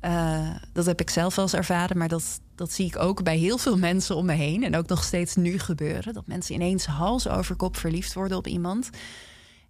eh, 0.00 0.48
dat 0.72 0.86
heb 0.86 1.00
ik 1.00 1.10
zelf 1.10 1.34
wel 1.34 1.44
eens 1.44 1.54
ervaren, 1.54 1.98
maar 1.98 2.08
dat, 2.08 2.40
dat 2.54 2.72
zie 2.72 2.86
ik 2.86 2.98
ook 2.98 3.22
bij 3.22 3.36
heel 3.36 3.58
veel 3.58 3.78
mensen 3.78 4.16
om 4.16 4.26
me 4.26 4.32
heen 4.32 4.64
en 4.64 4.76
ook 4.76 4.88
nog 4.88 5.04
steeds 5.04 5.36
nu 5.36 5.58
gebeuren. 5.58 6.14
Dat 6.14 6.26
mensen 6.26 6.54
ineens 6.54 6.86
hals 6.86 7.28
over 7.28 7.56
kop 7.56 7.76
verliefd 7.76 8.14
worden 8.14 8.36
op 8.36 8.46
iemand. 8.46 8.90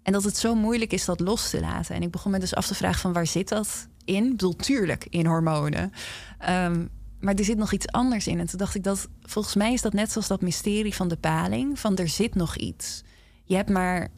En 0.03 0.13
dat 0.13 0.25
het 0.25 0.37
zo 0.37 0.55
moeilijk 0.55 0.93
is 0.93 1.05
dat 1.05 1.21
los 1.21 1.51
te 1.51 1.61
laten. 1.61 1.95
En 1.95 2.03
ik 2.03 2.11
begon 2.11 2.33
me 2.33 2.39
dus 2.39 2.55
af 2.55 2.67
te 2.67 2.75
vragen 2.75 3.01
van 3.01 3.13
waar 3.13 3.27
zit 3.27 3.49
dat 3.49 3.89
in? 4.05 4.25
Ik 4.25 4.31
bedoel, 4.31 4.57
tuurlijk 4.57 5.07
in 5.11 5.27
hormonen. 5.27 5.93
Ehm, 6.39 6.87
maar 7.21 7.35
er 7.35 7.45
zit 7.45 7.59
nog 7.59 7.73
iets 7.73 7.87
anders 7.87 8.27
in. 8.27 8.39
En 8.39 8.47
toen 8.47 8.59
dacht 8.59 8.75
ik 8.75 8.85
dat, 8.85 9.09
volgens 9.23 9.55
mij 9.55 9.73
is 9.73 9.83
dat 9.83 9.93
net 9.93 10.13
zoals 10.13 10.29
dat 10.29 10.41
mysterie 10.41 10.95
van 10.95 11.09
de 11.09 11.17
paling. 11.17 11.79
Van 11.79 11.97
er 11.97 12.09
zit 12.09 12.35
nog 12.35 12.57
iets. 12.57 13.03
Je 13.45 13.57
hebt, 13.57 13.71
maar, 13.71 14.09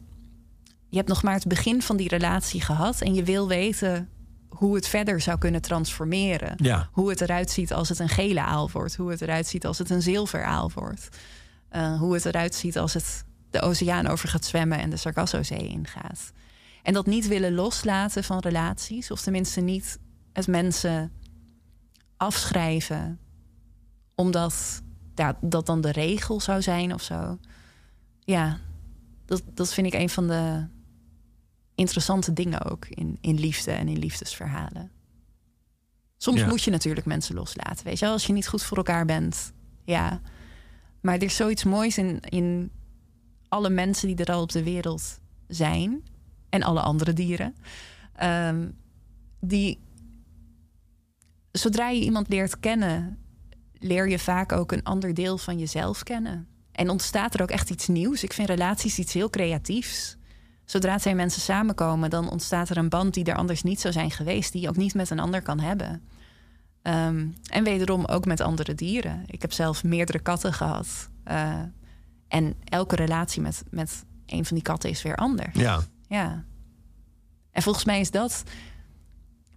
je 0.89 0.97
hebt 0.97 1.09
nog 1.09 1.23
maar 1.23 1.33
het 1.33 1.47
begin 1.47 1.81
van 1.81 1.97
die 1.97 2.07
relatie 2.07 2.61
gehad. 2.61 3.01
En 3.01 3.13
je 3.13 3.23
wil 3.23 3.47
weten 3.47 4.09
hoe 4.51 4.75
het 4.75 4.87
verder 4.87 5.21
zou 5.21 5.37
kunnen 5.37 5.61
transformeren. 5.61 6.53
Ja. 6.57 6.89
Hoe 6.91 7.09
het 7.09 7.21
eruit 7.21 7.51
ziet 7.51 7.73
als 7.73 7.89
het 7.89 7.99
een 7.99 8.09
gele 8.09 8.41
aal 8.41 8.69
wordt. 8.71 8.95
Hoe 8.95 9.11
het 9.11 9.21
eruit 9.21 9.47
ziet 9.47 9.65
als 9.65 9.77
het 9.77 9.89
een 9.89 10.01
zilveraal 10.01 10.71
wordt. 10.73 11.09
Eh, 11.69 11.99
hoe 11.99 12.13
het 12.13 12.25
eruit 12.25 12.55
ziet 12.55 12.77
als 12.77 12.93
het 12.93 13.25
de 13.49 13.61
oceaan 13.61 14.07
over 14.07 14.29
gaat 14.29 14.45
zwemmen 14.45 14.79
en 14.79 14.89
de 14.89 14.97
Sargassozee 14.97 15.67
ingaat. 15.67 16.31
En 16.83 16.93
dat 16.93 17.05
niet 17.05 17.27
willen 17.27 17.53
loslaten 17.53 18.23
van 18.23 18.39
relaties, 18.39 19.11
of 19.11 19.21
tenminste 19.21 19.61
niet 19.61 19.99
het 20.33 20.47
mensen 20.47 21.11
afschrijven, 22.17 23.19
omdat 24.15 24.81
ja, 25.15 25.37
dat 25.41 25.65
dan 25.65 25.81
de 25.81 25.91
regel 25.91 26.41
zou 26.41 26.61
zijn 26.61 26.93
of 26.93 27.01
zo. 27.01 27.37
Ja, 28.19 28.57
dat, 29.25 29.41
dat 29.53 29.73
vind 29.73 29.87
ik 29.87 29.93
een 29.93 30.09
van 30.09 30.27
de 30.27 30.67
interessante 31.81 32.33
dingen 32.33 32.63
ook 32.71 32.85
in, 32.85 33.17
in 33.21 33.39
liefde 33.39 33.71
en 33.71 33.87
in 33.87 33.97
liefdesverhalen. 33.99 34.91
Soms 36.17 36.39
Ja. 36.39 36.47
moet 36.47 36.63
je 36.63 36.71
natuurlijk 36.71 37.05
mensen 37.05 37.35
loslaten, 37.35 37.85
weet 37.85 37.99
je 37.99 38.05
wel, 38.05 38.13
als 38.13 38.25
je 38.25 38.33
niet 38.33 38.47
goed 38.47 38.63
voor 38.63 38.77
elkaar 38.77 39.05
bent. 39.05 39.53
Ja, 39.85 40.21
maar 41.01 41.15
er 41.15 41.23
is 41.23 41.35
zoiets 41.35 41.63
moois 41.63 41.97
in, 41.97 42.19
in 42.19 42.71
alle 43.47 43.69
mensen 43.69 44.07
die 44.07 44.25
er 44.25 44.33
al 44.33 44.41
op 44.41 44.51
de 44.51 44.63
wereld 44.63 45.19
zijn. 45.47 46.03
En 46.49 46.63
alle 46.63 46.81
andere 46.81 47.13
dieren. 47.13 47.55
ehm, 48.15 48.69
die, 49.39 49.79
zodra 51.51 51.89
je 51.89 52.01
iemand 52.01 52.27
leert 52.29 52.59
kennen, 52.59 53.17
leer 53.79 54.09
je 54.09 54.19
vaak 54.19 54.51
ook 54.51 54.71
een 54.71 54.83
ander 54.83 55.13
deel 55.13 55.37
van 55.37 55.59
jezelf 55.59 56.03
kennen. 56.03 56.47
En 56.71 56.89
ontstaat 56.89 57.33
er 57.33 57.41
ook 57.41 57.49
echt 57.51 57.69
iets 57.69 57.87
nieuws. 57.87 58.23
Ik 58.23 58.33
vind 58.33 58.47
relaties 58.49 58.99
iets 58.99 59.13
heel 59.13 59.29
creatiefs. 59.29 60.17
Zodra 60.71 60.97
twee 60.97 61.15
mensen 61.15 61.41
samenkomen, 61.41 62.09
dan 62.09 62.29
ontstaat 62.29 62.69
er 62.69 62.77
een 62.77 62.89
band 62.89 63.13
die 63.13 63.23
er 63.23 63.35
anders 63.35 63.63
niet 63.63 63.79
zou 63.79 63.93
zijn 63.93 64.11
geweest, 64.11 64.51
die 64.51 64.61
je 64.61 64.67
ook 64.69 64.75
niet 64.75 64.93
met 64.93 65.09
een 65.09 65.19
ander 65.19 65.41
kan 65.41 65.59
hebben. 65.59 66.01
Ehm, 66.81 67.27
en 67.49 67.63
wederom 67.63 68.05
ook 68.05 68.25
met 68.25 68.41
andere 68.41 68.75
dieren. 68.75 69.23
Ik 69.27 69.41
heb 69.41 69.51
zelf 69.51 69.83
meerdere 69.83 70.19
katten 70.19 70.53
gehad. 70.53 71.09
Eh, 71.23 71.59
en 72.27 72.55
elke 72.63 72.95
relatie 72.95 73.41
met, 73.41 73.63
met 73.69 74.05
een 74.25 74.45
van 74.45 74.55
die 74.55 74.65
katten 74.65 74.89
is 74.89 75.01
weer 75.01 75.15
anders. 75.15 75.57
Ja. 75.57 75.81
Ja. 76.07 76.45
En 77.51 77.61
volgens 77.61 77.85
mij 77.85 77.99
is 77.99 78.11
dat, 78.11 78.43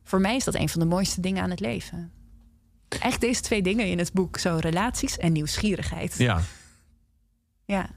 voor 0.03 0.21
mij 0.21 0.37
is 0.37 0.45
dat 0.45 0.55
een 0.55 0.69
van 0.69 0.81
de 0.81 0.87
mooiste 0.87 1.21
dingen 1.21 1.43
aan 1.43 1.51
het 1.51 1.61
leven. 1.61 2.13
Echt 2.89 3.21
deze 3.21 3.41
twee 3.41 3.63
dingen 3.63 3.87
in 3.87 3.99
het 3.99 4.13
boek, 4.13 4.39
zo 4.39 4.57
relaties 4.61 5.19
en 5.19 5.33
nieuwsgierigheid. 5.33 6.19
ja. 6.19 6.41
Ja. 7.65 7.89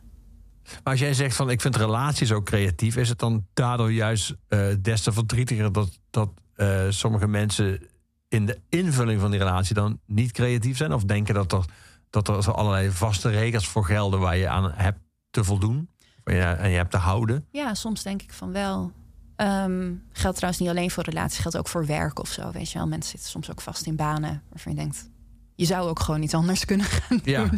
Maar 0.83 0.93
als 0.93 0.99
jij 0.99 1.13
zegt 1.13 1.35
van 1.35 1.49
ik 1.49 1.61
vind 1.61 1.75
relaties 1.75 2.31
ook 2.31 2.45
creatief, 2.45 2.95
is 2.95 3.09
het 3.09 3.19
dan 3.19 3.45
daardoor 3.53 3.91
juist 3.91 4.35
eh, 4.47 4.67
des 4.81 5.01
te 5.01 5.11
verdrietiger 5.11 5.71
dat, 5.71 5.99
dat 6.09 6.29
eh, 6.55 6.85
sommige 6.89 7.27
mensen 7.27 7.87
in 8.27 8.45
de 8.45 8.59
invulling 8.69 9.21
van 9.21 9.31
die 9.31 9.39
relatie 9.39 9.75
dan 9.75 9.99
niet 10.05 10.31
creatief 10.31 10.77
zijn? 10.77 10.93
Of 10.93 11.03
denken 11.03 11.33
dat 11.33 11.51
er, 11.51 11.65
dat 12.09 12.27
er 12.27 12.43
zo 12.43 12.51
allerlei 12.51 12.91
vaste 12.91 13.29
regels 13.29 13.67
voor 13.67 13.85
gelden 13.85 14.19
waar 14.19 14.37
je 14.37 14.47
aan 14.47 14.71
hebt 14.71 14.99
te 15.29 15.43
voldoen 15.43 15.89
en 16.23 16.35
je, 16.35 16.41
en 16.41 16.69
je 16.69 16.75
hebt 16.75 16.91
te 16.91 16.97
houden? 16.97 17.45
Ja, 17.51 17.73
soms 17.73 18.03
denk 18.03 18.21
ik 18.21 18.33
van 18.33 18.51
wel. 18.51 18.91
Ehm, 19.35 19.93
geldt 20.11 20.35
trouwens 20.37 20.59
niet 20.59 20.69
alleen 20.69 20.91
voor 20.91 21.03
relaties, 21.03 21.39
geldt 21.39 21.57
ook 21.57 21.67
voor 21.67 21.85
werk 21.85 22.19
of 22.19 22.29
zo. 22.29 22.51
Weet 22.51 22.71
je 22.71 22.77
wel, 22.77 22.87
mensen 22.87 23.11
zitten 23.11 23.29
soms 23.29 23.51
ook 23.51 23.61
vast 23.61 23.85
in 23.85 23.95
banen 23.95 24.43
waarvan 24.49 24.71
je 24.71 24.77
denkt, 24.77 25.09
je 25.55 25.65
zou 25.65 25.89
ook 25.89 25.99
gewoon 25.99 26.21
iets 26.21 26.33
anders 26.33 26.65
kunnen 26.65 26.85
gaan 26.85 27.19
doen. 27.23 27.33
Ja. 27.33 27.49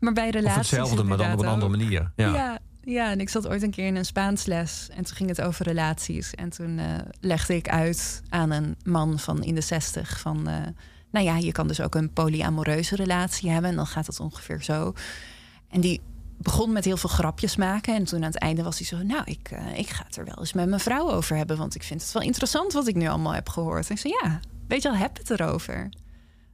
Maar 0.00 0.12
bij 0.12 0.28
Of 0.28 0.34
relaties 0.34 0.70
hetzelfde, 0.70 1.02
maar 1.02 1.16
dan 1.16 1.32
op 1.32 1.38
een 1.38 1.46
andere 1.46 1.70
manier. 1.70 2.12
Ja. 2.16 2.34
Ja. 2.34 2.58
ja, 2.82 3.10
en 3.10 3.20
ik 3.20 3.28
zat 3.28 3.48
ooit 3.48 3.62
een 3.62 3.70
keer 3.70 3.86
in 3.86 3.96
een 3.96 4.04
Spaansles 4.04 4.88
en 4.90 5.04
toen 5.04 5.16
ging 5.16 5.28
het 5.28 5.40
over 5.40 5.64
relaties. 5.64 6.34
En 6.34 6.50
toen 6.50 6.78
eh, 6.78 6.86
legde 7.20 7.56
ik 7.56 7.68
uit 7.68 8.22
aan 8.28 8.50
een 8.50 8.76
man 8.84 9.18
van 9.18 9.42
in 9.42 9.54
de 9.54 9.60
zestig 9.60 10.20
van... 10.20 10.48
eh, 10.48 10.54
nou 11.10 11.24
ja, 11.24 11.36
je 11.36 11.52
kan 11.52 11.68
dus 11.68 11.80
ook 11.80 11.94
een 11.94 12.12
polyamoreuze 12.12 12.96
relatie 12.96 13.50
hebben 13.50 13.70
en 13.70 13.76
dan 13.76 13.86
gaat 13.86 14.06
het 14.06 14.20
ongeveer 14.20 14.62
zo. 14.62 14.92
En 15.68 15.80
die 15.80 16.00
begon 16.38 16.72
met 16.72 16.84
heel 16.84 16.96
veel 16.96 17.10
grapjes 17.10 17.56
maken. 17.56 17.94
En 17.94 18.04
toen 18.04 18.18
aan 18.18 18.30
het 18.30 18.38
einde 18.38 18.62
was 18.62 18.78
hij 18.78 18.86
zo... 18.86 19.02
nou, 19.02 19.22
ik, 19.24 19.50
eh, 19.50 19.78
ik 19.78 19.88
ga 19.88 20.04
het 20.06 20.16
er 20.16 20.24
wel 20.24 20.38
eens 20.38 20.52
met 20.52 20.68
mijn 20.68 20.80
vrouw 20.80 21.10
over 21.10 21.36
hebben... 21.36 21.56
want 21.56 21.74
ik 21.74 21.82
vind 21.82 22.02
het 22.02 22.12
wel 22.12 22.22
interessant 22.22 22.72
wat 22.72 22.86
ik 22.86 22.94
nu 22.94 23.08
allemaal 23.08 23.34
heb 23.34 23.48
gehoord. 23.48 23.88
En 23.88 23.94
ik 23.94 24.00
zei, 24.00 24.14
ja, 24.22 24.40
weet 24.68 24.82
je 24.82 24.88
wel, 24.90 24.98
heb 24.98 25.18
het 25.18 25.30
erover. 25.30 25.88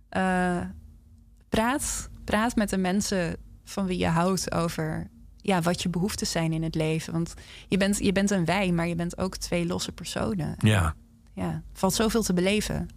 Eh, 0.08 0.60
praat, 1.48 2.08
praat 2.24 2.56
met 2.56 2.70
de 2.70 2.76
mensen 2.78 3.36
van 3.64 3.86
wie 3.86 3.98
je 3.98 4.06
houdt 4.06 4.52
over 4.52 5.10
ja, 5.36 5.60
wat 5.62 5.82
je 5.82 5.88
behoeftes 5.88 6.30
zijn 6.30 6.52
in 6.52 6.62
het 6.62 6.74
leven. 6.74 7.12
Want 7.12 7.34
je 7.68 7.76
bent, 7.76 7.98
je 7.98 8.12
bent 8.12 8.30
een 8.30 8.44
wij, 8.44 8.72
maar 8.72 8.86
je 8.88 8.94
bent 8.94 9.18
ook 9.18 9.36
twee 9.36 9.66
losse 9.66 9.92
personen. 9.92 10.54
ja. 10.58 10.94
Ja, 11.34 11.62
valt 11.72 11.94
zoveel 11.94 12.22
te 12.22 12.32
beleven. 12.32 12.88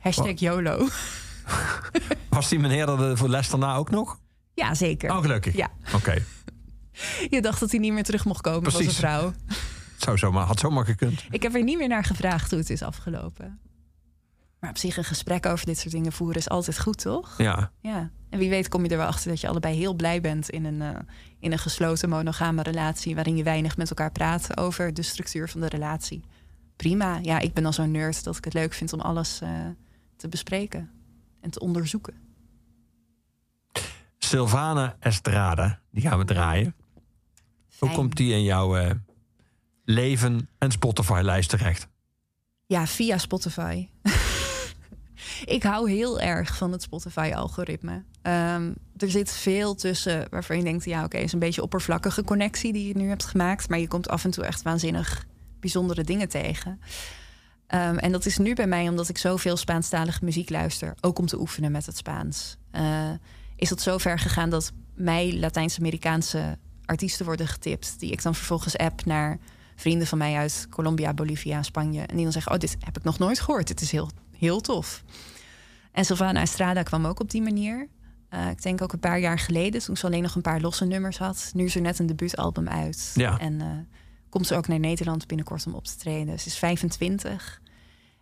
Hashtag 0.00 0.38
YOLO. 0.40 0.88
Was 2.28 2.48
die 2.48 2.58
meneer 2.58 2.88
er 2.88 3.16
voor 3.16 3.28
les 3.28 3.50
daarna 3.50 3.74
ook 3.74 3.90
nog? 3.90 4.20
Ja, 4.54 4.74
zeker. 4.74 5.10
Oh, 5.10 5.20
gelukkig. 5.20 5.56
Ja. 5.56 5.68
Oké. 5.94 6.14
Je 7.34 7.42
dacht 7.42 7.60
dat 7.60 7.70
hij 7.70 7.80
niet 7.80 7.92
meer 7.92 8.04
terug 8.04 8.24
mocht 8.24 8.40
komen 8.40 8.64
als 8.64 8.74
een 8.74 8.80
Precies. 8.80 8.98
vrouw. 8.98 9.32
Zou 9.96 10.18
zomaar, 10.18 10.46
had 10.46 10.58
zomaar 10.58 10.84
gekund. 10.84 11.24
Ik 11.30 11.42
heb 11.42 11.54
er 11.54 11.62
niet 11.62 11.78
meer 11.78 11.88
naar 11.88 12.04
gevraagd 12.04 12.50
hoe 12.50 12.58
het 12.58 12.70
is 12.70 12.82
afgelopen. 12.82 13.58
Maar 14.60 14.70
op 14.70 14.78
zich 14.78 14.96
een 14.96 15.04
gesprek 15.04 15.46
over 15.46 15.66
dit 15.66 15.78
soort 15.78 15.94
dingen 15.94 16.12
voeren 16.12 16.36
is 16.36 16.48
altijd 16.48 16.80
goed, 16.80 16.98
toch? 16.98 17.34
Ja. 17.38 17.70
Ja. 17.80 18.10
En 18.30 18.38
wie 18.38 18.50
weet 18.50 18.68
kom 18.68 18.84
je 18.84 18.88
er 18.88 18.96
wel 18.96 19.06
achter 19.06 19.30
dat 19.30 19.40
je 19.40 19.48
allebei 19.48 19.76
heel 19.76 19.94
blij 19.94 20.20
bent 20.20 20.50
in 20.50 20.64
een, 20.64 20.82
eh, 20.82 21.00
in 21.38 21.52
een 21.52 21.58
gesloten 21.58 22.08
monogame 22.08 22.62
relatie... 22.62 23.14
waarin 23.14 23.36
je 23.36 23.42
weinig 23.42 23.76
met 23.76 23.88
elkaar 23.88 24.12
praat 24.12 24.56
over 24.56 24.94
de 24.94 25.02
structuur 25.02 25.48
van 25.48 25.60
de 25.60 25.68
relatie. 25.68 26.24
Prima. 26.76 27.18
Ja, 27.22 27.38
ik 27.38 27.54
ben 27.54 27.66
al 27.66 27.72
zo'n 27.72 27.90
nerd 27.90 28.24
dat 28.24 28.36
ik 28.36 28.44
het 28.44 28.54
leuk 28.54 28.72
vind 28.72 28.92
om 28.92 29.00
alles 29.00 29.40
eh, 29.40 29.50
te 30.16 30.28
bespreken 30.28 30.90
en 31.40 31.50
te 31.50 31.60
onderzoeken. 31.60 32.14
Sylvana 34.18 34.96
Estrada, 35.00 35.80
die 35.90 36.02
gaan 36.02 36.18
we 36.18 36.24
draaien. 36.24 36.74
Hoe 37.78 37.90
komt 37.90 38.16
die 38.16 38.32
in 38.32 38.42
jouw 38.42 38.76
eh, 38.76 38.90
leven 39.84 40.48
en 40.58 40.70
Spotify-lijst 40.70 41.48
terecht? 41.48 41.88
Ja, 42.66 42.86
via 42.86 43.18
Spotify. 43.18 43.88
ik 45.44 45.62
hou 45.62 45.90
heel 45.90 46.20
erg 46.20 46.56
van 46.56 46.72
het 46.72 46.82
Spotify-algoritme. 46.82 48.02
Ehm, 48.22 48.72
er 48.96 49.10
zit 49.10 49.32
veel 49.32 49.74
tussen 49.74 50.26
waarvan 50.30 50.56
je 50.56 50.62
denkt... 50.62 50.84
ja, 50.84 51.04
oké, 51.04 51.16
is 51.16 51.32
een 51.32 51.38
beetje 51.38 51.62
oppervlakkige 51.62 52.24
connectie 52.24 52.72
die 52.72 52.88
je 52.88 52.96
nu 52.96 53.08
hebt 53.08 53.24
gemaakt... 53.24 53.68
maar 53.68 53.78
je 53.78 53.88
komt 53.88 54.08
af 54.08 54.24
en 54.24 54.30
toe 54.30 54.44
echt 54.44 54.62
waanzinnig 54.62 55.26
bijzondere 55.60 56.04
dingen 56.04 56.28
tegen. 56.28 56.80
Ehm, 57.66 57.96
en 57.96 58.12
dat 58.12 58.26
is 58.26 58.38
nu 58.38 58.54
bij 58.54 58.66
mij 58.66 58.88
omdat 58.88 59.08
ik 59.08 59.18
zoveel 59.18 59.56
Spaanstalige 59.56 60.24
muziek 60.24 60.50
luister... 60.50 60.94
ook 61.00 61.18
om 61.18 61.26
te 61.26 61.40
oefenen 61.40 61.72
met 61.72 61.86
het 61.86 61.96
Spaans. 61.96 62.56
Eh, 62.70 63.10
is 63.56 63.68
dat 63.68 63.80
zo 63.80 63.98
ver 63.98 64.18
gegaan 64.18 64.50
dat 64.50 64.72
mij 64.94 65.36
Latijns-Amerikaanse 65.38 66.58
artiesten 66.84 67.26
worden 67.26 67.48
getipt... 67.48 68.00
die 68.00 68.12
ik 68.12 68.22
dan 68.22 68.34
vervolgens 68.34 68.76
app 68.76 69.04
naar 69.04 69.38
vrienden 69.76 70.06
van 70.06 70.18
mij 70.18 70.34
uit 70.34 70.66
Colombia, 70.70 71.14
Bolivia, 71.14 71.62
Spanje. 71.62 72.00
En 72.00 72.14
die 72.14 72.22
dan 72.22 72.32
zeggen, 72.32 72.52
oh, 72.52 72.58
dit 72.58 72.76
heb 72.80 72.96
ik 72.96 73.04
nog 73.04 73.18
nooit 73.18 73.40
gehoord. 73.40 73.66
Dit 73.66 73.80
is 73.80 73.90
heel, 73.90 74.10
heel 74.38 74.60
tof. 74.60 75.04
En 75.92 76.04
Sylvana 76.04 76.40
Estrada 76.40 76.82
kwam 76.82 77.06
ook 77.06 77.20
op 77.20 77.30
die 77.30 77.42
manier. 77.42 77.88
Eh, 78.28 78.50
ik 78.50 78.62
denk 78.62 78.82
ook 78.82 78.92
een 78.92 78.98
paar 78.98 79.20
jaar 79.20 79.38
geleden, 79.38 79.82
toen 79.82 79.96
ze 79.96 80.06
alleen 80.06 80.22
nog 80.22 80.34
een 80.34 80.42
paar 80.42 80.60
losse 80.60 80.84
nummers 80.84 81.18
had. 81.18 81.50
Nu 81.54 81.64
is 81.64 81.74
er 81.74 81.80
net 81.80 81.98
een 81.98 82.06
debuutalbum 82.06 82.68
uit. 82.68 83.12
Ja. 83.14 83.38
En 83.38 83.60
eh, 83.60 83.66
komt 84.28 84.46
ze 84.46 84.54
ook 84.54 84.68
naar 84.68 84.78
Nederland 84.78 85.26
binnenkort 85.26 85.66
om 85.66 85.74
op 85.74 85.84
te 85.84 85.96
treden. 85.96 86.40
Ze 86.40 86.46
is 86.46 86.58
25. 86.58 87.62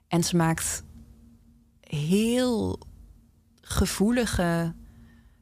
En 0.09 0.25
ze 0.25 0.37
maakt 0.37 0.85
heel 1.81 2.81
gevoelige, 3.61 4.75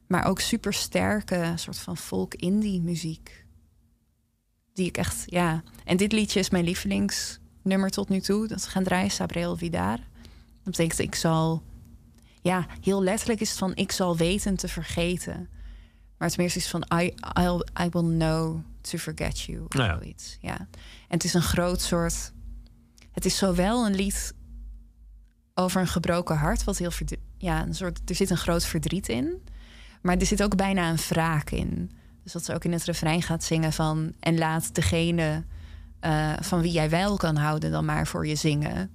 maar 0.07 0.25
ook 0.25 0.39
super 0.39 0.73
sterke 0.73 1.53
soort 1.55 1.77
van 1.77 1.97
folk-indie 1.97 2.81
muziek. 2.81 3.45
Die 4.73 4.87
ik 4.87 4.97
echt, 4.97 5.23
ja. 5.25 5.63
En 5.83 5.97
dit 5.97 6.11
liedje 6.11 6.39
is 6.39 6.49
mijn 6.49 6.63
lievelingsnummer 6.63 7.89
tot 7.89 8.09
nu 8.09 8.19
toe. 8.19 8.47
Dat 8.47 8.67
gaan 8.67 8.83
draaien, 8.83 9.11
Sabreel 9.11 9.57
Vidar. 9.57 9.99
Dat 10.65 10.77
betekent, 10.77 10.99
ik 10.99 11.15
zal 11.15 11.63
ja, 12.41 12.65
heel 12.81 13.03
letterlijk 13.03 13.39
is 13.41 13.49
het 13.49 13.57
van 13.57 13.75
ik 13.75 13.91
zal 13.91 14.17
weten 14.17 14.55
te 14.55 14.67
vergeten. 14.67 15.49
Maar 16.17 16.27
het 16.27 16.37
meest 16.37 16.55
is 16.55 16.67
van 16.67 16.85
I, 16.93 17.13
I'll, 17.39 17.65
I 17.81 17.89
will 17.89 18.17
know 18.17 18.59
to 18.81 18.97
forget 18.97 19.39
you. 19.39 19.63
Of 19.63 19.73
Nou 19.73 19.89
ja. 19.89 19.97
zoiets. 19.97 20.37
Ja. 20.41 20.57
En 20.59 20.67
het 21.07 21.23
is 21.23 21.33
een 21.33 21.41
groot 21.41 21.81
soort. 21.81 22.33
Het 23.11 23.25
is 23.25 23.37
zowel 23.37 23.85
een 23.85 23.95
lied 23.95 24.33
over 25.53 25.81
een 25.81 25.87
gebroken 25.87 26.37
hart, 26.37 26.63
wat 26.63 26.77
heel 26.77 26.91
verdrie- 26.91 27.23
ja, 27.37 27.65
een 27.65 27.75
soort. 27.75 28.09
Er 28.09 28.15
zit 28.15 28.29
een 28.29 28.37
groot 28.37 28.65
verdriet 28.65 29.09
in, 29.09 29.43
maar 30.01 30.17
er 30.17 30.25
zit 30.25 30.43
ook 30.43 30.55
bijna 30.55 30.89
een 30.89 30.97
wraak 31.09 31.49
in. 31.49 31.91
Dus 32.23 32.31
dat 32.31 32.45
ze 32.45 32.53
ook 32.53 32.63
in 32.63 32.71
het 32.71 32.83
refrein 32.83 33.21
gaat 33.21 33.43
zingen 33.43 33.73
van 33.73 34.13
en 34.19 34.37
laat 34.37 34.75
degene 34.75 35.43
eh, 35.99 36.33
van 36.39 36.61
wie 36.61 36.71
jij 36.71 36.89
wel 36.89 37.17
kan 37.17 37.35
houden 37.35 37.71
dan 37.71 37.85
maar 37.85 38.07
voor 38.07 38.27
je 38.27 38.35
zingen. 38.35 38.91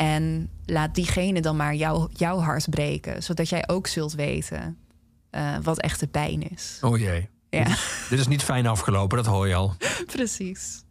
En 0.00 0.50
laat 0.64 0.94
diegene 0.94 1.40
dan 1.40 1.56
maar 1.56 1.74
jou, 1.74 2.08
jouw 2.12 2.38
hart 2.38 2.70
breken, 2.70 3.22
zodat 3.22 3.48
jij 3.48 3.68
ook 3.68 3.86
zult 3.86 4.12
weten 4.12 4.78
eh, 5.30 5.56
wat 5.62 5.80
echte 5.80 6.06
pijn 6.06 6.50
is. 6.50 6.78
Oh 6.80 6.98
jee. 6.98 7.28
Ja, 7.50 7.76
Dit 8.08 8.18
is 8.18 8.26
niet 8.26 8.42
fijn 8.42 8.66
afgelopen, 8.66 9.16
dat 9.16 9.26
hoor 9.26 9.48
je 9.48 9.54
al. 9.54 9.74
precies. 10.16 10.84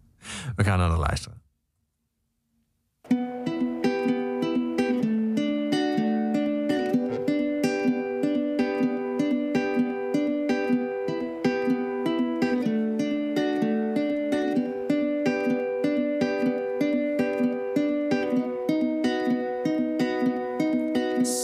We 0.56 0.64
gaan 0.64 0.77
naar 0.77 0.90
de 0.90 0.95
luisteren. 0.95 1.41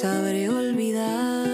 Sabré 0.05 0.47
olvidar, 0.49 1.47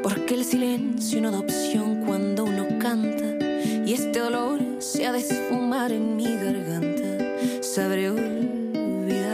porque 0.00 0.34
el 0.34 0.44
silencio 0.44 1.20
no 1.20 1.32
da 1.32 1.40
opción 1.40 2.04
cuando 2.06 2.44
uno 2.44 2.68
canta. 2.78 3.44
Y 3.84 3.94
este 3.94 4.20
dolor 4.20 4.60
se 4.78 5.08
ha 5.08 5.12
de 5.12 5.18
esfumar 5.18 5.90
en 5.90 6.14
mi 6.14 6.26
garganta. 6.36 7.26
Sabré 7.62 8.10
olvidar, 8.10 9.26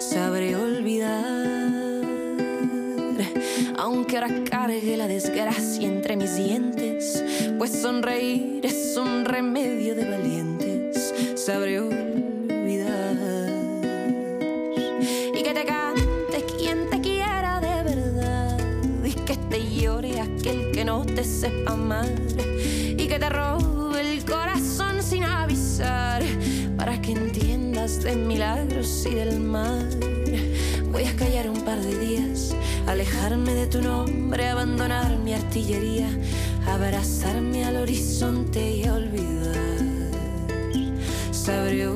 sabré 0.00 0.56
olvidar, 0.56 2.02
aunque 3.78 4.18
ahora 4.18 4.42
cargue 4.50 4.96
la 4.96 5.06
desgracia 5.06 5.86
entre 5.86 6.16
mis 6.16 6.34
dientes, 6.36 7.22
pues 7.56 7.70
sonreír 7.70 8.51
milagros 28.16 29.06
y 29.06 29.14
del 29.14 29.40
mar. 29.40 29.86
Voy 30.90 31.04
a 31.04 31.16
callar 31.16 31.48
un 31.48 31.60
par 31.62 31.80
de 31.80 31.98
días, 31.98 32.54
alejarme 32.86 33.54
de 33.54 33.66
tu 33.66 33.80
nombre, 33.80 34.48
abandonar 34.48 35.16
mi 35.18 35.32
artillería, 35.34 36.08
abrazarme 36.66 37.64
al 37.64 37.76
horizonte 37.76 38.76
y 38.76 38.88
olvidar. 38.88 39.82
Sabré 41.30 41.88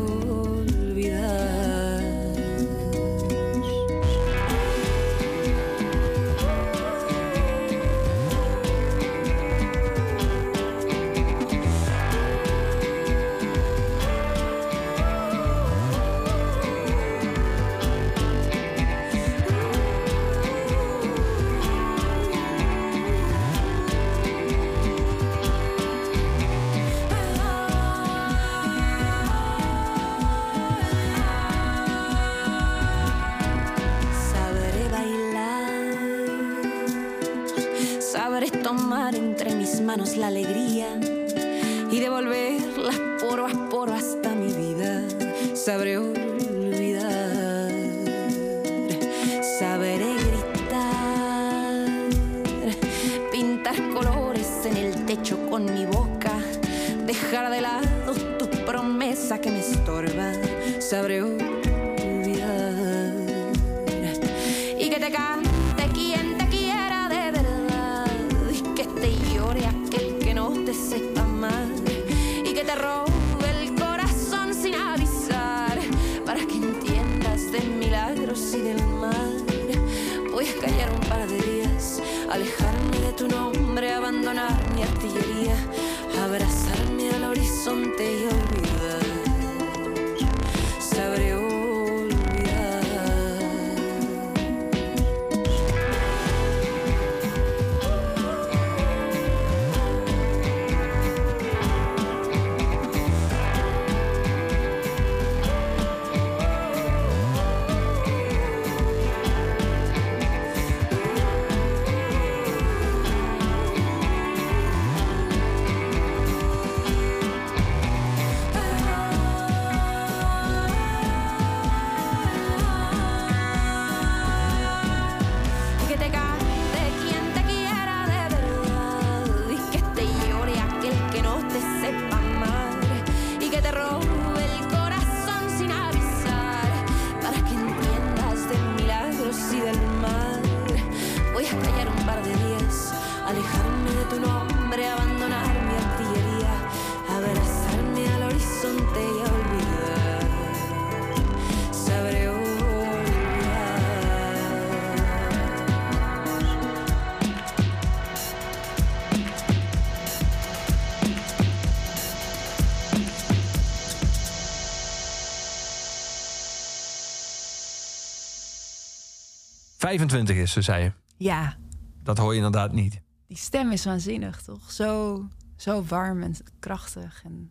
25 169.98 170.36
is 170.36 170.52
ze, 170.52 170.62
zei 170.62 170.82
je. 170.84 170.92
Ja, 171.16 171.56
Dat 172.02 172.18
hoor 172.18 172.30
je 172.30 172.36
inderdaad 172.36 172.72
niet. 172.72 173.00
die 173.26 173.36
stem 173.36 173.72
is 173.72 173.84
waanzinnig, 173.84 174.42
toch? 174.42 174.70
Zo, 174.72 175.22
zo 175.56 175.82
warm 175.84 176.22
en 176.22 176.34
krachtig 176.58 177.22
en 177.24 177.50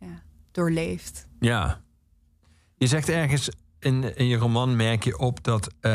ja, 0.00 0.22
doorleefd. 0.50 1.28
Ja. 1.40 1.80
Je 2.76 2.86
zegt 2.86 3.08
ergens, 3.08 3.48
in, 3.78 4.16
in 4.16 4.26
je 4.26 4.36
roman 4.36 4.76
merk 4.76 5.04
je 5.04 5.18
op 5.18 5.44
dat 5.44 5.72
eh, 5.80 5.90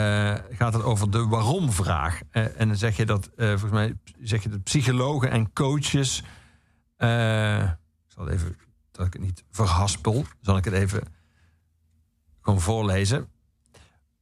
gaat 0.49 0.73
het 0.73 0.83
over 0.83 1.11
de 1.11 1.27
waarom-vraag. 1.27 2.21
Eh, 2.29 2.59
en 2.59 2.67
dan 2.67 2.77
zeg 2.77 2.97
je 2.97 3.05
dat, 3.05 3.29
eh, 3.35 3.47
volgens 3.47 3.71
mij 3.71 3.97
zeg 4.19 4.43
je 4.43 4.49
dat 4.49 4.63
psychologen 4.63 5.31
en 5.31 5.53
coaches. 5.53 6.17
ik 6.19 6.25
zal 8.07 8.25
het 8.25 8.33
even, 8.33 8.55
dat 8.91 9.05
ik 9.05 9.13
het 9.13 9.21
niet 9.21 9.43
verhaspel, 9.51 10.25
zal 10.41 10.57
ik 10.57 10.65
het 10.65 10.73
even 10.73 11.01
gewoon 12.41 12.61
voorlezen. 12.61 13.27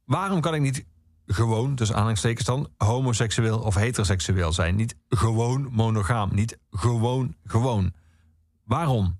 Waarom 0.04 0.40
kan 0.40 0.54
ik 0.54 0.60
niet 0.60 0.84
gewoon, 1.32 1.74
dus 1.74 1.92
aanhalingstekens 1.92 2.46
dan, 2.46 2.68
homoseksueel 2.76 3.58
of 3.58 3.74
heteroseksueel 3.74 4.52
zijn? 4.52 4.76
Niet 4.76 4.96
gewoon 5.08 5.68
monogaam, 5.72 6.34
niet 6.34 6.58
gewoon 6.70 7.34
gewoon. 7.44 7.92
Waarom? 8.64 9.16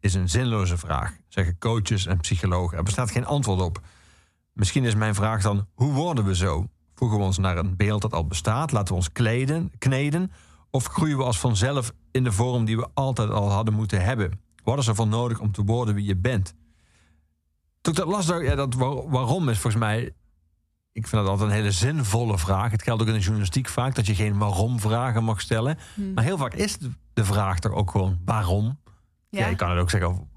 Is 0.00 0.14
een 0.14 0.28
zinloze 0.28 0.76
vraag, 0.76 1.16
zeggen 1.28 1.58
coaches 1.58 2.06
en 2.06 2.20
psychologen. 2.20 2.76
Er 2.78 2.84
bestaat 2.84 3.10
geen 3.10 3.26
antwoord 3.26 3.60
op. 3.60 3.80
Misschien 4.52 4.84
is 4.84 4.94
mijn 4.94 5.14
vraag 5.14 5.42
dan: 5.42 5.66
hoe 5.74 5.92
worden 5.92 6.24
we 6.24 6.36
zo? 6.36 6.66
Voegen 6.94 7.18
we 7.18 7.24
ons 7.24 7.38
naar 7.38 7.56
een 7.56 7.76
beeld 7.76 8.02
dat 8.02 8.12
al 8.12 8.26
bestaat? 8.26 8.72
Laten 8.72 8.88
we 8.88 8.94
ons 8.94 9.12
kleden, 9.12 9.72
kneden? 9.78 10.32
Of 10.70 10.86
groeien 10.86 11.16
we 11.16 11.24
als 11.24 11.38
vanzelf 11.38 11.92
in 12.10 12.24
de 12.24 12.32
vorm 12.32 12.64
die 12.64 12.76
we 12.76 12.88
altijd 12.94 13.30
al 13.30 13.50
hadden 13.50 13.74
moeten 13.74 14.04
hebben? 14.04 14.40
Wat 14.64 14.78
is 14.78 14.86
er 14.86 14.94
voor 14.94 15.06
nodig 15.06 15.40
om 15.40 15.52
te 15.52 15.62
worden 15.64 15.94
wie 15.94 16.04
je 16.04 16.16
bent? 16.16 16.54
Toen 17.80 17.94
ik 17.94 17.98
dat 17.98 18.26
ja, 18.26 18.54
dat 18.54 18.74
waar- 18.74 19.10
waarom 19.10 19.48
is 19.48 19.58
volgens 19.58 19.82
mij. 19.82 20.12
Ik 20.92 21.06
vind 21.06 21.22
dat 21.22 21.30
altijd 21.30 21.48
een 21.50 21.56
hele 21.56 21.70
zinvolle 21.70 22.38
vraag. 22.38 22.70
Het 22.70 22.82
geldt 22.82 23.02
ook 23.02 23.08
in 23.08 23.14
de 23.14 23.20
journalistiek 23.20 23.68
vaak 23.68 23.94
dat 23.94 24.06
je 24.06 24.14
geen 24.14 24.38
waarom-vragen 24.38 25.24
mag 25.24 25.40
stellen. 25.40 25.78
Maar 26.14 26.24
heel 26.24 26.38
vaak 26.38 26.54
is 26.54 26.78
de- 26.78 27.24
vraag 27.24 27.58
toch 27.58 27.72
ook 27.72 27.90
gewoon 27.90 28.18
waarom? 28.24 28.78
Ja. 29.28 29.46
je 29.46 29.56
kan 29.56 29.70
het 29.70 29.78
ook 29.80 29.90
zeggen 29.90 30.28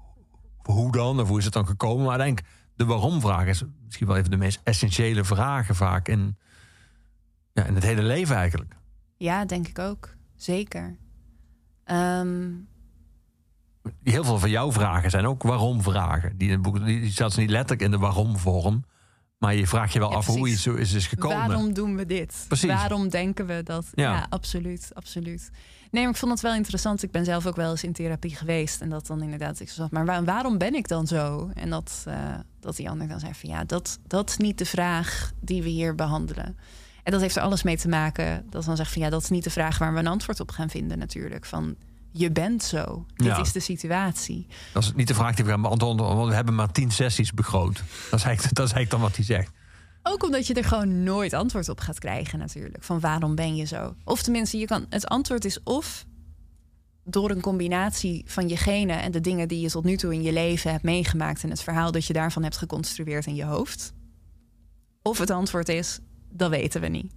hoe 0.62 0.92
dan, 0.92 1.20
of 1.20 1.28
hoe 1.28 1.38
is 1.38 1.44
het 1.44 1.52
dan 1.52 1.66
gekomen. 1.66 2.04
Maar 2.06 2.18
ik 2.18 2.24
denk, 2.24 2.40
de 2.74 2.84
waarom-vraag 2.84 3.46
is 3.46 3.62
misschien 3.84 4.06
wel 4.06 4.16
even 4.16 4.30
de 4.30 4.36
meest 4.36 4.60
essentiële 4.64 5.24
vragen 5.24 5.74
vaak 5.74 6.08
in, 6.08 6.36
ja, 7.52 7.64
in 7.64 7.74
het 7.74 7.84
hele 7.84 8.02
leven 8.02 8.36
eigenlijk. 8.36 8.76
Ja, 9.16 9.44
denk 9.44 9.68
ik 9.68 9.78
ook. 9.78 10.14
Zeker. 10.36 10.96
Ehm, 11.84 12.48
Heel 14.02 14.24
veel 14.24 14.38
van 14.38 14.50
jouw 14.50 14.72
vragen 14.72 15.10
zijn 15.10 15.26
ook 15.26 15.42
waarom-vragen. 15.42 16.36
Die, 16.38 16.46
in 16.48 16.52
het 16.54 16.62
boek- 16.62 16.84
die, 16.84 17.10
staat 17.12 17.36
niet 17.36 17.50
letterlijk 17.50 17.82
in 17.82 17.90
de 17.90 17.98
waarom-vorm. 17.98 18.84
Maar 19.38 19.54
je 19.54 19.66
vraagt 19.66 19.92
je 19.92 19.98
wel 19.98 20.10
Ja, 20.10 20.16
af 20.16 20.26
hoe 20.26 20.48
iets 20.48 20.62
zo 20.62 20.74
is, 20.74 20.92
is 20.92 21.06
gekomen. 21.06 21.36
waarom 21.36 21.72
doen 21.72 21.96
we 21.96 22.06
dit? 22.06 22.44
Precies. 22.48 22.68
Waarom 22.70 23.08
denken 23.08 23.46
we 23.46 23.62
dat? 23.62 23.86
Ja. 23.94 24.12
Ja. 24.12 24.26
absoluut, 24.28 24.90
absoluut. 24.92 25.50
Nee, 25.90 26.02
maar 26.02 26.12
ik 26.12 26.18
vond 26.18 26.32
het 26.32 26.40
wel 26.40 26.54
interessant. 26.54 27.02
Ik 27.02 27.10
ben 27.10 27.24
zelf 27.24 27.46
ook 27.46 27.56
wel 27.56 27.70
eens 27.70 27.84
in 27.84 27.92
therapie 27.92 28.36
geweest. 28.36 28.80
En 28.80 28.88
dat 28.88 29.06
dan 29.06 29.22
inderdaad, 29.22 29.60
ik 29.60 29.68
zat, 29.68 29.90
maar 29.90 30.04
waar- 30.06 30.24
waarom 30.24 30.58
ben 30.58 30.74
ik 30.74 30.88
dan 30.88 31.06
zo? 31.06 31.50
En 31.54 31.70
dat, 31.70 32.04
eh, 32.06 32.34
dat 32.60 32.76
die 32.76 32.90
ander 32.90 33.08
dan 33.08 33.20
zei 33.20 33.34
van 33.34 33.50
ja, 33.50 33.64
dat, 33.64 33.98
dat 34.06 34.28
is 34.30 34.36
niet 34.36 34.58
de 34.58 34.64
vraag 34.66 35.32
die 35.40 35.62
we 35.62 35.68
hier 35.68 35.94
behandelen. 35.94 36.56
En 37.02 37.12
dat 37.12 37.20
heeft 37.20 37.36
er 37.36 37.42
alles 37.42 37.62
mee 37.62 37.76
te 37.76 37.88
maken. 37.88 38.46
Dat 38.50 38.64
dan 38.64 38.76
zegt 38.76 38.92
van 38.92 39.02
ja, 39.02 39.10
dat 39.10 39.22
is 39.22 39.28
niet 39.28 39.44
de 39.44 39.50
vraag 39.50 39.78
waar 39.78 39.92
we 39.92 39.98
een 39.98 40.06
antwoord 40.06 40.40
op 40.40 40.50
gaan 40.50 40.70
vinden 40.70 40.98
natuurlijk. 40.98 41.44
Van 41.44 41.76
je 42.18 42.30
bent 42.32 42.62
zo. 42.62 43.06
Dit 43.14 43.26
Ja. 43.26 43.40
is 43.40 43.52
de 43.52 43.60
situatie. 43.60 44.46
Dat 44.72 44.82
is 44.82 44.92
niet 44.94 45.08
de 45.08 45.14
vraag 45.14 45.34
die 45.34 45.44
we 45.44 45.50
gaan 45.50 45.62
beantwoorden, 45.62 46.06
want 46.06 46.28
we 46.28 46.34
hebben 46.34 46.54
maar 46.54 46.72
tien 46.72 46.90
sessies 46.90 47.32
begroot. 47.32 47.74
Dat 48.10 48.18
is 48.18 48.24
eigenlijk, 48.24 48.54
dat 48.54 48.66
is 48.66 48.72
eigenlijk 48.72 48.90
dan 48.90 49.00
wat 49.00 49.16
hij 49.16 49.24
zegt. 49.24 49.50
Ook 50.02 50.24
omdat 50.24 50.46
je 50.46 50.54
er 50.54 50.64
gewoon 50.64 51.02
nooit 51.02 51.32
antwoord 51.32 51.68
op 51.68 51.80
gaat 51.80 51.98
krijgen 51.98 52.38
natuurlijk. 52.38 52.84
Van 52.84 53.00
waarom 53.00 53.34
ben 53.34 53.56
je 53.56 53.64
zo? 53.64 53.94
Of 54.04 54.22
tenminste, 54.22 54.58
je 54.58 54.66
kan, 54.66 54.86
het 54.90 55.06
antwoord 55.06 55.44
is 55.44 55.62
of 55.62 56.04
door 57.04 57.30
een 57.30 57.40
combinatie 57.40 58.22
van 58.26 58.48
je 58.48 58.56
genen 58.56 59.02
en 59.02 59.10
de 59.12 59.20
dingen 59.20 59.48
die 59.48 59.60
je 59.60 59.70
tot 59.70 59.84
nu 59.84 59.96
toe 59.96 60.14
in 60.14 60.22
je 60.22 60.32
leven 60.32 60.70
hebt 60.70 60.82
meegemaakt 60.82 61.42
en 61.42 61.50
het 61.50 61.62
verhaal 61.62 61.92
dat 61.92 62.04
je 62.06 62.12
daarvan 62.12 62.42
hebt 62.42 62.56
geconstrueerd 62.56 63.26
in 63.26 63.34
je 63.34 63.44
hoofd. 63.44 63.92
Of 65.02 65.18
het 65.18 65.30
antwoord 65.30 65.68
is, 65.68 65.98
dat 66.32 66.50
weten 66.50 66.80
we 66.80 66.86
niet. 66.88 67.12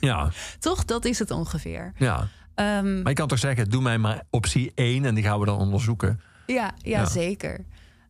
Ja, 0.00 0.30
Toch, 0.58 0.84
dat 0.84 1.04
is 1.04 1.18
het 1.18 1.30
ongeveer. 1.30 1.92
ja. 1.96 2.28
Ehm, 2.60 2.98
Maar 3.02 3.08
je 3.08 3.14
kan 3.18 3.28
toch 3.28 3.38
zeggen, 3.38 3.70
doe 3.70 3.82
mij 3.82 3.98
maar 3.98 4.22
optie 4.30 4.72
1 4.74 5.04
en 5.04 5.14
die 5.14 5.24
gaan 5.24 5.38
we 5.40 5.46
dan 5.46 5.58
onderzoeken. 5.58 6.20
Ja, 6.46 6.74
ja, 6.78 6.98
Ja. 7.00 7.06
zeker. 7.06 7.64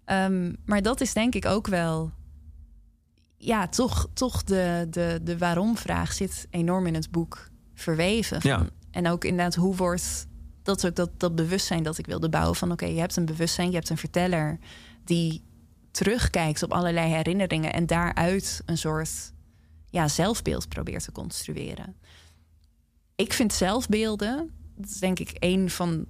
Ehm, 0.05 0.53
maar 0.65 0.83
dat 0.83 1.01
is 1.01 1.13
denk 1.13 1.35
ik 1.35 1.47
ook 1.47 1.67
wel. 1.67 2.11
Ja, 3.37 3.69
toch, 3.69 4.09
toch 4.13 4.45
de, 4.45 4.87
de, 4.91 5.21
de 5.23 5.39
waarom-vraag 5.39 6.13
zit 6.13 6.47
enorm 6.51 6.87
in 6.87 6.95
het 6.95 7.11
boek 7.11 7.49
verweven. 7.75 8.41
Van- 8.41 8.51
Ja. 8.51 8.67
En 8.91 9.09
ook 9.09 9.25
inderdaad, 9.25 9.55
hoe 9.55 9.77
wordt 9.77 10.27
dat 10.63 10.77
is 10.77 10.85
ook 10.85 10.97
dat, 10.97 11.11
dat 11.17 11.35
bewustzijn 11.35 11.83
dat 11.83 11.99
ik 11.99 12.07
wilde 12.07 12.29
bouwen? 12.29 12.57
Van 12.57 12.73
oké, 12.73 12.87
je 12.87 13.01
hebt 13.01 13.17
een 13.17 13.25
bewustzijn, 13.25 13.69
je 13.69 13.75
hebt 13.75 13.89
een 13.91 13.97
verteller 13.97 14.59
die 15.05 15.43
terugkijkt 15.91 16.63
op 16.63 16.73
allerlei 16.73 17.13
herinneringen 17.15 17.73
en 17.73 17.87
daaruit 17.87 18.63
een 18.67 18.79
soort 18.79 19.33
ja, 19.91 20.09
zelfbeeld 20.09 20.69
probeert 20.69 21.05
te 21.05 21.13
construeren. 21.13 21.95
Ik 23.21 23.33
vind 23.33 23.53
zelfbeelden, 23.53 24.51
dat 24.77 24.91
is 24.91 24.99
denk 24.99 25.19
ik 25.19 25.31
een 25.39 25.71
van 25.71 26.07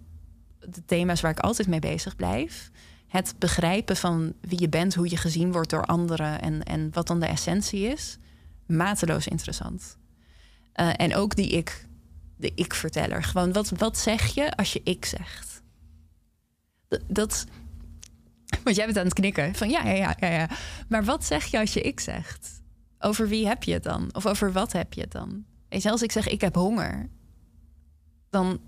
de 0.58 0.84
thema's 0.84 1.20
waar 1.20 1.30
ik 1.30 1.38
altijd 1.38 1.68
mee 1.68 1.78
bezig 1.78 2.16
blijf. 2.16 2.70
Het 3.08 3.34
begrijpen 3.38 3.96
van 3.96 4.32
wie 4.40 4.60
je 4.60 4.68
bent, 4.68 4.94
hoe 4.94 5.10
je 5.10 5.16
gezien 5.16 5.52
wordt 5.52 5.70
door 5.70 5.84
anderen 5.84 6.40
en, 6.40 6.62
en 6.62 6.90
wat 6.92 7.06
dan 7.06 7.20
de 7.20 7.26
essentie 7.26 7.86
is, 7.86 8.18
mateloos 8.66 9.28
interessant. 9.28 9.98
Eh, 10.72 10.90
en 10.96 11.14
ook 11.14 11.36
die 11.36 11.48
ik, 11.48 11.86
de 12.36 12.52
ik-verteller. 12.54 13.22
Gewoon, 13.22 13.52
wat, 13.52 13.68
wat 13.68 13.98
zeg 13.98 14.34
je 14.34 14.56
als 14.56 14.72
je 14.72 14.80
ik 14.84 15.04
zegt? 15.04 15.62
Dat. 17.06 17.46
Want 18.64 18.76
jij 18.76 18.84
bent 18.84 18.98
aan 18.98 19.04
het 19.04 19.14
knikken. 19.14 19.54
Van 19.54 19.70
ja, 19.70 19.84
ja, 19.84 19.94
ja, 19.94 20.16
ja, 20.20 20.28
ja. 20.28 20.48
Maar 20.88 21.04
wat 21.04 21.24
zeg 21.24 21.44
je 21.44 21.58
als 21.58 21.72
je 21.72 21.80
ik 21.80 22.00
zegt? 22.00 22.62
Over 22.98 23.28
wie 23.28 23.46
heb 23.46 23.62
je 23.62 23.72
het 23.72 23.82
dan? 23.82 24.14
Of 24.14 24.26
over 24.26 24.52
wat 24.52 24.72
heb 24.72 24.92
je 24.92 25.00
het 25.00 25.12
dan? 25.12 25.44
Weet 25.70 25.82
je, 25.82 25.90
als 25.90 26.02
ik 26.02 26.12
zeg 26.12 26.28
ik 26.28 26.40
heb 26.40 26.54
honger, 26.54 27.08
dan 28.30 28.60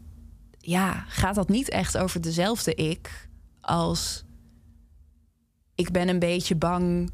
ja, 0.58 1.04
gaat 1.08 1.34
dat 1.34 1.48
niet 1.48 1.68
echt 1.68 1.98
over 1.98 2.20
dezelfde 2.20 2.74
ik 2.74 3.28
als 3.60 4.24
ik 5.74 5.90
ben 5.90 6.08
een 6.08 6.18
beetje 6.18 6.56
bang 6.56 7.10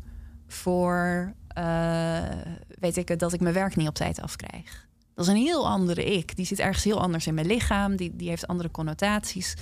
voor, 0.47 1.33
eh, 1.49 2.23
weet 2.69 2.97
ik 2.97 3.19
dat 3.19 3.33
ik 3.33 3.41
mijn 3.41 3.55
werk 3.55 3.77
niet 3.77 3.89
op 3.89 3.95
tijd 3.95 4.21
afkrijg. 4.21 4.89
Dat 5.15 5.27
is 5.27 5.33
een 5.33 5.39
heel 5.39 5.69
andere 5.69 6.05
ik. 6.05 6.37
Die 6.37 6.47
zit 6.47 6.59
ergens 6.59 6.85
heel 6.85 7.01
anders 7.01 7.27
in 7.27 7.35
mijn 7.35 7.47
lichaam. 7.47 7.97
Die, 7.97 8.17
die 8.17 8.29
heeft 8.29 8.47
andere 8.47 8.71
connotaties. 8.71 9.55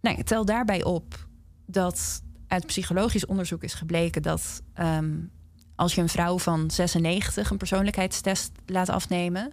Nou, 0.00 0.22
tel 0.22 0.44
daarbij 0.44 0.84
op 0.84 1.26
dat 1.66 2.22
uit 2.46 2.66
psychologisch 2.66 3.26
onderzoek 3.26 3.62
is 3.62 3.74
gebleken 3.74 4.22
dat 4.22 4.62
ehm, 4.74 5.16
als 5.78 5.94
je 5.94 6.00
een 6.00 6.08
vrouw 6.08 6.38
van 6.38 6.70
96 6.70 7.50
een 7.50 7.56
persoonlijkheidstest 7.56 8.52
laat 8.66 8.88
afnemen 8.88 9.52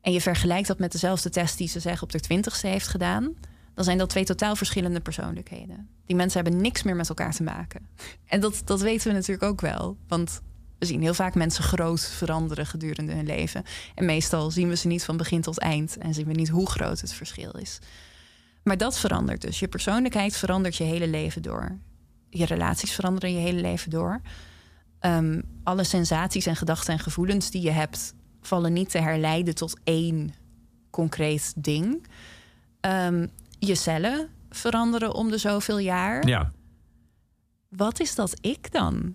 en 0.00 0.12
je 0.12 0.20
vergelijkt 0.20 0.68
dat 0.68 0.78
met 0.78 0.92
dezelfde 0.92 1.30
test 1.30 1.58
die 1.58 1.68
ze 1.68 1.80
zeggen 1.80 2.02
op 2.02 2.12
de 2.12 2.20
twintigste 2.20 2.66
heeft 2.66 2.88
gedaan, 2.88 3.34
dan 3.74 3.84
zijn 3.84 3.98
dat 3.98 4.08
twee 4.08 4.24
totaal 4.24 4.56
verschillende 4.56 5.00
persoonlijkheden. 5.00 5.88
Die 6.06 6.16
mensen 6.16 6.42
hebben 6.42 6.60
niks 6.60 6.82
meer 6.82 6.96
met 6.96 7.08
elkaar 7.08 7.32
te 7.32 7.42
maken. 7.42 7.88
En 8.26 8.40
dat, 8.40 8.62
dat 8.64 8.80
weten 8.80 9.08
we 9.08 9.14
natuurlijk 9.14 9.42
ook 9.42 9.60
wel. 9.60 9.96
Want 10.08 10.40
we 10.78 10.86
zien 10.86 11.02
heel 11.02 11.14
vaak 11.14 11.34
mensen 11.34 11.64
groot 11.64 12.00
veranderen 12.00 12.66
gedurende 12.66 13.12
hun 13.12 13.26
leven. 13.26 13.64
En 13.94 14.04
meestal 14.04 14.50
zien 14.50 14.68
we 14.68 14.76
ze 14.76 14.86
niet 14.86 15.04
van 15.04 15.16
begin 15.16 15.40
tot 15.40 15.58
eind 15.58 15.98
en 15.98 16.14
zien 16.14 16.26
we 16.26 16.32
niet 16.32 16.48
hoe 16.48 16.70
groot 16.70 17.00
het 17.00 17.12
verschil 17.12 17.50
is. 17.50 17.78
Maar 18.62 18.76
dat 18.76 18.98
verandert 18.98 19.40
dus. 19.40 19.58
Je 19.58 19.68
persoonlijkheid 19.68 20.36
verandert 20.36 20.76
je 20.76 20.84
hele 20.84 21.08
leven 21.08 21.42
door. 21.42 21.78
Je 22.30 22.44
relaties 22.44 22.92
veranderen 22.92 23.32
je 23.32 23.38
hele 23.38 23.60
leven 23.60 23.90
door. 23.90 24.20
Ehm, 25.02 25.40
alle 25.64 25.84
sensaties 25.84 26.46
en 26.46 26.56
gedachten 26.56 26.92
en 26.92 26.98
gevoelens 26.98 27.50
die 27.50 27.62
je 27.62 27.70
hebt, 27.70 28.14
vallen 28.40 28.72
niet 28.72 28.90
te 28.90 28.98
herleiden 28.98 29.54
tot 29.54 29.80
één 29.84 30.34
concreet 30.90 31.52
ding. 31.56 32.06
Ehm, 32.80 33.26
je 33.58 33.74
cellen 33.74 34.28
veranderen 34.50 35.14
om 35.14 35.30
de 35.30 35.38
zoveel 35.38 35.78
jaar. 35.78 36.26
Ja. 36.26 36.52
Wat 37.68 38.00
is 38.00 38.14
dat 38.14 38.38
ik 38.40 38.72
dan? 38.72 39.14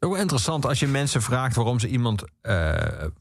Ook 0.00 0.12
wel 0.12 0.20
interessant 0.20 0.66
als 0.66 0.80
je 0.80 0.86
mensen 0.86 1.22
vraagt 1.22 1.56
waarom 1.56 1.78
ze 1.78 1.88
iemand, 1.88 2.24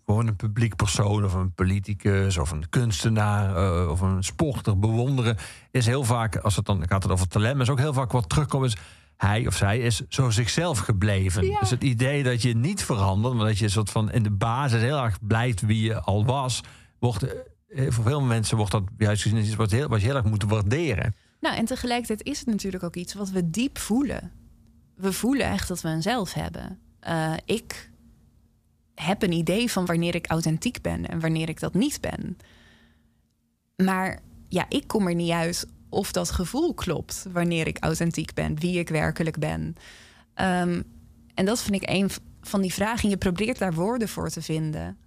gewoon 0.06 0.28
een 0.28 0.36
publiek 0.36 0.76
persoon 0.76 1.26
of 1.26 1.34
een 1.34 1.54
politicus 1.54 2.38
of 2.38 2.52
een 2.52 2.70
kunstenaar 2.70 3.56
eh, 3.56 3.90
of 3.90 4.02
een 4.02 4.24
sporter 4.24 4.80
bewonderen, 4.80 5.38
is 5.72 5.86
heel 5.86 6.04
vaak, 6.04 6.36
als 6.36 6.56
het 6.56 6.66
dan 6.66 6.88
gaat 6.88 7.04
het 7.04 7.12
over 7.12 7.28
talent, 7.28 7.54
maar 7.54 7.64
is 7.64 7.70
ook 7.72 7.80
heel 7.80 7.94
vaak 7.94 8.12
wat 8.12 8.30
terugkomt, 8.30 8.66
is 8.66 8.78
hij 9.18 9.48
of 9.48 9.56
zij 9.56 9.80
is 9.80 10.02
zo 10.10 10.30
zichzelf 10.30 10.80
gebleven. 10.80 11.46
Ja. 11.46 11.60
Dus 11.60 11.70
het 11.70 11.84
idee 11.84 12.24
dat 12.24 12.42
je 12.42 12.56
niet 12.56 12.84
verandert, 12.84 13.34
maar 13.34 13.46
dat 13.46 13.58
je 13.58 13.64
een 13.64 13.72
soort 13.72 13.90
van 13.90 14.12
in 14.12 14.24
de 14.24 14.32
basis 14.32 14.82
heel 14.82 15.04
erg 15.04 15.18
blijft 15.22 15.62
wie 15.62 15.82
je 15.82 16.02
al 16.02 16.26
was, 16.26 16.62
wordt 17.00 17.26
eh, 17.76 17.92
voor 17.92 18.04
veel 18.04 18.22
mensen 18.22 18.58
wordt 18.58 18.72
dat 18.72 18.84
juist 18.98 19.22
gezien 19.22 19.38
als 19.38 19.48
iets 19.48 19.56
wat, 19.56 19.72
heel, 19.72 19.88
wat 19.88 20.00
je 20.00 20.06
heel 20.06 20.16
erg 20.16 20.26
moet 20.26 20.44
waarderen. 20.44 21.16
Nou, 21.40 21.56
en 21.56 21.66
tegelijkertijd 21.66 22.24
is 22.24 22.40
het 22.40 22.48
natuurlijk 22.48 22.84
ook 22.84 22.96
iets 22.96 23.14
wat 23.14 23.30
we 23.30 23.50
diep 23.50 23.78
voelen. 23.78 24.32
We 24.96 25.14
voelen 25.14 25.46
echt 25.46 25.68
dat 25.68 25.82
we 25.82 25.90
een 25.90 26.02
zelf 26.02 26.34
hebben. 26.34 26.80
Eh, 27.00 27.34
ik 27.46 27.90
heb 28.96 29.24
een 29.24 29.32
idee 29.32 29.72
van 29.72 29.86
wanneer 29.86 30.16
ik 30.16 30.28
authentiek 30.28 30.82
ben 30.82 31.08
en 31.08 31.20
wanneer 31.20 31.50
ik 31.50 31.60
dat 31.60 31.74
niet 31.74 32.02
ben. 32.02 32.38
Maar 33.76 34.20
ja, 34.50 34.66
ik 34.70 34.88
kom 34.88 35.08
er 35.08 35.16
niet 35.16 35.32
uit 35.32 35.68
of 35.96 36.12
dat 36.12 36.32
gevoel 36.32 36.74
klopt 36.74 37.26
wanneer 37.32 37.68
ik 37.68 37.78
authentiek 37.80 38.34
ben, 38.34 38.60
wie 38.60 38.80
ik 38.80 38.90
werkelijk 38.90 39.40
ben. 39.40 39.76
Ehm, 40.34 40.82
En 41.34 41.46
dat 41.46 41.62
vind 41.62 41.76
ik 41.76 41.90
een 41.90 42.10
van 42.42 42.62
die 42.62 42.74
vragen. 42.74 43.04
En 43.04 43.10
je 43.10 43.18
probeert 43.18 43.58
daar 43.58 43.74
woorden 43.74 44.08
voor 44.10 44.30
te 44.30 44.42
vinden. 44.42 44.98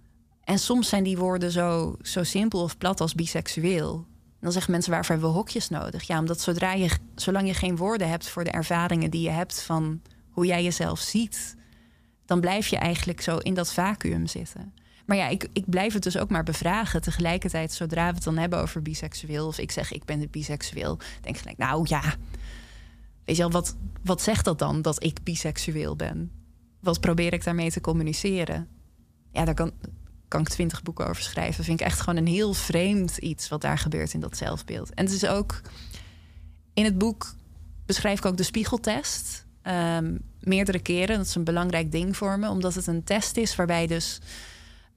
En 0.43 0.59
soms 0.59 0.89
zijn 0.89 1.03
die 1.03 1.17
woorden 1.17 1.51
zo, 1.51 1.95
zo 2.01 2.23
simpel 2.23 2.61
of 2.61 2.77
plat 2.77 3.01
als 3.01 3.15
biseksueel. 3.15 4.05
Dan 4.39 4.51
zeggen 4.51 4.71
mensen, 4.71 4.91
waarvoor 4.91 5.11
hebben 5.11 5.31
we 5.31 5.37
hokjes 5.37 5.69
nodig? 5.69 6.03
Ja, 6.03 6.19
omdat 6.19 6.41
zodra 6.41 6.73
je, 6.73 6.89
zolang 7.15 7.47
je 7.47 7.53
geen 7.53 7.75
woorden 7.77 8.09
hebt 8.09 8.29
voor 8.29 8.43
de 8.43 8.51
ervaringen 8.51 9.11
die 9.11 9.21
je 9.21 9.29
hebt 9.29 9.61
van 9.61 10.01
hoe 10.29 10.45
jij 10.45 10.63
jezelf 10.63 10.99
ziet, 10.99 11.55
dan 12.25 12.39
blijf 12.39 12.67
je 12.67 12.77
eigenlijk 12.77 13.21
zo 13.21 13.37
in 13.37 13.53
dat 13.53 13.73
vacuüm 13.73 14.27
zitten. 14.27 14.73
Maar 15.09 15.17
ja, 15.17 15.27
ik, 15.27 15.47
ik 15.53 15.69
blijf 15.69 15.93
het 15.93 16.03
dus 16.03 16.17
ook 16.17 16.29
maar 16.29 16.43
bevragen. 16.43 17.01
Tegelijkertijd, 17.01 17.73
zodra 17.73 18.09
we 18.09 18.15
het 18.15 18.23
dan 18.23 18.37
hebben 18.37 18.59
over 18.59 18.81
biseksueel, 18.81 19.47
of 19.47 19.57
ik 19.57 19.71
zeg 19.71 19.91
ik 19.91 20.05
ben 20.05 20.29
biseksueel, 20.29 20.97
denk 21.21 21.35
ik 21.35 21.41
gelijk, 21.41 21.57
nou 21.57 21.85
ja, 21.87 22.01
weet 23.25 23.35
je 23.35 23.41
wel, 23.41 23.51
wat, 23.51 23.75
wat 24.03 24.21
zegt 24.21 24.45
dat 24.45 24.59
dan 24.59 24.81
dat 24.81 25.03
ik 25.03 25.23
biseksueel 25.23 25.95
ben? 25.95 26.31
Wat 26.79 26.99
probeer 26.99 27.33
ik 27.33 27.43
daarmee 27.43 27.71
te 27.71 27.81
communiceren? 27.81 28.67
Ja, 29.31 29.45
daar 29.45 29.53
kan, 29.53 29.71
kan 30.27 30.41
ik 30.41 30.49
twintig 30.49 30.83
boeken 30.83 31.07
over 31.07 31.23
schrijven. 31.23 31.63
Vind 31.63 31.79
ik 31.79 31.85
echt 31.85 31.99
gewoon 31.99 32.19
een 32.19 32.27
heel 32.27 32.53
vreemd 32.53 33.17
iets 33.17 33.49
wat 33.49 33.61
daar 33.61 33.77
gebeurt 33.77 34.13
in 34.13 34.19
dat 34.19 34.37
zelfbeeld. 34.37 34.93
En 34.93 35.05
het 35.05 35.13
is 35.13 35.25
ook 35.25 35.61
in 36.73 36.83
het 36.83 36.97
boek 36.97 37.35
beschrijf 37.85 38.17
ik 38.17 38.25
ook 38.25 38.37
de 38.37 38.43
spiegeltest. 38.43 39.45
Ehm, 39.61 40.17
meerdere 40.39 40.79
keren. 40.79 41.17
Dat 41.17 41.25
is 41.25 41.35
een 41.35 41.43
belangrijk 41.43 41.91
ding 41.91 42.17
voor 42.17 42.39
me, 42.39 42.49
omdat 42.49 42.75
het 42.75 42.87
een 42.87 43.03
test 43.03 43.37
is 43.37 43.55
waarbij 43.55 43.87
dus. 43.87 44.19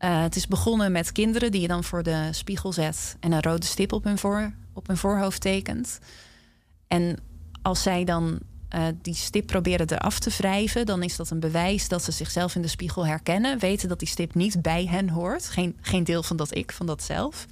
Eh, 0.03 0.23
het 0.23 0.37
is 0.37 0.47
begonnen 0.47 0.93
met 0.93 1.13
kinderen 1.13 1.51
die 1.51 1.61
je 1.61 1.69
dan 1.69 1.85
voor 1.85 2.03
de 2.03 2.29
spiegel 2.31 2.73
zet 2.73 3.17
en 3.21 3.33
een 3.33 3.43
rode 3.43 3.67
stip 3.67 3.93
op 3.93 4.05
hun, 4.05 4.19
voor, 4.19 4.53
op 4.73 4.87
hun 4.87 4.97
voorhoofd 4.97 5.41
tekent. 5.41 5.99
En 6.87 7.19
als 7.63 7.83
zij 7.83 8.05
dan 8.05 8.39
eh, 8.69 8.85
die 9.03 9.15
stip 9.15 9.47
proberen 9.47 9.93
eraf 9.93 10.19
te 10.19 10.31
wrijven, 10.37 10.87
dan 10.87 11.03
is 11.03 11.17
dat 11.17 11.31
een 11.31 11.41
bewijs 11.41 11.89
dat 11.89 12.03
ze 12.03 12.13
zichzelf 12.13 12.55
in 12.55 12.63
de 12.63 12.69
spiegel 12.69 13.07
herkennen, 13.07 13.59
weten 13.59 13.89
dat 13.89 13.99
die 13.99 14.09
stip 14.09 14.35
niet 14.35 14.63
bij 14.63 14.87
hen 14.87 15.09
hoort, 15.09 15.49
geen, 15.49 15.77
geen 15.81 16.05
deel 16.05 16.23
van 16.23 16.37
dat 16.37 16.57
ik, 16.57 16.73
van 16.73 16.87
dat 16.87 17.03
zelf. 17.03 17.47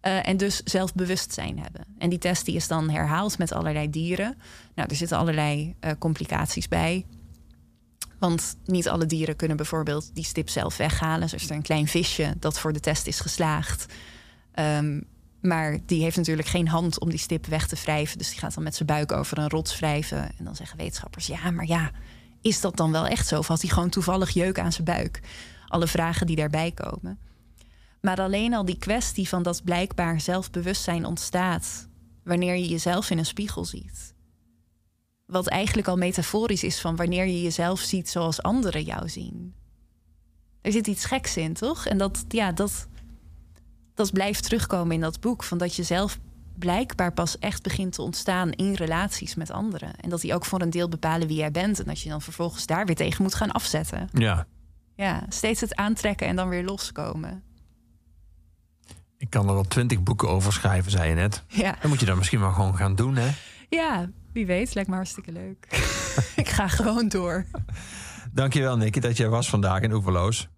Eh, 0.00 0.28
en 0.28 0.36
dus 0.36 0.60
zelfbewustzijn 0.64 1.58
hebben. 1.58 1.84
En 1.98 2.08
die 2.08 2.18
test 2.18 2.44
die 2.44 2.56
is 2.56 2.68
dan 2.68 2.90
herhaald 2.90 3.38
met 3.38 3.52
allerlei 3.52 3.90
dieren. 3.90 4.36
Nou, 4.74 4.88
er 4.88 4.96
zitten 4.96 5.18
allerlei 5.18 5.74
complicaties 5.98 6.68
bij. 6.68 7.04
Want 8.18 8.56
niet 8.64 8.88
alle 8.88 9.06
dieren 9.06 9.36
kunnen 9.36 9.56
bijvoorbeeld 9.56 10.10
die 10.14 10.24
stip 10.24 10.48
zelf 10.48 10.76
weghalen. 10.76 11.28
Zo 11.28 11.36
is 11.36 11.50
er 11.50 11.56
een 11.56 11.62
klein 11.62 11.88
visje 11.88 12.34
dat 12.38 12.58
voor 12.58 12.72
de 12.72 12.80
test 12.80 13.06
is 13.06 13.20
geslaagd. 13.20 13.86
Ehm, 14.52 15.00
maar 15.40 15.78
die 15.86 16.02
heeft 16.02 16.16
natuurlijk 16.16 16.48
geen 16.48 16.68
hand 16.68 17.00
om 17.00 17.10
die 17.10 17.18
stip 17.18 17.46
weg 17.46 17.66
te 17.66 17.76
wrijven. 17.82 18.18
Dus 18.18 18.30
die 18.30 18.38
gaat 18.38 18.54
dan 18.54 18.62
met 18.62 18.74
zijn 18.74 18.88
buik 18.88 19.12
over 19.12 19.38
een 19.38 19.48
rots 19.48 19.78
wrijven. 19.78 20.18
En 20.38 20.44
dan 20.44 20.56
zeggen 20.56 20.78
wetenschappers: 20.78 21.26
ja, 21.26 21.50
maar 21.50 21.66
ja, 21.66 21.90
is 22.40 22.60
dat 22.60 22.76
dan 22.76 22.92
wel 22.92 23.06
echt 23.06 23.26
zo? 23.26 23.38
Of 23.38 23.46
had 23.46 23.60
hij 23.60 23.70
gewoon 23.70 23.88
toevallig 23.88 24.30
jeuk 24.30 24.58
aan 24.58 24.72
zijn 24.72 24.84
buik? 24.84 25.20
Alle 25.66 25.86
vragen 25.86 26.26
die 26.26 26.36
daarbij 26.36 26.72
komen. 26.72 27.18
Maar 28.00 28.20
alleen 28.20 28.54
al 28.54 28.64
die 28.64 28.78
kwestie 28.78 29.28
van 29.28 29.42
dat 29.42 29.64
blijkbaar 29.64 30.20
zelfbewustzijn 30.20 31.04
ontstaat 31.04 31.88
wanneer 32.24 32.54
je 32.54 32.68
jezelf 32.68 33.10
in 33.10 33.18
een 33.18 33.26
spiegel 33.26 33.64
ziet. 33.64 34.14
Wat 35.26 35.46
eigenlijk 35.46 35.88
al 35.88 35.96
metaforisch 35.96 36.64
is 36.64 36.80
van 36.80 36.96
wanneer 36.96 37.26
je 37.26 37.42
jezelf 37.42 37.80
ziet 37.80 38.08
zoals 38.08 38.42
anderen 38.42 38.82
jou 38.82 39.08
zien. 39.08 39.54
Er 40.60 40.72
zit 40.72 40.86
iets 40.86 41.04
geks 41.04 41.36
in, 41.36 41.54
toch? 41.54 41.86
En 41.86 41.98
dat, 41.98 42.24
ja, 42.28 42.52
dat, 42.52 42.88
dat 43.94 44.12
blijft 44.12 44.42
terugkomen 44.42 44.94
in 44.94 45.00
dat 45.00 45.20
boek. 45.20 45.42
Van 45.42 45.58
dat 45.58 45.74
je 45.74 45.82
zelf 45.82 46.18
blijkbaar 46.58 47.12
pas 47.12 47.38
echt 47.38 47.62
begint 47.62 47.92
te 47.92 48.02
ontstaan 48.02 48.50
in 48.52 48.74
relaties 48.74 49.34
met 49.34 49.50
anderen. 49.50 49.96
En 49.96 50.10
dat 50.10 50.20
die 50.20 50.34
ook 50.34 50.44
voor 50.44 50.60
een 50.60 50.70
deel 50.70 50.88
bepalen 50.88 51.28
wie 51.28 51.36
jij 51.36 51.50
bent. 51.50 51.78
En 51.78 51.84
dat 51.84 52.00
je 52.00 52.08
dan 52.08 52.22
vervolgens 52.22 52.66
daar 52.66 52.86
weer 52.86 52.96
tegen 52.96 53.22
moet 53.22 53.34
gaan 53.34 53.52
afzetten. 53.52 54.08
Ja. 54.12 54.46
Ja, 54.94 55.26
steeds 55.28 55.60
het 55.60 55.74
aantrekken 55.74 56.26
en 56.26 56.36
dan 56.36 56.48
weer 56.48 56.64
loskomen. 56.64 57.42
Ik 59.18 59.30
kan 59.30 59.48
er 59.48 59.54
wel 59.54 59.68
twintig 59.68 60.02
boeken 60.02 60.28
over 60.28 60.52
schrijven, 60.52 60.90
zei 60.90 61.08
je 61.08 61.14
net. 61.14 61.42
Ja, 61.48 61.76
Dan 61.80 61.90
moet 61.90 62.00
je 62.00 62.06
dat 62.06 62.16
misschien 62.16 62.40
maar 62.40 62.52
gewoon 62.52 62.76
gaan 62.76 62.94
doen, 62.94 63.16
hè? 63.16 63.30
ja 63.68 64.10
wie 64.36 64.46
weet, 64.46 64.74
lijkt 64.74 64.88
me 64.88 64.96
hartstikke 64.96 65.32
leuk. 65.32 65.66
ik 66.42 66.48
ga 66.48 66.68
gewoon 66.68 67.08
door. 67.08 67.44
Dankjewel, 68.32 68.76
Nicky, 68.76 69.00
dat 69.00 69.16
jij 69.16 69.28
was 69.28 69.48
vandaag 69.48 69.80
in 69.80 69.92
Oeverloos. 69.92 70.48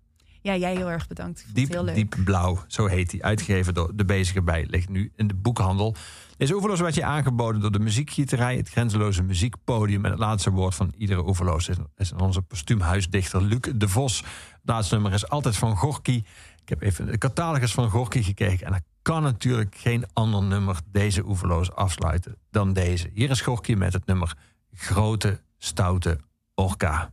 Ja, 0.43 0.57
jij 0.57 0.77
heel 0.77 0.91
erg 0.91 1.07
bedankt. 1.07 1.39
Ik 1.39 1.45
vond 1.45 1.57
het 1.57 1.65
Diep, 1.67 1.75
heel 1.75 1.85
leuk. 1.85 1.95
diep 1.95 2.25
blauw, 2.25 2.65
zo 2.67 2.87
heet 2.87 3.11
hij. 3.11 3.23
Uitgegeven 3.23 3.75
door 3.75 3.97
De 3.97 4.05
Bezige 4.05 4.43
Bij. 4.43 4.67
Ligt 4.69 4.89
nu 4.89 5.13
in 5.17 5.27
de 5.27 5.35
boekhandel. 5.35 5.95
Deze 6.37 6.55
Oeverloos 6.55 6.81
werd 6.81 6.95
je 6.95 7.05
aangeboden 7.05 7.61
door 7.61 7.73
de 7.73 7.79
muziekgieterij... 7.79 8.57
het 8.57 8.69
grenzeloze 8.69 9.23
muziekpodium. 9.23 10.05
En 10.05 10.11
het 10.11 10.21
laatste 10.21 10.51
woord 10.51 10.75
van 10.75 10.93
iedere 10.97 11.27
Oeverloos 11.27 11.71
is, 11.97 12.13
onze 12.13 12.43
postuumhuisdichter 12.43 13.43
Luc 13.43 13.61
de 13.75 13.89
Vos. 13.89 14.19
Het 14.19 14.61
laatste 14.65 14.95
nummer 14.95 15.13
is 15.13 15.29
altijd 15.29 15.57
van 15.57 15.77
Gorky. 15.77 16.23
Ik 16.63 16.69
heb 16.69 16.83
even 16.83 17.07
de 17.07 17.19
catalogus 17.19 17.73
van 17.73 17.91
Gorky 17.91 18.23
gekeken... 18.23 18.67
en 18.67 18.73
er 18.73 18.83
kan 19.09 19.22
natuurlijk 19.22 19.74
geen 19.74 20.05
ander 20.12 20.43
nummer 20.43 20.76
deze 20.93 21.24
Oeverloos 21.24 21.72
afsluiten 21.72 22.36
dan 22.51 22.72
deze. 22.72 23.10
Hier 23.14 23.30
is 23.30 23.40
Gorky 23.40 23.74
met 23.74 23.93
het 23.93 24.06
nummer 24.06 24.36
Grote 24.74 25.40
Stoute 25.59 26.18
Orka. 26.55 27.12